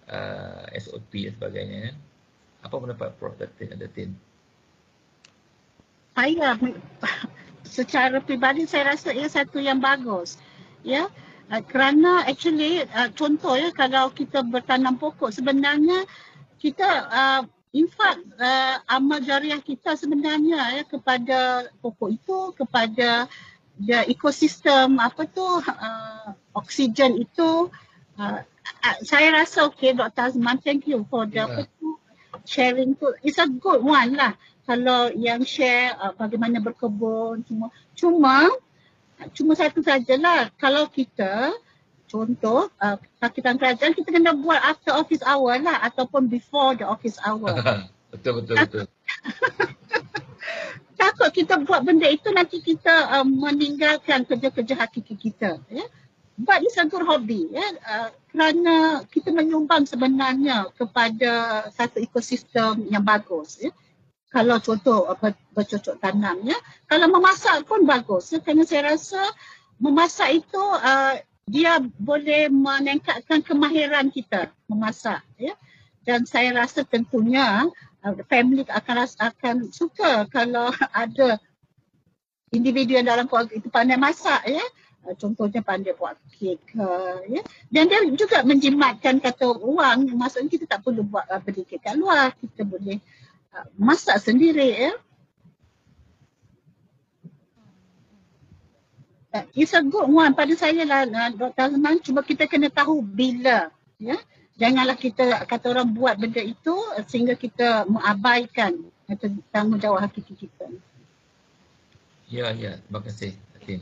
uh, 0.09 0.65
SOP 0.77 1.25
dan 1.25 1.33
sebagainya 1.37 1.79
kan. 1.91 1.97
Apa 2.69 2.75
pendapat 2.83 3.09
Prof. 3.17 3.37
Datin? 3.41 3.77
Datin? 3.77 4.11
Saya 6.17 6.57
secara 7.65 8.19
pribadi 8.25 8.65
saya 8.65 8.97
rasa 8.97 9.13
ia 9.13 9.29
satu 9.29 9.61
yang 9.61 9.81
bagus. 9.81 10.41
Ya, 10.85 11.09
uh, 11.53 11.63
kerana 11.65 12.25
actually 12.29 12.85
uh, 12.93 13.09
contoh 13.17 13.57
ya 13.57 13.73
kalau 13.73 14.13
kita 14.13 14.45
bertanam 14.45 14.97
pokok 14.97 15.33
sebenarnya 15.33 16.05
kita 16.57 16.89
uh, 17.09 17.43
infak 17.77 18.17
uh, 18.41 18.81
amal 18.89 19.21
jariah 19.21 19.61
kita 19.61 19.93
sebenarnya 20.01 20.81
ya 20.81 20.85
kepada 20.89 21.69
pokok 21.85 22.09
itu 22.09 22.39
kepada 22.57 23.29
the 23.77 24.09
ekosistem 24.09 24.97
apa 24.97 25.29
tu 25.29 25.45
uh, 25.45 26.33
oksigen 26.57 27.21
itu 27.21 27.69
uh, 28.17 28.41
uh, 28.41 28.97
saya 29.05 29.29
rasa 29.37 29.69
okey 29.69 29.93
Dr. 29.93 30.33
Azman 30.33 30.57
thank 30.65 30.89
you 30.89 31.05
for 31.13 31.29
the 31.29 31.45
yeah. 31.45 31.69
tu, 31.77 32.01
sharing 32.49 32.97
tu 32.97 33.13
it's 33.21 33.37
a 33.37 33.45
good 33.45 33.85
one 33.85 34.17
lah 34.17 34.33
kalau 34.65 35.13
yang 35.13 35.45
share 35.45 35.93
uh, 36.01 36.17
bagaimana 36.17 36.65
berkebun 36.65 37.45
semua 37.45 37.69
cuma 37.93 38.49
cuma 39.37 39.53
satu 39.53 39.85
sajalah 39.85 40.49
kalau 40.57 40.89
kita 40.89 41.53
contoh 42.07 42.71
uh, 42.79 42.97
sakitan 43.19 43.59
kerajaan 43.59 43.93
kita 43.93 44.15
kena 44.15 44.35
buat 44.35 44.63
after 44.63 44.95
office 44.95 45.23
hour 45.27 45.59
lah 45.59 45.83
ataupun 45.87 46.31
before 46.31 46.79
the 46.79 46.87
office 46.87 47.19
hour. 47.23 47.51
betul 48.15 48.43
betul 48.43 48.57
betul. 48.63 48.85
Takut 50.97 51.29
kita 51.29 51.61
buat 51.61 51.85
benda 51.85 52.09
itu 52.09 52.33
nanti 52.33 52.65
kita 52.65 53.21
uh, 53.21 53.27
meninggalkan 53.27 54.25
kerja-kerja 54.25 54.75
hakiki 54.81 55.15
kita. 55.19 55.61
Ya? 55.69 55.85
But 56.41 56.65
it's 56.65 56.81
a 56.81 56.89
good 56.89 57.05
hobby. 57.05 57.53
Ya? 57.53 57.69
Uh, 57.85 58.09
kerana 58.33 59.05
kita 59.13 59.29
menyumbang 59.29 59.85
sebenarnya 59.85 60.73
kepada 60.73 61.65
satu 61.77 62.01
ekosistem 62.01 62.89
yang 62.89 63.05
bagus. 63.05 63.61
Ya? 63.61 63.77
Kalau 64.33 64.57
contoh 64.61 65.05
uh, 65.05 65.33
bercocok 65.53 66.01
tanam. 66.01 66.41
Ya? 66.49 66.57
Kalau 66.89 67.13
memasak 67.13 67.69
pun 67.69 67.85
bagus. 67.85 68.33
Ya? 68.33 68.41
Kerana 68.41 68.65
saya 68.65 68.97
rasa 68.97 69.21
memasak 69.77 70.33
itu 70.33 70.61
uh, 70.61 71.21
dia 71.47 71.79
boleh 71.79 72.51
meningkatkan 72.51 73.39
kemahiran 73.39 74.11
kita 74.11 74.51
memasak 74.67 75.23
ya. 75.39 75.55
Dan 76.03 76.27
saya 76.27 76.55
rasa 76.55 76.83
tentunya 76.83 77.67
uh, 78.03 78.15
family 78.27 78.67
akan 78.67 79.07
akan 79.07 79.57
suka 79.71 80.27
kalau 80.31 80.75
ada 81.07 81.39
individu 82.51 82.99
yang 82.99 83.07
dalam 83.07 83.27
keluarga 83.31 83.55
itu 83.55 83.71
pandai 83.71 83.99
masak 83.99 84.43
ya. 84.43 84.63
Uh, 85.07 85.15
contohnya 85.15 85.63
pandai 85.63 85.95
buat 85.95 86.19
kek 86.35 86.63
uh, 86.83 87.23
ya. 87.31 87.43
Dan 87.71 87.95
dia 87.95 88.03
juga 88.11 88.43
menjimatkan 88.43 89.23
kata 89.23 89.55
wang 89.63 90.11
maksudnya 90.19 90.51
kita 90.51 90.67
tak 90.67 90.83
perlu 90.83 91.07
buat 91.07 91.31
uh, 91.31 91.39
beli 91.39 91.63
kek 91.63 91.79
kat 91.79 91.95
luar. 91.95 92.35
Kita 92.43 92.67
boleh 92.67 92.99
uh, 93.55 93.67
masak 93.79 94.19
sendiri 94.19 94.91
ya 94.91 94.93
it's 99.53 99.77
a 99.77 99.83
good 99.85 100.09
one. 100.09 100.33
Pada 100.33 100.55
saya 100.57 100.87
lah 100.89 101.05
uh, 101.05 101.31
Dr. 101.35 101.75
Azman 101.75 102.01
cuma 102.01 102.25
kita 102.25 102.49
kena 102.49 102.73
tahu 102.73 103.05
bila 103.05 103.69
ya. 104.01 104.17
Janganlah 104.57 104.97
kita 104.97 105.45
kata 105.45 105.77
orang 105.77 105.93
buat 105.93 106.17
benda 106.17 106.41
itu 106.41 106.73
uh, 106.73 107.05
sehingga 107.05 107.37
kita 107.37 107.85
mengabaikan 107.85 108.89
tanggungjawab 109.53 110.09
hakiki 110.09 110.49
kita. 110.49 110.67
Ya 112.33 112.51
ya. 112.57 112.81
Terima 112.81 113.01
kasih 113.05 113.37
Datin 113.53 113.81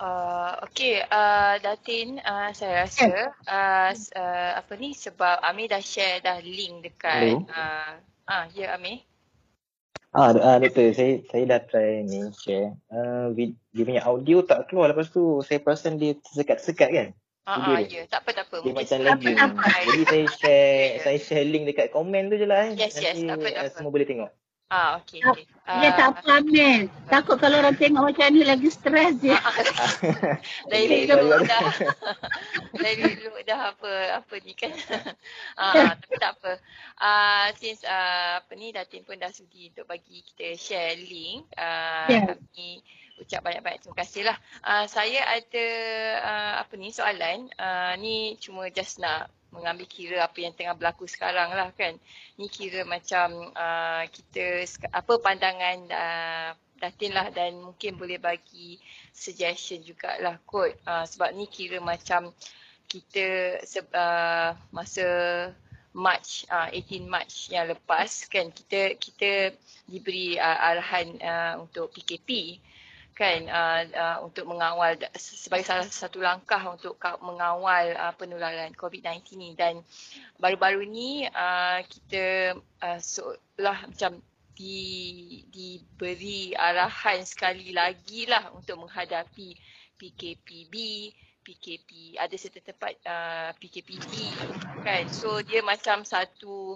uh, 0.00 0.60
okey 0.68 1.02
uh, 1.04 1.56
Datin 1.60 2.20
uh, 2.20 2.50
saya 2.52 2.84
rasa 2.84 3.08
yeah. 3.08 3.28
uh, 3.48 3.90
uh, 4.16 4.50
apa 4.60 4.72
ni 4.76 4.92
sebab 4.92 5.40
Ami 5.40 5.68
dah 5.68 5.80
share 5.80 6.20
dah 6.20 6.38
link 6.40 6.84
dekat 6.84 7.40
ah 7.50 7.52
uh, 7.52 7.92
uh, 8.28 8.44
ya 8.52 8.76
Ami 8.76 9.04
Ah, 10.16 10.32
uh, 10.32 10.56
doktor, 10.56 10.96
saya 10.96 11.20
saya 11.28 11.44
dah 11.44 11.60
try 11.68 12.00
ni 12.00 12.32
share. 12.40 12.72
Uh, 12.88 13.36
dia 13.36 13.84
punya 13.84 14.00
audio 14.08 14.40
tak 14.40 14.72
keluar 14.72 14.88
lepas 14.88 15.12
tu 15.12 15.44
saya 15.44 15.60
perasan 15.60 16.00
dia 16.00 16.16
tersekat-sekat 16.16 16.88
kan. 16.88 17.08
Ah, 17.44 17.76
uh, 17.76 17.84
ya, 17.84 18.08
tak 18.08 18.24
apa 18.24 18.30
tak 18.32 18.44
apa. 18.48 18.64
Dia 18.64 18.72
macam 18.72 18.98
lagi. 19.04 19.36
Jadi 19.36 20.02
saya 20.08 20.24
share 20.40 20.80
saya 21.04 21.18
share 21.20 21.44
link 21.44 21.68
dekat 21.68 21.92
komen 21.92 22.32
tu 22.32 22.40
je 22.40 22.48
lah. 22.48 22.72
Eh. 22.72 22.80
Yes, 22.80 22.96
yes, 22.96 23.20
tak 23.20 23.36
apa, 23.36 23.48
tak 23.52 23.62
apa. 23.68 23.76
Semua 23.76 23.92
boleh 23.92 24.08
tengok. 24.08 24.32
Ah, 24.66 24.98
okey. 24.98 25.22
Okay. 25.22 25.46
Uh, 25.62 25.78
ya 25.78 25.94
tak 25.94 26.18
apa 26.18 26.42
Amin. 26.42 26.90
Takut 27.06 27.38
kalau 27.38 27.62
orang 27.62 27.78
tengok 27.78 28.02
macam 28.02 28.34
ni 28.34 28.42
lagi 28.42 28.66
stres 28.66 29.14
je. 29.22 29.30
dari 30.74 31.06
dulu 31.06 31.38
dah. 31.46 31.70
dari 32.82 33.14
dulu 33.14 33.38
dah 33.46 33.60
apa 33.70 33.92
apa 34.18 34.34
ni 34.42 34.58
kan. 34.58 34.74
ah, 35.62 35.94
tapi 35.94 36.14
tak 36.18 36.34
apa. 36.42 36.58
Ah, 36.98 37.06
uh, 37.06 37.46
since 37.54 37.86
uh, 37.86 38.42
apa 38.42 38.52
ni 38.58 38.74
Datin 38.74 39.06
pun 39.06 39.22
dah 39.22 39.30
sudi 39.30 39.70
untuk 39.70 39.86
bagi 39.86 40.26
kita 40.34 40.58
share 40.58 40.98
link. 40.98 41.46
Ah, 41.54 41.62
uh, 41.62 42.06
yeah. 42.10 42.26
kami 42.34 42.82
ucap 43.22 43.46
banyak-banyak 43.46 43.86
terima 43.86 43.96
kasih 44.02 44.22
lah. 44.26 44.36
Uh, 44.66 44.84
saya 44.90 45.30
ada 45.30 45.66
uh, 46.26 46.54
apa 46.66 46.74
ni 46.74 46.90
soalan. 46.90 47.54
Uh, 47.54 47.94
ni 48.02 48.34
cuma 48.42 48.66
just 48.74 48.98
nak 48.98 49.30
mengambil 49.56 49.88
kira 49.88 50.22
apa 50.22 50.36
yang 50.38 50.52
tengah 50.52 50.76
berlaku 50.76 51.08
sekarang 51.08 51.50
lah 51.56 51.72
kan. 51.72 51.96
Ni 52.36 52.46
kira 52.52 52.84
macam 52.84 53.50
uh, 53.56 54.04
kita 54.12 54.68
apa 54.92 55.12
pandangan 55.18 55.78
uh, 55.88 56.50
Datin 56.76 57.16
lah 57.16 57.32
dan 57.32 57.56
mungkin 57.56 57.96
boleh 57.96 58.20
bagi 58.20 58.76
suggestion 59.16 59.80
jugalah 59.80 60.36
kot. 60.44 60.76
Uh, 60.84 61.08
sebab 61.08 61.32
ni 61.32 61.48
kira 61.48 61.80
macam 61.80 62.30
kita 62.86 63.58
uh, 63.96 64.52
masa 64.70 65.08
March, 65.96 66.44
uh, 66.52 66.68
18 66.68 67.08
March 67.08 67.48
yang 67.48 67.72
lepas 67.72 68.28
kan 68.28 68.52
kita 68.52 69.00
kita 69.00 69.56
diberi 69.88 70.36
uh, 70.36 70.58
arahan 70.60 71.08
uh, 71.24 71.54
untuk 71.64 71.88
PKP 71.96 72.60
kan 73.16 73.48
uh, 73.48 73.82
uh, 73.96 74.18
untuk 74.28 74.44
mengawal 74.44 74.92
sebagai 75.16 75.64
salah 75.64 75.88
satu 75.88 76.20
langkah 76.20 76.60
untuk 76.68 77.00
mengawal 77.24 77.96
uh, 77.96 78.12
penularan 78.12 78.76
COVID-19 78.76 79.40
ni 79.40 79.56
dan 79.56 79.80
baru-baru 80.36 80.84
ni 80.84 81.24
uh, 81.24 81.80
kita 81.88 82.52
uh, 82.84 83.00
seolah 83.00 83.88
macam 83.88 84.20
di, 84.52 85.44
diberi 85.48 86.52
arahan 86.52 87.24
sekali 87.24 87.72
lagi 87.72 88.28
lah 88.28 88.52
untuk 88.52 88.84
menghadapi 88.84 89.56
PKPB 89.96 90.74
PKP, 91.46 92.18
ada 92.18 92.34
certain 92.34 92.74
tempat 92.74 92.98
uh, 93.06 93.54
PKPD 93.62 94.34
kan. 94.82 95.06
So 95.14 95.38
dia 95.46 95.62
macam 95.62 96.02
satu 96.02 96.74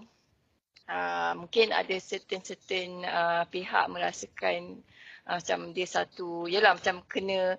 uh, 0.86 1.32
mungkin 1.34 1.74
ada 1.74 1.98
certain-certain 1.98 3.02
uh, 3.02 3.42
pihak 3.50 3.90
merasakan 3.90 4.78
uh, 5.26 5.40
macam 5.40 5.74
dia 5.74 5.86
satu, 5.88 6.46
yalah 6.46 6.76
macam 6.76 7.02
kena 7.08 7.58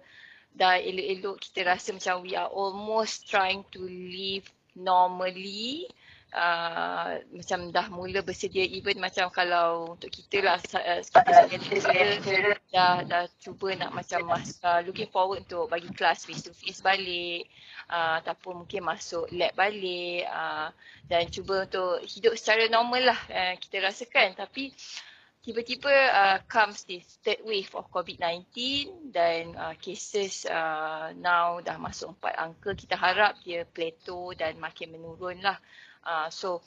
dah 0.51 0.75
elok-elok 0.79 1.37
kita 1.39 1.63
rasa 1.63 1.95
macam 1.95 2.27
we 2.27 2.35
are 2.35 2.51
almost 2.51 3.27
trying 3.27 3.63
to 3.71 3.83
live 3.87 4.47
normally. 4.75 5.87
Uh, 6.31 7.19
macam 7.35 7.75
dah 7.75 7.91
mula 7.91 8.23
bersedia 8.23 8.63
even 8.63 9.03
macam 9.03 9.27
kalau 9.35 9.99
untuk 9.99 10.07
kita 10.07 10.39
lah 10.39 10.63
uh, 10.79 11.03
kita 11.03 12.55
dah 12.71 13.03
dah 13.03 13.27
cuba 13.43 13.75
nak 13.75 13.91
macam 13.91 14.31
mas, 14.31 14.55
uh, 14.63 14.79
looking 14.87 15.11
forward 15.11 15.43
untuk 15.43 15.67
bagi 15.67 15.91
kelas 15.91 16.23
face 16.23 16.47
to 16.47 16.55
face 16.55 16.79
balik 16.79 17.51
uh, 17.91 18.23
ataupun 18.23 18.63
mungkin 18.63 18.79
masuk 18.79 19.27
lab 19.35 19.51
balik 19.59 20.23
uh, 20.31 20.71
dan 21.11 21.27
cuba 21.27 21.67
untuk 21.67 21.99
hidup 22.07 22.31
secara 22.39 22.71
normal 22.71 23.11
lah 23.11 23.19
uh, 23.27 23.53
kita 23.59 23.83
rasakan. 23.83 24.31
Tapi 24.31 24.71
tiba-tiba 25.41 25.89
uh, 25.89 26.37
comes 26.45 26.85
this 26.85 27.17
third 27.25 27.41
wave 27.41 27.73
of 27.73 27.89
COVID-19 27.89 28.45
dan 29.09 29.57
uh, 29.57 29.73
cases 29.81 30.45
uh, 30.45 31.09
now 31.17 31.57
dah 31.65 31.81
masuk 31.81 32.13
empat 32.17 32.33
angka. 32.37 32.77
Kita 32.77 32.93
harap 32.93 33.41
dia 33.41 33.65
plateau 33.65 34.37
dan 34.37 34.61
makin 34.61 34.93
menurun 34.93 35.41
lah. 35.41 35.57
Uh, 36.05 36.29
so 36.29 36.61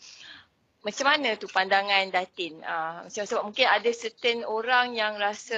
macam 0.85 1.07
mana 1.07 1.39
tu 1.39 1.49
pandangan 1.49 2.13
Datin? 2.13 2.61
Uh, 2.61 3.09
sebab 3.09 3.47
mungkin 3.47 3.71
ada 3.71 3.91
certain 3.95 4.45
orang 4.45 4.93
yang 4.93 5.17
rasa 5.17 5.57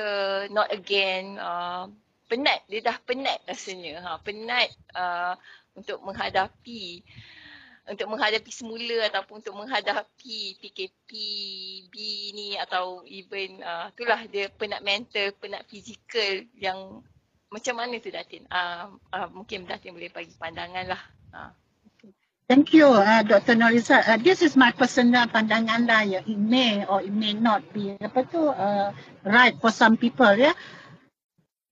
not 0.52 0.70
again 0.70 1.40
uh, 1.40 1.90
penat. 2.30 2.62
Dia 2.70 2.84
dah 2.84 2.96
penat 3.02 3.42
rasanya. 3.48 4.06
Ha, 4.06 4.10
penat 4.22 4.70
uh, 4.94 5.34
untuk 5.74 5.98
menghadapi 6.04 7.02
untuk 7.86 8.10
menghadapi 8.10 8.50
semula 8.50 9.06
ataupun 9.06 9.38
untuk 9.38 9.54
menghadapi 9.54 10.58
PKP 10.58 11.10
B 11.86 11.96
ni 12.34 12.58
atau 12.58 13.06
even 13.06 13.62
uh, 13.62 13.94
itulah 13.94 14.26
dia 14.26 14.50
penat 14.50 14.82
mental, 14.82 15.30
penat 15.38 15.62
fizikal 15.70 16.42
yang 16.58 17.00
macam 17.46 17.78
mana 17.78 18.02
tu 18.02 18.10
Datin? 18.10 18.42
Uh, 18.50 18.98
uh, 19.14 19.28
mungkin 19.30 19.70
Datin 19.70 19.94
boleh 19.94 20.10
bagi 20.10 20.34
pandangan 20.34 20.84
lah. 20.90 21.02
Uh. 21.30 21.50
Thank 22.46 22.74
you, 22.78 22.86
uh, 22.86 23.26
Dr. 23.26 23.58
Noriza. 23.58 24.06
Uh, 24.06 24.18
this 24.22 24.38
is 24.38 24.54
my 24.54 24.70
personal 24.70 25.26
pandangan 25.26 25.82
lah. 25.86 26.02
Ya. 26.06 26.22
It 26.22 26.38
may 26.38 26.86
or 26.86 27.02
it 27.02 27.10
may 27.10 27.34
not 27.34 27.62
be 27.74 27.98
apa 27.98 28.22
tu 28.26 28.38
uh, 28.38 28.94
right 29.26 29.54
for 29.58 29.74
some 29.74 29.98
people. 29.98 30.30
Ya. 30.34 30.54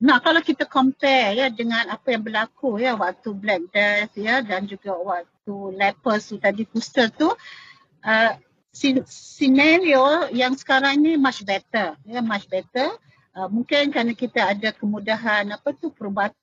Nah, 0.04 0.20
kalau 0.20 0.44
kita 0.44 0.68
compare 0.68 1.32
ya 1.32 1.48
dengan 1.48 1.88
apa 1.88 2.12
yang 2.12 2.20
berlaku 2.20 2.76
ya 2.76 2.92
waktu 2.92 3.32
Black 3.32 3.72
Death 3.72 4.12
ya 4.20 4.44
dan 4.44 4.68
juga 4.68 4.92
waktu 5.00 5.56
lepers 5.80 6.28
tu 6.28 6.36
tadi 6.36 6.68
booster 6.68 7.08
tu 7.08 7.32
uh, 8.04 8.32
scenario 9.08 10.28
yang 10.28 10.52
sekarang 10.60 11.00
ni 11.00 11.16
much 11.16 11.40
better 11.48 11.96
ya 12.04 12.20
much 12.20 12.44
better. 12.52 12.92
Uh, 13.32 13.48
mungkin 13.48 13.88
kerana 13.88 14.12
kita 14.12 14.52
ada 14.52 14.76
kemudahan 14.76 15.48
apa 15.56 15.72
tu 15.72 15.88
perubatan 15.88 16.36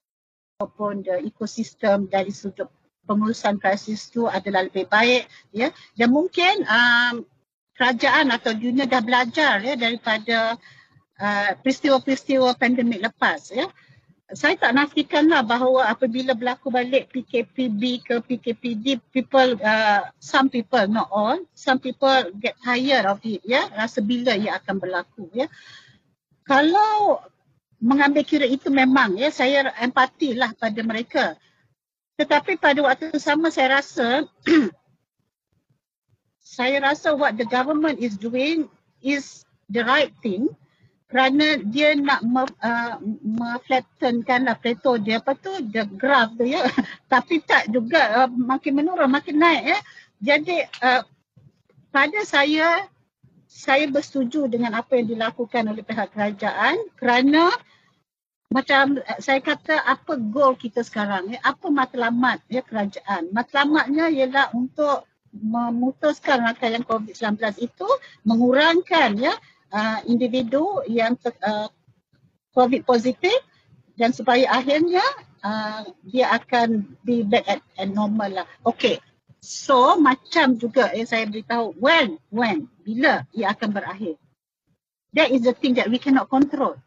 ataupun 0.58 1.06
the 1.06 1.22
ekosistem 1.22 2.10
dari 2.10 2.34
sudut 2.34 2.66
pengurusan 3.06 3.62
krisis 3.62 4.10
tu 4.10 4.26
adalah 4.26 4.66
lebih 4.66 4.90
baik 4.90 5.30
ya. 5.54 5.70
Dan 5.94 6.10
mungkin 6.10 6.66
um, 6.66 7.22
kerajaan 7.78 8.34
atau 8.34 8.58
dunia 8.58 8.90
dah 8.90 9.06
belajar 9.06 9.62
ya 9.62 9.78
daripada 9.78 10.58
Uh, 10.58 10.81
peristiwa-peristiwa 11.62 12.58
pandemik 12.58 12.98
lepas 12.98 13.54
ya. 13.54 13.70
Saya 14.32 14.56
tak 14.56 14.72
nafikanlah 14.72 15.44
bahawa 15.44 15.92
apabila 15.92 16.32
berlaku 16.32 16.72
balik 16.72 17.12
PKPB 17.12 17.82
ke 18.00 18.14
PKPD 18.24 18.96
people 19.12 19.60
uh, 19.60 20.08
some 20.16 20.48
people 20.48 20.80
not 20.88 21.04
all 21.12 21.36
some 21.52 21.76
people 21.76 22.32
get 22.40 22.56
tired 22.64 23.04
of 23.04 23.20
it 23.28 23.44
ya 23.44 23.68
rasa 23.76 24.00
bila 24.00 24.32
ia 24.32 24.56
akan 24.56 24.80
berlaku 24.80 25.28
ya. 25.36 25.46
Kalau 26.48 27.20
mengambil 27.78 28.24
kira 28.24 28.48
itu 28.48 28.72
memang 28.72 29.20
ya 29.20 29.28
saya 29.28 29.68
empatilah 29.78 30.56
pada 30.56 30.80
mereka. 30.80 31.24
Tetapi 32.16 32.56
pada 32.56 32.80
waktu 32.82 33.14
sama 33.20 33.52
saya 33.52 33.78
rasa 33.84 34.24
saya 36.56 36.80
rasa 36.80 37.12
what 37.12 37.36
the 37.36 37.46
government 37.46 38.00
is 38.00 38.16
doing 38.16 38.64
is 39.04 39.44
the 39.68 39.84
right 39.84 40.12
thing 40.24 40.48
kerana 41.12 41.60
dia 41.60 41.92
nak 41.92 42.24
me, 42.24 42.48
uh, 42.64 42.96
me-flattenkan 43.20 44.48
lah 44.48 44.56
plateau 44.56 44.96
dia. 44.96 45.20
Apa 45.20 45.36
tu? 45.36 45.52
The 45.68 45.84
graph 45.84 46.40
tu 46.40 46.48
ya. 46.48 46.64
Tapi 47.12 47.44
tak 47.44 47.68
juga 47.68 48.24
uh, 48.24 48.30
makin 48.32 48.80
menurun 48.80 49.12
makin 49.12 49.36
naik 49.36 49.76
ya. 49.76 49.78
Jadi 50.24 50.64
uh, 50.80 51.04
pada 51.92 52.20
saya 52.24 52.88
saya 53.44 53.84
bersetuju 53.92 54.48
dengan 54.48 54.72
apa 54.72 54.96
yang 54.96 55.12
dilakukan 55.12 55.68
oleh 55.68 55.84
pihak 55.84 56.16
kerajaan 56.16 56.80
kerana 56.96 57.52
macam 58.48 58.96
uh, 58.96 59.20
saya 59.20 59.44
kata 59.44 59.84
apa 59.84 60.16
goal 60.16 60.56
kita 60.56 60.80
sekarang 60.80 61.28
ya. 61.28 61.44
Apa 61.44 61.68
matlamat 61.68 62.40
ya 62.48 62.64
kerajaan. 62.64 63.28
Matlamatnya 63.36 64.08
ialah 64.08 64.48
untuk 64.56 65.04
memutuskan 65.32 66.40
rangkaian 66.40 66.88
COVID-19 66.88 67.36
itu 67.60 67.88
mengurangkan 68.24 69.16
ya 69.20 69.36
uh, 69.72 69.98
individu 70.06 70.84
yang 70.86 71.16
uh, 71.24 71.68
COVID 72.52 72.84
positif 72.84 73.34
dan 73.96 74.12
supaya 74.12 74.44
akhirnya 74.52 75.02
uh, 75.40 75.88
dia 76.04 76.28
akan 76.36 76.84
be 77.02 77.24
back 77.24 77.48
at, 77.48 77.60
at 77.80 77.88
normal 77.88 78.44
lah. 78.44 78.46
Okay. 78.68 79.00
So 79.42 79.98
macam 79.98 80.54
juga 80.54 80.94
yang 80.94 81.08
saya 81.08 81.26
beritahu 81.26 81.74
when, 81.82 82.14
when, 82.30 82.70
bila 82.86 83.26
ia 83.34 83.50
akan 83.50 83.74
berakhir. 83.74 84.14
That 85.18 85.34
is 85.34 85.42
the 85.44 85.52
thing 85.52 85.74
that 85.82 85.90
we 85.90 85.98
cannot 85.98 86.30
control. 86.30 86.78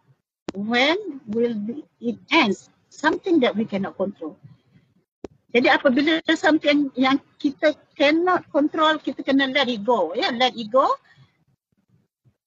When 0.55 1.19
will 1.27 1.53
it 1.99 2.17
ends? 2.31 2.71
Something 2.87 3.43
that 3.43 3.59
we 3.59 3.67
cannot 3.67 3.99
control. 3.99 4.39
Jadi 5.51 5.67
apabila 5.67 6.23
something 6.31 6.95
yang 6.95 7.19
kita 7.43 7.75
cannot 7.99 8.47
control, 8.55 8.99
kita 9.03 9.19
kena 9.19 9.51
let 9.51 9.67
it 9.67 9.83
go. 9.83 10.15
Yeah, 10.15 10.31
let 10.31 10.55
it 10.55 10.71
go 10.71 10.95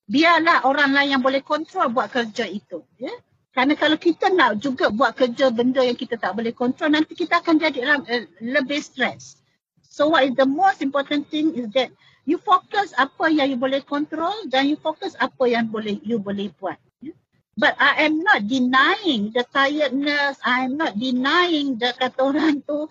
biarlah 0.08 0.64
orang 0.64 0.96
lain 0.96 1.20
yang 1.20 1.22
boleh 1.22 1.44
kontrol 1.44 1.92
buat 1.92 2.08
kerja 2.08 2.48
itu. 2.48 2.80
Ya? 2.96 3.12
Kerana 3.52 3.76
kalau 3.76 4.00
kita 4.00 4.32
nak 4.32 4.58
juga 4.58 4.88
buat 4.88 5.12
kerja 5.14 5.52
benda 5.52 5.84
yang 5.84 5.96
kita 5.96 6.16
tak 6.16 6.32
boleh 6.34 6.56
kontrol, 6.56 6.88
nanti 6.88 7.12
kita 7.12 7.44
akan 7.44 7.60
jadi 7.60 7.78
uh, 7.84 8.24
lebih 8.40 8.80
stres. 8.80 9.36
So 9.84 10.08
what 10.08 10.24
is 10.24 10.34
the 10.34 10.48
most 10.48 10.80
important 10.80 11.28
thing 11.28 11.52
is 11.52 11.68
that 11.76 11.92
you 12.24 12.40
focus 12.40 12.96
apa 12.96 13.28
yang 13.28 13.52
you 13.52 13.58
boleh 13.60 13.84
kontrol 13.84 14.32
dan 14.48 14.68
you 14.68 14.80
focus 14.80 15.12
apa 15.20 15.44
yang 15.48 15.68
boleh 15.68 16.00
you 16.00 16.16
boleh 16.16 16.48
buat. 16.56 16.80
Ya? 17.04 17.12
But 17.58 17.76
I 17.76 18.08
am 18.08 18.24
not 18.24 18.48
denying 18.48 19.36
the 19.36 19.44
tiredness, 19.44 20.40
I 20.40 20.70
am 20.70 20.80
not 20.80 20.96
denying 20.96 21.76
the 21.76 21.92
kata 21.98 22.20
orang 22.24 22.64
tu 22.64 22.88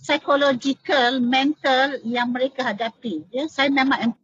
psychological, 0.00 1.20
mental 1.20 1.96
yang 2.04 2.30
mereka 2.30 2.62
hadapi. 2.62 3.24
Ya? 3.32 3.48
Saya 3.48 3.72
memang 3.72 4.14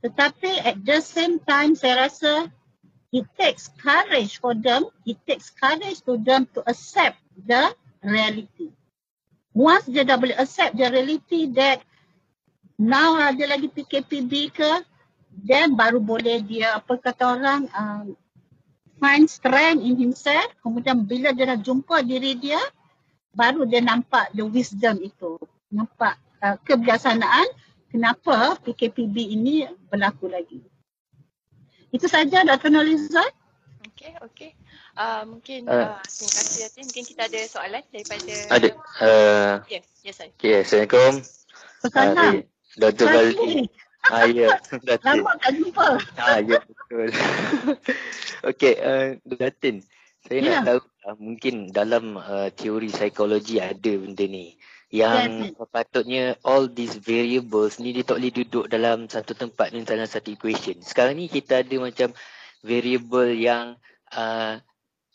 tetapi 0.00 0.64
at 0.64 0.80
the 0.80 0.98
same 1.04 1.36
time 1.44 1.76
saya 1.76 2.08
rasa 2.08 2.48
it 3.12 3.26
takes 3.36 3.68
courage 3.76 4.38
for 4.38 4.54
them, 4.54 4.86
it 5.04 5.18
takes 5.26 5.50
courage 5.50 6.00
to 6.06 6.16
them 6.16 6.46
to 6.54 6.62
accept 6.66 7.18
the 7.34 7.74
reality. 8.00 8.70
Once 9.50 9.90
dia 9.90 10.06
dah 10.06 10.16
boleh 10.16 10.38
accept 10.38 10.78
the 10.78 10.86
reality 10.86 11.50
that 11.50 11.82
now 12.78 13.18
ada 13.18 13.44
lagi 13.50 13.66
PKPB 13.66 14.54
ke, 14.54 14.70
then 15.42 15.74
baru 15.74 15.98
boleh 15.98 16.40
dia 16.40 16.78
apa 16.78 16.96
kata 16.96 17.36
orang 17.36 17.66
um, 17.74 18.14
find 19.02 19.26
strength 19.26 19.82
in 19.82 19.98
himself. 19.98 20.48
Kemudian 20.62 21.02
bila 21.02 21.34
dia 21.34 21.50
dah 21.50 21.58
jumpa 21.58 22.06
diri 22.06 22.38
dia, 22.38 22.62
baru 23.34 23.66
dia 23.66 23.82
nampak 23.82 24.30
the 24.32 24.46
wisdom 24.46 25.02
itu. 25.02 25.34
Nampak 25.74 26.14
uh, 26.40 26.56
kebijaksanaan 26.62 27.50
kenapa 27.90 28.56
PKPB 28.62 29.16
ini 29.18 29.66
berlaku 29.90 30.30
lagi. 30.30 30.62
Itu 31.90 32.06
saja 32.06 32.46
Dr. 32.46 32.70
Noliza. 32.70 33.22
Okey, 33.90 34.14
okey. 34.30 34.50
Uh, 34.94 35.22
mungkin 35.26 35.66
uh, 35.66 35.98
uh, 35.98 36.02
terima 36.06 36.32
kasih 36.38 36.56
Yatin. 36.66 36.84
Mungkin 36.86 37.04
kita 37.04 37.22
ada 37.26 37.40
soalan 37.50 37.82
daripada 37.90 38.34
Ada. 38.48 38.68
Uh, 39.02 39.54
yes, 39.66 39.86
yes 40.06 40.16
saya. 40.22 40.30
Okay, 40.38 40.62
Assalamualaikum. 40.62 41.12
Assalamualaikum. 41.82 42.46
Uh, 42.46 42.78
Dr. 42.78 43.06
Baldi. 43.10 43.54
Ah, 44.08 44.24
ya. 44.24 44.48
Lama 45.06 45.32
tak 45.42 45.50
jumpa. 45.60 45.88
Ah, 46.16 46.38
ya, 46.40 46.58
betul. 46.64 47.08
okey, 48.54 48.74
uh, 48.80 49.06
Datin. 49.28 49.84
Saya 50.24 50.38
yeah. 50.40 50.44
nak 50.44 50.56
ya. 50.56 50.66
tahu 50.68 50.80
uh, 51.08 51.16
mungkin 51.20 51.54
dalam 51.72 52.04
uh, 52.16 52.48
teori 52.52 52.88
psikologi 52.92 53.60
ada 53.60 53.92
benda 53.96 54.24
ni 54.28 54.56
yang 54.90 55.54
yes. 55.54 55.70
patutnya 55.70 56.34
all 56.42 56.66
these 56.66 56.98
variables 56.98 57.78
ni 57.78 57.94
dia 57.94 58.02
tak 58.02 58.18
boleh 58.18 58.34
duduk 58.34 58.66
dalam 58.66 59.06
satu 59.06 59.38
tempat 59.38 59.70
ni 59.70 59.86
dalam 59.86 60.06
satu 60.06 60.34
equation. 60.34 60.82
Sekarang 60.82 61.14
ni 61.14 61.30
kita 61.30 61.62
ada 61.62 61.76
macam 61.78 62.10
variable 62.66 63.30
yang 63.30 63.78
uh, 64.10 64.58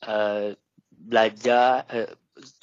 uh, 0.08 0.56
belajar 0.96 1.84
uh, 1.92 2.10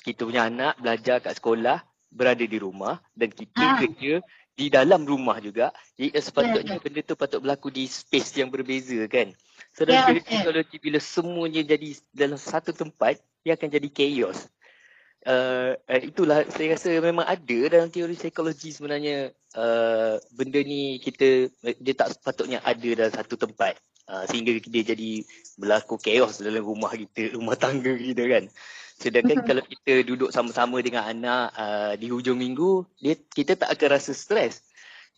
kita 0.01 0.25
punya 0.25 0.49
anak 0.49 0.81
belajar 0.81 1.21
kat 1.21 1.37
sekolah 1.37 1.85
berada 2.09 2.45
di 2.45 2.59
rumah 2.61 3.01
dan 3.13 3.29
kita 3.33 3.61
ha. 3.61 3.77
kerja 3.81 4.25
di 4.53 4.67
dalam 4.69 5.05
rumah 5.05 5.41
juga. 5.41 5.73
Jadi 5.97 6.13
sepatutnya 6.17 6.77
yeah, 6.77 6.83
benda 6.83 7.01
tu 7.05 7.17
patut 7.17 7.41
berlaku 7.41 7.73
di 7.73 7.89
space 7.89 8.41
yang 8.41 8.53
berbeza 8.53 9.05
kan. 9.09 9.33
So 9.73 9.89
dalam 9.89 10.17
yeah, 10.17 10.45
yeah. 10.45 10.81
bila 10.81 11.01
semuanya 11.01 11.65
jadi 11.65 11.97
dalam 12.13 12.37
satu 12.37 12.77
tempat, 12.77 13.21
dia 13.45 13.57
akan 13.57 13.69
jadi 13.69 13.89
chaos. 13.89 14.49
Uh, 15.23 15.79
itulah 16.03 16.43
saya 16.51 16.75
rasa 16.75 16.99
memang 16.99 17.23
ada 17.23 17.59
dalam 17.71 17.87
teori 17.95 18.19
psikologi 18.19 18.75
sebenarnya 18.75 19.31
uh, 19.55 20.19
benda 20.35 20.59
ni 20.67 20.99
kita 20.99 21.47
dia 21.79 21.95
tak 21.95 22.19
sepatutnya 22.19 22.59
ada 22.67 22.89
dalam 22.99 23.15
satu 23.15 23.39
tempat 23.39 23.79
uh, 24.11 24.25
sehingga 24.27 24.59
dia 24.59 24.83
jadi 24.83 25.23
berlaku 25.57 26.01
chaos 26.01 26.41
dalam 26.41 26.65
rumah 26.65 26.93
kita, 26.93 27.31
rumah 27.39 27.57
tangga 27.57 27.93
kita 27.95 28.25
kan. 28.29 28.45
Sedangkan 28.99 29.43
kalau 29.43 29.63
kita 29.67 30.07
duduk 30.07 30.31
sama-sama 30.31 30.79
dengan 30.79 31.03
anak 31.03 31.47
uh, 31.59 31.93
di 31.99 32.07
hujung 32.07 32.39
minggu, 32.39 32.87
dia, 33.03 33.19
kita 33.19 33.59
tak 33.59 33.75
akan 33.75 33.89
rasa 33.99 34.15
stres. 34.15 34.63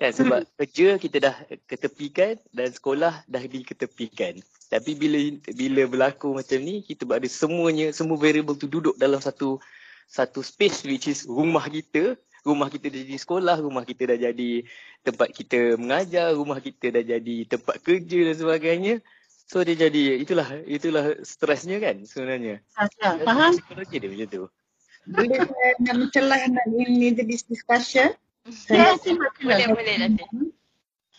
Kan? 0.01 0.11
Sebab 0.11 0.41
hmm. 0.43 0.51
kerja 0.57 0.89
kita 0.97 1.17
dah 1.21 1.37
ketepikan 1.69 2.41
dan 2.51 2.73
sekolah 2.73 3.23
dah 3.29 3.43
diketepikan. 3.45 4.41
Tapi 4.73 4.97
bila 4.97 5.21
bila 5.53 5.83
berlaku 5.87 6.33
macam 6.33 6.59
ni, 6.65 6.81
kita 6.81 7.05
ada 7.07 7.29
semuanya, 7.29 7.93
semua 7.93 8.17
variable 8.17 8.57
tu 8.57 8.67
duduk 8.67 8.97
dalam 8.97 9.21
satu 9.21 9.61
satu 10.09 10.41
space 10.45 10.85
which 10.89 11.09
is 11.11 11.25
rumah 11.27 11.67
kita. 11.69 12.17
Rumah 12.45 12.69
kita 12.69 12.93
dah 12.93 13.01
jadi 13.01 13.17
sekolah, 13.17 13.57
rumah 13.65 13.89
kita 13.89 14.05
dah 14.05 14.19
jadi 14.21 14.69
tempat 15.01 15.33
kita 15.33 15.81
mengajar, 15.81 16.37
rumah 16.37 16.61
kita 16.61 16.93
dah 16.93 17.01
jadi 17.01 17.37
tempat 17.49 17.81
kerja 17.81 18.19
dan 18.29 18.37
sebagainya. 18.37 18.95
So 19.49 19.65
dia 19.65 19.77
jadi 19.77 20.21
itulah 20.21 20.49
itulah 20.69 21.25
stresnya 21.25 21.81
kan 21.81 22.05
sebenarnya. 22.05 22.61
Ya, 23.01 23.17
faham? 23.25 23.57
Psikologi 23.57 23.97
dia 23.97 24.09
macam 24.13 24.29
tu. 24.29 24.45
Boleh 25.05 25.41
saya 25.45 25.73
nak 25.85 25.95
mencelah 26.01 26.41
nak 26.49 26.67
ini 26.69 27.13
this 27.17 27.45
discussion? 27.45 28.13
Ya, 28.69 28.97
boleh 29.41 29.67
boleh 29.73 29.95
nanti. 30.01 30.25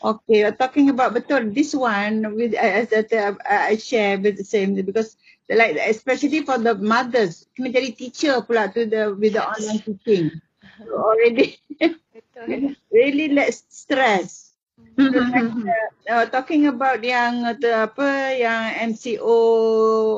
Okay, 0.03 0.43
talking 0.59 0.91
about 0.91 1.15
betul 1.15 1.55
this 1.55 1.72
one 1.72 2.35
with 2.35 2.53
as 2.53 2.91
that 2.91 3.09
uh, 3.15 3.34
I 3.47 3.80
share 3.80 4.19
with 4.19 4.35
the 4.38 4.43
same 4.43 4.76
because 4.76 5.15
like 5.49 5.80
especially 5.80 6.43
for 6.43 6.59
the 6.59 6.76
mothers 6.76 7.47
kena 7.55 7.72
jadi 7.72 7.89
teacher 7.95 8.43
pula 8.43 8.67
to 8.76 8.84
the 8.85 9.15
with 9.15 9.39
the 9.39 9.43
online 9.43 9.80
teaching. 9.81 10.35
So 10.84 10.99
already 10.99 11.57
really 12.91 13.31
less 13.31 13.63
stress. 13.72 14.55
Mm-hmm. 14.95 15.67
uh, 16.07 16.26
talking 16.31 16.67
about 16.67 17.03
yang 17.03 17.43
the 17.59 17.88
apa 17.88 18.35
yang 18.35 18.95
MCO 18.95 19.39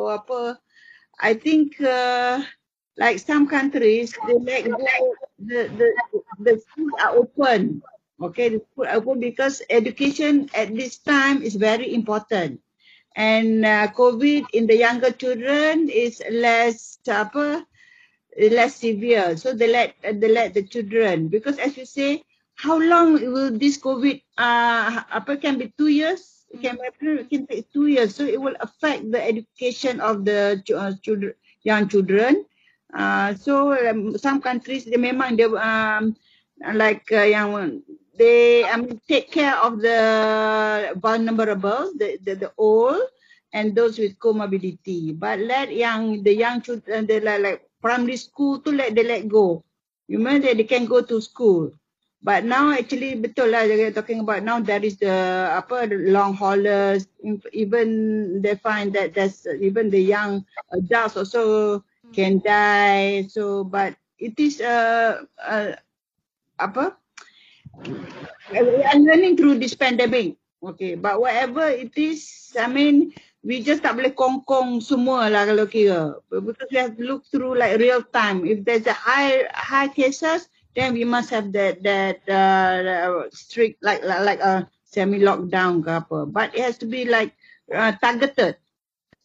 apa 0.09 0.57
I 1.21 1.33
think 1.37 1.77
uh, 1.81 2.41
like 2.97 3.21
some 3.21 3.45
countries 3.45 4.13
they 4.25 4.37
let 4.41 4.65
go 4.69 4.85
the 5.41 5.69
the 5.69 5.87
the 6.41 6.53
school 6.61 6.93
are 7.01 7.13
open 7.21 7.81
okay 8.21 8.57
school 8.57 8.87
are 8.87 8.97
open 8.97 9.19
because 9.19 9.61
education 9.69 10.49
at 10.53 10.73
this 10.73 10.97
time 10.97 11.41
is 11.41 11.55
very 11.55 11.93
important 11.93 12.59
and 13.15 13.65
uh, 13.65 13.87
covid 13.93 14.45
in 14.53 14.67
the 14.67 14.77
younger 14.77 15.11
children 15.11 15.89
is 15.89 16.21
less 16.31 16.97
apa 17.07 17.65
less 18.37 18.77
severe 18.77 19.37
so 19.37 19.53
they 19.53 19.69
let 19.69 19.93
they 20.01 20.29
let 20.29 20.53
the 20.53 20.61
children 20.61 21.27
because 21.27 21.57
as 21.57 21.77
you 21.77 21.85
say 21.85 22.21
how 22.57 22.77
long 22.81 23.13
will 23.13 23.53
this 23.53 23.77
COVID, 23.77 24.17
uh, 24.37 25.05
apa 25.13 25.37
can 25.37 25.61
be 25.61 25.71
two 25.77 25.93
years? 25.93 26.45
It 26.49 26.65
can, 26.65 26.77
it 26.81 27.29
can 27.29 27.45
take 27.45 27.69
two 27.71 27.87
years. 27.87 28.17
So 28.17 28.25
it 28.25 28.41
will 28.41 28.57
affect 28.59 29.11
the 29.13 29.21
education 29.21 30.01
of 30.01 30.25
the 30.25 30.57
uh, 30.73 30.97
children, 31.05 31.33
young 31.61 31.87
children. 31.87 32.45
Uh, 32.93 33.35
so 33.37 33.77
um, 33.77 34.17
some 34.17 34.41
countries, 34.41 34.85
they 34.85 34.97
memang 34.97 35.37
they 35.37 35.45
um, 35.45 36.17
like 36.73 37.05
uh, 37.13 37.29
yang 37.29 37.83
they 38.17 38.63
um, 38.65 38.99
take 39.07 39.31
care 39.31 39.55
of 39.61 39.79
the 39.81 40.93
vulnerable, 40.97 41.93
the, 41.95 42.17
the, 42.23 42.35
the 42.35 42.51
old, 42.57 43.01
and 43.53 43.75
those 43.75 43.97
with 43.97 44.17
comorbidity. 44.19 45.17
But 45.17 45.39
let 45.39 45.73
young, 45.73 46.23
the 46.23 46.33
young 46.35 46.61
children, 46.61 47.05
they 47.05 47.19
like, 47.19 47.41
like 47.41 47.61
primary 47.81 48.17
school 48.17 48.59
to 48.61 48.71
let 48.71 48.95
they 48.95 49.03
let 49.03 49.27
go. 49.27 49.63
You 50.07 50.19
mean 50.19 50.41
that 50.41 50.57
they 50.57 50.63
can 50.63 50.85
go 50.85 51.01
to 51.01 51.21
school. 51.21 51.71
But 52.23 52.43
now 52.43 52.73
actually 52.73 53.13
betul 53.15 53.53
lah 53.53 53.61
you're 53.69 53.93
talking 53.93 54.25
about 54.25 54.41
now 54.41 54.57
there 54.59 54.81
is 54.81 54.97
the 54.97 55.47
apa 55.53 55.85
long 55.87 56.33
haulers 56.33 57.05
even 57.53 58.41
they 58.41 58.57
find 58.57 58.91
that 58.97 59.13
there's 59.13 59.45
even 59.61 59.93
the 59.93 60.01
young 60.01 60.41
adults 60.73 61.15
also 61.15 61.85
can 62.17 62.41
die 62.41 63.29
so 63.29 63.63
but 63.63 63.93
it 64.17 64.33
is 64.41 64.59
uh, 64.65 65.23
uh 65.37 65.77
apa 66.57 66.97
I'm 68.53 69.01
learning 69.05 69.37
through 69.37 69.59
this 69.59 69.75
pandemic. 69.75 70.37
Okay 70.63 70.95
but 70.95 71.21
whatever 71.21 71.69
it 71.69 71.93
is 71.93 72.51
I 72.57 72.65
mean 72.65 73.13
we 73.45 73.61
just 73.63 73.85
tak 73.85 73.95
boleh 73.95 74.11
kongkong 74.11 74.81
semua 74.81 75.29
lah 75.29 75.45
kalau 75.47 75.69
kira. 75.69 76.17
Because 76.27 76.67
we 76.67 76.77
have 76.81 76.97
to 76.97 77.03
look 77.05 77.23
through 77.29 77.55
like 77.55 77.77
real 77.79 78.01
time. 78.11 78.43
If 78.43 78.65
there's 78.65 78.89
a 78.89 78.97
high 78.97 79.45
high 79.53 79.87
cases 79.87 80.49
then 80.75 80.93
we 80.93 81.05
must 81.05 81.29
have 81.31 81.53
that 81.53 81.81
that 81.85 82.21
uh, 82.27 83.29
strict 83.33 83.81
like 83.81 84.03
like, 84.03 84.23
like 84.25 84.41
a 84.41 84.67
semi 84.83 85.21
lockdown 85.21 85.85
ke 85.85 85.91
apa. 86.03 86.27
But 86.27 86.57
it 86.57 86.65
has 86.65 86.75
to 86.81 86.87
be 86.89 87.05
like 87.05 87.37
uh, 87.71 87.93
targeted. 88.01 88.57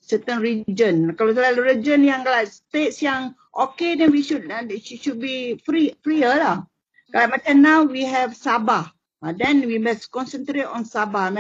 Certain 0.02 0.42
region. 0.42 1.14
Kalau 1.14 1.30
selalu 1.30 1.78
region 1.78 2.02
yang 2.02 2.26
like 2.26 2.50
states 2.50 2.98
yang 3.00 3.38
okay 3.54 3.94
then 3.94 4.10
we 4.10 4.18
should 4.18 4.50
uh, 4.50 4.66
it 4.66 4.82
should 4.82 5.22
be 5.22 5.62
free 5.62 5.94
freer 6.02 6.34
lah 6.42 6.66
kalau 7.12 7.28
macam 7.36 7.54
now 7.60 7.84
we 7.84 8.02
have 8.02 8.32
Sabah 8.32 8.88
uh, 9.22 9.32
then 9.36 9.62
we 9.68 9.76
must 9.78 10.10
concentrate 10.10 10.66
on 10.66 10.82
Sabah 10.88 11.30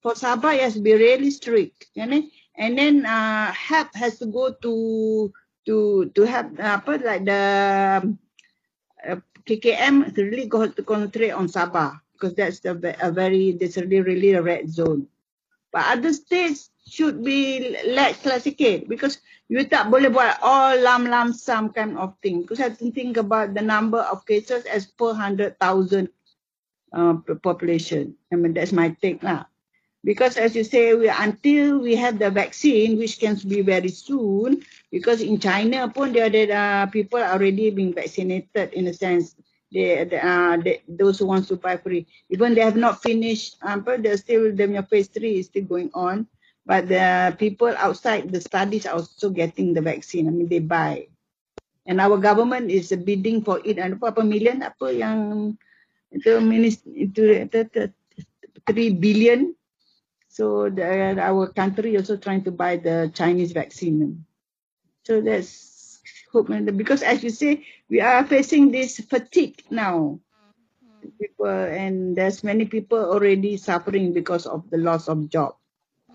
for 0.00 0.16
Sabah 0.16 0.56
it 0.56 0.64
has 0.64 0.74
to 0.74 0.82
be 0.82 0.96
really 0.96 1.30
strict 1.30 1.92
you 1.94 2.08
know? 2.08 2.22
and 2.56 2.74
then 2.74 3.06
uh, 3.06 3.52
help 3.52 3.94
has 3.94 4.18
to 4.18 4.26
go 4.26 4.50
to 4.64 5.32
to 5.68 6.08
to 6.16 6.22
have 6.24 6.48
uh, 6.58 6.80
apa 6.80 6.92
like 7.04 7.22
the 7.28 7.42
uh, 9.04 9.20
KKM 9.44 10.16
really 10.16 10.48
got 10.48 10.76
to 10.76 10.82
concentrate 10.82 11.32
on 11.32 11.48
Sabah 11.48 12.00
because 12.12 12.34
that's 12.34 12.60
the 12.60 12.74
a 13.00 13.12
very 13.12 13.52
that's 13.52 13.76
really 13.76 14.00
really 14.00 14.32
a 14.32 14.42
red 14.42 14.68
zone. 14.68 15.06
But 15.72 15.98
other 15.98 16.12
states 16.12 16.70
should 16.88 17.22
be 17.22 17.76
let 17.84 18.16
classificate 18.24 18.88
because 18.88 19.20
you 19.48 19.60
tak 19.68 19.92
boleh 19.92 20.08
buat 20.08 20.40
all 20.40 20.80
lam 20.80 21.04
lam 21.08 21.36
sum 21.36 21.68
kind 21.72 21.96
of 22.00 22.16
thing. 22.24 22.42
Because 22.44 22.60
I 22.60 22.72
think 22.72 23.20
about 23.20 23.52
the 23.52 23.64
number 23.64 24.00
of 24.00 24.24
cases 24.24 24.64
as 24.64 24.88
per 24.88 25.12
hundred 25.12 25.60
thousand 25.60 26.08
uh, 26.92 27.20
population. 27.44 28.16
I 28.32 28.40
mean 28.40 28.56
that's 28.56 28.72
my 28.72 28.96
take 29.00 29.20
lah. 29.20 29.44
Because 30.04 30.38
as 30.38 30.54
you 30.54 30.62
say, 30.62 30.94
we, 30.94 31.10
until 31.10 31.82
we 31.82 31.96
have 31.96 32.18
the 32.18 32.30
vaccine, 32.30 32.96
which 32.96 33.18
can 33.18 33.34
be 33.44 33.60
very 33.66 33.90
soon, 33.90 34.62
because 34.94 35.20
in 35.20 35.42
China 35.42 35.90
pun 35.90 36.14
there 36.14 36.30
are 36.54 36.82
uh, 36.82 36.86
people 36.86 37.18
already 37.18 37.70
being 37.70 37.92
vaccinated 37.92 38.72
in 38.72 38.86
a 38.86 38.94
sense. 38.94 39.34
Uh, 39.68 40.56
those 40.88 41.18
who 41.18 41.26
want 41.26 41.46
to 41.48 41.56
buy 41.56 41.76
free, 41.76 42.06
even 42.30 42.54
they 42.54 42.64
have 42.64 42.76
not 42.76 43.02
finished, 43.02 43.56
um, 43.60 43.80
but 43.84 44.02
they're 44.02 44.16
still, 44.16 44.54
the 44.54 44.86
phase 44.88 45.08
three 45.08 45.38
is 45.38 45.46
still 45.46 45.64
going 45.64 45.90
on. 45.92 46.26
But 46.64 46.88
the 46.88 47.36
people 47.38 47.72
outside 47.76 48.32
the 48.32 48.40
studies 48.40 48.86
are 48.86 48.96
also 48.96 49.30
getting 49.30 49.72
the 49.72 49.80
vaccine. 49.80 50.28
I 50.28 50.30
mean, 50.30 50.48
they 50.48 50.60
buy. 50.60 51.08
And 51.86 52.00
our 52.00 52.18
government 52.18 52.70
is 52.70 52.92
bidding 52.92 53.44
for 53.44 53.60
it. 53.64 53.78
And 53.78 53.96
apa, 53.96 54.20
million 54.24 54.60
apa 54.60 54.92
yang 54.92 55.56
itu 56.12 56.36
itu, 56.36 57.22
itu, 57.48 57.58
itu, 57.64 57.82
three 58.68 58.92
billion 58.92 59.56
So 60.28 60.70
the, 60.70 61.18
our 61.18 61.50
country 61.50 61.96
also 61.96 62.16
trying 62.16 62.44
to 62.44 62.52
buy 62.52 62.76
the 62.76 63.10
Chinese 63.12 63.50
vaccine. 63.50 64.24
So 65.02 65.20
that's 65.20 65.67
hope 66.32 66.48
because 66.76 67.02
as 67.02 67.22
you 67.22 67.30
say, 67.30 67.64
we 67.88 68.00
are 68.00 68.24
facing 68.24 68.70
this 68.70 68.98
fatigue 69.00 69.62
now. 69.70 70.20
People 71.20 71.46
and 71.46 72.16
there's 72.16 72.42
many 72.42 72.66
people 72.66 72.98
already 72.98 73.56
suffering 73.56 74.12
because 74.12 74.46
of 74.46 74.68
the 74.70 74.78
loss 74.78 75.08
of 75.08 75.30
job. 75.30 75.54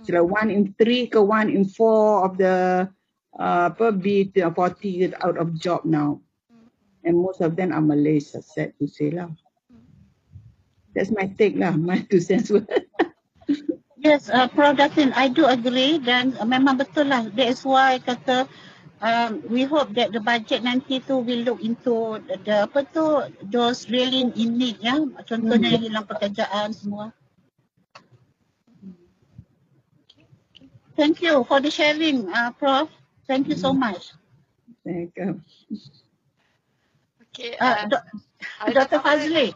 So 0.03 0.19
like 0.19 0.29
one 0.29 0.51
in 0.51 0.75
three, 0.77 1.07
one 1.13 1.49
in 1.49 1.65
four 1.65 2.25
of 2.25 2.37
the 2.37 2.89
uh, 3.39 3.69
probably 3.71 4.31
40 4.35 5.15
out 5.23 5.37
of 5.37 5.55
job 5.55 5.85
now. 5.85 6.21
And 7.03 7.17
most 7.17 7.41
of 7.41 7.55
them 7.55 7.71
are 7.73 7.81
Malays, 7.81 8.35
sad 8.53 8.73
to 8.79 8.87
say 8.87 9.11
lah. 9.11 9.27
That's 10.95 11.11
my 11.11 11.27
take 11.27 11.57
lah, 11.57 11.71
my 11.79 11.99
two 12.05 12.21
cents 12.21 12.51
worth. 12.51 12.69
Yes, 14.03 14.27
uh, 14.27 14.51
Prof. 14.51 14.75
Datin, 14.75 15.15
I 15.15 15.31
do 15.31 15.47
agree 15.47 15.95
dan 15.95 16.35
memang 16.43 16.75
betul 16.75 17.07
lah. 17.07 17.23
That 17.39 17.47
is 17.55 17.63
why 17.63 18.03
kata 18.03 18.51
um, 19.03 19.43
we 19.51 19.67
hope 19.67 19.91
that 19.99 20.15
the 20.15 20.23
budget 20.23 20.63
nanti 20.63 21.03
tu 21.03 21.19
will 21.19 21.43
look 21.43 21.59
into 21.59 22.23
the, 22.23 22.39
the 22.47 22.55
apa 22.63 22.87
tu 22.95 23.27
those 23.51 23.91
really 23.91 24.31
in 24.39 24.55
need 24.55 24.79
ya. 24.79 24.95
Contohnya 25.27 25.67
hmm. 25.69 25.75
yang 25.75 25.83
hilang 25.83 26.05
pekerjaan 26.07 26.71
semua. 26.71 27.11
Thank 30.95 31.25
you 31.25 31.43
for 31.43 31.59
the 31.59 31.73
sharing, 31.73 32.29
uh, 32.31 32.53
Prof. 32.55 32.87
Thank 33.27 33.51
you 33.51 33.57
so 33.59 33.75
hmm. 33.75 33.91
much. 33.91 34.15
Assalamualaikum. 34.83 35.43
Okay. 37.33 37.57
Uh, 37.59 37.89
Uh, 38.59 38.71
Dr. 38.71 38.99
Fazli. 38.99 39.53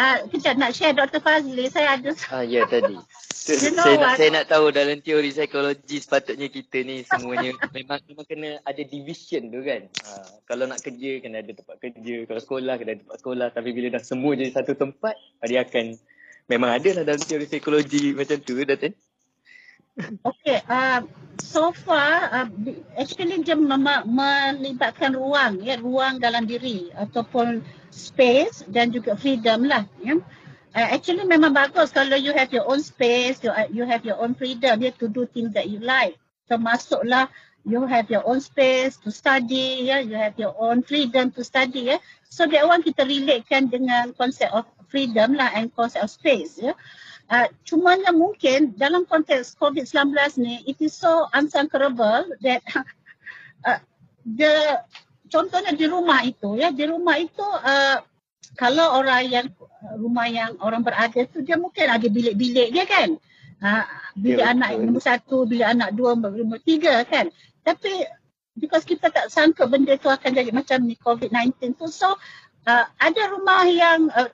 Uh, 0.00 0.16
kejap 0.32 0.56
nak 0.56 0.72
share 0.72 0.96
Dr. 0.96 1.20
Fazli. 1.20 1.68
Saya 1.68 2.00
ada 2.00 2.16
Ah 2.32 2.40
ya 2.40 2.64
tadi. 2.64 2.96
Tu, 3.44 3.52
You 3.52 3.76
know 3.76 3.84
saya, 3.84 3.96
nak, 4.00 4.08
what? 4.08 4.16
saya 4.16 4.30
nak 4.32 4.46
tahu 4.48 4.66
dalam 4.72 4.96
teori 5.04 5.28
psikologi 5.28 6.00
sepatutnya 6.00 6.48
kita 6.48 6.80
ni 6.88 7.04
semuanya 7.04 7.52
memang 7.76 8.00
memang 8.08 8.24
kena 8.24 8.64
ada 8.64 8.80
division 8.80 9.52
tu 9.52 9.60
kan. 9.60 9.84
Ha, 9.92 10.12
kalau 10.48 10.64
nak 10.64 10.80
kerja 10.80 11.20
kena 11.20 11.44
ada 11.44 11.52
tempat 11.52 11.76
kerja, 11.84 12.16
kalau 12.24 12.40
sekolah 12.40 12.74
kena 12.80 12.96
ada 12.96 13.00
tempat 13.04 13.18
sekolah 13.20 13.48
tapi 13.52 13.68
bila 13.76 13.86
dah 13.92 14.00
semua 14.00 14.32
jadi 14.40 14.50
satu 14.56 14.72
tempat 14.72 15.20
dia 15.44 15.68
akan 15.68 16.00
memang 16.48 16.70
ada 16.80 16.88
lah 16.96 17.04
dalam 17.04 17.20
teori 17.20 17.44
psikologi 17.44 18.16
macam 18.16 18.40
tu 18.40 18.56
Datin. 18.56 18.96
Okay, 20.00 20.60
uh, 20.68 21.04
so 21.40 21.72
far 21.72 22.28
uh, 22.32 22.48
actually 22.96 23.40
dia 23.44 23.56
mem- 23.56 24.04
melibatkan 24.08 25.16
ruang 25.16 25.60
ya, 25.60 25.80
ruang 25.80 26.20
dalam 26.20 26.44
diri 26.44 26.92
ataupun 26.96 27.64
space 27.92 28.64
dan 28.68 28.92
juga 28.92 29.16
freedom 29.16 29.64
lah 29.68 29.84
ya. 30.00 30.16
Uh, 30.70 30.88
actually 30.94 31.26
memang 31.26 31.50
bagus 31.50 31.90
kalau 31.90 32.14
you 32.14 32.30
have 32.30 32.48
your 32.54 32.64
own 32.68 32.78
space, 32.78 33.42
you, 33.42 33.50
you 33.74 33.82
have 33.82 34.06
your 34.06 34.16
own 34.22 34.32
freedom 34.36 34.78
ya 34.80 34.94
to 34.94 35.10
do 35.10 35.26
things 35.28 35.50
that 35.52 35.66
you 35.66 35.82
like. 35.82 36.16
Termasuklah 36.46 37.28
you 37.66 37.84
have 37.84 38.08
your 38.08 38.24
own 38.24 38.40
space 38.40 38.96
to 39.02 39.12
study 39.12 39.90
ya, 39.90 40.00
you 40.00 40.16
have 40.16 40.38
your 40.38 40.54
own 40.56 40.80
freedom 40.80 41.28
to 41.34 41.44
study 41.44 41.92
ya. 41.92 41.98
So 42.30 42.46
that 42.46 42.64
one 42.64 42.80
kita 42.86 43.04
relatekan 43.04 43.68
dengan 43.68 44.14
konsep 44.14 44.48
of 44.54 44.64
freedom 44.88 45.34
lah 45.34 45.50
and 45.52 45.68
concept 45.74 46.06
of 46.06 46.10
space 46.12 46.56
ya. 46.62 46.72
Uh, 47.30 47.46
cumanya 47.62 48.10
mungkin 48.10 48.74
dalam 48.74 49.06
konteks 49.06 49.54
COVID-19 49.54 50.18
ni, 50.42 50.66
it 50.66 50.74
is 50.82 50.98
so 50.98 51.30
unconquerable 51.30 52.26
that 52.42 52.58
uh, 53.62 53.78
the 54.38 54.82
contohnya 55.30 55.70
di 55.78 55.86
rumah 55.86 56.26
itu 56.26 56.58
ya, 56.58 56.74
di 56.74 56.90
rumah 56.90 57.22
itu 57.22 57.46
uh, 57.46 58.02
kalau 58.58 58.98
orang 58.98 59.30
yang 59.30 59.46
rumah 59.94 60.26
yang 60.26 60.58
orang 60.58 60.82
berada 60.82 61.22
tu 61.30 61.40
dia 61.46 61.54
mungkin 61.54 61.86
ada 61.86 62.06
bilik-bilik 62.10 62.74
dia 62.74 62.84
kan. 62.84 63.14
Uh, 63.60 63.86
bilik 64.18 64.42
Ya, 64.42 64.56
anak 64.56 64.74
betul. 64.74 64.82
nombor 64.90 65.02
satu, 65.04 65.36
bilik 65.46 65.68
anak 65.68 65.90
dua, 65.94 66.18
nombor 66.18 66.58
tiga 66.66 67.06
kan. 67.06 67.30
Tapi 67.62 68.10
because 68.58 68.82
kita 68.82 69.08
tak 69.08 69.30
sangka 69.30 69.70
benda 69.70 69.94
tu 69.96 70.10
akan 70.10 70.34
jadi 70.34 70.50
macam 70.50 70.82
ni 70.82 70.98
COVID-19 70.98 71.78
tu. 71.78 71.86
So 71.88 72.18
uh, 72.66 72.84
ada 72.98 73.22
rumah 73.32 73.64
yang 73.70 74.10
uh, 74.12 74.28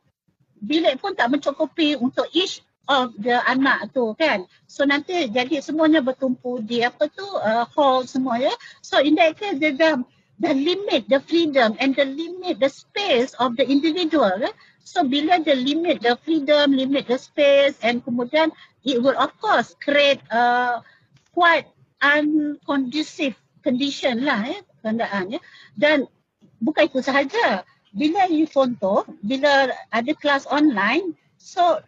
bilik 0.59 0.99
pun 0.99 1.13
tak 1.15 1.31
mencukupi 1.31 1.95
untuk 2.01 2.27
each 2.33 2.66
of 2.87 3.15
the 3.19 3.43
anak 3.47 3.91
tu 3.95 4.15
kan. 4.19 4.47
So 4.71 4.87
nanti 4.87 5.31
jadi 5.31 5.59
semuanya 5.63 6.03
bertumpu 6.03 6.63
di 6.63 6.83
apa 6.83 7.11
tu 7.11 7.27
uh, 7.27 7.67
hall 7.75 8.07
semua 8.07 8.39
ya. 8.39 8.55
So 8.83 9.03
in 9.03 9.19
that 9.19 9.39
case 9.39 9.59
dia 9.59 9.75
dah 9.75 10.03
the 10.39 10.53
limit 10.53 11.09
the 11.11 11.19
freedom 11.23 11.75
and 11.83 11.97
the 11.97 12.07
limit 12.07 12.63
the 12.63 12.71
space 12.71 13.35
of 13.43 13.59
the 13.59 13.67
individual 13.67 14.33
ya. 14.39 14.53
So 14.87 15.03
bila 15.03 15.43
the 15.43 15.59
limit 15.59 16.07
the 16.07 16.15
freedom, 16.23 16.79
limit 16.79 17.11
the 17.11 17.19
space 17.19 17.75
and 17.83 18.07
kemudian 18.07 18.55
it 18.87 19.03
will 19.03 19.19
of 19.19 19.35
course 19.43 19.75
create 19.83 20.23
uh, 20.31 20.79
quite 21.35 21.67
unconducive 21.99 23.35
condition 23.67 24.23
lah 24.23 24.47
ya 24.47 24.61
keadaan 24.87 25.35
ya. 25.35 25.41
Dan 25.75 26.07
bukan 26.63 26.87
itu 26.87 27.03
sahaja. 27.03 27.67
Bila 27.97 28.29
you 28.29 28.45
contoh, 28.45 29.09
bila 29.25 29.73
ada 29.89 30.13
kelas 30.21 30.45
online, 30.53 31.17
so 31.41 31.81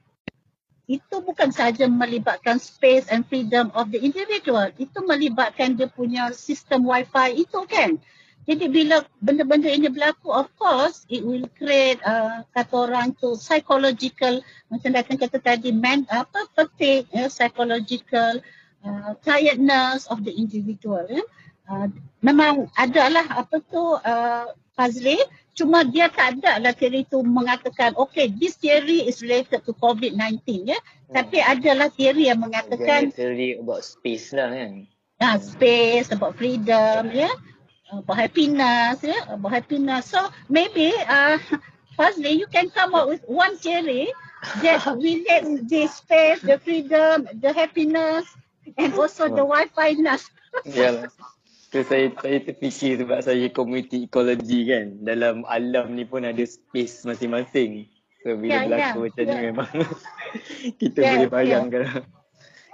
itu 0.89 1.21
bukan 1.21 1.53
sahaja 1.53 1.85
melibatkan 1.85 2.57
space 2.57 3.13
and 3.13 3.29
freedom 3.29 3.69
of 3.77 3.93
the 3.93 4.01
individual. 4.01 4.73
Itu 4.81 5.05
melibatkan 5.05 5.77
dia 5.77 5.93
punya 5.93 6.33
sistem 6.33 6.89
wifi 6.89 7.45
itu 7.45 7.61
kan. 7.69 8.01
Jadi 8.49 8.65
bila 8.73 9.05
benda-benda 9.21 9.69
ini 9.69 9.93
berlaku, 9.93 10.33
of 10.33 10.49
course, 10.57 11.05
it 11.13 11.21
will 11.21 11.45
create 11.61 12.01
uh, 12.01 12.41
kata 12.57 12.89
orang 12.89 13.13
tu 13.21 13.37
psychological, 13.37 14.41
macam 14.73 14.97
datang 14.97 15.21
kata 15.21 15.37
tadi, 15.37 15.69
man, 15.69 16.09
apa, 16.09 16.49
fatigue, 16.57 17.05
ya, 17.13 17.29
psychological 17.29 18.41
uh, 18.89 19.13
tiredness 19.21 20.09
of 20.09 20.25
the 20.25 20.33
individual. 20.33 21.05
Ya. 21.13 21.21
Uh, 21.69 21.93
memang 22.25 22.73
adalah 22.81 23.29
apa 23.37 23.61
tu 23.69 24.01
uh, 24.01 24.49
Fazli, 24.79 25.19
cuma 25.59 25.83
dia 25.83 26.07
tak 26.07 26.39
ada 26.39 26.63
lah 26.63 26.71
teori 26.71 27.03
tu 27.11 27.19
mengatakan 27.27 27.99
okay 27.99 28.31
this 28.31 28.55
theory 28.63 29.03
is 29.11 29.19
related 29.19 29.67
to 29.67 29.75
COVID-19 29.75 30.71
ya. 30.71 30.79
Tapi 31.11 31.43
adalah 31.43 31.91
teori 31.91 32.31
yang 32.31 32.39
mengatakan 32.39 33.11
theory 33.11 33.59
about 33.59 33.83
space 33.83 34.31
lah 34.31 34.55
kan. 34.55 34.87
uh, 35.21 35.39
space, 35.43 36.15
about 36.15 36.39
freedom 36.39 37.11
ya, 37.11 37.31
about 37.91 38.19
happiness 38.19 39.03
ya, 39.03 39.19
about 39.29 39.51
happiness. 39.51 40.15
So 40.15 40.31
maybe 40.47 40.95
uh, 41.11 41.43
Fazli 41.99 42.39
you 42.39 42.47
can 42.47 42.71
come 42.71 42.95
up 42.95 43.11
with 43.11 43.23
one 43.27 43.59
theory 43.59 44.07
that 44.63 44.87
relates 45.03 45.67
the 45.67 45.91
space, 45.91 46.41
the 46.43 46.59
freedom, 46.63 47.27
the 47.43 47.51
happiness 47.51 48.31
and 48.79 48.95
also 48.95 49.27
the 49.27 49.43
wifi-ness. 49.43 50.31
Yalah. 50.67 51.11
Tu 51.69 51.85
saya 51.85 52.09
saya 52.17 52.39
terfikir 52.41 52.97
sebab 53.05 53.21
saya 53.21 53.47
community 53.53 54.09
ecology 54.09 54.65
kan. 54.65 55.05
Dalam 55.05 55.45
alam 55.45 55.93
ni 55.93 56.09
pun 56.09 56.25
ada 56.25 56.41
space 56.49 57.05
masing-masing. 57.05 57.85
So 58.25 58.35
bila 58.41 58.65
Ya, 58.65 58.65
berlaku 58.65 58.99
ya, 58.99 59.05
macam 59.05 59.25
ni 59.25 59.37
ya. 59.37 59.43
memang 59.53 59.71
kita 60.81 60.99
Ya, 61.05 61.11
boleh 61.13 61.29
ya. 61.29 61.33
bayangkan. 61.33 61.83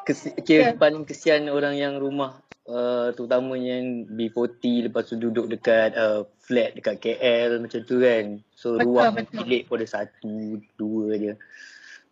Kes, 0.06 0.30
kira 0.46 0.62
Ya. 0.62 0.70
paling 0.78 1.02
kesian 1.08 1.50
orang 1.50 1.74
yang 1.74 1.98
rumah 1.98 2.38
uh, 2.70 3.10
terutamanya 3.16 3.82
yang 3.82 4.06
B40 4.14 4.88
lepas 4.88 5.10
tu 5.10 5.16
duduk 5.18 5.50
dekat 5.50 5.96
uh, 5.96 6.28
flat 6.44 6.76
dekat 6.78 7.02
KL 7.02 7.58
macam 7.58 7.80
tu 7.82 7.98
kan. 7.98 8.24
So 8.54 8.78
Betul, 8.78 8.84
ruang 8.94 9.12
betul. 9.18 9.42
bilik 9.42 9.62
pun 9.66 9.76
ada 9.82 9.88
satu, 9.90 10.60
dua 10.78 11.18
je. 11.18 11.34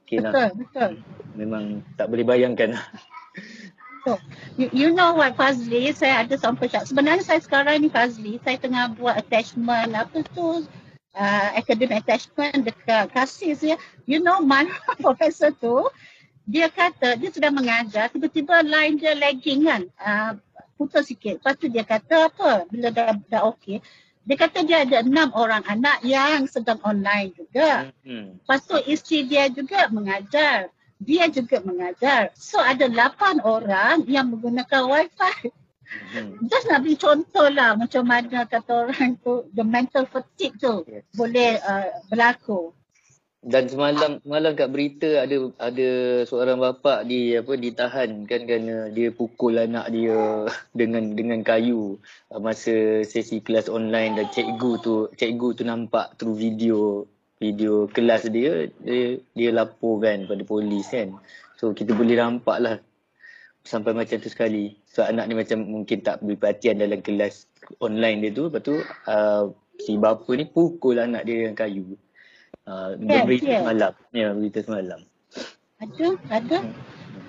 Okay, 0.02 0.18
Betul, 0.18 0.34
nah, 0.34 0.50
betul. 0.50 0.90
memang 1.38 1.64
tak 1.94 2.10
boleh 2.10 2.24
bayangkan 2.26 2.74
lah. 2.74 2.84
So, 4.02 4.18
you, 4.58 4.68
you 4.74 4.88
know 4.90 5.14
what 5.14 5.38
Fazli, 5.38 5.94
saya 5.94 6.26
ada 6.26 6.34
sampai 6.34 6.66
cak. 6.66 6.90
Sebenarnya 6.90 7.22
saya 7.22 7.38
sekarang 7.38 7.86
ni 7.86 7.88
Fazli, 7.88 8.42
saya 8.42 8.58
tengah 8.58 8.98
buat 8.98 9.14
attachment 9.14 9.94
apa 9.94 10.26
tu 10.34 10.66
uh, 11.14 11.48
academic 11.54 12.02
attachment 12.02 12.66
dekat 12.66 13.14
KASIS 13.14 13.62
ya. 13.62 13.76
You 14.10 14.18
know 14.18 14.42
my 14.42 14.66
professor 15.04 15.54
tu 15.54 15.86
dia 16.42 16.66
kata 16.66 17.14
dia 17.22 17.30
sedang 17.30 17.54
mengajar 17.54 18.10
tiba-tiba 18.10 18.66
line 18.66 18.98
dia 18.98 19.14
lagging 19.14 19.70
kan. 19.70 19.82
Uh, 20.02 20.32
putus 20.74 21.14
sikit. 21.14 21.38
Lepas 21.38 21.54
tu 21.62 21.70
dia 21.70 21.86
kata 21.86 22.26
apa 22.26 22.66
bila 22.66 22.90
dah, 22.90 23.14
dah 23.30 23.42
okey. 23.54 23.78
Dia 24.22 24.36
kata 24.38 24.62
dia 24.62 24.86
ada 24.86 25.02
enam 25.02 25.34
orang 25.34 25.62
anak 25.66 26.02
yang 26.06 26.46
sedang 26.46 26.78
online 26.86 27.34
juga. 27.34 27.90
Hmm. 28.06 28.38
Lepas 28.38 28.66
tu 28.66 28.78
isteri 28.86 29.26
dia 29.26 29.50
juga 29.50 29.86
mengajar. 29.90 30.70
Dia 31.02 31.26
juga 31.26 31.58
mengajar. 31.66 32.30
So 32.38 32.62
ada 32.62 32.86
lapan 32.86 33.42
orang 33.42 34.06
yang 34.06 34.30
menggunakan 34.30 34.86
wifi. 34.86 35.50
Hmm. 36.14 36.40
Just 36.48 36.70
nak 36.72 36.86
beri 36.86 36.96
contoh 36.96 37.52
lah 37.52 37.76
macam 37.76 38.08
mana 38.08 38.48
kata 38.48 38.88
orang 38.88 39.20
tu 39.20 39.44
the 39.52 39.60
mental 39.60 40.08
fatigue 40.08 40.56
tu 40.56 40.88
Yes. 40.88 41.04
boleh 41.12 41.60
uh, 41.60 41.88
berlaku. 42.08 42.72
Dan 43.42 43.66
semalam 43.66 44.22
semalam 44.22 44.54
kat 44.54 44.70
berita 44.70 45.26
ada 45.26 45.50
ada 45.58 45.88
seorang 46.22 46.62
bapa 46.62 47.02
di 47.02 47.34
apa 47.34 47.58
ditahan 47.58 48.22
kan 48.30 48.46
kerana 48.46 48.86
dia 48.94 49.10
pukul 49.10 49.58
anak 49.58 49.90
dia 49.90 50.46
dengan 50.78 51.18
dengan 51.18 51.42
kayu 51.42 51.98
masa 52.30 53.02
sesi 53.02 53.42
kelas 53.42 53.66
online 53.66 54.14
dan 54.14 54.30
cikgu 54.30 54.72
tu 54.78 54.94
cikgu 55.18 55.58
tu 55.58 55.66
nampak 55.66 56.14
through 56.22 56.38
video 56.38 57.02
video 57.42 57.90
kelas 57.90 58.30
dia 58.30 58.70
dia 58.86 59.18
dia 59.34 59.50
laporkan 59.50 60.30
pada 60.30 60.46
polis 60.46 60.86
kan. 60.94 61.18
So 61.58 61.74
kita 61.74 61.98
boleh 61.98 62.14
nampak 62.14 62.58
lah 62.62 62.76
sampai 63.66 63.90
macam 63.98 64.22
tu 64.22 64.30
sekali. 64.30 64.78
So 64.86 65.02
anak 65.02 65.26
ni 65.26 65.34
macam 65.34 65.66
mungkin 65.66 66.06
tak 66.06 66.22
beri 66.22 66.38
perhatian 66.38 66.78
dalam 66.78 67.02
kelas 67.02 67.50
online 67.82 68.22
dia 68.22 68.30
tu. 68.30 68.46
Lepas 68.46 68.62
tu 68.62 68.78
uh, 69.10 69.50
si 69.82 69.98
bapa 69.98 70.30
ni 70.38 70.46
pukul 70.46 71.02
anak 71.02 71.26
dia 71.26 71.42
dengan 71.42 71.58
kayu. 71.58 71.98
Uh, 72.62 72.94
Yes, 73.02 73.26
berita 73.26 73.50
yes. 73.50 73.60
semalam. 73.66 73.92
Ya, 74.14 74.28
berita 74.30 74.58
semalam. 74.62 75.00
Ada, 75.82 76.08
ada. 76.30 76.58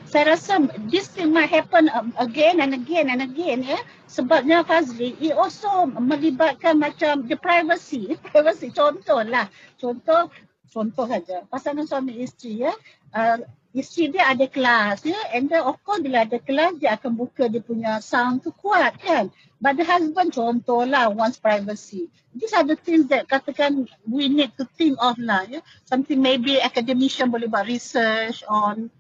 Saya 0.06 0.38
rasa 0.38 0.62
this 0.94 1.10
thing 1.10 1.34
might 1.34 1.50
happen 1.50 1.90
um, 1.90 2.14
again 2.22 2.62
and 2.62 2.78
again 2.78 3.10
and 3.10 3.26
again 3.26 3.66
ya. 3.66 3.82
Sebabnya 4.06 4.62
Fazli, 4.62 5.18
it 5.18 5.34
also 5.34 5.90
melibatkan 5.90 6.78
macam 6.78 7.26
the 7.26 7.34
privacy. 7.34 8.14
Privacy 8.30 8.70
contoh 8.70 9.26
lah. 9.26 9.50
Contoh, 9.82 10.30
contoh 10.70 11.10
saja. 11.10 11.42
Pasangan 11.50 11.90
suami 11.90 12.22
isteri 12.22 12.70
ya. 12.70 12.74
Uh, 13.10 13.42
isteri 13.74 14.14
dia 14.14 14.30
ada 14.30 14.46
kelas 14.46 15.02
ya. 15.04 15.18
And 15.34 15.50
then 15.50 15.66
of 15.66 15.82
course 15.82 16.06
bila 16.06 16.24
ada 16.30 16.38
kelas 16.38 16.78
dia 16.78 16.94
akan 16.96 17.18
buka 17.18 17.50
dia 17.50 17.60
punya 17.60 18.00
sound 18.00 18.46
tu 18.46 18.54
kuat 18.54 18.96
kan. 19.02 19.34
But 19.58 19.82
the 19.82 19.86
husband 19.86 20.38
contoh 20.38 20.86
lah 20.86 21.10
wants 21.10 21.42
privacy. 21.42 22.14
These 22.38 22.54
are 22.54 22.66
the 22.66 22.78
things 22.78 23.10
that 23.10 23.26
katakan 23.26 23.90
we 24.06 24.30
need 24.30 24.54
to 24.62 24.70
think 24.78 25.02
of 25.02 25.18
lah 25.18 25.50
ya. 25.50 25.66
Something 25.90 26.22
maybe 26.22 26.62
academician 26.62 27.34
boleh 27.34 27.50
buat 27.50 27.66
research 27.66 28.46
on. 28.46 28.94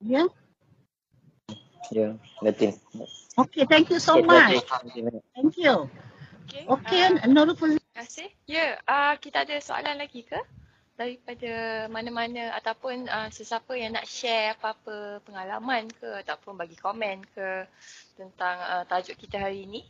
Ya. 0.00 0.24
Ya, 1.92 2.16
Datin. 2.40 2.80
Okay, 3.36 3.68
thank 3.68 3.92
you 3.92 4.00
so 4.00 4.24
Okay, 4.24 4.24
much. 4.24 4.64
Thank 5.36 5.60
you. 5.60 5.90
Okey, 6.44 6.64
okay, 6.70 7.02
uh, 7.18 7.28
Nurul. 7.28 7.56
Terima 7.56 7.92
kasih. 7.98 8.28
Ya, 8.46 8.54
yeah, 8.54 8.70
uh, 8.86 9.14
kita 9.18 9.42
ada 9.42 9.58
soalan 9.58 9.98
lagi 9.98 10.22
ke? 10.22 10.38
Daripada 10.94 11.84
mana-mana 11.90 12.54
ataupun 12.54 13.10
uh, 13.10 13.26
sesiapa 13.26 13.74
yang 13.74 13.98
nak 13.98 14.06
share 14.06 14.54
apa-apa 14.54 15.18
pengalaman 15.26 15.90
ke 15.90 16.06
ataupun 16.22 16.54
bagi 16.54 16.78
komen 16.78 17.18
ke 17.34 17.66
tentang 18.14 18.62
uh, 18.62 18.86
tajuk 18.86 19.18
kita 19.18 19.42
hari 19.42 19.66
ini. 19.66 19.82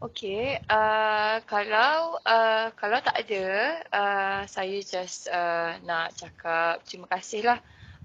Okey, 0.00 0.58
uh, 0.64 1.38
kalau 1.44 2.18
uh, 2.24 2.72
kalau 2.74 2.98
tak 3.04 3.20
ada, 3.20 3.46
uh, 3.92 4.40
saya 4.48 4.80
just 4.80 5.28
uh, 5.28 5.76
nak 5.86 6.16
cakap 6.16 6.82
terima 6.88 7.06
kasihlah 7.06 7.60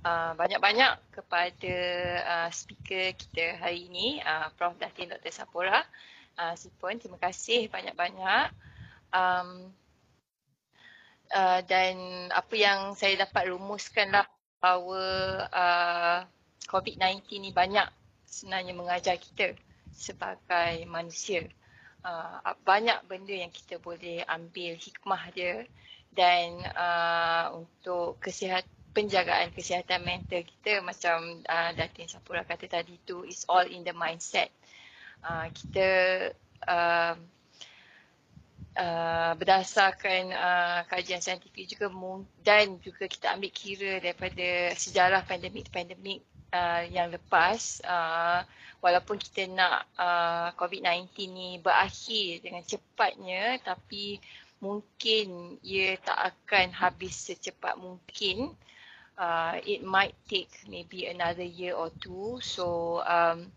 uh, 0.06 0.36
banyak-banyak 0.38 1.02
kepada 1.16 1.76
uh, 2.22 2.49
speaker 2.53 3.16
kita 3.16 3.57
hari 3.57 3.90
ini, 3.90 4.20
uh, 4.22 4.52
Prof. 4.53 4.78
Datin 4.78 5.10
Dr. 5.10 5.34
Sapura. 5.34 5.82
Uh, 5.82 5.86
Sipun, 6.56 6.99
terima 6.99 7.20
kasih 7.20 7.72
banyak-banyak. 7.72 8.48
Um, 9.16 9.72
uh, 11.32 11.62
dan 11.64 11.95
apa 12.32 12.56
yang 12.56 12.80
saya 12.99 13.28
dapat 13.28 13.49
rumuskanlah 13.49 14.28
bahawa 14.60 15.03
uh, 15.49 16.20
COVID-19 16.68 17.40
ni 17.40 17.52
banyak 17.56 17.86
sebenarnya 18.26 18.74
mengajar 18.76 19.16
kita 19.16 19.56
sebagai 19.95 20.84
manusia 20.90 21.48
uh, 22.06 22.53
banyak 22.68 22.98
benda 23.07 23.34
yang 23.34 23.53
kita 23.53 23.80
boleh 23.82 24.22
ambil 24.28 24.76
hikmah 24.78 25.24
dia 25.34 25.66
dan 26.16 26.64
uh, 26.76 27.64
untuk 27.64 28.20
kesihat 28.20 28.64
penjagaan 28.95 29.52
kesihatan 29.52 30.07
mental 30.07 30.40
kita 30.40 30.80
macam 30.80 31.44
uh, 31.44 31.72
Datin 31.76 32.07
Sapura 32.07 32.48
kata 32.48 32.72
tadi 32.72 32.95
tu 33.03 33.28
is 33.28 33.44
all 33.52 33.68
in 33.68 33.84
the 33.84 33.91
mindset. 33.91 34.48
Uh, 35.26 35.50
kita 35.50 35.90
uh, 36.70 37.18
uh, 38.78 39.32
berdasarkan 39.36 40.30
uh, 40.30 40.80
kajian 40.86 41.24
saintifik 41.24 41.66
juga 41.66 41.90
dan 42.46 42.78
juga 42.78 43.10
kita 43.10 43.34
ambil 43.34 43.52
kira 43.52 43.98
daripada 43.98 44.76
sejarah 44.78 45.26
pandemik-pandemik 45.26 46.22
uh, 46.54 46.84
yang 46.88 47.10
lepas 47.10 47.82
uh, 47.84 48.46
walaupun 48.86 49.18
kita 49.18 49.50
nak 49.50 49.90
uh, 49.98 50.54
COVID-19 50.62 51.10
ni 51.34 51.58
berakhir 51.58 52.46
dengan 52.46 52.62
cepatnya 52.62 53.58
tapi 53.66 54.22
mungkin 54.64 55.58
ia 55.62 55.98
tak 56.00 56.36
akan 56.36 56.72
habis 56.74 57.16
secepat 57.16 57.76
mungkin. 57.80 58.54
Uh, 59.16 59.56
it 59.64 59.80
might 59.80 60.12
take 60.28 60.52
maybe 60.68 61.08
another 61.08 61.46
year 61.46 61.72
or 61.72 61.88
two. 62.04 62.36
So 62.44 63.00
um, 63.08 63.48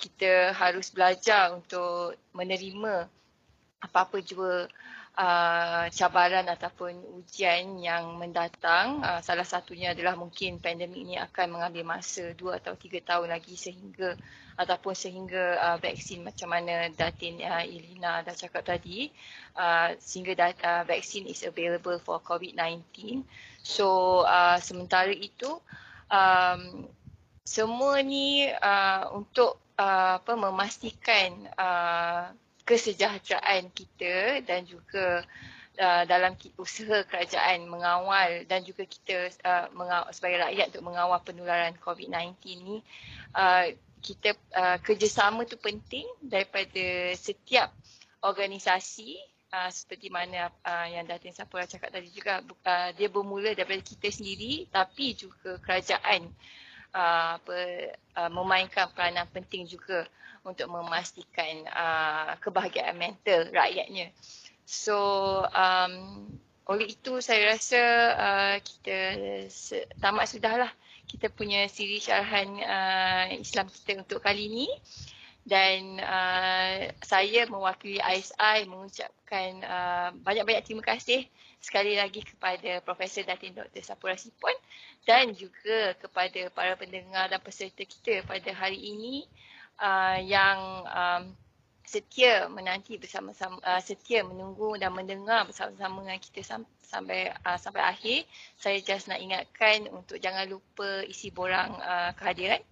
kita 0.00 0.56
harus 0.56 0.88
belajar 0.88 1.52
untuk 1.52 2.16
menerima 2.32 3.04
apa-apa 3.84 4.24
juga 4.24 4.68
uh, 5.16 5.84
cabaran 5.92 6.46
ataupun 6.48 6.96
ujian 7.20 7.80
yang 7.80 8.16
mendatang. 8.16 9.04
Uh, 9.04 9.20
salah 9.20 9.44
satunya 9.44 9.92
adalah 9.92 10.16
mungkin 10.16 10.60
pandemik 10.60 11.04
ini 11.04 11.16
akan 11.20 11.60
mengambil 11.60 11.84
masa 11.84 12.32
dua 12.36 12.60
atau 12.60 12.76
tiga 12.76 13.00
tahun 13.04 13.32
lagi 13.32 13.56
sehingga 13.56 14.16
ataupun 14.60 14.92
sehingga 14.92 15.56
uh, 15.56 15.76
vaksin 15.80 16.20
macam 16.20 16.52
mana 16.52 16.92
Datin 16.92 17.40
uh, 17.40 17.64
Ilina 17.64 18.20
dah 18.20 18.36
cakap 18.36 18.60
tadi 18.68 19.08
uh, 19.56 19.96
sehingga 19.96 20.36
dat, 20.36 20.56
uh, 20.60 20.84
vaksin 20.84 21.24
is 21.24 21.40
available 21.44 21.96
for 22.00 22.20
COVID-19. 22.20 23.24
So 23.64 24.20
uh, 24.28 24.60
sementara 24.60 25.12
itu 25.12 25.60
um, 26.12 26.84
semua 27.40 28.04
ni 28.04 28.52
uh, 28.52 29.10
untuk 29.16 29.56
uh, 29.80 30.20
apa 30.20 30.32
memastikan 30.36 31.48
uh, 31.56 32.28
kesejahteraan 32.68 33.72
kita 33.72 34.44
dan 34.44 34.68
juga 34.68 35.24
uh, 35.80 36.04
dalam 36.04 36.36
usaha 36.60 37.02
kerajaan 37.08 37.64
mengawal 37.66 38.44
dan 38.44 38.60
juga 38.62 38.84
kita 38.84 39.32
uh, 39.42 39.66
mengawal, 39.72 40.12
sebagai 40.12 40.44
rakyat 40.44 40.76
untuk 40.76 40.84
mengawal 40.92 41.18
penularan 41.24 41.74
COVID-19 41.80 42.36
ni 42.60 42.76
uh, 43.32 43.72
kita 44.00 44.36
uh, 44.56 44.78
kerjasama 44.80 45.44
tu 45.48 45.60
penting 45.60 46.04
daripada 46.24 47.12
setiap 47.16 47.72
organisasi 48.20 49.16
uh, 49.52 49.68
seperti 49.72 50.08
mana 50.08 50.48
uh, 50.64 50.86
yang 50.88 51.04
Datin 51.08 51.32
Sapura 51.32 51.68
cakap 51.68 51.92
tadi 51.92 52.08
juga 52.12 52.40
uh, 52.40 52.90
dia 52.96 53.08
bermula 53.12 53.52
daripada 53.52 53.80
kita 53.80 54.08
sendiri 54.12 54.68
tapi 54.72 55.16
juga 55.16 55.60
kerajaan 55.60 56.28
uh, 56.94 57.38
apa, 57.40 57.56
uh, 58.16 58.30
memainkan 58.30 58.90
peranan 58.94 59.26
penting 59.30 59.66
juga 59.66 60.06
untuk 60.46 60.72
memastikan 60.72 61.68
uh, 61.68 62.36
kebahagiaan 62.40 62.96
mental 62.96 63.48
rakyatnya. 63.52 64.14
So 64.64 64.96
um, 65.50 66.26
oleh 66.70 66.94
itu 66.94 67.18
saya 67.18 67.58
rasa 67.58 67.82
uh, 68.14 68.56
kita 68.62 68.98
tamat 69.98 70.30
sudahlah 70.30 70.70
kita 71.10 71.26
punya 71.26 71.66
siri 71.66 71.98
syarahan 71.98 72.48
uh, 72.62 73.24
Islam 73.34 73.66
kita 73.66 74.06
untuk 74.06 74.22
kali 74.22 74.46
ini 74.46 74.68
dan 75.42 75.98
uh, 75.98 76.94
saya 77.02 77.50
mewakili 77.50 77.98
ISI 77.98 78.70
mengucapkan 78.70 79.50
uh, 79.66 80.08
banyak-banyak 80.22 80.62
terima 80.62 80.86
kasih 80.86 81.26
sekali 81.60 81.92
lagi 81.92 82.24
kepada 82.24 82.80
Profesor 82.80 83.22
Datin 83.22 83.52
Dr. 83.52 83.84
Sapura 83.84 84.16
Sipon 84.16 84.56
dan 85.04 85.36
juga 85.36 85.92
kepada 86.00 86.48
para 86.50 86.72
pendengar 86.74 87.28
dan 87.28 87.40
peserta 87.40 87.84
kita 87.84 88.24
pada 88.24 88.50
hari 88.56 88.80
ini 88.80 89.28
uh, 89.76 90.16
yang 90.24 90.58
um, 90.88 91.22
setia 91.84 92.48
menanti 92.48 92.96
bersama-sama 92.96 93.60
uh, 93.60 93.82
setia 93.84 94.24
menunggu 94.24 94.78
dan 94.80 94.94
mendengar 94.94 95.44
bersama-sama 95.44 96.00
dengan 96.06 96.20
kita 96.22 96.40
sam- 96.40 96.70
sampai 96.80 97.28
uh, 97.44 97.58
sampai 97.60 97.82
akhir 97.82 98.18
saya 98.56 98.80
just 98.80 99.10
nak 99.10 99.20
ingatkan 99.20 99.84
untuk 99.92 100.16
jangan 100.16 100.48
lupa 100.48 101.04
isi 101.04 101.28
borang 101.28 101.76
uh, 101.76 102.14
kehadiran 102.16 102.62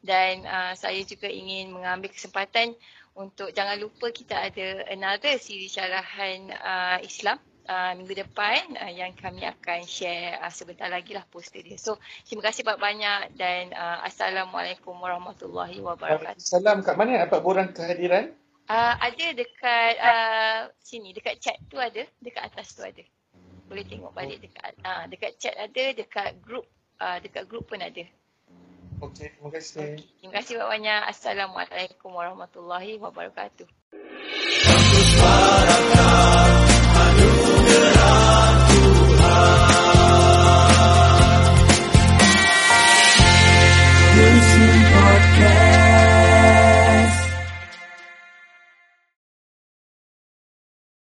dan 0.00 0.42
uh, 0.48 0.72
saya 0.72 1.04
juga 1.04 1.26
ingin 1.28 1.74
mengambil 1.74 2.08
kesempatan 2.10 2.72
untuk 3.12 3.52
jangan 3.52 3.76
lupa 3.76 4.08
kita 4.08 4.40
ada 4.40 4.88
another 4.88 5.36
siri 5.36 5.68
syarahan 5.68 6.48
uh, 6.54 6.98
Islam 7.04 7.36
uh, 7.68 7.92
minggu 7.98 8.14
depan 8.14 8.74
uh, 8.78 8.92
yang 8.92 9.14
kami 9.14 9.46
akan 9.46 9.84
share 9.86 10.38
uh, 10.40 10.52
sebentar 10.52 10.88
lagi 10.90 11.14
lah 11.14 11.22
poster 11.28 11.62
dia. 11.62 11.78
So 11.78 11.98
terima 12.26 12.50
kasih 12.50 12.66
banyak-banyak 12.66 13.36
dan 13.38 13.74
uh, 13.74 14.02
Assalamualaikum 14.06 14.96
warahmatullahi 14.98 15.78
wabarakatuh. 15.82 16.42
Salam 16.42 16.82
kat 16.82 16.94
mana 16.98 17.26
dapat 17.26 17.40
borang 17.42 17.70
kehadiran? 17.70 18.32
Uh, 18.70 18.94
ada 18.96 19.26
dekat 19.34 19.94
uh, 19.98 20.70
sini, 20.78 21.10
dekat 21.12 21.42
chat 21.42 21.58
tu 21.66 21.76
ada, 21.76 22.06
dekat 22.22 22.42
atas 22.46 22.78
tu 22.78 22.86
ada. 22.86 23.02
Boleh 23.66 23.84
tengok 23.84 24.14
balik 24.14 24.38
dekat 24.38 24.72
uh, 24.86 25.04
dekat 25.10 25.36
chat 25.36 25.54
ada, 25.58 25.84
dekat 25.92 26.38
group 26.40 26.64
uh, 27.02 27.18
dekat 27.18 27.44
group 27.50 27.66
pun 27.66 27.82
ada. 27.82 28.06
Okey, 29.02 29.34
terima 29.34 29.50
kasih. 29.50 29.98
Okay. 29.98 30.06
Terima 30.22 30.32
kasih 30.38 30.62
banyak. 30.62 31.00
Assalamualaikum 31.10 32.14
warahmatullahi 32.14 33.02
wabarakatuh. 33.02 33.66